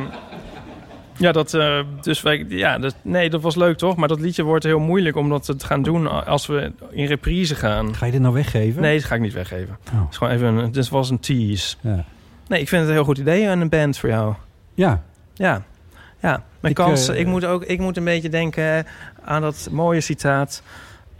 ja, 1.17 1.33
dat, 1.33 1.55
eh, 1.55 1.81
dus 2.01 2.23
wij, 2.23 2.45
ja, 2.49 2.79
dat, 2.79 2.95
nee, 3.03 3.31
dat 3.31 3.43
was 3.43 3.57
leuk 3.57 3.77
toch? 3.77 3.97
Maar 3.97 4.09
dat 4.09 4.21
liedje 4.21 4.43
wordt 4.43 4.65
heel 4.65 4.79
moeilijk 4.79 5.17
om 5.17 5.29
dat 5.29 5.45
te 5.45 5.67
gaan 5.67 5.83
doen 5.83 6.27
als 6.27 6.47
we 6.47 6.73
in 6.91 7.07
reprise 7.07 7.55
gaan. 7.55 7.95
Ga 7.95 8.07
je 8.07 8.13
dit 8.13 8.21
nou 8.21 8.35
weggeven? 8.35 8.83
Nee, 8.83 8.97
dat 8.97 9.07
ga 9.07 9.15
ik 9.15 9.21
niet 9.21 9.33
weggeven. 9.33 9.79
Oh. 9.93 10.01
Het 10.01 10.11
is 10.11 10.17
gewoon 10.17 10.33
even 10.33 10.55
een, 10.55 10.73
dit 10.73 10.89
was 10.89 11.11
een 11.11 11.21
tease. 11.21 11.77
Ja. 11.81 12.05
Nee, 12.49 12.61
ik 12.61 12.69
vind 12.69 12.81
het 12.81 12.91
een 12.91 12.97
heel 12.97 13.05
goed 13.05 13.19
idee 13.19 13.47
en 13.47 13.61
een 13.61 13.69
band 13.69 13.99
voor 13.99 14.09
jou. 14.09 14.35
Ja. 14.75 15.03
Ja, 15.35 15.63
ja. 16.21 16.43
Mijn 16.61 16.75
Ik, 16.75 16.75
kans, 16.75 17.09
eh, 17.09 17.19
ik, 17.19 17.27
moet 17.27 17.45
ook, 17.45 17.65
ik 17.65 17.81
moet 17.81 17.97
een 17.97 18.05
beetje 18.05 18.29
denken 18.29 18.87
aan 19.25 19.43
dat 19.43 19.69
mooie 19.71 20.01
citaat. 20.01 20.63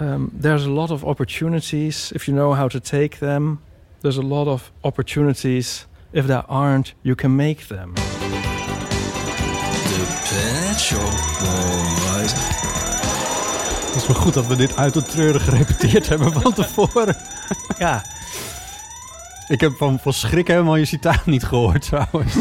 Um, 0.01 0.31
there's 0.41 0.67
a 0.67 0.71
lot 0.71 0.91
of 0.91 1.05
opportunities 1.05 2.13
if 2.13 2.25
you 2.25 2.37
know 2.37 2.55
how 2.55 2.69
to 2.69 2.79
take 2.79 3.19
them. 3.19 3.61
There's 4.01 4.19
a 4.19 4.23
lot 4.23 4.47
of 4.47 4.73
opportunities 4.81 5.87
if 6.11 6.27
there 6.27 6.43
aren't, 6.47 6.95
you 7.03 7.15
can 7.15 7.37
make 7.37 7.67
them. 7.67 7.93
Pet 10.35 10.81
Shop 10.81 11.01
Boys. 11.41 12.33
Het 13.87 13.95
is 13.95 14.07
wel 14.07 14.17
goed 14.17 14.35
dat 14.35 14.47
we 14.47 14.57
dit 14.57 14.77
uit 14.77 14.95
het 14.95 15.11
treuren 15.11 15.41
gerepeteerd 15.41 16.09
hebben 16.09 16.33
van 16.33 16.53
tevoren. 16.53 17.17
Ja. 17.79 18.03
Ik 19.49 19.61
heb 19.61 19.73
van, 19.77 19.99
van 20.03 20.13
schrik 20.13 20.49
helemaal 20.49 20.77
je 20.77 20.85
citaat 20.85 21.27
niet 21.27 21.45
gehoord 21.45 21.83
trouwens. 21.83 22.35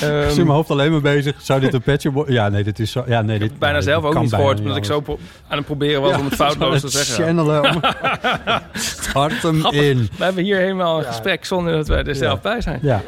Ehm, 0.00 0.20
ik 0.22 0.28
zit 0.28 0.38
in 0.38 0.44
mijn 0.44 0.56
hoofd 0.56 0.70
alleen 0.70 0.90
maar 0.92 1.00
bezig. 1.00 1.36
Zou 1.42 1.60
dit 1.60 1.74
een 1.74 1.82
petje 1.82 2.10
worden? 2.12 2.34
Ja, 2.34 2.48
nee, 2.48 2.64
dit 2.64 2.78
is 2.78 2.90
zo. 2.92 3.04
Ja, 3.06 3.22
nee, 3.22 3.38
dit 3.38 3.58
bijna 3.58 3.74
nee, 3.74 3.82
zelf 3.84 4.04
ook 4.04 4.10
niet 4.20 4.30
bijna 4.30 4.36
gehoord, 4.36 4.60
omdat 4.60 4.76
ik 4.76 4.84
zo 4.84 5.02
aan 5.48 5.56
het 5.56 5.66
proberen 5.66 6.00
was 6.02 6.10
Ja, 6.10 6.18
om 6.18 6.24
het 6.24 6.34
foutloos 6.34 6.80
te 6.80 6.86
het 6.86 6.94
zeggen. 6.94 7.24
channelen 7.24 7.74
om- 7.74 7.80
Start 8.72 9.42
hem 9.42 9.58
Grappig. 9.60 9.80
in. 9.82 10.08
We 10.18 10.24
hebben 10.24 10.44
hier 10.44 10.56
helemaal 10.58 10.98
een 10.98 11.04
gesprek 11.04 11.44
zonder 11.44 11.72
dat 11.72 11.88
wij 11.88 12.04
er 12.04 12.14
zelf 12.14 12.40
bij 12.40 12.60
zijn. 12.60 12.78
Ja. 12.82 13.00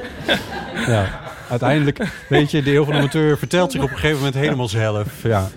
ja. 0.87 1.21
Uiteindelijk, 1.61 2.27
weet 2.29 2.51
je, 2.51 2.63
de 2.63 2.71
heel 2.71 2.85
van 2.85 2.93
de 2.93 2.99
amateur 2.99 3.39
vertelt 3.39 3.73
zich 3.73 3.83
op 3.83 3.89
een 3.91 3.95
gegeven 3.95 4.17
moment 4.17 4.35
helemaal 4.35 4.69
zelf. 4.69 5.23
Ja. 5.23 5.49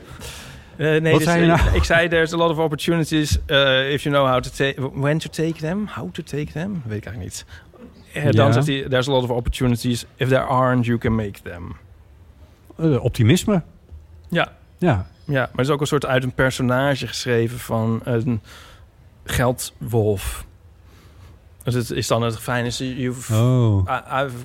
Eh, 0.75 0.87
nee, 0.87 1.01
Wat 1.01 1.13
dus, 1.13 1.23
zei 1.23 1.45
je 1.45 1.51
eh, 1.51 1.63
nou? 1.63 1.75
ik 1.75 1.83
zei, 1.83 2.07
there's 2.07 2.33
a 2.33 2.37
lot 2.37 2.49
of 2.51 2.57
opportunities 2.57 3.37
uh, 3.47 3.91
if 3.93 4.03
you 4.03 4.15
know 4.15 4.27
how 4.27 4.41
to 4.41 4.49
take, 4.49 4.89
when 4.99 5.17
to 5.17 5.29
take 5.29 5.53
them, 5.53 5.87
how 5.87 6.11
to 6.13 6.23
take 6.23 6.51
them, 6.51 6.81
weet 6.85 6.97
ik 6.97 7.05
eigenlijk 7.05 7.19
niet. 7.19 7.45
Eh, 8.13 8.31
dan 8.31 8.53
zegt 8.53 8.67
hij, 8.67 8.85
there's 8.89 9.07
a 9.07 9.11
lot 9.11 9.23
of 9.23 9.29
opportunities 9.29 10.05
if 10.15 10.27
there 10.29 10.43
aren't, 10.43 10.85
you 10.85 10.97
can 10.97 11.15
make 11.15 11.41
them. 11.43 11.75
Eh, 12.77 13.03
optimisme. 13.03 13.61
Ja, 14.29 14.51
Ja. 14.77 15.07
ja, 15.25 15.39
maar 15.39 15.49
het 15.51 15.65
is 15.65 15.69
ook 15.69 15.81
een 15.81 15.87
soort 15.87 16.05
uit 16.05 16.23
een 16.23 16.33
personage 16.33 17.07
geschreven 17.07 17.59
van 17.59 18.01
een 18.03 18.41
geldwolf. 19.23 20.45
Dus 21.63 21.73
het 21.73 21.91
is 21.91 22.07
dan 22.07 22.21
het 22.21 22.39
fijne, 22.39 22.67
is, 22.67 22.77
you've, 22.77 23.33
Oh. 23.35 23.87
I, 23.89 24.23
I've 24.25 24.35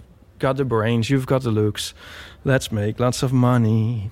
got 0.42 0.56
the 0.56 0.64
brains, 0.64 1.08
you've 1.08 1.26
got 1.26 1.42
the 1.42 1.52
looks, 1.52 1.94
let's 2.42 2.68
make 2.68 2.94
lots 2.96 3.22
of 3.22 3.30
money. 3.30 4.10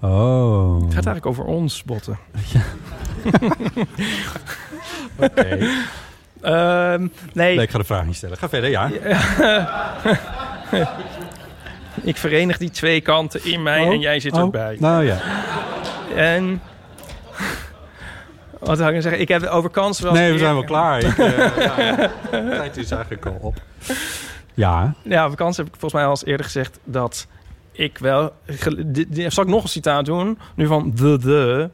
Oh. 0.00 0.74
Het 0.74 0.94
gaat 0.94 1.06
eigenlijk 1.06 1.26
over 1.26 1.44
ons, 1.44 1.82
botten. 1.84 2.18
Oké. 5.16 5.58
Ehm, 6.40 7.00
nee. 7.32 7.56
Nee, 7.56 7.64
ik 7.64 7.70
ga 7.70 7.78
de 7.78 7.84
vraag 7.84 8.04
niet 8.04 8.16
stellen. 8.16 8.36
Ga 8.36 8.48
verder, 8.48 8.70
ja. 8.70 8.90
ik 12.02 12.16
verenig 12.16 12.58
die 12.58 12.70
twee 12.70 13.00
kanten 13.00 13.44
in 13.44 13.62
mij 13.62 13.84
Oh, 13.84 13.92
en 13.92 14.00
jij 14.00 14.20
zit 14.20 14.32
oh, 14.32 14.42
ook 14.42 14.52
bij. 14.52 14.76
Nou 14.80 15.04
ja. 15.04 15.20
En... 16.16 16.62
Wat 18.58 18.76
zou 18.76 18.88
ik 18.88 18.90
nou 18.90 19.02
zeggen? 19.02 19.20
Ik 19.20 19.28
heb 19.28 19.46
over 19.46 19.70
kansen 19.70 20.04
wel... 20.04 20.12
Nee, 20.12 20.32
we 20.32 20.38
zijn 20.38 20.54
wel 20.54 20.64
klaar. 20.64 20.98
Ik, 20.98 21.16
ja, 21.16 21.96
de 22.30 22.48
tijd 22.48 22.76
is 22.76 22.90
eigenlijk 22.90 23.26
al 23.26 23.38
op. 23.40 23.54
Ja. 24.54 24.94
Ja, 25.02 25.30
kansen 25.34 25.64
heb 25.64 25.74
ik 25.74 25.80
volgens 25.80 26.00
mij 26.00 26.04
al 26.04 26.10
eens 26.10 26.24
eerder 26.24 26.44
gezegd 26.44 26.78
dat 26.84 27.26
ik 27.72 27.98
wel... 27.98 28.32
zal 29.26 29.44
ik 29.44 29.50
nog 29.50 29.62
een 29.62 29.68
citaat 29.68 30.04
doen? 30.04 30.38
Nu 30.54 30.66
van 30.66 30.92
de 30.94 31.18
de. 31.18 31.70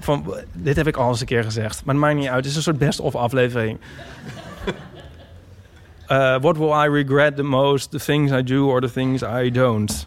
Van, 0.00 0.34
dit 0.52 0.76
heb 0.76 0.86
ik 0.86 0.96
al 0.96 1.08
eens 1.08 1.20
een 1.20 1.26
keer 1.26 1.44
gezegd. 1.44 1.84
Maar 1.84 1.94
het 1.94 2.04
maakt 2.04 2.16
niet 2.16 2.28
uit. 2.28 2.36
Het 2.36 2.46
is 2.46 2.56
een 2.56 2.62
soort 2.62 2.78
best-of 2.78 3.14
aflevering. 3.14 3.78
Uh, 6.08 6.38
what 6.40 6.56
will 6.56 6.84
I 6.84 6.88
regret 6.88 7.36
the 7.36 7.42
most? 7.42 7.90
The 7.90 7.98
things 7.98 8.32
I 8.32 8.42
do 8.42 8.66
or 8.66 8.80
the 8.80 8.92
things 8.92 9.22
I 9.22 9.50
don't? 9.50 10.06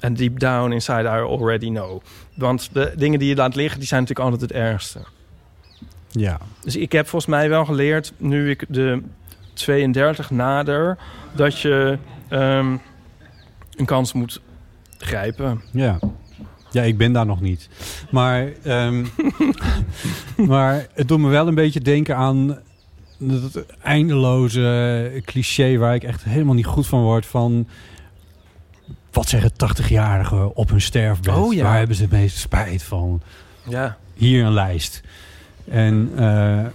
And 0.00 0.18
deep 0.18 0.38
down 0.38 0.72
inside 0.72 1.02
I 1.02 1.20
already 1.22 1.68
know. 1.68 2.02
Want 2.34 2.68
de 2.72 2.92
dingen 2.96 3.18
die 3.18 3.28
je 3.28 3.34
laat 3.34 3.54
liggen, 3.54 3.78
die 3.78 3.88
zijn 3.88 4.00
natuurlijk 4.00 4.30
altijd 4.30 4.50
het 4.50 4.60
ergste. 4.60 5.00
Ja. 6.08 6.38
Dus 6.60 6.76
ik 6.76 6.92
heb 6.92 7.08
volgens 7.08 7.30
mij 7.30 7.48
wel 7.48 7.64
geleerd, 7.64 8.12
nu 8.16 8.50
ik 8.50 8.64
de 8.68 9.02
32 9.60 10.30
nader, 10.30 10.98
dat 11.32 11.60
je 11.60 11.98
ehm, 12.28 12.76
een 13.76 13.86
kans 13.86 14.12
moet 14.12 14.40
grijpen. 14.98 15.60
Ja. 15.72 15.98
Ja, 16.70 16.82
ik 16.82 16.98
ben 16.98 17.12
daar 17.12 17.26
nog 17.26 17.40
niet. 17.40 17.68
Maar, 18.10 18.52
ehm, 18.62 19.06
maar 20.52 20.86
het 20.92 21.08
doet 21.08 21.18
me 21.18 21.28
wel 21.28 21.48
een 21.48 21.54
beetje 21.54 21.80
denken 21.80 22.16
aan 22.16 22.58
dat 23.18 23.64
eindeloze 23.82 25.22
cliché 25.24 25.76
waar 25.76 25.94
ik 25.94 26.02
echt 26.02 26.24
helemaal 26.24 26.54
niet 26.54 26.66
goed 26.66 26.86
van 26.86 27.02
word 27.02 27.26
van 27.26 27.68
wat 29.12 29.28
zeggen 29.28 29.52
80-jarigen 29.52 30.54
op 30.54 30.70
hun 30.70 30.80
sterfbed? 30.80 31.34
Oh 31.34 31.54
ja. 31.54 31.62
Waar 31.62 31.78
hebben 31.78 31.96
ze 31.96 32.02
het 32.02 32.10
meest 32.10 32.36
spijt 32.36 32.82
van? 32.82 33.22
Ja. 33.68 33.96
Hier 34.14 34.44
een 34.44 34.52
lijst. 34.52 35.02
En 35.68 36.10
eh, 36.16 36.66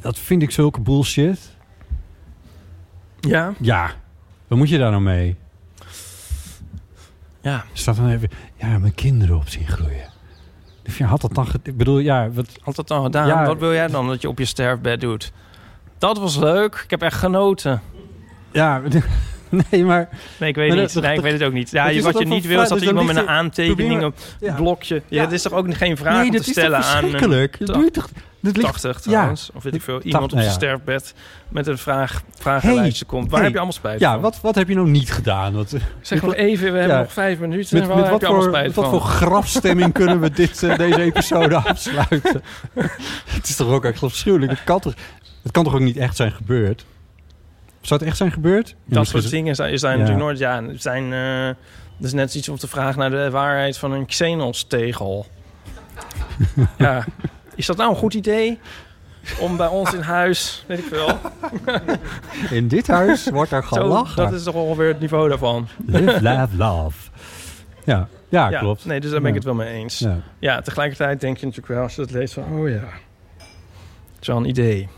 dat 0.00 0.18
vind 0.18 0.42
ik 0.42 0.50
zulke 0.50 0.80
bullshit. 0.80 1.53
Ja? 3.28 3.52
Ja. 3.60 3.90
Wat 4.48 4.58
moet 4.58 4.68
je 4.68 4.78
daar 4.78 4.90
nou 4.90 5.02
mee? 5.02 5.36
Ja. 7.40 7.64
Staat 7.72 7.96
dan 7.96 8.10
even, 8.10 8.28
ja, 8.56 8.78
mijn 8.78 8.94
kinderen 8.94 9.36
op 9.36 9.48
zien 9.48 9.66
groeien. 9.66 10.12
Dus 10.82 10.98
je 10.98 11.04
had 11.04 11.20
dat 11.20 11.34
dan... 11.34 11.46
Ik 11.62 11.76
bedoel, 11.76 11.98
ja, 11.98 12.30
wat... 12.30 12.46
Had 12.62 12.76
dat 12.76 12.88
dan 12.88 13.02
gedaan? 13.04 13.26
Ja. 13.26 13.46
Wat 13.46 13.58
wil 13.58 13.72
jij 13.72 13.86
dan 13.88 14.06
dat 14.06 14.22
je 14.22 14.28
op 14.28 14.38
je 14.38 14.44
sterfbed 14.44 15.00
doet? 15.00 15.32
Dat 15.98 16.18
was 16.18 16.36
leuk. 16.36 16.80
Ik 16.84 16.90
heb 16.90 17.02
echt 17.02 17.16
genoten. 17.18 17.80
Ja, 18.52 18.82
nee, 19.70 19.84
maar... 19.84 20.08
Nee, 20.38 20.48
ik 20.48 20.54
weet 20.56 20.68
Maar 20.68 20.76
niet. 20.78 20.92
dat- 20.92 21.02
Nee, 21.02 21.10
ik 21.10 21.16
dat- 21.16 21.24
weet 21.30 21.38
het 21.40 21.48
ook 21.48 21.52
niet. 21.54 21.70
Ja, 21.70 21.82
dat 21.84 21.92
je, 21.92 21.98
is 21.98 22.04
wat 22.04 22.18
je 22.18 22.24
niet 22.26 22.46
wil 22.46 22.62
is 22.62 22.68
dat 22.68 22.78
dus 22.78 22.88
iemand 22.88 23.06
met 23.06 23.16
een 23.16 23.28
aantekening 23.28 24.04
op 24.04 24.14
ja. 24.40 24.54
blokje... 24.54 24.94
Ja, 24.94 25.02
Ja. 25.08 25.20
Het 25.22 25.32
is 25.32 25.42
toch 25.42 25.52
ook 25.52 25.74
geen 25.74 25.96
vraag 25.96 26.14
Nee, 26.16 26.24
om 26.26 26.30
dat 26.32 26.42
te 26.44 26.48
is 26.48 26.54
toch 26.54 26.64
stellen 26.64 26.78
aan 26.78 26.84
een... 27.04 27.10
verschrikkelijk? 27.10 27.56
Dat 27.58 27.74
doe 27.74 27.84
je 27.84 27.90
toch- 27.90 28.08
ligt- 28.52 28.60
80 28.60 28.96
Ja. 29.04 29.10
trouwens. 29.10 29.50
Of 29.54 29.62
weet 29.62 29.74
ik 29.74 29.82
veel. 29.82 30.00
Iemand 30.00 30.24
op 30.24 30.30
nou 30.30 30.42
zijn 30.42 30.54
sterfbed 30.54 31.14
met 31.48 31.66
een 31.66 31.78
vraag, 31.78 32.22
vragenlijstje 32.38 33.04
komt. 33.04 33.24
Waar 33.24 33.32
hey, 33.34 33.42
heb 33.42 33.52
je 33.52 33.56
allemaal 33.56 33.76
spijt 33.78 34.00
Ja, 34.00 34.12
van? 34.12 34.20
wat, 34.20 34.40
wat 34.40 34.54
heb 34.54 34.68
je 34.68 34.74
nou 34.74 34.88
niet 34.88 35.12
gedaan? 35.12 35.54
Wat, 35.54 35.74
Zeg 36.00 36.22
nog 36.22 36.34
even, 36.34 36.72
we 36.72 36.78
hebben 36.78 36.98
nog 36.98 37.12
vijf 37.12 37.38
minuten. 37.38 37.78
Met, 37.78 37.94
met 37.96 38.08
wat, 38.08 38.24
voor, 38.24 38.50
met 38.50 38.74
wat 38.74 38.88
voor 38.88 39.00
grafstemming 39.00 39.92
kunnen 39.92 40.20
we 40.20 40.30
dit, 40.30 40.62
eh, 40.62 40.76
deze 40.78 41.02
episode 41.02 41.56
afsluiten? 41.56 42.42
het 43.36 43.48
is 43.48 43.56
toch 43.56 43.68
ook 43.68 43.84
echt 43.84 44.02
afschuwelijk? 44.02 44.50
Het 44.50 44.64
kan 44.64 44.80
toch, 44.80 44.94
het 45.42 45.52
kan 45.52 45.64
toch 45.64 45.74
ook 45.74 45.80
niet 45.80 45.96
echt 45.96 46.16
zijn 46.16 46.32
gebeurd? 46.32 46.84
Zou 47.80 48.00
het 48.00 48.08
echt 48.08 48.16
zijn 48.16 48.32
gebeurd? 48.32 48.68
Ja, 48.84 48.94
Dat 48.94 49.06
soort 49.06 49.30
dingen 49.30 49.54
zijn, 49.54 49.78
zijn 49.78 49.92
Ja. 49.92 49.98
natuurlijk 49.98 50.26
nooit... 50.26 50.38
Ja, 50.38 50.62
zijn... 50.76 51.10
dat 51.98 52.06
is 52.06 52.12
net 52.12 52.34
iets 52.34 52.48
om 52.48 52.56
te 52.56 52.68
vragen 52.68 52.98
naar 52.98 53.10
de 53.10 53.30
waarheid 53.30 53.78
van 53.78 53.92
een 53.92 54.06
Xenos-tegel. 54.06 55.26
ja. 56.78 57.04
Is 57.56 57.66
dat 57.66 57.76
nou 57.76 57.90
een 57.90 57.96
goed 57.96 58.14
idee? 58.14 58.58
Om 59.40 59.56
bij 59.56 59.66
ons 59.66 59.92
in 59.94 60.00
huis, 60.00 60.64
weet 60.68 60.78
ik 60.78 60.84
veel. 60.84 61.18
In 62.50 62.68
dit 62.68 62.86
huis 62.86 63.30
wordt 63.30 63.52
er 63.52 63.62
Zo, 63.62 63.68
gelachen. 63.68 64.16
dat 64.16 64.32
is 64.32 64.42
toch 64.42 64.54
ongeveer 64.54 64.88
het 64.88 65.00
niveau 65.00 65.28
daarvan. 65.28 65.68
Live, 65.86 66.22
laugh, 66.22 66.52
love. 66.56 67.10
Ja, 67.84 68.08
ja, 68.28 68.48
klopt. 68.58 68.84
Nee, 68.84 69.00
dus 69.00 69.10
daar 69.10 69.20
ben 69.20 69.34
ik 69.34 69.42
Ja. 69.42 69.48
het 69.48 69.56
wel 69.56 69.66
mee 69.66 69.74
eens. 69.74 69.98
Ja. 69.98 70.16
Ja. 70.38 70.60
tegelijkertijd 70.60 71.20
denk 71.20 71.36
je 71.36 71.46
natuurlijk 71.46 71.72
wel, 71.74 71.82
als 71.82 71.94
je 71.94 72.00
dat 72.00 72.10
leest, 72.10 72.34
van... 72.34 72.44
Oh 72.58 72.68
ja, 72.68 72.74
het 72.74 74.20
is 74.20 74.26
wel 74.26 74.36
een 74.36 74.48
idee. 74.48 74.88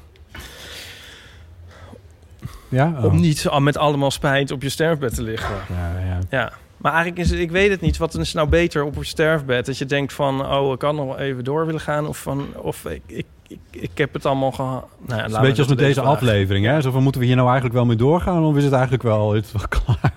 Ja? 2.68 2.94
Oh. 2.98 3.04
Om 3.04 3.20
niet 3.20 3.48
al- 3.48 3.60
met 3.60 3.76
allemaal 3.76 4.10
spijt 4.10 4.50
op 4.50 4.62
je 4.62 4.68
sterfbed 4.68 5.14
te 5.14 5.22
liggen. 5.22 5.54
Ja, 5.68 6.18
ja. 6.30 6.52
Maar 6.86 6.94
eigenlijk 6.94 7.24
is 7.24 7.30
het, 7.30 7.40
ik 7.40 7.50
weet 7.50 7.70
het 7.70 7.80
niet. 7.80 7.96
Wat 7.96 8.14
is 8.14 8.32
nou 8.32 8.48
beter 8.48 8.84
op 8.84 8.94
je 8.94 9.04
sterfbed? 9.04 9.66
Dat 9.66 9.78
je 9.78 9.84
denkt 9.86 10.12
van, 10.12 10.46
oh, 10.46 10.72
ik 10.72 10.78
kan 10.78 10.94
nog 10.94 11.18
even 11.18 11.44
door 11.44 11.66
willen 11.66 11.80
gaan. 11.80 12.06
Of 12.06 12.18
van, 12.18 12.46
of 12.56 12.84
ik, 12.84 13.02
ik, 13.06 13.26
ik, 13.48 13.58
ik 13.70 13.90
heb 13.94 14.12
het 14.12 14.26
allemaal 14.26 14.52
gehad. 14.52 14.88
Nou, 15.06 15.16
ja, 15.16 15.22
Het 15.22 15.30
is 15.30 15.36
een 15.36 15.42
beetje 15.42 15.60
als 15.62 15.68
met 15.70 15.78
deze 15.78 16.00
aflevering. 16.00 16.66
Hè? 16.66 16.80
Zo 16.80 16.90
van, 16.90 17.02
moeten 17.02 17.20
we 17.20 17.26
hier 17.26 17.36
nou 17.36 17.46
eigenlijk 17.48 17.76
wel 17.76 17.86
mee 17.86 17.96
doorgaan? 17.96 18.44
Of 18.44 18.56
is 18.56 18.64
het 18.64 18.72
eigenlijk 18.72 19.02
wel, 19.02 19.32
het 19.32 19.44
is 19.44 19.52
wel 19.52 19.68
klaar? 19.84 20.12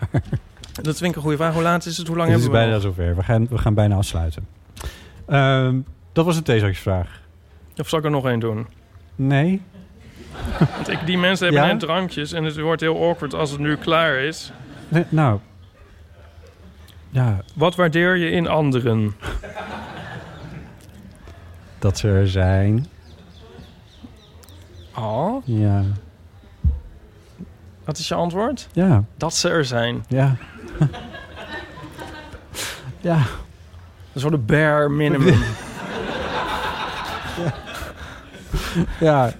Dat 0.81 0.97
vind 0.97 1.09
ik 1.09 1.15
een 1.15 1.21
goede 1.21 1.37
vraag. 1.37 1.53
Hoe 1.53 1.61
laat 1.61 1.85
is 1.85 1.97
het? 1.97 2.07
Hoe 2.07 2.17
lang 2.17 2.29
Het 2.29 2.37
is 2.37 2.43
hebben 2.43 2.61
we 2.61 2.67
bijna 2.67 2.83
nog? 2.83 2.95
zover. 2.95 3.15
We 3.15 3.23
gaan, 3.23 3.47
we 3.49 3.57
gaan 3.57 3.73
bijna 3.73 3.95
afsluiten. 3.95 4.47
Ehm, 5.27 5.79
dat 6.13 6.25
was 6.25 6.37
een 6.37 6.43
theezakjesvraag. 6.43 7.21
Of 7.77 7.89
zal 7.89 7.99
ik 7.99 8.05
er 8.05 8.11
nog 8.11 8.27
één 8.27 8.39
doen? 8.39 8.67
Nee? 9.15 9.61
Want 10.75 10.89
ik, 10.89 10.99
die 11.05 11.17
mensen 11.17 11.45
hebben 11.45 11.63
Ja? 11.63 11.71
net 11.71 11.79
drankjes 11.79 12.31
en 12.31 12.43
het 12.43 12.59
wordt 12.59 12.81
heel 12.81 13.09
awkward 13.09 13.33
als 13.33 13.51
het 13.51 13.59
nu 13.59 13.75
klaar 13.75 14.15
is. 14.19 14.51
nee 14.87 15.05
nou. 15.09 15.39
Ja, 17.09 17.37
Wat 17.55 17.75
waardeer 17.75 18.15
je 18.17 18.29
in 18.31 18.47
anderen? 18.47 19.15
dat 21.79 21.97
ze 21.97 22.07
er 22.07 22.27
zijn. 22.29 22.85
Oh, 24.95 25.45
Ja. 25.45 25.83
wat 27.85 27.97
is 27.97 28.07
je 28.07 28.15
antwoord? 28.15 28.67
Ja. 28.71 29.03
Dat 29.17 29.33
ze 29.35 29.49
er 29.49 29.65
zijn. 29.65 30.05
Ja. 30.07 30.35
ja. 33.01 33.15
Dat 33.17 34.15
is 34.15 34.21
wel 34.21 34.31
de 34.31 34.37
bare 34.37 34.89
minimum. 34.89 35.39
Ja. 38.99 39.31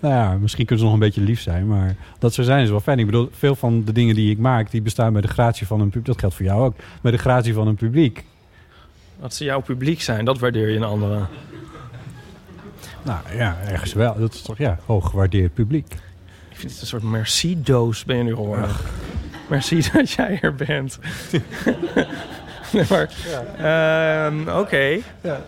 Nou 0.00 0.14
ja, 0.14 0.36
misschien 0.40 0.66
kunnen 0.66 0.84
ze 0.84 0.90
nog 0.90 1.00
een 1.00 1.06
beetje 1.06 1.20
lief 1.20 1.40
zijn, 1.40 1.66
maar 1.66 1.96
dat 2.18 2.34
ze 2.34 2.44
zijn 2.44 2.62
is 2.62 2.70
wel 2.70 2.80
fijn. 2.80 2.98
Ik 2.98 3.06
bedoel, 3.06 3.28
veel 3.32 3.54
van 3.54 3.84
de 3.84 3.92
dingen 3.92 4.14
die 4.14 4.30
ik 4.30 4.38
maak, 4.38 4.70
die 4.70 4.82
bestaan 4.82 5.12
bij 5.12 5.22
de 5.22 5.28
gratie 5.28 5.66
van 5.66 5.80
een 5.80 5.88
publiek. 5.88 6.06
Dat 6.06 6.18
geldt 6.18 6.34
voor 6.34 6.44
jou 6.44 6.64
ook. 6.64 6.76
Bij 7.00 7.12
de 7.12 7.18
gratie 7.18 7.54
van 7.54 7.66
een 7.66 7.74
publiek. 7.74 8.24
Dat 9.20 9.34
ze 9.34 9.44
jouw 9.44 9.60
publiek 9.60 10.00
zijn, 10.00 10.24
dat 10.24 10.38
waardeer 10.38 10.68
je 10.68 10.76
in 10.76 10.82
anderen. 10.82 11.28
Nou 13.02 13.18
ja, 13.36 13.56
ergens 13.66 13.92
wel. 13.92 14.18
Dat 14.18 14.34
is 14.34 14.42
toch 14.42 14.58
ja, 14.58 14.78
hoog 14.86 15.10
gewaardeerd 15.10 15.54
publiek. 15.54 15.92
Ik 16.50 16.56
vind 16.56 16.72
het 16.72 16.80
een 16.80 16.86
soort 16.86 17.02
merci-doos 17.02 18.04
ben 18.04 18.16
je 18.16 18.22
nu 18.22 18.34
geworden. 18.34 18.70
Merci 19.48 19.82
dat 19.92 20.10
jij 20.10 20.38
er 20.40 20.54
bent. 20.54 20.98
nee, 22.72 22.84
maar, 22.90 23.10
ehm, 23.58 24.58
oké. 24.58 24.98
Ja, 25.20 25.44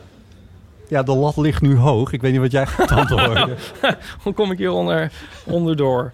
de 0.88 1.14
lat 1.14 1.36
ligt 1.36 1.62
nu 1.62 1.76
hoog. 1.76 2.12
Ik 2.12 2.20
weet 2.20 2.32
niet 2.32 2.40
wat 2.40 2.50
jij 2.50 2.66
gaat 2.66 2.90
antwoorden. 2.90 3.56
Hoe 4.22 4.32
kom 4.32 4.50
ik 4.50 4.58
hier 4.58 4.70
onder, 4.70 5.12
onderdoor? 5.44 6.12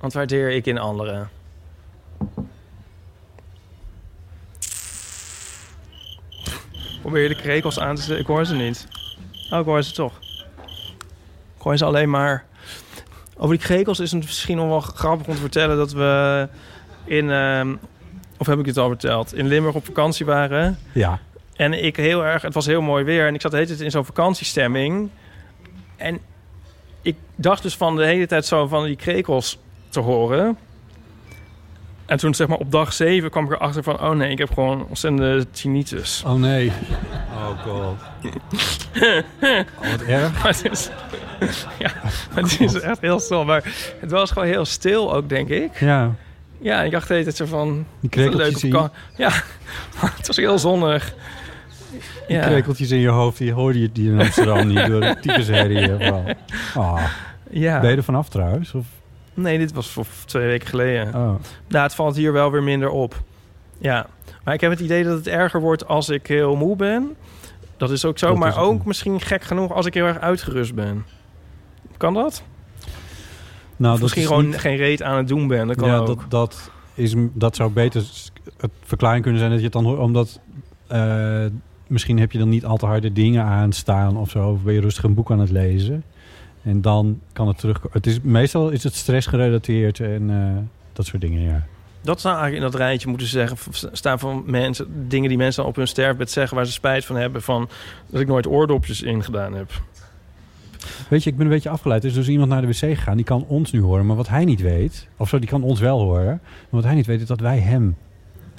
Wat 0.00 0.12
waardeer 0.12 0.50
ik 0.50 0.66
in 0.66 0.78
anderen? 0.78 1.30
Probeer 7.00 7.22
je 7.22 7.28
de 7.28 7.34
krekels 7.34 7.80
aan 7.80 7.94
te 7.94 8.02
zetten? 8.02 8.20
Ik 8.20 8.26
hoor 8.26 8.44
ze 8.44 8.54
niet. 8.54 8.86
Oh, 9.50 9.58
ik 9.58 9.64
hoor 9.64 9.82
ze 9.82 9.92
toch. 9.92 10.18
Ik 11.56 11.62
hoor 11.62 11.76
ze 11.76 11.84
alleen 11.84 12.10
maar... 12.10 12.44
Over 13.36 13.56
die 13.56 13.66
krekels 13.66 14.00
is 14.00 14.12
het 14.12 14.22
misschien 14.22 14.56
nog 14.56 14.68
wel 14.68 14.80
grappig 14.80 15.26
om 15.26 15.34
te 15.34 15.40
vertellen... 15.40 15.76
dat 15.76 15.92
we 15.92 16.48
in... 17.04 17.30
ehm, 17.30 17.74
of 18.38 18.46
heb 18.46 18.58
ik 18.58 18.66
het 18.66 18.76
al 18.76 18.88
verteld? 18.88 19.34
In 19.34 19.46
Limburg 19.46 19.74
op 19.74 19.84
vakantie 19.84 20.26
waren... 20.26 20.78
ja. 20.92 21.20
En 21.60 21.84
ik 21.84 21.96
heel 21.96 22.24
erg, 22.24 22.42
het 22.42 22.54
was 22.54 22.66
heel 22.66 22.82
mooi 22.82 23.04
weer 23.04 23.26
en 23.26 23.34
ik 23.34 23.40
zat 23.40 23.50
de 23.50 23.56
hele 23.56 23.68
tijd 23.68 23.80
in 23.80 23.90
zo'n 23.90 24.04
vakantiestemming. 24.04 25.10
En 25.96 26.18
ik 27.02 27.16
dacht 27.34 27.62
dus 27.62 27.76
van 27.76 27.96
de 27.96 28.04
hele 28.04 28.26
tijd 28.26 28.46
zo 28.46 28.66
van 28.66 28.84
die 28.84 28.96
krekels 28.96 29.58
te 29.88 30.00
horen. 30.00 30.58
En 32.06 32.16
toen 32.18 32.34
zeg 32.34 32.46
maar 32.48 32.58
op 32.58 32.70
dag 32.72 32.92
7 32.92 33.30
kwam 33.30 33.44
ik 33.44 33.50
erachter 33.52 33.82
van... 33.82 34.00
oh 34.00 34.10
nee, 34.10 34.30
ik 34.30 34.38
heb 34.38 34.52
gewoon 34.52 34.86
ontzettende 34.88 35.50
tinnitus. 35.50 36.22
Oh 36.26 36.32
nee. 36.34 36.72
Oh 37.34 37.62
god. 37.62 37.96
Oh, 39.82 39.90
wat 39.90 40.02
erg. 40.06 40.42
Maar 40.42 40.46
het 40.46 40.70
is, 40.70 40.90
ja, 41.78 41.92
maar 42.34 42.42
het 42.42 42.60
is 42.60 42.80
echt 42.80 43.00
heel 43.00 43.18
stil. 43.20 43.44
Maar 43.44 43.62
het 44.00 44.10
was 44.10 44.30
gewoon 44.30 44.48
heel 44.48 44.64
stil 44.64 45.14
ook, 45.14 45.28
denk 45.28 45.48
ik. 45.48 45.80
Ja. 45.80 46.14
Ja, 46.60 46.82
ik 46.82 46.90
dacht 46.90 47.06
de 47.08 47.12
hele 47.12 47.24
tijd 47.24 47.36
zo 47.36 47.44
van... 47.46 47.86
Die 48.00 48.10
krekeltjes 48.10 48.60
vaka- 48.72 48.90
Ja, 49.16 49.30
het 50.16 50.26
was 50.26 50.36
heel 50.36 50.58
zonnig. 50.58 51.14
Ja. 52.28 52.46
krekeltjes 52.46 52.90
in 52.90 52.98
je 52.98 53.08
hoofd, 53.08 53.38
die 53.38 53.52
hoorde 53.52 53.80
je 53.80 53.92
die 53.92 54.10
in 54.12 54.20
Amsterdam 54.20 54.66
niet 54.66 54.86
door 54.86 55.00
de 55.00 55.16
tyfusherrie. 55.20 55.88
vooral. 55.88 56.24
Ah. 56.74 57.04
Ja. 57.50 57.80
Ben 57.80 57.90
je 57.90 57.96
er 57.96 58.02
vanaf 58.02 58.28
trouwens? 58.28 58.74
Of? 58.74 58.86
Nee, 59.34 59.58
dit 59.58 59.72
was 59.72 59.90
voor 59.90 60.06
twee 60.24 60.46
weken 60.46 60.68
geleden. 60.68 61.06
Oh. 61.06 61.34
Nou, 61.68 61.82
het 61.84 61.94
valt 61.94 62.16
hier 62.16 62.32
wel 62.32 62.50
weer 62.50 62.62
minder 62.62 62.90
op. 62.90 63.22
Ja, 63.78 64.06
maar 64.44 64.54
ik 64.54 64.60
heb 64.60 64.70
het 64.70 64.80
idee 64.80 65.04
dat 65.04 65.16
het 65.16 65.26
erger 65.26 65.60
wordt 65.60 65.86
als 65.86 66.08
ik 66.08 66.26
heel 66.26 66.56
moe 66.56 66.76
ben. 66.76 67.16
Dat 67.76 67.90
is 67.90 68.04
ook 68.04 68.18
zo, 68.18 68.28
Dat 68.28 68.36
maar 68.36 68.58
ook 68.58 68.84
misschien 68.84 69.20
gek 69.20 69.42
genoeg 69.42 69.72
als 69.72 69.86
ik 69.86 69.94
heel 69.94 70.06
erg 70.06 70.18
uitgerust 70.18 70.74
ben. 70.74 71.04
Kan 71.96 72.14
dat? 72.14 72.42
Nou, 73.76 73.92
dat 73.92 74.02
misschien 74.02 74.22
is 74.22 74.28
gewoon 74.28 74.46
niet- 74.46 74.58
geen 74.58 74.76
reet 74.76 75.02
aan 75.02 75.16
het 75.16 75.28
doen 75.28 75.46
ben. 75.48 75.66
Dat 75.66 75.76
kan 75.76 75.88
ja, 75.88 75.96
ook. 75.96 76.06
dat, 76.06 76.18
dat, 76.28 76.70
is, 76.94 77.14
dat 77.16 77.56
zou 77.56 77.70
beter 77.70 78.02
het 78.60 78.70
verklaring 78.84 79.22
kunnen 79.22 79.40
zijn 79.40 79.50
dat 79.52 79.60
je 79.60 79.64
het 79.66 79.74
dan 79.74 79.84
hoort. 79.84 79.98
Omdat 79.98 80.40
eh, 80.86 81.44
misschien 81.90 82.18
heb 82.18 82.32
je 82.32 82.38
dan 82.38 82.48
niet 82.48 82.64
al 82.64 82.76
te 82.76 82.86
harde 82.86 83.12
dingen 83.12 83.44
aanstaan 83.44 84.16
of 84.16 84.30
zo. 84.30 84.50
Of 84.50 84.62
ben 84.62 84.74
je 84.74 84.80
rustig 84.80 85.04
een 85.04 85.14
boek 85.14 85.30
aan 85.30 85.38
het 85.38 85.50
lezen. 85.50 86.04
En 86.62 86.80
dan 86.80 87.20
kan 87.32 87.48
het 87.48 87.58
terug. 87.58 87.80
Het 87.90 88.06
is, 88.06 88.20
meestal 88.20 88.68
is 88.70 88.82
het 88.82 88.94
stressgerelateerd 88.94 90.00
en 90.00 90.30
eh, 90.30 90.62
dat 90.92 91.06
soort 91.06 91.20
dingen, 91.20 91.42
ja. 91.42 91.66
Dat 92.02 92.20
zou 92.20 92.34
eigenlijk 92.34 92.64
in 92.64 92.70
dat 92.70 92.80
rijtje 92.80 93.08
moeten 93.08 93.26
zeggen, 93.26 93.56
staan 93.92 94.18
van 94.18 94.42
mensen, 94.46 95.08
dingen 95.08 95.28
die 95.28 95.38
mensen 95.38 95.66
op 95.66 95.76
hun 95.76 95.88
sterfbed 95.88 96.30
zeggen 96.30 96.56
waar 96.56 96.66
ze 96.66 96.72
spijt 96.72 97.04
van 97.04 97.16
hebben. 97.16 97.42
Van 97.42 97.68
dat 98.06 98.20
ik 98.20 98.26
nooit 98.26 98.46
oordopjes 98.46 99.02
in 99.02 99.24
gedaan 99.24 99.54
heb. 99.54 99.70
Weet 101.08 101.22
je, 101.24 101.30
ik 101.30 101.36
ben 101.36 101.46
een 101.46 101.52
beetje 101.52 101.68
afgeleid. 101.68 102.02
Er 102.02 102.08
is 102.08 102.14
dus 102.14 102.28
iemand 102.28 102.50
naar 102.50 102.60
de 102.60 102.66
wc 102.66 102.74
gegaan. 102.74 103.16
Die 103.16 103.24
kan 103.24 103.44
ons 103.48 103.72
nu 103.72 103.80
horen. 103.80 104.06
Maar 104.06 104.16
wat 104.16 104.28
hij 104.28 104.44
niet 104.44 104.60
weet... 104.60 105.08
Of 105.16 105.28
zo, 105.28 105.38
die 105.38 105.48
kan 105.48 105.62
ons 105.62 105.80
wel 105.80 106.00
horen. 106.00 106.40
Maar 106.42 106.80
wat 106.80 106.84
hij 106.84 106.94
niet 106.94 107.06
weet 107.06 107.20
is 107.20 107.26
dat 107.26 107.40
wij 107.40 107.58
hem 107.58 107.96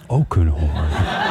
ook 0.08 0.30
kunnen 0.30 0.54
horen. 0.54 1.31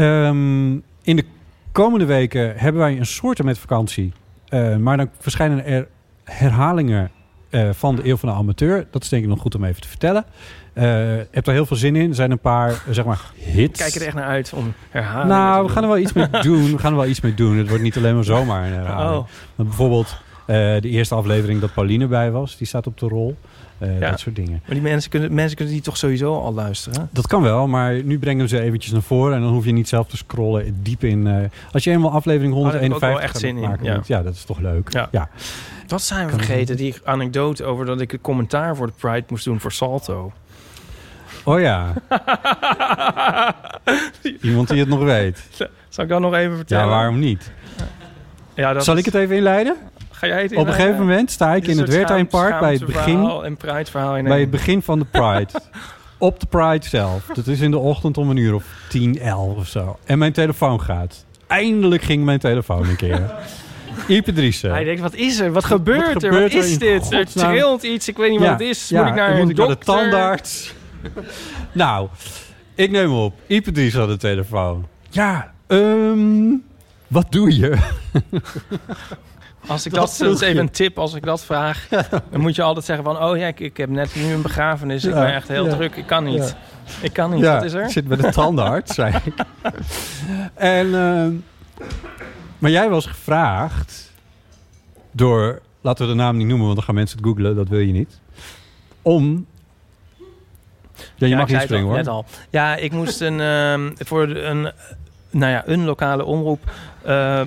Ehm, 0.00 0.72
in 1.02 1.16
de 1.16 1.24
komende 1.72 2.04
weken 2.04 2.52
hebben 2.56 2.80
wij 2.80 2.98
een 2.98 3.06
soort 3.06 3.42
met 3.42 3.58
vakantie. 3.58 4.12
Eh, 4.48 4.76
maar 4.76 4.96
dan 4.96 5.10
verschijnen 5.18 5.64
er 5.64 5.88
herhalingen 6.24 7.10
eh, 7.50 7.68
van 7.72 7.96
de 7.96 8.08
Eeuw 8.08 8.16
van 8.16 8.28
de 8.28 8.34
Amateur. 8.34 8.86
Dat 8.90 9.02
is 9.02 9.08
denk 9.08 9.22
ik 9.22 9.28
nog 9.28 9.40
goed 9.40 9.54
om 9.54 9.64
even 9.64 9.80
te 9.80 9.88
vertellen. 9.88 10.24
Eh 10.72 10.84
heb 11.30 11.46
er 11.46 11.52
heel 11.52 11.66
veel 11.66 11.76
zin 11.76 11.96
in. 11.96 12.08
Er 12.08 12.14
zijn 12.14 12.30
een 12.30 12.38
paar, 12.38 12.82
zeg 12.90 13.04
maar, 13.04 13.20
hits. 13.34 13.80
Kijk 13.80 13.94
er 13.94 14.06
echt 14.06 14.14
naar 14.14 14.24
uit 14.24 14.52
om 14.52 14.72
herhaling 14.90 15.28
Nou, 15.28 15.66
we 15.66 15.72
gaan 15.72 15.82
er 15.82 15.88
wel 15.88 15.98
iets 15.98 16.12
mee 16.12 16.28
doen. 16.42 16.72
We 16.72 16.78
gaan 16.78 16.92
er 16.92 16.98
wel 16.98 17.08
iets 17.08 17.20
mee 17.20 17.34
doen. 17.34 17.56
Het 17.56 17.68
wordt 17.68 17.82
niet 17.82 17.96
alleen 17.96 18.14
maar 18.14 18.24
zomaar 18.24 18.66
een 18.66 18.72
herhaling. 18.72 19.18
Oh. 19.18 19.26
Bijvoorbeeld 19.56 20.16
de 20.46 20.80
eerste 20.82 21.14
aflevering 21.14 21.60
dat 21.60 21.72
Pauline 21.72 22.06
bij 22.06 22.30
was. 22.30 22.56
Die 22.56 22.66
staat 22.66 22.86
op 22.86 22.98
de 22.98 23.08
rol. 23.08 23.36
Eh, 23.80 24.00
Ja. 24.00 24.10
Dat 24.10 24.20
soort 24.20 24.36
dingen. 24.36 24.60
Maar 24.64 24.74
die 24.74 24.82
mensen 24.82 25.10
kunnen, 25.10 25.34
mensen 25.34 25.56
kunnen 25.56 25.74
die 25.74 25.82
toch 25.82 25.96
sowieso 25.96 26.34
al 26.40 26.54
luisteren? 26.54 27.08
Dat 27.12 27.26
kan 27.26 27.42
wel, 27.42 27.66
maar 27.68 28.02
nu 28.04 28.18
brengen 28.18 28.42
we 28.42 28.48
ze 28.48 28.60
eventjes 28.60 28.92
naar 28.92 29.02
voren. 29.02 29.34
En 29.36 29.42
dan 29.42 29.52
hoef 29.52 29.64
je 29.64 29.72
niet 29.72 29.88
zelf 29.88 30.08
te 30.08 30.16
scrollen 30.16 30.78
diep 30.82 31.04
in. 31.04 31.26
eh, 31.26 31.36
als 31.72 31.84
je 31.84 31.90
eenmaal 31.90 32.10
aflevering 32.10 32.54
Oh, 32.54 32.62
daar 32.62 32.72
heb 32.72 32.82
ik 32.82 32.92
ook 32.94 33.00
151 33.00 33.08
wel 33.08 33.20
echt 33.20 33.30
gaat 33.32 33.40
zin 33.40 33.56
in, 33.56 33.60
maken, 33.92 34.02
ja. 34.06 34.22
dat 34.22 34.34
is 34.34 34.44
toch 34.44 34.58
leuk. 34.58 34.92
Ja. 34.92 35.08
ja. 35.12 35.28
Wat 35.86 36.02
zijn 36.02 36.24
we 36.26 36.30
Kan- 36.30 36.38
vergeten? 36.44 36.76
Die 36.76 36.94
anekdote 37.04 37.64
over 37.64 37.86
dat 37.86 38.00
ik 38.00 38.12
een 38.12 38.20
commentaar 38.20 38.76
voor 38.76 38.86
de 38.86 38.92
Pride 39.00 39.24
moest 39.28 39.44
doen 39.44 39.60
voor 39.60 39.72
Salto. 39.72 40.32
Oh 41.44 41.60
ja. 41.60 41.92
Iemand 44.42 44.68
die 44.68 44.78
het 44.78 44.88
nog 44.88 45.02
weet. 45.02 45.42
Zal 45.88 46.04
ik 46.04 46.10
dat 46.10 46.20
nog 46.20 46.34
even 46.34 46.56
vertellen? 46.56 46.84
Ja, 46.84 46.90
waarom 46.90 47.18
niet? 47.18 47.50
Ja, 48.54 48.72
dat 48.72 48.84
Zal 48.84 48.96
ik 48.96 49.04
het 49.04 49.14
even 49.14 49.36
inleiden? 49.36 49.76
Ga 50.20 50.26
jij 50.26 50.42
het 50.42 50.56
Op 50.56 50.66
een 50.66 50.72
gegeven 50.72 50.98
moment 50.98 51.30
sta 51.30 51.54
ik 51.54 51.66
in 51.66 51.78
het 51.78 51.88
Wertheimpark 51.88 52.60
bij 52.60 52.72
het 52.72 52.86
begin... 52.86 53.30
En 53.44 53.56
Pride-verhaal 53.56 54.16
in 54.16 54.24
Bij 54.24 54.40
het 54.40 54.50
begin 54.50 54.82
van 54.82 54.98
de 54.98 55.04
Pride. 55.04 55.48
Op 56.18 56.40
de 56.40 56.46
Pride 56.46 56.86
zelf. 56.86 57.26
Dat 57.26 57.46
is 57.46 57.60
in 57.60 57.70
de 57.70 57.78
ochtend 57.78 58.18
om 58.18 58.30
een 58.30 58.36
uur 58.36 58.54
of 58.54 58.64
10, 58.88 59.18
11 59.18 59.56
of 59.56 59.66
zo. 59.66 59.98
En 60.04 60.18
mijn 60.18 60.32
telefoon 60.32 60.80
gaat. 60.80 61.24
Eindelijk 61.46 62.02
ging 62.02 62.24
mijn 62.24 62.38
telefoon 62.38 62.88
een 62.88 62.96
keer. 62.96 63.30
Ipe 64.08 64.32
Driessen. 64.32 64.70
Hij 64.70 64.84
denkt, 64.84 65.00
wat 65.00 65.14
is 65.14 65.38
er? 65.38 65.52
Wat 65.52 65.64
gebeurt, 65.64 66.12
wat 66.12 66.22
er? 66.22 66.32
gebeurt 66.32 66.52
Wat 66.52 66.62
er 66.62 66.68
is 66.68 66.72
in 66.72 66.78
dit? 66.78 67.12
Er 67.12 67.26
trilt 67.26 67.82
iets. 67.82 68.08
Ik 68.08 68.16
weet 68.16 68.30
niet 68.30 68.40
Ja, 68.40 68.50
wat 68.50 68.58
het 68.58 68.68
is. 68.68 68.88
ja, 68.88 69.00
moet 69.00 69.08
ik 69.10 69.14
naar 69.16 69.30
een 69.30 69.38
moet 69.40 69.50
ik 69.50 69.56
naar 69.56 69.66
de 69.66 69.72
dokter? 69.74 69.94
tandarts? 69.94 70.74
nou, 71.72 72.08
ik 72.74 72.90
neem 72.90 73.12
op. 73.12 73.34
Ipe 73.46 73.72
Driessen 73.72 74.02
aan 74.02 74.08
de 74.08 74.16
telefoon. 74.16 74.86
Ja, 75.10 75.52
ehm, 75.66 76.54
wat 77.06 77.32
doe 77.32 77.56
je? 77.56 77.78
Als 79.66 79.86
ik 79.86 79.92
Dat 79.94 80.16
dat, 80.18 80.34
is 80.34 80.40
even 80.40 80.60
een 80.60 80.70
tip, 80.70 80.98
als 80.98 81.14
ik 81.14 81.24
dat 81.24 81.44
vraag, 81.44 81.88
dan 82.30 82.40
moet 82.40 82.54
je 82.56 82.62
altijd 82.62 82.84
zeggen 82.84 83.04
van, 83.04 83.22
oh 83.22 83.36
ja, 83.36 83.46
ik, 83.46 83.60
ik 83.60 83.76
heb 83.76 83.88
net 83.88 84.14
nu 84.14 84.32
een 84.32 84.42
begrafenis, 84.42 85.04
ik 85.04 85.14
ben 85.14 85.34
echt 85.34 85.48
heel 85.48 85.68
druk, 85.68 85.96
ik 85.96 86.06
kan 86.06 86.24
niet. 86.24 86.56
Ik 87.02 87.12
kan 87.12 87.30
niet, 87.30 87.40
Ja, 87.40 87.54
wat 87.54 87.64
is 87.64 87.72
er? 87.72 87.84
ik 87.84 87.90
zit 87.90 88.08
bij 88.08 88.16
de 88.16 88.30
tandarts, 88.30 88.94
zei 89.00 89.14
ik. 89.24 89.34
En, 90.54 90.94
ehm, 90.94 91.32
maar 92.58 92.70
jij 92.70 92.88
was 92.88 93.06
gevraagd 93.06 94.12
door, 95.10 95.60
laten 95.80 96.04
we 96.06 96.10
de 96.12 96.16
naam 96.18 96.36
niet 96.36 96.46
noemen, 96.46 96.64
want 96.64 96.76
dan 96.76 96.84
gaan 96.84 96.94
mensen 96.94 97.16
het 97.18 97.26
googlen, 97.26 97.56
dat 97.56 97.68
wil 97.68 97.78
je 97.78 97.92
niet. 97.92 98.18
Om, 99.02 99.46
ja, 100.16 100.24
je 101.16 101.28
Ja, 101.28 101.36
mag 101.36 101.48
inspringen 101.48 101.84
al, 101.84 101.88
hoor. 101.88 101.96
Net 101.98 102.08
al. 102.08 102.24
Ja, 102.50 102.76
ik 102.76 102.92
moest 102.92 103.20
een, 103.20 103.40
ehm, 103.40 103.90
voor 103.98 104.22
een, 104.28 104.72
nou 105.30 105.52
ja, 105.52 105.62
een 105.66 105.84
lokale 105.84 106.24
omroep, 106.24 106.70
eh 107.02 107.40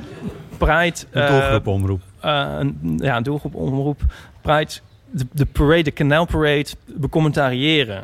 Pride... 0.66 0.96
Een 1.12 1.22
eh, 1.22 1.30
doelgroepomroep. 1.30 2.02
eh, 2.20 2.56
een, 2.60 2.98
ja, 3.02 3.18
een 3.18 3.24
doelgroep 3.24 3.56
omroep. 3.56 4.02
Pride, 4.42 4.72
de, 5.12 5.26
de 5.32 5.46
parade, 5.46 5.84
de 5.84 5.94
Canal 5.94 6.26
Parade, 6.26 6.66
becommentariëren. 6.86 8.04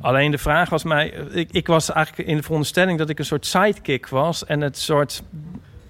Alleen 0.00 0.30
de 0.30 0.38
vraag 0.38 0.68
was 0.70 0.82
mij... 0.84 1.08
Ik, 1.30 1.48
ik 1.52 1.66
was 1.66 1.92
eigenlijk 1.92 2.28
in 2.28 2.36
de 2.36 2.42
veronderstelling 2.42 2.98
dat 2.98 3.08
ik 3.08 3.18
een 3.18 3.24
soort 3.24 3.46
sidekick 3.46 4.08
was... 4.08 4.44
en 4.44 4.60
het 4.60 4.78
soort 4.78 5.22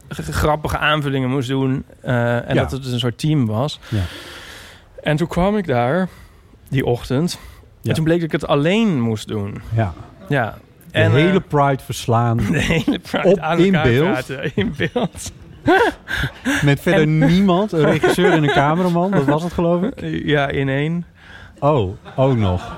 grappige 0.09 0.79
aanvullingen 0.79 1.31
moest 1.31 1.49
doen. 1.49 1.85
eh, 2.01 2.37
en 2.49 2.55
Ja. 2.55 2.61
dat 2.63 2.71
het 2.71 2.83
dus 2.83 2.93
een 2.93 2.99
soort 2.99 3.19
team 3.19 3.47
was. 3.47 3.81
Ja. 3.89 4.03
En 5.03 5.17
toen 5.17 5.27
kwam 5.29 5.57
ik 5.57 5.67
daar, 5.67 6.09
die 6.69 6.85
ochtend... 6.87 7.39
Ja. 7.81 7.89
En 7.89 7.95
toen 7.95 8.05
bleek 8.05 8.17
dat 8.17 8.27
ik 8.27 8.41
het 8.41 8.47
alleen 8.47 9.01
moest 9.01 9.29
doen. 9.29 9.63
Ja. 9.75 9.93
Ja. 10.29 10.59
De 10.87 10.99
En, 10.99 11.07
eh, 11.07 11.13
hele 11.13 11.41
Pride 11.41 11.83
verslaan. 11.85 12.37
de 12.51 12.59
hele 12.59 12.99
Pride 12.99 13.29
Op- 13.29 13.39
aan 13.39 13.59
in 13.59 13.73
beeld? 13.73 14.11
praten, 14.11 14.53
in 14.55 14.75
beeld. 14.77 15.33
Met 16.65 16.81
verder 16.81 17.01
En- 17.03 17.19
niemand, 17.19 17.73
een 17.73 17.85
regisseur 17.85 18.33
en 18.33 18.43
een 18.43 18.51
cameraman. 18.53 19.11
Dat 19.11 19.25
was 19.25 19.43
het 19.43 19.53
geloof 19.53 19.83
ik. 19.83 20.25
Ja, 20.27 20.49
in 20.49 20.69
één. 20.69 21.05
Oh, 21.59 21.93
ook 22.17 22.37
nog. 22.37 22.77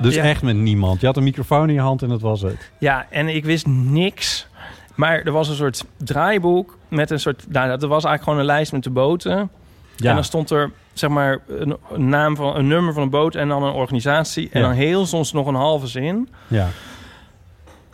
Dus 0.00 0.14
Ja. 0.14 0.22
echt 0.22 0.42
met 0.42 0.56
niemand. 0.56 1.00
Je 1.00 1.06
had 1.06 1.16
een 1.16 1.22
microfoon 1.22 1.68
in 1.68 1.74
je 1.74 1.80
hand 1.80 2.02
en 2.02 2.08
dat 2.08 2.20
was 2.20 2.42
het. 2.42 2.70
Ja, 2.78 3.06
en 3.10 3.28
ik 3.28 3.44
wist 3.44 3.66
niks. 3.66 4.46
Maar 4.94 5.20
er 5.22 5.32
was 5.32 5.48
een 5.48 5.54
soort 5.54 5.84
draaiboek 5.96 6.76
met 6.88 7.10
een 7.10 7.20
soort... 7.20 7.44
Nou, 7.48 7.68
dat 7.68 7.80
was 7.80 7.90
eigenlijk 7.90 8.22
gewoon 8.22 8.38
een 8.38 8.44
lijst 8.44 8.72
met 8.72 8.82
de 8.82 8.90
boten. 8.90 9.50
Ja. 9.96 10.08
En 10.08 10.14
dan 10.14 10.24
stond 10.24 10.50
er, 10.50 10.70
zeg 10.92 11.10
maar, 11.10 11.38
een, 11.48 11.76
een 11.92 12.08
naam 12.08 12.36
van 12.36 12.56
een 12.56 12.66
nummer 12.66 12.92
van 12.92 13.02
een 13.02 13.10
boot 13.10 13.34
en 13.34 13.48
dan 13.48 13.62
een 13.62 13.72
organisatie. 13.72 14.48
En 14.52 14.60
Ja. 14.60 14.66
dan 14.66 14.76
heel 14.76 15.06
soms 15.06 15.32
nog 15.32 15.46
een 15.46 15.54
halve 15.54 15.86
zin. 15.86 16.28
Ja. 16.46 16.68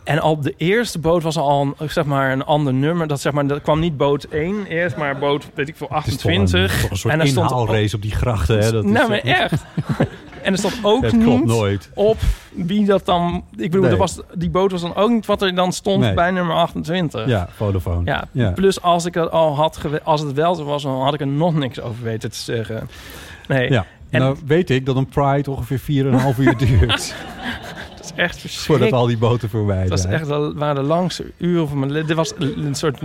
En 0.03 0.21
op 0.23 0.43
de 0.43 0.53
eerste 0.57 0.99
boot 0.99 1.23
was 1.23 1.37
al 1.37 1.73
een, 1.77 1.89
zeg 1.89 2.05
maar, 2.05 2.31
een 2.31 2.43
ander 2.43 2.73
nummer. 2.73 3.07
Dat, 3.07 3.21
zeg 3.21 3.33
maar, 3.33 3.47
dat 3.47 3.61
kwam 3.61 3.79
niet 3.79 3.97
boot 3.97 4.23
1 4.23 4.65
eerst, 4.65 4.95
maar 4.97 5.17
boot, 5.17 5.47
weet 5.53 5.67
ik 5.67 5.75
veel, 5.75 5.87
Het 5.91 6.07
is 6.07 6.15
toch 6.17 6.31
een, 6.31 6.39
28. 6.41 6.81
toch 6.81 6.89
een 6.91 6.97
soort 6.97 7.13
en 7.13 7.19
er 7.19 7.27
stond 7.27 7.49
inhaalrace 7.51 7.95
op 7.95 8.01
die 8.01 8.11
grachten. 8.15 8.59
Hè? 8.59 8.71
Dat 8.71 8.83
is 8.83 8.91
nou, 8.91 9.09
maar 9.09 9.21
toch- 9.21 9.29
echt. 9.31 9.63
en 10.43 10.51
er 10.51 10.57
stond 10.57 10.73
ook 10.81 10.99
klopt 11.01 11.15
niet 11.17 11.45
nooit. 11.45 11.89
op 11.93 12.17
wie 12.53 12.85
dat 12.85 13.05
dan... 13.05 13.43
Ik 13.51 13.57
bedoel, 13.57 13.81
Nee. 13.81 13.91
er 13.91 13.97
was, 13.97 14.19
die 14.33 14.49
boot 14.49 14.71
was 14.71 14.81
dan 14.81 14.95
ook 14.95 15.09
niet 15.09 15.25
wat 15.25 15.41
er 15.41 15.55
dan 15.55 15.71
stond 15.73 15.99
Nee. 16.01 16.13
bij 16.13 16.31
nummer 16.31 16.55
28. 16.55 17.27
Ja, 17.27 17.47
Vodafone. 17.55 18.01
Ja, 18.05 18.27
Ja. 18.31 18.51
plus 18.51 18.81
als 18.81 19.05
ik 19.05 19.13
het 19.13 19.31
al 19.31 19.55
had 19.55 19.79
als 20.03 20.21
het 20.21 20.33
wel 20.33 20.55
zo 20.55 20.63
was, 20.63 20.83
dan 20.83 21.01
had 21.01 21.13
ik 21.13 21.19
er 21.19 21.27
nog 21.27 21.55
niks 21.55 21.81
over 21.81 22.03
weten 22.03 22.31
te 22.31 22.37
zeggen. 22.37 22.89
Nee, 23.47 23.71
Ja. 23.71 23.85
En- 24.09 24.19
nou 24.19 24.37
weet 24.45 24.69
ik 24.69 24.85
dat 24.85 24.95
een 24.95 25.07
Pride 25.07 25.51
ongeveer 25.51 25.79
4,5 25.79 26.37
uur 26.39 26.57
duurt. 26.67 27.15
Echt 28.15 28.37
voordat 28.37 28.51
verschrikkelijk. 28.51 28.93
al 28.95 29.05
die 29.07 29.17
boten 29.17 29.49
voorbij 29.49 29.79
Het 29.79 29.89
was 29.89 30.05
echt 30.05 30.27
wel, 30.27 30.53
waren 30.53 30.75
de 30.75 30.81
langste 30.81 31.25
uren 31.37 31.67
van 31.67 31.79
mijn 31.79 31.91
leven. 31.91 32.07
Dit 32.07 32.15
was 32.15 32.33
een 32.37 32.75
soort 32.75 32.99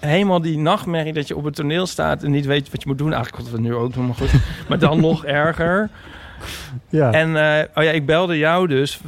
helemaal 0.00 0.40
die 0.40 0.58
nachtmerrie 0.58 1.12
dat 1.12 1.28
je 1.28 1.36
op 1.36 1.44
het 1.44 1.54
toneel 1.54 1.86
staat 1.86 2.22
en 2.22 2.30
niet 2.30 2.46
weet 2.46 2.70
wat 2.70 2.82
je 2.82 2.88
moet 2.88 2.98
doen. 2.98 3.12
Eigenlijk 3.12 3.42
wat 3.42 3.52
we 3.52 3.60
nu 3.60 3.74
ook 3.74 3.94
doen, 3.94 4.06
maar 4.06 4.14
goed. 4.14 4.32
Maar 4.68 4.78
dan 4.78 5.00
nog 5.00 5.24
erger. 5.24 5.90
Ja. 6.88 7.12
En 7.12 7.36
eh, 7.36 7.64
oh 7.74 7.84
ja, 7.84 7.90
ik 7.90 8.06
belde 8.06 8.38
jou 8.38 8.66
dus 8.66 9.00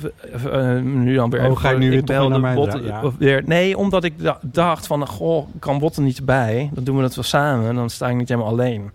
eh, 0.52 0.78
nu 0.78 1.14
dan 1.14 1.31
weer. 1.31 1.40
Oh, 1.40 1.47
even 1.47 1.59
ga 1.59 1.70
je 1.70 1.78
nu 1.78 1.90
weer 1.90 2.05
belde 2.05 2.28
naar 2.28 2.40
mij 2.40 2.55
Botten 2.55 2.85
ja. 2.85 3.02
of 3.02 3.14
weer. 3.19 3.43
Nee, 3.47 3.78
omdat 3.78 4.05
ik 4.05 4.23
da- 4.23 4.39
dacht 4.43 4.86
van, 4.86 5.06
goh, 5.06 5.48
kan 5.59 5.78
Botten 5.78 6.05
niet 6.05 6.24
bij? 6.24 6.70
Dan 6.73 6.85
doen 6.85 6.97
we 6.97 7.02
dat 7.02 7.14
wel 7.14 7.24
samen. 7.24 7.74
Dan 7.74 7.90
sta 7.90 8.09
ik 8.09 8.16
niet 8.16 8.28
helemaal 8.28 8.51
alleen. 8.51 8.90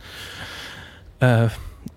Eh, 1.18 1.44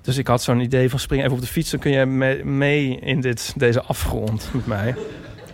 dus 0.03 0.17
ik 0.17 0.27
had 0.27 0.43
zo'n 0.43 0.61
idee 0.61 0.91
van 0.91 0.99
spring 0.99 1.23
even 1.23 1.35
op 1.35 1.41
de 1.41 1.47
fiets. 1.47 1.71
Dan 1.71 1.81
kun 1.81 1.91
je 1.91 2.07
me- 2.07 2.41
mee 2.45 2.99
in 3.01 3.21
dit, 3.21 3.53
deze 3.57 3.83
afgrond 3.83 4.49
met 4.53 4.67
mij. 4.67 4.95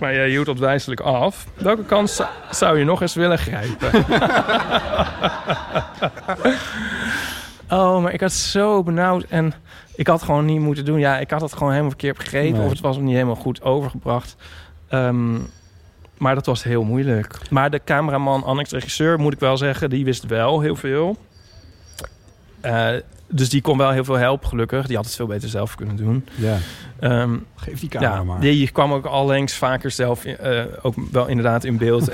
Maar 0.01 0.15
jij 0.15 0.29
hield 0.29 0.47
dat 0.47 0.59
wijselijk 0.59 1.01
af. 1.01 1.47
Welke 1.55 1.85
kans 1.85 2.21
zou- 2.51 2.79
je 2.79 2.85
nog 2.85 3.01
eens 3.01 3.15
willen 3.15 3.39
grijpen? 3.39 3.91
oh, 7.71 8.03
maar 8.03 8.13
ik 8.13 8.21
had 8.21 8.33
zo 8.33 8.83
benauwd. 8.83 9.25
En 9.29 9.53
ik 9.95 10.07
had 10.07 10.23
gewoon 10.23 10.45
niet 10.45 10.61
moeten 10.61 10.85
doen. 10.85 10.99
Ja, 10.99 11.19
ik 11.19 11.31
had 11.31 11.41
het 11.41 11.53
gewoon 11.53 11.69
helemaal 11.71 11.91
verkeerd 11.91 12.17
begrepen. 12.17 12.57
Nee. 12.57 12.65
Of 12.65 12.71
het 12.71 12.81
was 12.81 12.99
niet 12.99 13.13
helemaal 13.15 13.35
goed 13.35 13.63
overgebracht. 13.63 14.37
Ehm, 14.89 15.35
maar 16.19 16.35
dat 16.35 16.47
was 16.47 16.63
heel 16.63 16.83
moeilijk. 16.85 17.39
Maar 17.51 17.71
de 17.71 17.81
cameraman, 17.85 18.45
Annex 18.45 18.71
regisseur, 18.71 19.19
moet 19.19 19.33
ik 19.33 19.41
wel 19.41 19.57
zeggen... 19.57 19.91
die 19.91 20.05
wist 20.05 20.27
wel 20.27 20.61
heel 20.61 20.77
veel. 20.77 21.17
Eh, 22.67 22.89
dus 23.29 23.49
die 23.49 23.61
kon 23.61 23.79
wel 23.79 23.91
heel 23.91 24.05
veel 24.05 24.15
helpen, 24.19 24.49
gelukkig. 24.49 24.87
Die 24.87 24.97
had 24.97 25.05
het 25.05 25.15
veel 25.15 25.27
beter 25.27 25.49
zelf 25.49 25.75
kunnen 25.75 25.97
doen. 25.97 26.27
Ja. 26.35 26.57
Ehm, 27.01 27.37
Geef 27.57 27.81
die 27.81 27.89
camera 27.89 28.15
ja, 28.15 28.23
maar. 28.25 28.41
Die 28.41 28.71
kwam 28.71 28.93
ook 28.93 29.05
allengs 29.07 29.55
vaker 29.55 29.91
zelf 29.91 30.25
eh, 30.25 30.63
ook 30.83 30.95
wel 31.11 31.27
inderdaad 31.27 31.65
in 31.65 31.77
beeld. 31.77 32.05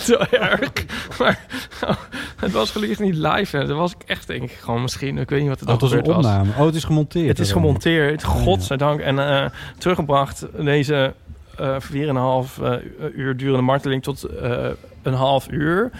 Zo 0.00 0.16
erg. 0.30 0.70
Maar 1.18 1.38
oh, 1.84 1.96
het 2.36 2.52
was 2.52 2.70
gelukkig 2.70 2.98
niet 2.98 3.14
live. 3.14 3.56
Hè. 3.56 3.66
Dat 3.66 3.76
was 3.76 3.92
ik 3.92 4.02
echt 4.06 4.26
denk 4.26 4.42
ik 4.42 4.50
gewoon 4.60 4.82
misschien. 4.82 5.18
Ik 5.18 5.30
weet 5.30 5.40
niet 5.40 5.48
wat 5.48 5.62
Oh, 5.62 5.68
het 5.68 5.80
was 5.80 5.90
een 5.92 5.96
gebeurd 5.98 6.16
was. 6.16 6.26
opname. 6.26 6.50
Oh, 6.58 6.66
het 6.66 6.74
is 6.74 6.84
gemonteerd. 6.84 7.28
Het 7.28 7.38
is 7.38 7.46
daarom. 7.46 7.64
gemonteerd, 7.64 8.24
godzijdank. 8.24 9.00
En 9.00 9.18
eh, 9.18 9.50
teruggebracht 9.78 10.46
deze 10.64 11.14
eh 11.56 11.76
4,5 11.80 12.62
eh, 12.62 12.72
uur 13.14 13.36
durende 13.36 13.62
marteling 13.62 14.02
tot 14.02 14.26
een 15.02 15.14
half 15.14 15.50
uur. 15.50 15.90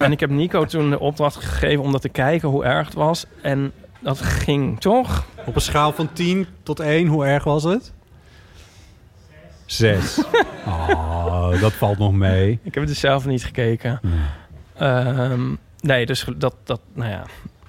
En 0.00 0.12
ik 0.12 0.20
heb 0.20 0.30
Nico 0.30 0.64
toen 0.64 0.90
de 0.90 0.98
opdracht 0.98 1.36
gegeven 1.36 1.84
om 1.84 1.92
dat 1.92 2.00
te 2.02 2.08
kijken 2.08 2.48
hoe 2.48 2.64
erg 2.64 2.86
het 2.86 2.94
was. 2.94 3.26
En 3.42 3.72
dat 3.98 4.20
ging 4.20 4.80
toch? 4.80 5.24
Op 5.46 5.54
een 5.54 5.60
schaal 5.60 5.92
van 5.92 6.12
10 6.12 6.46
tot 6.62 6.80
1, 6.80 7.06
hoe 7.06 7.26
erg 7.26 7.44
was 7.44 7.62
het? 7.64 7.92
6. 9.66 10.18
Oh, 10.66 11.60
dat 11.60 11.72
valt 11.72 11.98
nog 11.98 12.12
mee. 12.12 12.52
Ik 12.52 12.74
heb 12.74 12.82
het 12.82 12.86
dus 12.86 13.00
zelf 13.00 13.26
niet 13.26 13.44
gekeken. 13.44 14.00
Ehm, 14.76 15.54
nee, 15.80 16.06
dus 16.06 16.26
dat, 16.36 16.54
dat, 16.64 16.80
nou 16.92 17.10
ja, 17.10 17.22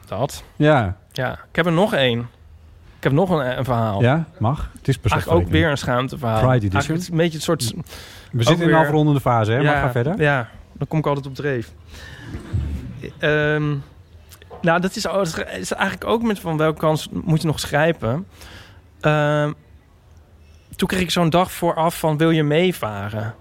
dat. 0.07 0.43
Ja. 0.55 0.97
Ja, 1.11 1.31
ik 1.33 1.55
heb 1.55 1.65
er 1.65 1.71
nog 1.71 1.93
één. 1.93 2.19
Ik 2.97 3.03
heb 3.03 3.11
nog 3.11 3.29
een, 3.29 3.57
een 3.57 3.65
verhaal. 3.65 4.01
Ja, 4.01 4.25
mag. 4.37 4.69
Het 4.77 4.87
is 4.87 4.99
Eigenlijk 5.01 5.41
ook 5.41 5.51
weer 5.51 5.69
een 5.69 5.77
schaamteverhaal. 5.77 6.39
Pride 6.39 6.55
edition. 6.55 6.73
Eigenlijk 6.73 7.09
een 7.09 7.17
beetje 7.17 7.33
het 7.33 7.43
soort... 7.43 7.73
We 8.31 8.43
zitten 8.43 8.53
in 8.53 8.59
de 8.59 8.65
weer- 8.65 8.85
afrondende 8.85 9.19
fase, 9.19 9.51
hè? 9.51 9.63
Maar 9.63 9.75
ga 9.75 9.91
verder. 9.91 10.21
Ja, 10.21 10.49
dan 10.73 10.87
kom 10.87 10.99
ik 10.99 11.05
altijd 11.05 11.25
op 11.27 11.35
dreef. 11.35 11.71
Ehm, 13.19 13.75
nou, 14.61 14.81
dat 14.81 14.95
is, 14.95 15.03
dat 15.03 15.47
is 15.59 15.71
eigenlijk 15.71 16.05
ook 16.05 16.21
met 16.21 16.39
van 16.39 16.57
welke 16.57 16.79
kans 16.79 17.07
moet 17.11 17.41
je 17.41 17.47
nog 17.47 17.59
schrijven. 17.59 18.27
Ehm, 18.99 19.51
toen 20.75 20.87
kreeg 20.87 21.01
ik 21.01 21.11
zo'n 21.11 21.29
dag 21.29 21.51
vooraf 21.51 21.99
van 21.99 22.17
wil 22.17 22.29
je 22.29 22.43
meevaren 22.43 23.35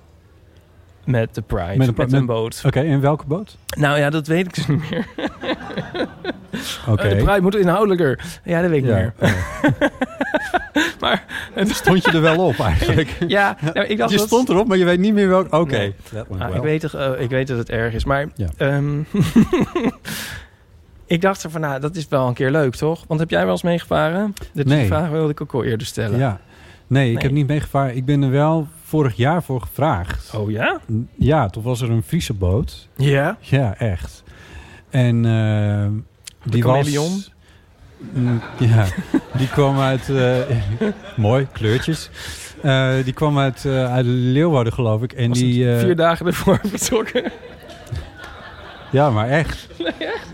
met 1.05 1.35
de 1.35 1.43
Pride, 1.43 1.77
met 1.77 1.97
Met 1.97 2.13
een, 2.13 2.27
boot. 2.27 2.63
Oké, 2.67 2.81
in 2.81 3.01
welke 3.01 3.27
boot? 3.27 3.57
Nou 3.79 3.99
ja, 3.99 4.11
dat 4.11 4.27
weet 4.27 4.47
ik 4.47 4.55
dus 4.55 4.67
niet 4.67 4.91
meer. 4.91 5.07
Oké. 6.89 7.03
Eh, 7.09 7.35
de 7.35 7.41
moet 7.43 7.57
inhoudelijker. 7.57 8.21
Ja, 8.45 8.61
dat 8.63 8.71
weet 8.71 8.83
ik 8.85 8.89
Ja, 8.91 8.97
niet 8.97 9.13
meer. 9.21 9.91
maar 11.01 11.25
Stond 11.57 12.05
je 12.05 12.11
er 12.11 12.21
wel 12.21 12.47
op 12.47 12.59
eigenlijk? 12.59 13.17
Ja, 13.29 13.57
nou, 13.75 13.87
ik 13.87 13.99
dacht 13.99 14.11
je 14.11 14.17
dat- 14.17 14.27
stond 14.27 14.49
erop, 14.49 14.67
maar 14.69 14.77
je 14.77 14.85
weet 14.85 14.99
niet 14.99 15.15
meer 15.15 15.29
welk. 15.29 15.55
Oké. 15.55 15.77
Nee. 15.77 15.95
Ah, 16.39 16.55
ik, 16.55 16.63
weet 16.63 16.85
eh, 16.95 17.11
ik 17.19 17.31
weet 17.31 17.47
dat 17.49 17.59
het 17.59 17.71
erg 17.71 17.95
is, 17.95 18.05
maar... 18.05 18.27
Ja. 18.35 18.49
ehm, 18.57 19.01
ik 21.07 21.21
dacht 21.21 21.43
er 21.43 21.51
van, 21.51 21.61
nou, 21.61 21.81
dat 21.81 21.97
is 21.97 22.09
wel 22.09 22.29
een 22.29 22.35
keer 22.35 22.51
leuk, 22.51 22.75
toch? 22.77 23.05
Want 23.09 23.21
heb 23.21 23.31
jij 23.31 23.43
wel 23.43 23.51
eens 23.51 23.63
meegevaren? 23.63 24.35
Dit 24.53 24.67
Nee. 24.67 24.79
die 24.79 24.87
vraag 24.87 25.09
wilde 25.09 25.31
ik 25.31 25.41
ook 25.41 25.53
al 25.55 25.65
eerder 25.65 25.87
stellen. 25.87 26.19
Ja. 26.19 26.41
Nee, 26.87 27.13
ik 27.13 27.23
heb 27.23 27.31
niet 27.31 27.47
meegevaren. 27.47 27.97
Ik 27.97 28.05
ben 28.05 28.23
er 28.23 28.31
wel 28.31 28.69
vorig 28.85 29.17
jaar 29.17 29.43
voor 29.43 29.61
gevraagd. 29.61 30.35
Oh 30.35 30.51
ja? 30.51 30.81
Ja, 31.17 31.49
toen 31.49 31.63
was 31.63 31.81
er 31.81 31.91
een 31.91 32.03
Friese 32.03 32.35
boot. 32.35 32.89
Ja? 32.97 33.37
Ja, 33.41 33.75
echt. 33.79 34.23
En 34.91 35.25
eh, 35.27 35.87
die 36.51 36.63
was... 36.63 36.89
Mm, 38.13 38.41
Ja, 38.59 38.87
die 39.37 39.49
kwam 39.49 39.79
uit... 39.79 40.09
eh, 40.09 40.39
mooi, 41.17 41.47
kleurtjes. 41.53 42.11
Eh, 42.63 42.91
die 43.05 43.13
kwam 43.13 43.39
uit, 43.39 43.67
uit 43.67 44.07
Leeuwarden, 44.07 44.73
geloof 44.73 45.03
ik. 45.03 45.13
En 45.13 45.29
Was 45.29 45.39
die, 45.39 45.65
vier 45.79 45.97
dagen 45.97 46.27
ervoor 46.27 46.61
vertrokken. 46.75 47.33
Ja, 48.91 49.11
maar 49.11 49.29
echt. 49.29 49.69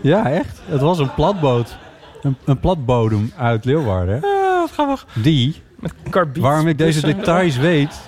Ja, 0.01 0.31
echt. 0.31 0.61
Het 0.65 0.81
was 0.81 0.99
een 0.99 1.13
platboot. 1.13 1.77
Een, 2.21 2.37
een 2.45 2.59
platbodem 2.59 3.31
uit 3.37 3.65
Leeuwarden. 3.65 4.15
Ah, 4.23 4.59
wat 4.59 4.71
grappig. 4.71 5.05
Die, 5.13 5.61
Met 5.79 5.93
karbiet. 6.09 6.43
waarom 6.43 6.67
ik 6.67 6.77
deze 6.77 7.01
details 7.01 7.57
weet... 7.57 7.99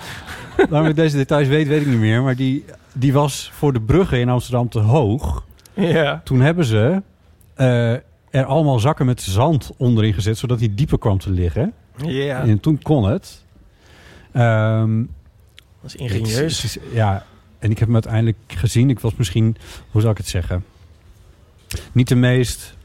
waarom 0.70 0.90
ik 0.90 0.96
deze 0.96 1.18
details 1.18 1.48
weet, 1.48 1.68
weet 1.68 1.82
ik 1.82 1.88
niet 1.88 2.00
meer. 2.00 2.24
Maar 2.24 2.36
die, 2.36 2.66
die 2.94 3.14
was 3.14 3.52
voor 3.54 3.74
de 3.74 3.82
bruggen 3.82 4.20
in 4.20 4.30
Amsterdam 4.30 4.70
te 4.70 4.80
hoog. 4.80 5.44
Ja. 5.74 6.22
Toen 6.24 6.40
hebben 6.42 6.66
ze 6.66 7.02
eh, 7.56 7.92
er 8.30 8.46
allemaal 8.46 8.80
zakken 8.80 9.06
met 9.06 9.22
zand 9.22 9.72
onderin 9.78 10.14
gezet... 10.14 10.38
zodat 10.38 10.60
hij 10.60 10.72
dieper 10.76 10.98
kwam 11.00 11.18
te 11.20 11.30
liggen. 11.32 11.74
Ja. 12.06 12.42
En 12.42 12.60
toen 12.60 12.82
kon 12.82 13.04
het. 13.04 13.44
Ehm, 14.32 14.98
Dat 15.82 15.94
is 15.94 15.96
ingenieus. 15.96 16.62
het 16.62 16.64
is- 16.64 16.78
ja, 16.94 17.26
en 17.60 17.72
ik 17.72 17.78
heb 17.78 17.86
hem 17.88 17.94
uiteindelijk 17.96 18.38
gezien. 18.48 18.90
Ik 18.90 19.00
was 19.00 19.16
misschien, 19.16 19.56
hoe 19.92 20.02
zou 20.02 20.12
ik 20.14 20.18
het 20.20 20.28
zeggen? 20.28 20.66
Niet 21.92 22.08
de 22.08 22.16
meest... 22.16 22.78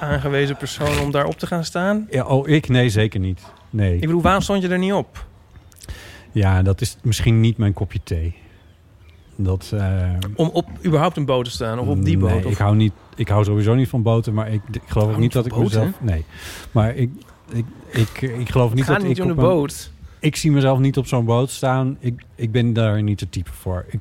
Aangewezen 0.00 0.56
persoon 0.56 0.98
om 0.98 1.10
daarop 1.10 1.38
te 1.38 1.46
gaan 1.46 1.64
staan. 1.64 2.06
Ja, 2.10 2.24
oh, 2.24 2.48
ik? 2.48 2.68
Nee, 2.68 2.88
zeker 2.88 3.20
niet. 3.20 3.40
Nee. 3.70 3.94
Ik 3.94 4.00
bedoel, 4.00 4.22
waarom 4.22 4.42
stond 4.42 4.62
je 4.62 4.68
er 4.68 4.78
niet 4.78 4.92
op? 4.92 5.26
Ja, 6.32 6.62
dat 6.62 6.80
is 6.80 6.96
misschien 7.02 7.40
niet 7.40 7.56
mijn 7.58 7.72
kopje 7.72 8.00
thee. 8.04 8.34
Dat, 9.40 9.70
eh, 9.74 10.10
Om 10.34 10.48
op 10.48 10.68
überhaupt 10.84 11.16
een 11.16 11.24
boot 11.24 11.44
te 11.44 11.50
staan? 11.50 11.78
Of 11.78 11.86
op 11.88 12.04
die 12.04 12.18
boot? 12.18 12.30
Nee, 12.30 12.44
Of- 12.46 12.52
ik 12.52 12.58
hou, 12.58 12.76
niet, 12.76 12.92
ik 13.16 13.28
hou 13.28 13.44
sowieso 13.44 13.74
niet 13.74 13.88
van 13.88 14.02
boten, 14.02 14.34
maar 14.34 14.52
ik, 14.52 14.60
ik 14.70 14.82
geloof 14.86 15.10
ook 15.12 15.18
niet 15.18 15.32
dat 15.32 15.46
ik 15.46 15.52
van 15.52 15.62
boten? 15.62 15.78
mezelf... 15.80 16.00
Nee, 16.00 16.24
maar 16.72 16.94
ik, 16.96 17.10
ik, 17.52 17.64
ik, 17.90 18.20
ik 18.20 18.50
geloof 18.50 18.74
niet 18.74 18.84
Ga 18.84 18.92
dat 18.94 19.02
niet 19.02 19.18
ik 19.18 19.24
op 19.24 19.30
een- 19.30 19.36
boot. 19.36 19.90
Ik 20.20 20.36
zie 20.36 20.50
mezelf 20.50 20.78
niet 20.78 20.96
op 20.96 21.06
zo'n 21.06 21.24
boot 21.24 21.50
staan. 21.50 21.96
Ik, 22.00 22.22
ik 22.34 22.52
ben 22.52 22.72
daar 22.72 23.02
niet 23.02 23.18
de 23.18 23.28
type 23.28 23.50
voor. 23.52 23.84
Ik, 23.88 24.00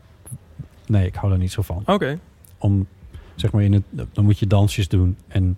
nee, 0.87 1.05
ik 1.05 1.15
hou 1.15 1.29
daar 1.29 1.39
niet 1.39 1.51
zo 1.51 1.61
van. 1.61 1.83
Oké. 1.85 2.19
Om, 2.57 2.87
zeg 3.35 3.51
maar, 3.51 3.63
in 3.63 3.73
het, 3.73 3.83
dan 4.13 4.23
moet 4.25 4.39
je 4.39 4.47
dansjes 4.47 4.87
doen. 4.87 5.17
En 5.27 5.57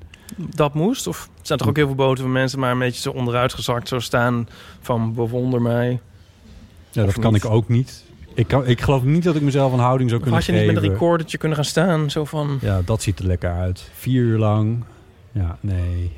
Dat 0.55 0.73
moest? 0.73 1.07
Of 1.07 1.23
er 1.23 1.29
zijn 1.41 1.59
toch 1.59 1.67
ook 1.67 1.75
heel 1.75 1.85
veel 1.85 1.95
boten 1.95 2.23
waar 2.23 2.33
mensen 2.33 2.59
maar 2.59 2.71
een 2.71 2.79
beetje 2.79 3.01
zo 3.01 3.11
onderuit 3.11 3.53
gezakt 3.53 3.87
zo 3.87 3.99
staan 3.99 4.47
van 4.81 5.13
bewonder 5.13 5.61
mij. 5.61 5.99
ja, 6.91 7.05
dat 7.05 7.19
kan 7.19 7.33
niet? 7.33 7.43
ik 7.43 7.49
ook 7.49 7.67
niet. 7.67 8.03
Ik, 8.39 8.47
kan, 8.47 8.67
ik 8.67 8.81
geloof 8.81 9.03
niet 9.03 9.23
dat 9.23 9.35
ik 9.35 9.41
mezelf 9.41 9.73
een 9.73 9.79
houding 9.79 10.09
zou 10.09 10.21
kunnen 10.21 10.39
had 10.39 10.47
je 10.47 10.51
niet 10.55 10.61
geven. 10.61 10.75
met 10.75 10.83
een 10.83 10.89
recordertje 10.91 11.37
kunnen 11.37 11.57
gaan 11.57 11.65
staan? 11.65 12.09
Zo 12.11 12.25
van... 12.25 12.57
Ja, 12.61 12.81
dat 12.85 13.01
ziet 13.01 13.19
er 13.19 13.25
lekker 13.25 13.51
uit. 13.51 13.89
Vier 13.93 14.21
uur 14.21 14.37
lang. 14.37 14.83
Ja, 15.31 15.57
nee. 15.59 16.11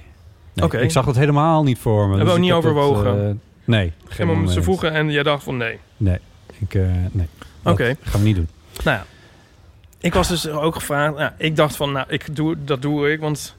nee 0.53 0.65
Oké. 0.65 0.77
Ik 0.77 0.91
zag 0.91 1.05
het 1.05 1.15
helemaal 1.15 1.63
niet 1.63 1.77
voor 1.79 2.07
me. 2.07 2.15
Hebben 2.15 2.19
we 2.19 2.25
Dus 2.25 2.33
ook 2.33 2.39
niet 2.39 2.49
dat, 2.49 2.57
overwogen? 2.57 3.27
eh, 3.29 3.35
nee, 3.63 3.93
geen 4.07 4.27
moment 4.27 4.51
ze 4.51 4.63
vroegen 4.63 4.91
en 4.91 5.11
jij 5.11 5.23
dacht 5.23 5.43
van 5.43 5.57
nee. 5.57 5.77
Nee, 5.97 6.17
ik, 6.59 6.73
eh, 6.73 6.81
nee. 7.11 7.27
Dat 7.61 7.73
Oké. 7.73 7.95
gaan 8.01 8.19
we 8.21 8.27
niet 8.27 8.35
doen. 8.35 8.47
Nou 8.83 8.97
ja. 8.97 9.05
Ik 9.99 10.13
was 10.13 10.27
dus 10.27 10.47
ook 10.49 10.75
gevraagd. 10.75 11.15
Nou, 11.17 11.31
ik 11.37 11.55
dacht 11.55 11.75
van, 11.75 11.91
nou, 11.91 12.05
ik 12.09 12.35
doe, 12.35 12.55
dat 12.65 12.81
doe 12.81 13.11
ik, 13.11 13.19
want 13.19 13.55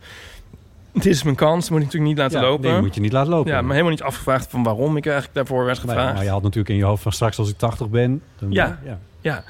dit 1.05 1.07
is 1.07 1.23
mijn 1.23 1.37
kans. 1.37 1.71
Moet 1.71 1.79
ik 1.79 1.85
natuurlijk 1.85 2.11
niet 2.13 2.21
laten 2.21 2.41
Ja, 2.41 2.47
lopen. 2.47 2.71
nee, 2.71 2.81
moet 2.81 2.95
je 2.95 3.01
niet 3.01 3.13
laten 3.13 3.31
lopen. 3.33 3.51
Ja, 3.53 3.61
maar 3.61 3.71
helemaal 3.71 3.91
niet 3.91 4.03
afgevraagd 4.03 4.51
van 4.51 4.63
waarom 4.63 4.97
ik 4.97 5.05
eigenlijk 5.07 5.35
daarvoor 5.35 5.65
werd 5.65 5.77
Nou 5.77 5.89
gevraagd. 5.89 6.15
maar 6.15 6.25
je 6.25 6.31
had 6.31 6.43
natuurlijk 6.43 6.69
in 6.69 6.77
je 6.77 6.85
hoofd 6.85 7.03
van 7.03 7.13
straks 7.13 7.39
als 7.39 7.49
ik 7.51 7.59
80 7.59 7.89
ben. 7.89 8.23
Dan, 8.39 8.51
Ja. 8.53 8.79
ja. 8.85 8.99
Ja. 9.21 9.45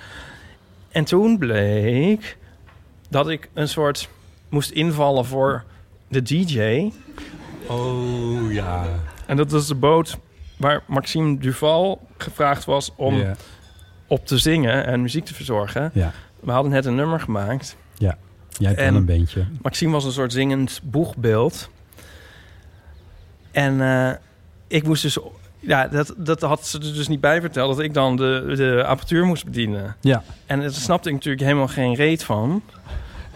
En 0.90 1.04
toen 1.04 1.38
bleek 1.38 2.36
dat 3.08 3.28
ik 3.28 3.48
een 3.54 3.68
soort 3.68 4.08
moest 4.48 4.70
invallen 4.70 5.24
voor 5.24 5.64
de 6.08 6.22
DJ. 6.22 6.90
Oh 7.66 8.52
ja. 8.52 8.84
En 9.26 9.36
dat 9.36 9.50
was 9.50 9.66
de 9.66 9.74
boot 9.74 10.18
waar 10.56 10.82
Maxime 10.86 11.38
Duval 11.38 12.00
gevraagd 12.18 12.64
was 12.64 12.92
om 12.96 13.22
op 14.06 14.26
te 14.26 14.38
zingen 14.38 14.86
en 14.86 15.02
muziek 15.02 15.24
te 15.24 15.34
verzorgen. 15.34 15.90
Ja. 15.94 16.12
We 16.40 16.50
hadden 16.50 16.72
net 16.72 16.84
een 16.84 16.94
nummer 16.94 17.20
gemaakt. 17.20 17.76
Ja. 17.98 18.16
Jij 18.58 18.74
kan 18.74 18.84
En- 18.84 18.94
een 18.94 19.04
beentje. 19.04 19.44
Maxime 19.62 19.92
was 19.92 20.04
een 20.04 20.12
soort 20.12 20.32
zingend 20.32 20.80
boegbeeld. 20.82 21.70
En 23.50 23.80
eh, 23.80 24.10
ik 24.66 24.84
moest 24.86 25.02
dus... 25.02 25.18
Ja, 25.60 25.88
dat, 25.88 26.14
dat 26.16 26.40
had 26.40 26.66
ze 26.66 26.78
er 26.78 26.94
dus 26.94 27.08
niet 27.08 27.20
bij 27.20 27.40
verteld... 27.40 27.76
dat 27.76 27.84
ik 27.84 27.94
dan 27.94 28.16
de, 28.16 28.52
de 28.56 28.84
apparatuur 28.86 29.24
moest 29.24 29.44
bedienen. 29.44 29.96
Ja. 30.00 30.22
En 30.46 30.60
daar 30.60 30.70
snapte 30.70 31.08
ik 31.08 31.14
natuurlijk 31.14 31.42
helemaal 31.42 31.68
geen 31.68 31.94
reet 31.94 32.24
van. 32.24 32.62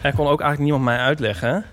En 0.01 0.13
kon 0.13 0.27
ook 0.27 0.41
eigenlijk 0.41 0.59
niemand 0.59 0.83
mij 0.83 0.97
uitleggen. 0.97 1.65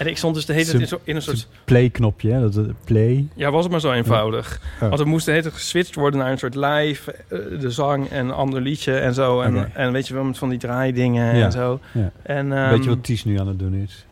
En 0.00 0.06
ik 0.06 0.16
stond 0.16 0.34
dus 0.34 0.46
de 0.46 0.52
hele 0.52 0.64
tijd 0.64 0.80
in, 0.80 0.86
zo- 0.88 1.00
in 1.04 1.16
een 1.16 1.22
soort... 1.22 1.46
Play-knopje? 1.64 2.40
Dat, 2.40 2.56
eh, 2.56 2.62
play. 2.84 3.26
Ja, 3.34 3.50
was 3.50 3.62
het 3.62 3.72
maar 3.72 3.80
zo 3.80 3.92
eenvoudig. 3.92 4.60
Ja. 4.80 4.88
Want 4.88 5.00
er 5.00 5.06
moest 5.06 5.26
de 5.26 5.32
hele 5.32 5.50
geswitcht 5.50 5.94
worden 5.94 6.20
naar 6.20 6.30
een 6.30 6.38
soort 6.38 6.54
live... 6.54 7.12
eh, 7.12 7.38
de 7.60 7.70
zang 7.70 8.08
en 8.08 8.24
een 8.24 8.30
ander 8.32 8.60
liedje 8.60 8.98
en 8.98 9.14
zo. 9.14 9.40
En, 9.40 9.74
en 9.74 9.92
weet 9.92 10.08
je 10.08 10.14
wel, 10.14 10.24
met 10.24 10.38
van 10.38 10.48
die 10.48 10.58
draaidingen 10.58 11.36
Ja. 11.36 11.44
en 11.44 11.52
zo. 11.52 11.80
Ja. 11.92 12.10
En, 12.22 12.48
Weet 12.48 12.58
je 12.58 12.78
ehm, 12.78 12.88
wat 12.88 13.04
Ties 13.04 13.24
nu 13.24 13.38
aan 13.38 13.48
het 13.48 13.58
doen 13.58 13.74
is? 13.74 14.06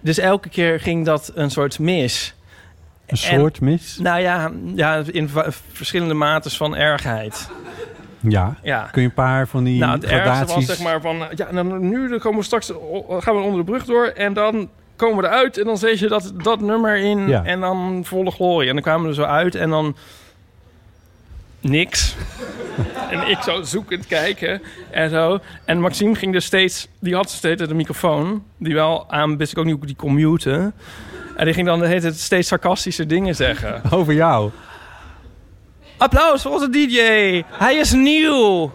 Dus 0.00 0.18
elke 0.18 0.48
keer 0.48 0.80
ging 0.80 1.04
dat 1.04 1.32
een 1.34 1.50
soort 1.50 1.78
mis. 1.78 2.34
Een 3.06 3.18
En- 3.30 3.38
soort 3.40 3.60
mis? 3.60 3.98
Nou 4.00 4.20
ja, 4.20 4.52
ja 4.74 5.02
in 5.10 5.30
verschillende 5.72 6.14
mates 6.14 6.56
van 6.56 6.76
ergheid. 6.76 7.50
Ja. 8.28 8.56
Ja. 8.62 8.88
Kun 8.92 9.02
je 9.02 9.08
een 9.08 9.14
paar 9.14 9.48
van 9.48 9.64
die 9.64 9.78
nou, 9.78 9.92
het 9.92 10.06
gradaties... 10.06 10.54
was 10.54 10.64
zeg 10.64 10.80
maar 10.80 11.00
van... 11.00 11.22
Ja, 11.34 11.46
en 11.46 11.54
dan, 11.54 11.88
nu 11.88 12.08
dan 12.08 12.18
komen 12.18 12.38
we 12.38 12.44
straks 12.44 12.72
gaan 13.18 13.34
we 13.34 13.40
onder 13.42 13.58
de 13.58 13.70
brug 13.70 13.84
door... 13.84 14.06
en 14.06 14.32
dan 14.32 14.68
komen 14.96 15.22
we 15.22 15.28
eruit 15.28 15.58
en 15.58 15.64
dan 15.64 15.78
zet 15.78 15.98
je 15.98 16.08
dat, 16.08 16.32
dat 16.42 16.60
nummer 16.60 16.96
in... 16.96 17.28
Ja. 17.28 17.44
en 17.44 17.60
dan 17.60 18.02
volle 18.04 18.30
glorie. 18.30 18.68
En 18.68 18.74
dan 18.74 18.82
kwamen 18.82 19.02
we 19.02 19.08
er 19.08 19.14
zo 19.14 19.22
uit 19.22 19.54
en 19.54 19.70
dan... 19.70 19.96
Niks. 21.60 22.16
en 23.10 23.28
ik 23.28 23.38
zo 23.42 23.62
zoekend 23.62 24.06
kijken 24.06 24.62
en 24.90 25.10
zo. 25.10 25.38
En 25.64 25.80
Maxime 25.80 26.14
ging 26.14 26.32
dus 26.32 26.44
steeds... 26.44 26.88
Die 26.98 27.14
had 27.14 27.30
steeds 27.30 27.66
de 27.66 27.74
microfoon. 27.74 28.44
Die 28.58 28.74
wel 28.74 29.10
aan... 29.10 29.36
Wist 29.36 29.52
ik 29.52 29.58
ook 29.58 29.64
niet 29.64 29.76
hoe 29.76 29.86
die 29.86 29.96
kon 29.96 30.14
muten. 30.14 30.74
En 31.36 31.44
die 31.44 31.54
ging 31.54 31.66
dan 31.66 31.78
de 31.78 31.86
hele 31.86 32.00
tijd 32.00 32.14
steeds 32.14 32.48
sarcastische 32.48 33.06
dingen 33.06 33.34
zeggen. 33.34 33.82
Over 33.90 34.14
jou. 34.14 34.50
Applaus 36.02 36.42
voor 36.42 36.52
onze 36.52 36.70
DJ. 36.70 36.98
Hij 37.50 37.74
is 37.74 37.92
nieuw. 37.92 38.72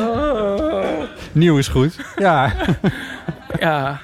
Oh. 0.00 1.02
Nieuw 1.32 1.58
is 1.58 1.68
goed. 1.68 1.96
Ja. 2.16 2.52
Ja, 3.60 4.00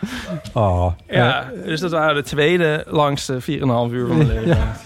Oh. 0.53 0.93
ja. 1.07 1.51
dus 1.65 1.81
dat 1.81 1.91
waren 1.91 2.15
de 2.15 2.23
tweede 2.23 2.85
langste 2.89 3.41
4,5 3.41 3.47
uur 3.47 4.07
van 4.07 4.17
mijn 4.17 4.27
leven. 4.29 4.47
Ja. 4.47 4.77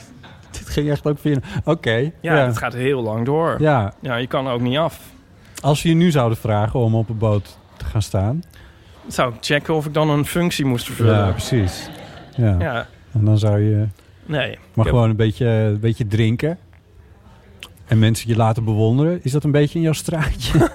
Dit 0.50 0.68
ging 0.68 0.90
echt 0.90 1.06
ook 1.06 1.18
via... 1.18 1.36
Oké. 1.64 2.10
ja. 2.20 2.34
het 2.34 2.59
gaat 2.59 2.74
heel 2.74 3.02
lang 3.02 3.24
door. 3.24 3.56
Ja. 3.59 3.92
Ja. 4.00 4.16
je 4.16 4.26
kan 4.26 4.46
er 4.46 4.52
ook 4.52 4.60
niet 4.60 4.78
af. 4.78 5.00
Als 5.60 5.82
we 5.82 5.88
je 5.88 5.94
nu 5.94 6.10
zouden 6.10 6.38
vragen 6.38 6.80
om 6.80 6.94
op 6.94 7.09
een 7.09 7.18
boot 7.18 7.59
te 7.76 7.84
gaan 7.84 8.02
staan... 8.02 8.42
Zou 9.06 9.32
ik 9.34 9.38
checken 9.40 9.74
of 9.74 9.86
ik 9.86 9.94
dan 9.94 10.10
een 10.10 10.26
functie 10.26 10.64
moest 10.64 10.84
vervullen. 10.84 11.26
Ja, 11.26 11.30
precies. 11.30 11.88
Ja. 12.36 12.56
Ja. 12.59 12.86
En 13.12 13.24
dan 13.24 13.38
zou 13.38 13.59
je 13.60 13.86
Nee. 14.28 14.50
ik 14.50 14.59
maar 14.74 14.84
heb- 14.84 14.94
gewoon 14.94 15.10
een 15.10 15.16
beetje, 15.16 15.46
een 15.46 15.80
beetje 15.80 16.06
drinken. 16.06 16.59
En 17.86 17.98
mensen 17.98 18.28
je 18.28 18.36
laten 18.36 18.64
bewonderen. 18.64 19.20
Is 19.22 19.32
dat 19.32 19.44
een 19.44 19.50
beetje 19.50 19.78
in 19.78 19.84
jouw 19.84 19.92
straatje? 19.92 20.52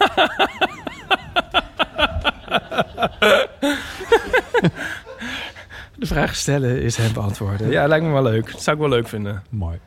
De 5.95 6.05
vraag 6.05 6.35
stellen 6.35 6.81
is 6.81 6.97
het 6.97 7.13
beantwoorden. 7.13 7.69
Ja, 7.69 7.87
lijkt 7.87 8.05
me 8.05 8.11
wel 8.11 8.23
leuk. 8.23 8.51
Dat 8.51 8.61
zou 8.61 8.75
ik 8.75 8.81
wel 8.81 8.91
leuk 8.91 9.07
vinden. 9.07 9.43
Mooi. 9.49 9.79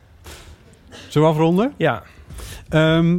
Zullen 1.07 1.27
we 1.27 1.33
afronden? 1.33 1.73
Ja. 1.77 2.03
Ehm, 2.69 3.17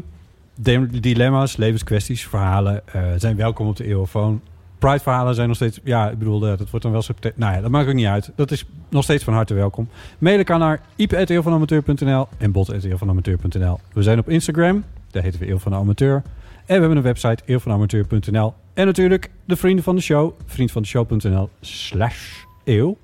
dilemma's, 1.01 1.57
levenskwesties, 1.57 2.27
verhalen 2.27 2.83
eh, 2.93 3.03
zijn 3.17 3.37
welkom 3.37 3.67
op 3.69 3.77
de 3.77 3.85
eeuwfoon. 3.85 4.41
Pride-verhalen 4.79 5.35
zijn 5.35 5.47
nog 5.49 5.57
steeds... 5.57 5.81
Ja, 5.85 6.11
ik 6.11 6.19
bedoel, 6.19 6.47
eh, 6.47 6.59
dat 6.59 6.71
wordt 6.71 6.85
dan 6.85 6.93
wel... 6.93 7.03
Nou 7.35 7.55
ja, 7.55 7.61
dat 7.61 7.71
maakt 7.71 7.89
ook 7.89 7.95
niet 7.95 8.07
uit. 8.07 8.33
Dat 8.35 8.51
is 8.51 8.65
nog 8.89 9.03
steeds 9.03 9.25
van 9.25 9.35
harte 9.35 9.55
welkom. 9.55 9.89
Mailen 10.19 10.45
kan 10.45 10.59
naar 10.59 10.81
iep.eeuwvanamateur.nl 10.97 12.29
en 12.39 12.53
bot.eeuwvanamateur.nl. 12.53 13.81
We 13.93 14.03
zijn 14.03 14.19
op 14.19 14.29
Instagram. 14.29 14.85
Daar 15.11 15.23
heten 15.23 15.41
we 15.41 15.49
Eeuw 15.49 15.59
van 15.59 15.75
Amateur. 15.75 16.15
En 16.15 16.75
we 16.75 16.81
hebben 16.81 16.97
een 16.97 17.03
website, 17.03 17.43
eeuwvanamateur.nl. 17.47 18.55
En 18.75 18.87
natuurlijk 18.87 19.31
de 19.45 19.57
vrienden 19.57 19.85
van 19.85 19.97
de 19.97 20.03
show. 20.03 20.33
Vriendvandeshow.nl 20.47 21.51
slash 21.61 22.45
eeuw. 22.65 22.97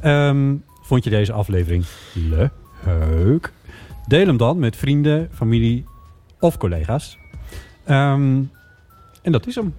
Ehm, 0.00 0.54
vond 0.82 1.04
je 1.04 1.10
deze 1.10 1.32
aflevering 1.32 1.84
leuk? 2.14 3.52
Deel 4.06 4.26
hem 4.26 4.36
dan 4.36 4.58
met 4.58 4.76
vrienden, 4.76 5.28
familie 5.32 5.84
of 6.40 6.56
collega's. 6.56 7.18
Ehm, 7.84 8.42
en 9.22 9.32
dat 9.32 9.46
is 9.46 9.54
hem. 9.54 9.74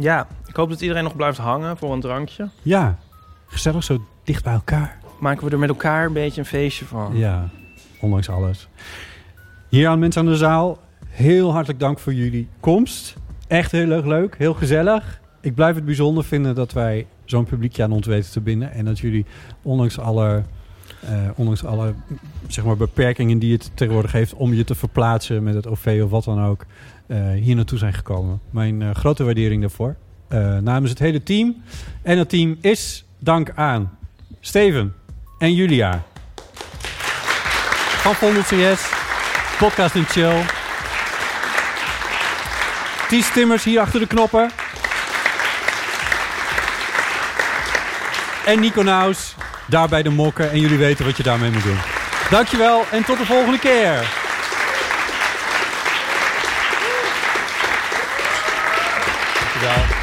Ja, 0.00 0.26
ik 0.46 0.56
hoop 0.56 0.68
dat 0.68 0.80
iedereen 0.80 1.04
nog 1.04 1.16
blijft 1.16 1.38
hangen 1.38 1.76
voor 1.76 1.92
een 1.92 2.00
drankje. 2.00 2.48
Ja, 2.62 2.98
gezellig 3.46 3.84
zo 3.84 4.04
dicht 4.24 4.44
bij 4.44 4.52
elkaar. 4.52 4.98
Maken 5.18 5.44
we 5.44 5.50
er 5.50 5.58
met 5.58 5.68
elkaar 5.68 6.06
een 6.06 6.12
beetje 6.12 6.40
een 6.40 6.46
feestje 6.46 6.84
van. 6.84 7.16
Ja, 7.16 7.48
ondanks 8.00 8.28
alles. 8.28 8.68
Hier 9.68 9.88
aan 9.88 9.98
mensen 9.98 10.20
aan 10.20 10.28
de 10.28 10.36
zaal, 10.36 10.78
heel 11.08 11.52
hartelijk 11.52 11.80
dank 11.80 11.98
voor 11.98 12.14
jullie 12.14 12.48
komst. 12.60 13.16
echt 13.46 13.72
heel 13.72 13.90
erg 13.90 14.04
leuk, 14.04 14.34
heel 14.38 14.54
gezellig. 14.54 15.20
Ik 15.40 15.54
blijf 15.54 15.74
het 15.74 15.84
bijzonder 15.84 16.24
vinden 16.24 16.54
dat 16.54 16.72
wij 16.72 17.06
zo'n 17.24 17.44
publiekje 17.44 17.82
aan 17.82 17.92
ons 17.92 18.06
weten 18.06 18.30
te 18.30 18.40
binden. 18.40 18.72
En 18.72 18.84
dat 18.84 18.98
jullie, 18.98 19.26
ondanks 19.62 19.98
alle, 19.98 20.42
eh, 21.00 21.12
ondanks 21.34 21.64
alle 21.64 21.94
zeg 22.48 22.64
maar, 22.64 22.76
beperkingen 22.76 23.38
die 23.38 23.52
het 23.52 23.70
tegenwoordig 23.74 24.12
heeft... 24.12 24.34
om 24.34 24.54
je 24.54 24.64
te 24.64 24.74
verplaatsen 24.74 25.42
met 25.42 25.54
het 25.54 25.66
OV 25.66 26.00
of 26.04 26.10
wat 26.10 26.24
dan 26.24 26.44
ook, 26.44 26.66
hier 27.16 27.54
naartoe 27.54 27.78
zijn 27.78 27.92
gekomen. 27.92 28.40
Mijn 28.50 28.82
eh, 28.82 28.90
grote 28.94 29.24
waardering 29.24 29.60
daarvoor. 29.60 29.96
Eh, 30.28 30.56
namens 30.56 30.90
het 30.90 30.98
hele 30.98 31.22
team. 31.22 31.62
En 32.02 32.16
dat 32.16 32.28
team 32.28 32.58
is 32.60 33.04
dank 33.18 33.50
aan 33.54 33.98
Steven 34.40 34.94
en 35.38 35.54
Julia. 35.54 36.02
Van 38.00 38.14
Vondel 38.14 38.42
CS, 38.42 38.92
Podcast 39.58 39.94
en 39.94 40.04
Chill. 40.04 40.42
Ties 43.08 43.32
Timmers 43.32 43.64
hier 43.64 43.80
achter 43.80 44.00
de 44.00 44.06
knoppen. 44.06 44.50
En 48.46 48.60
Nico 48.60 48.82
Naus, 48.82 49.34
daar 49.66 49.88
bij 49.88 50.02
de 50.02 50.10
mokken. 50.10 50.50
En 50.50 50.60
jullie 50.60 50.78
weten 50.78 51.04
wat 51.04 51.16
je 51.16 51.22
daarmee 51.22 51.50
moet 51.50 51.62
doen. 51.62 51.78
Dankjewel 52.30 52.84
en 52.90 53.04
tot 53.04 53.18
de 53.18 53.26
volgende 53.26 53.58
keer. 53.58 54.19
Dankjewel. 59.60 59.99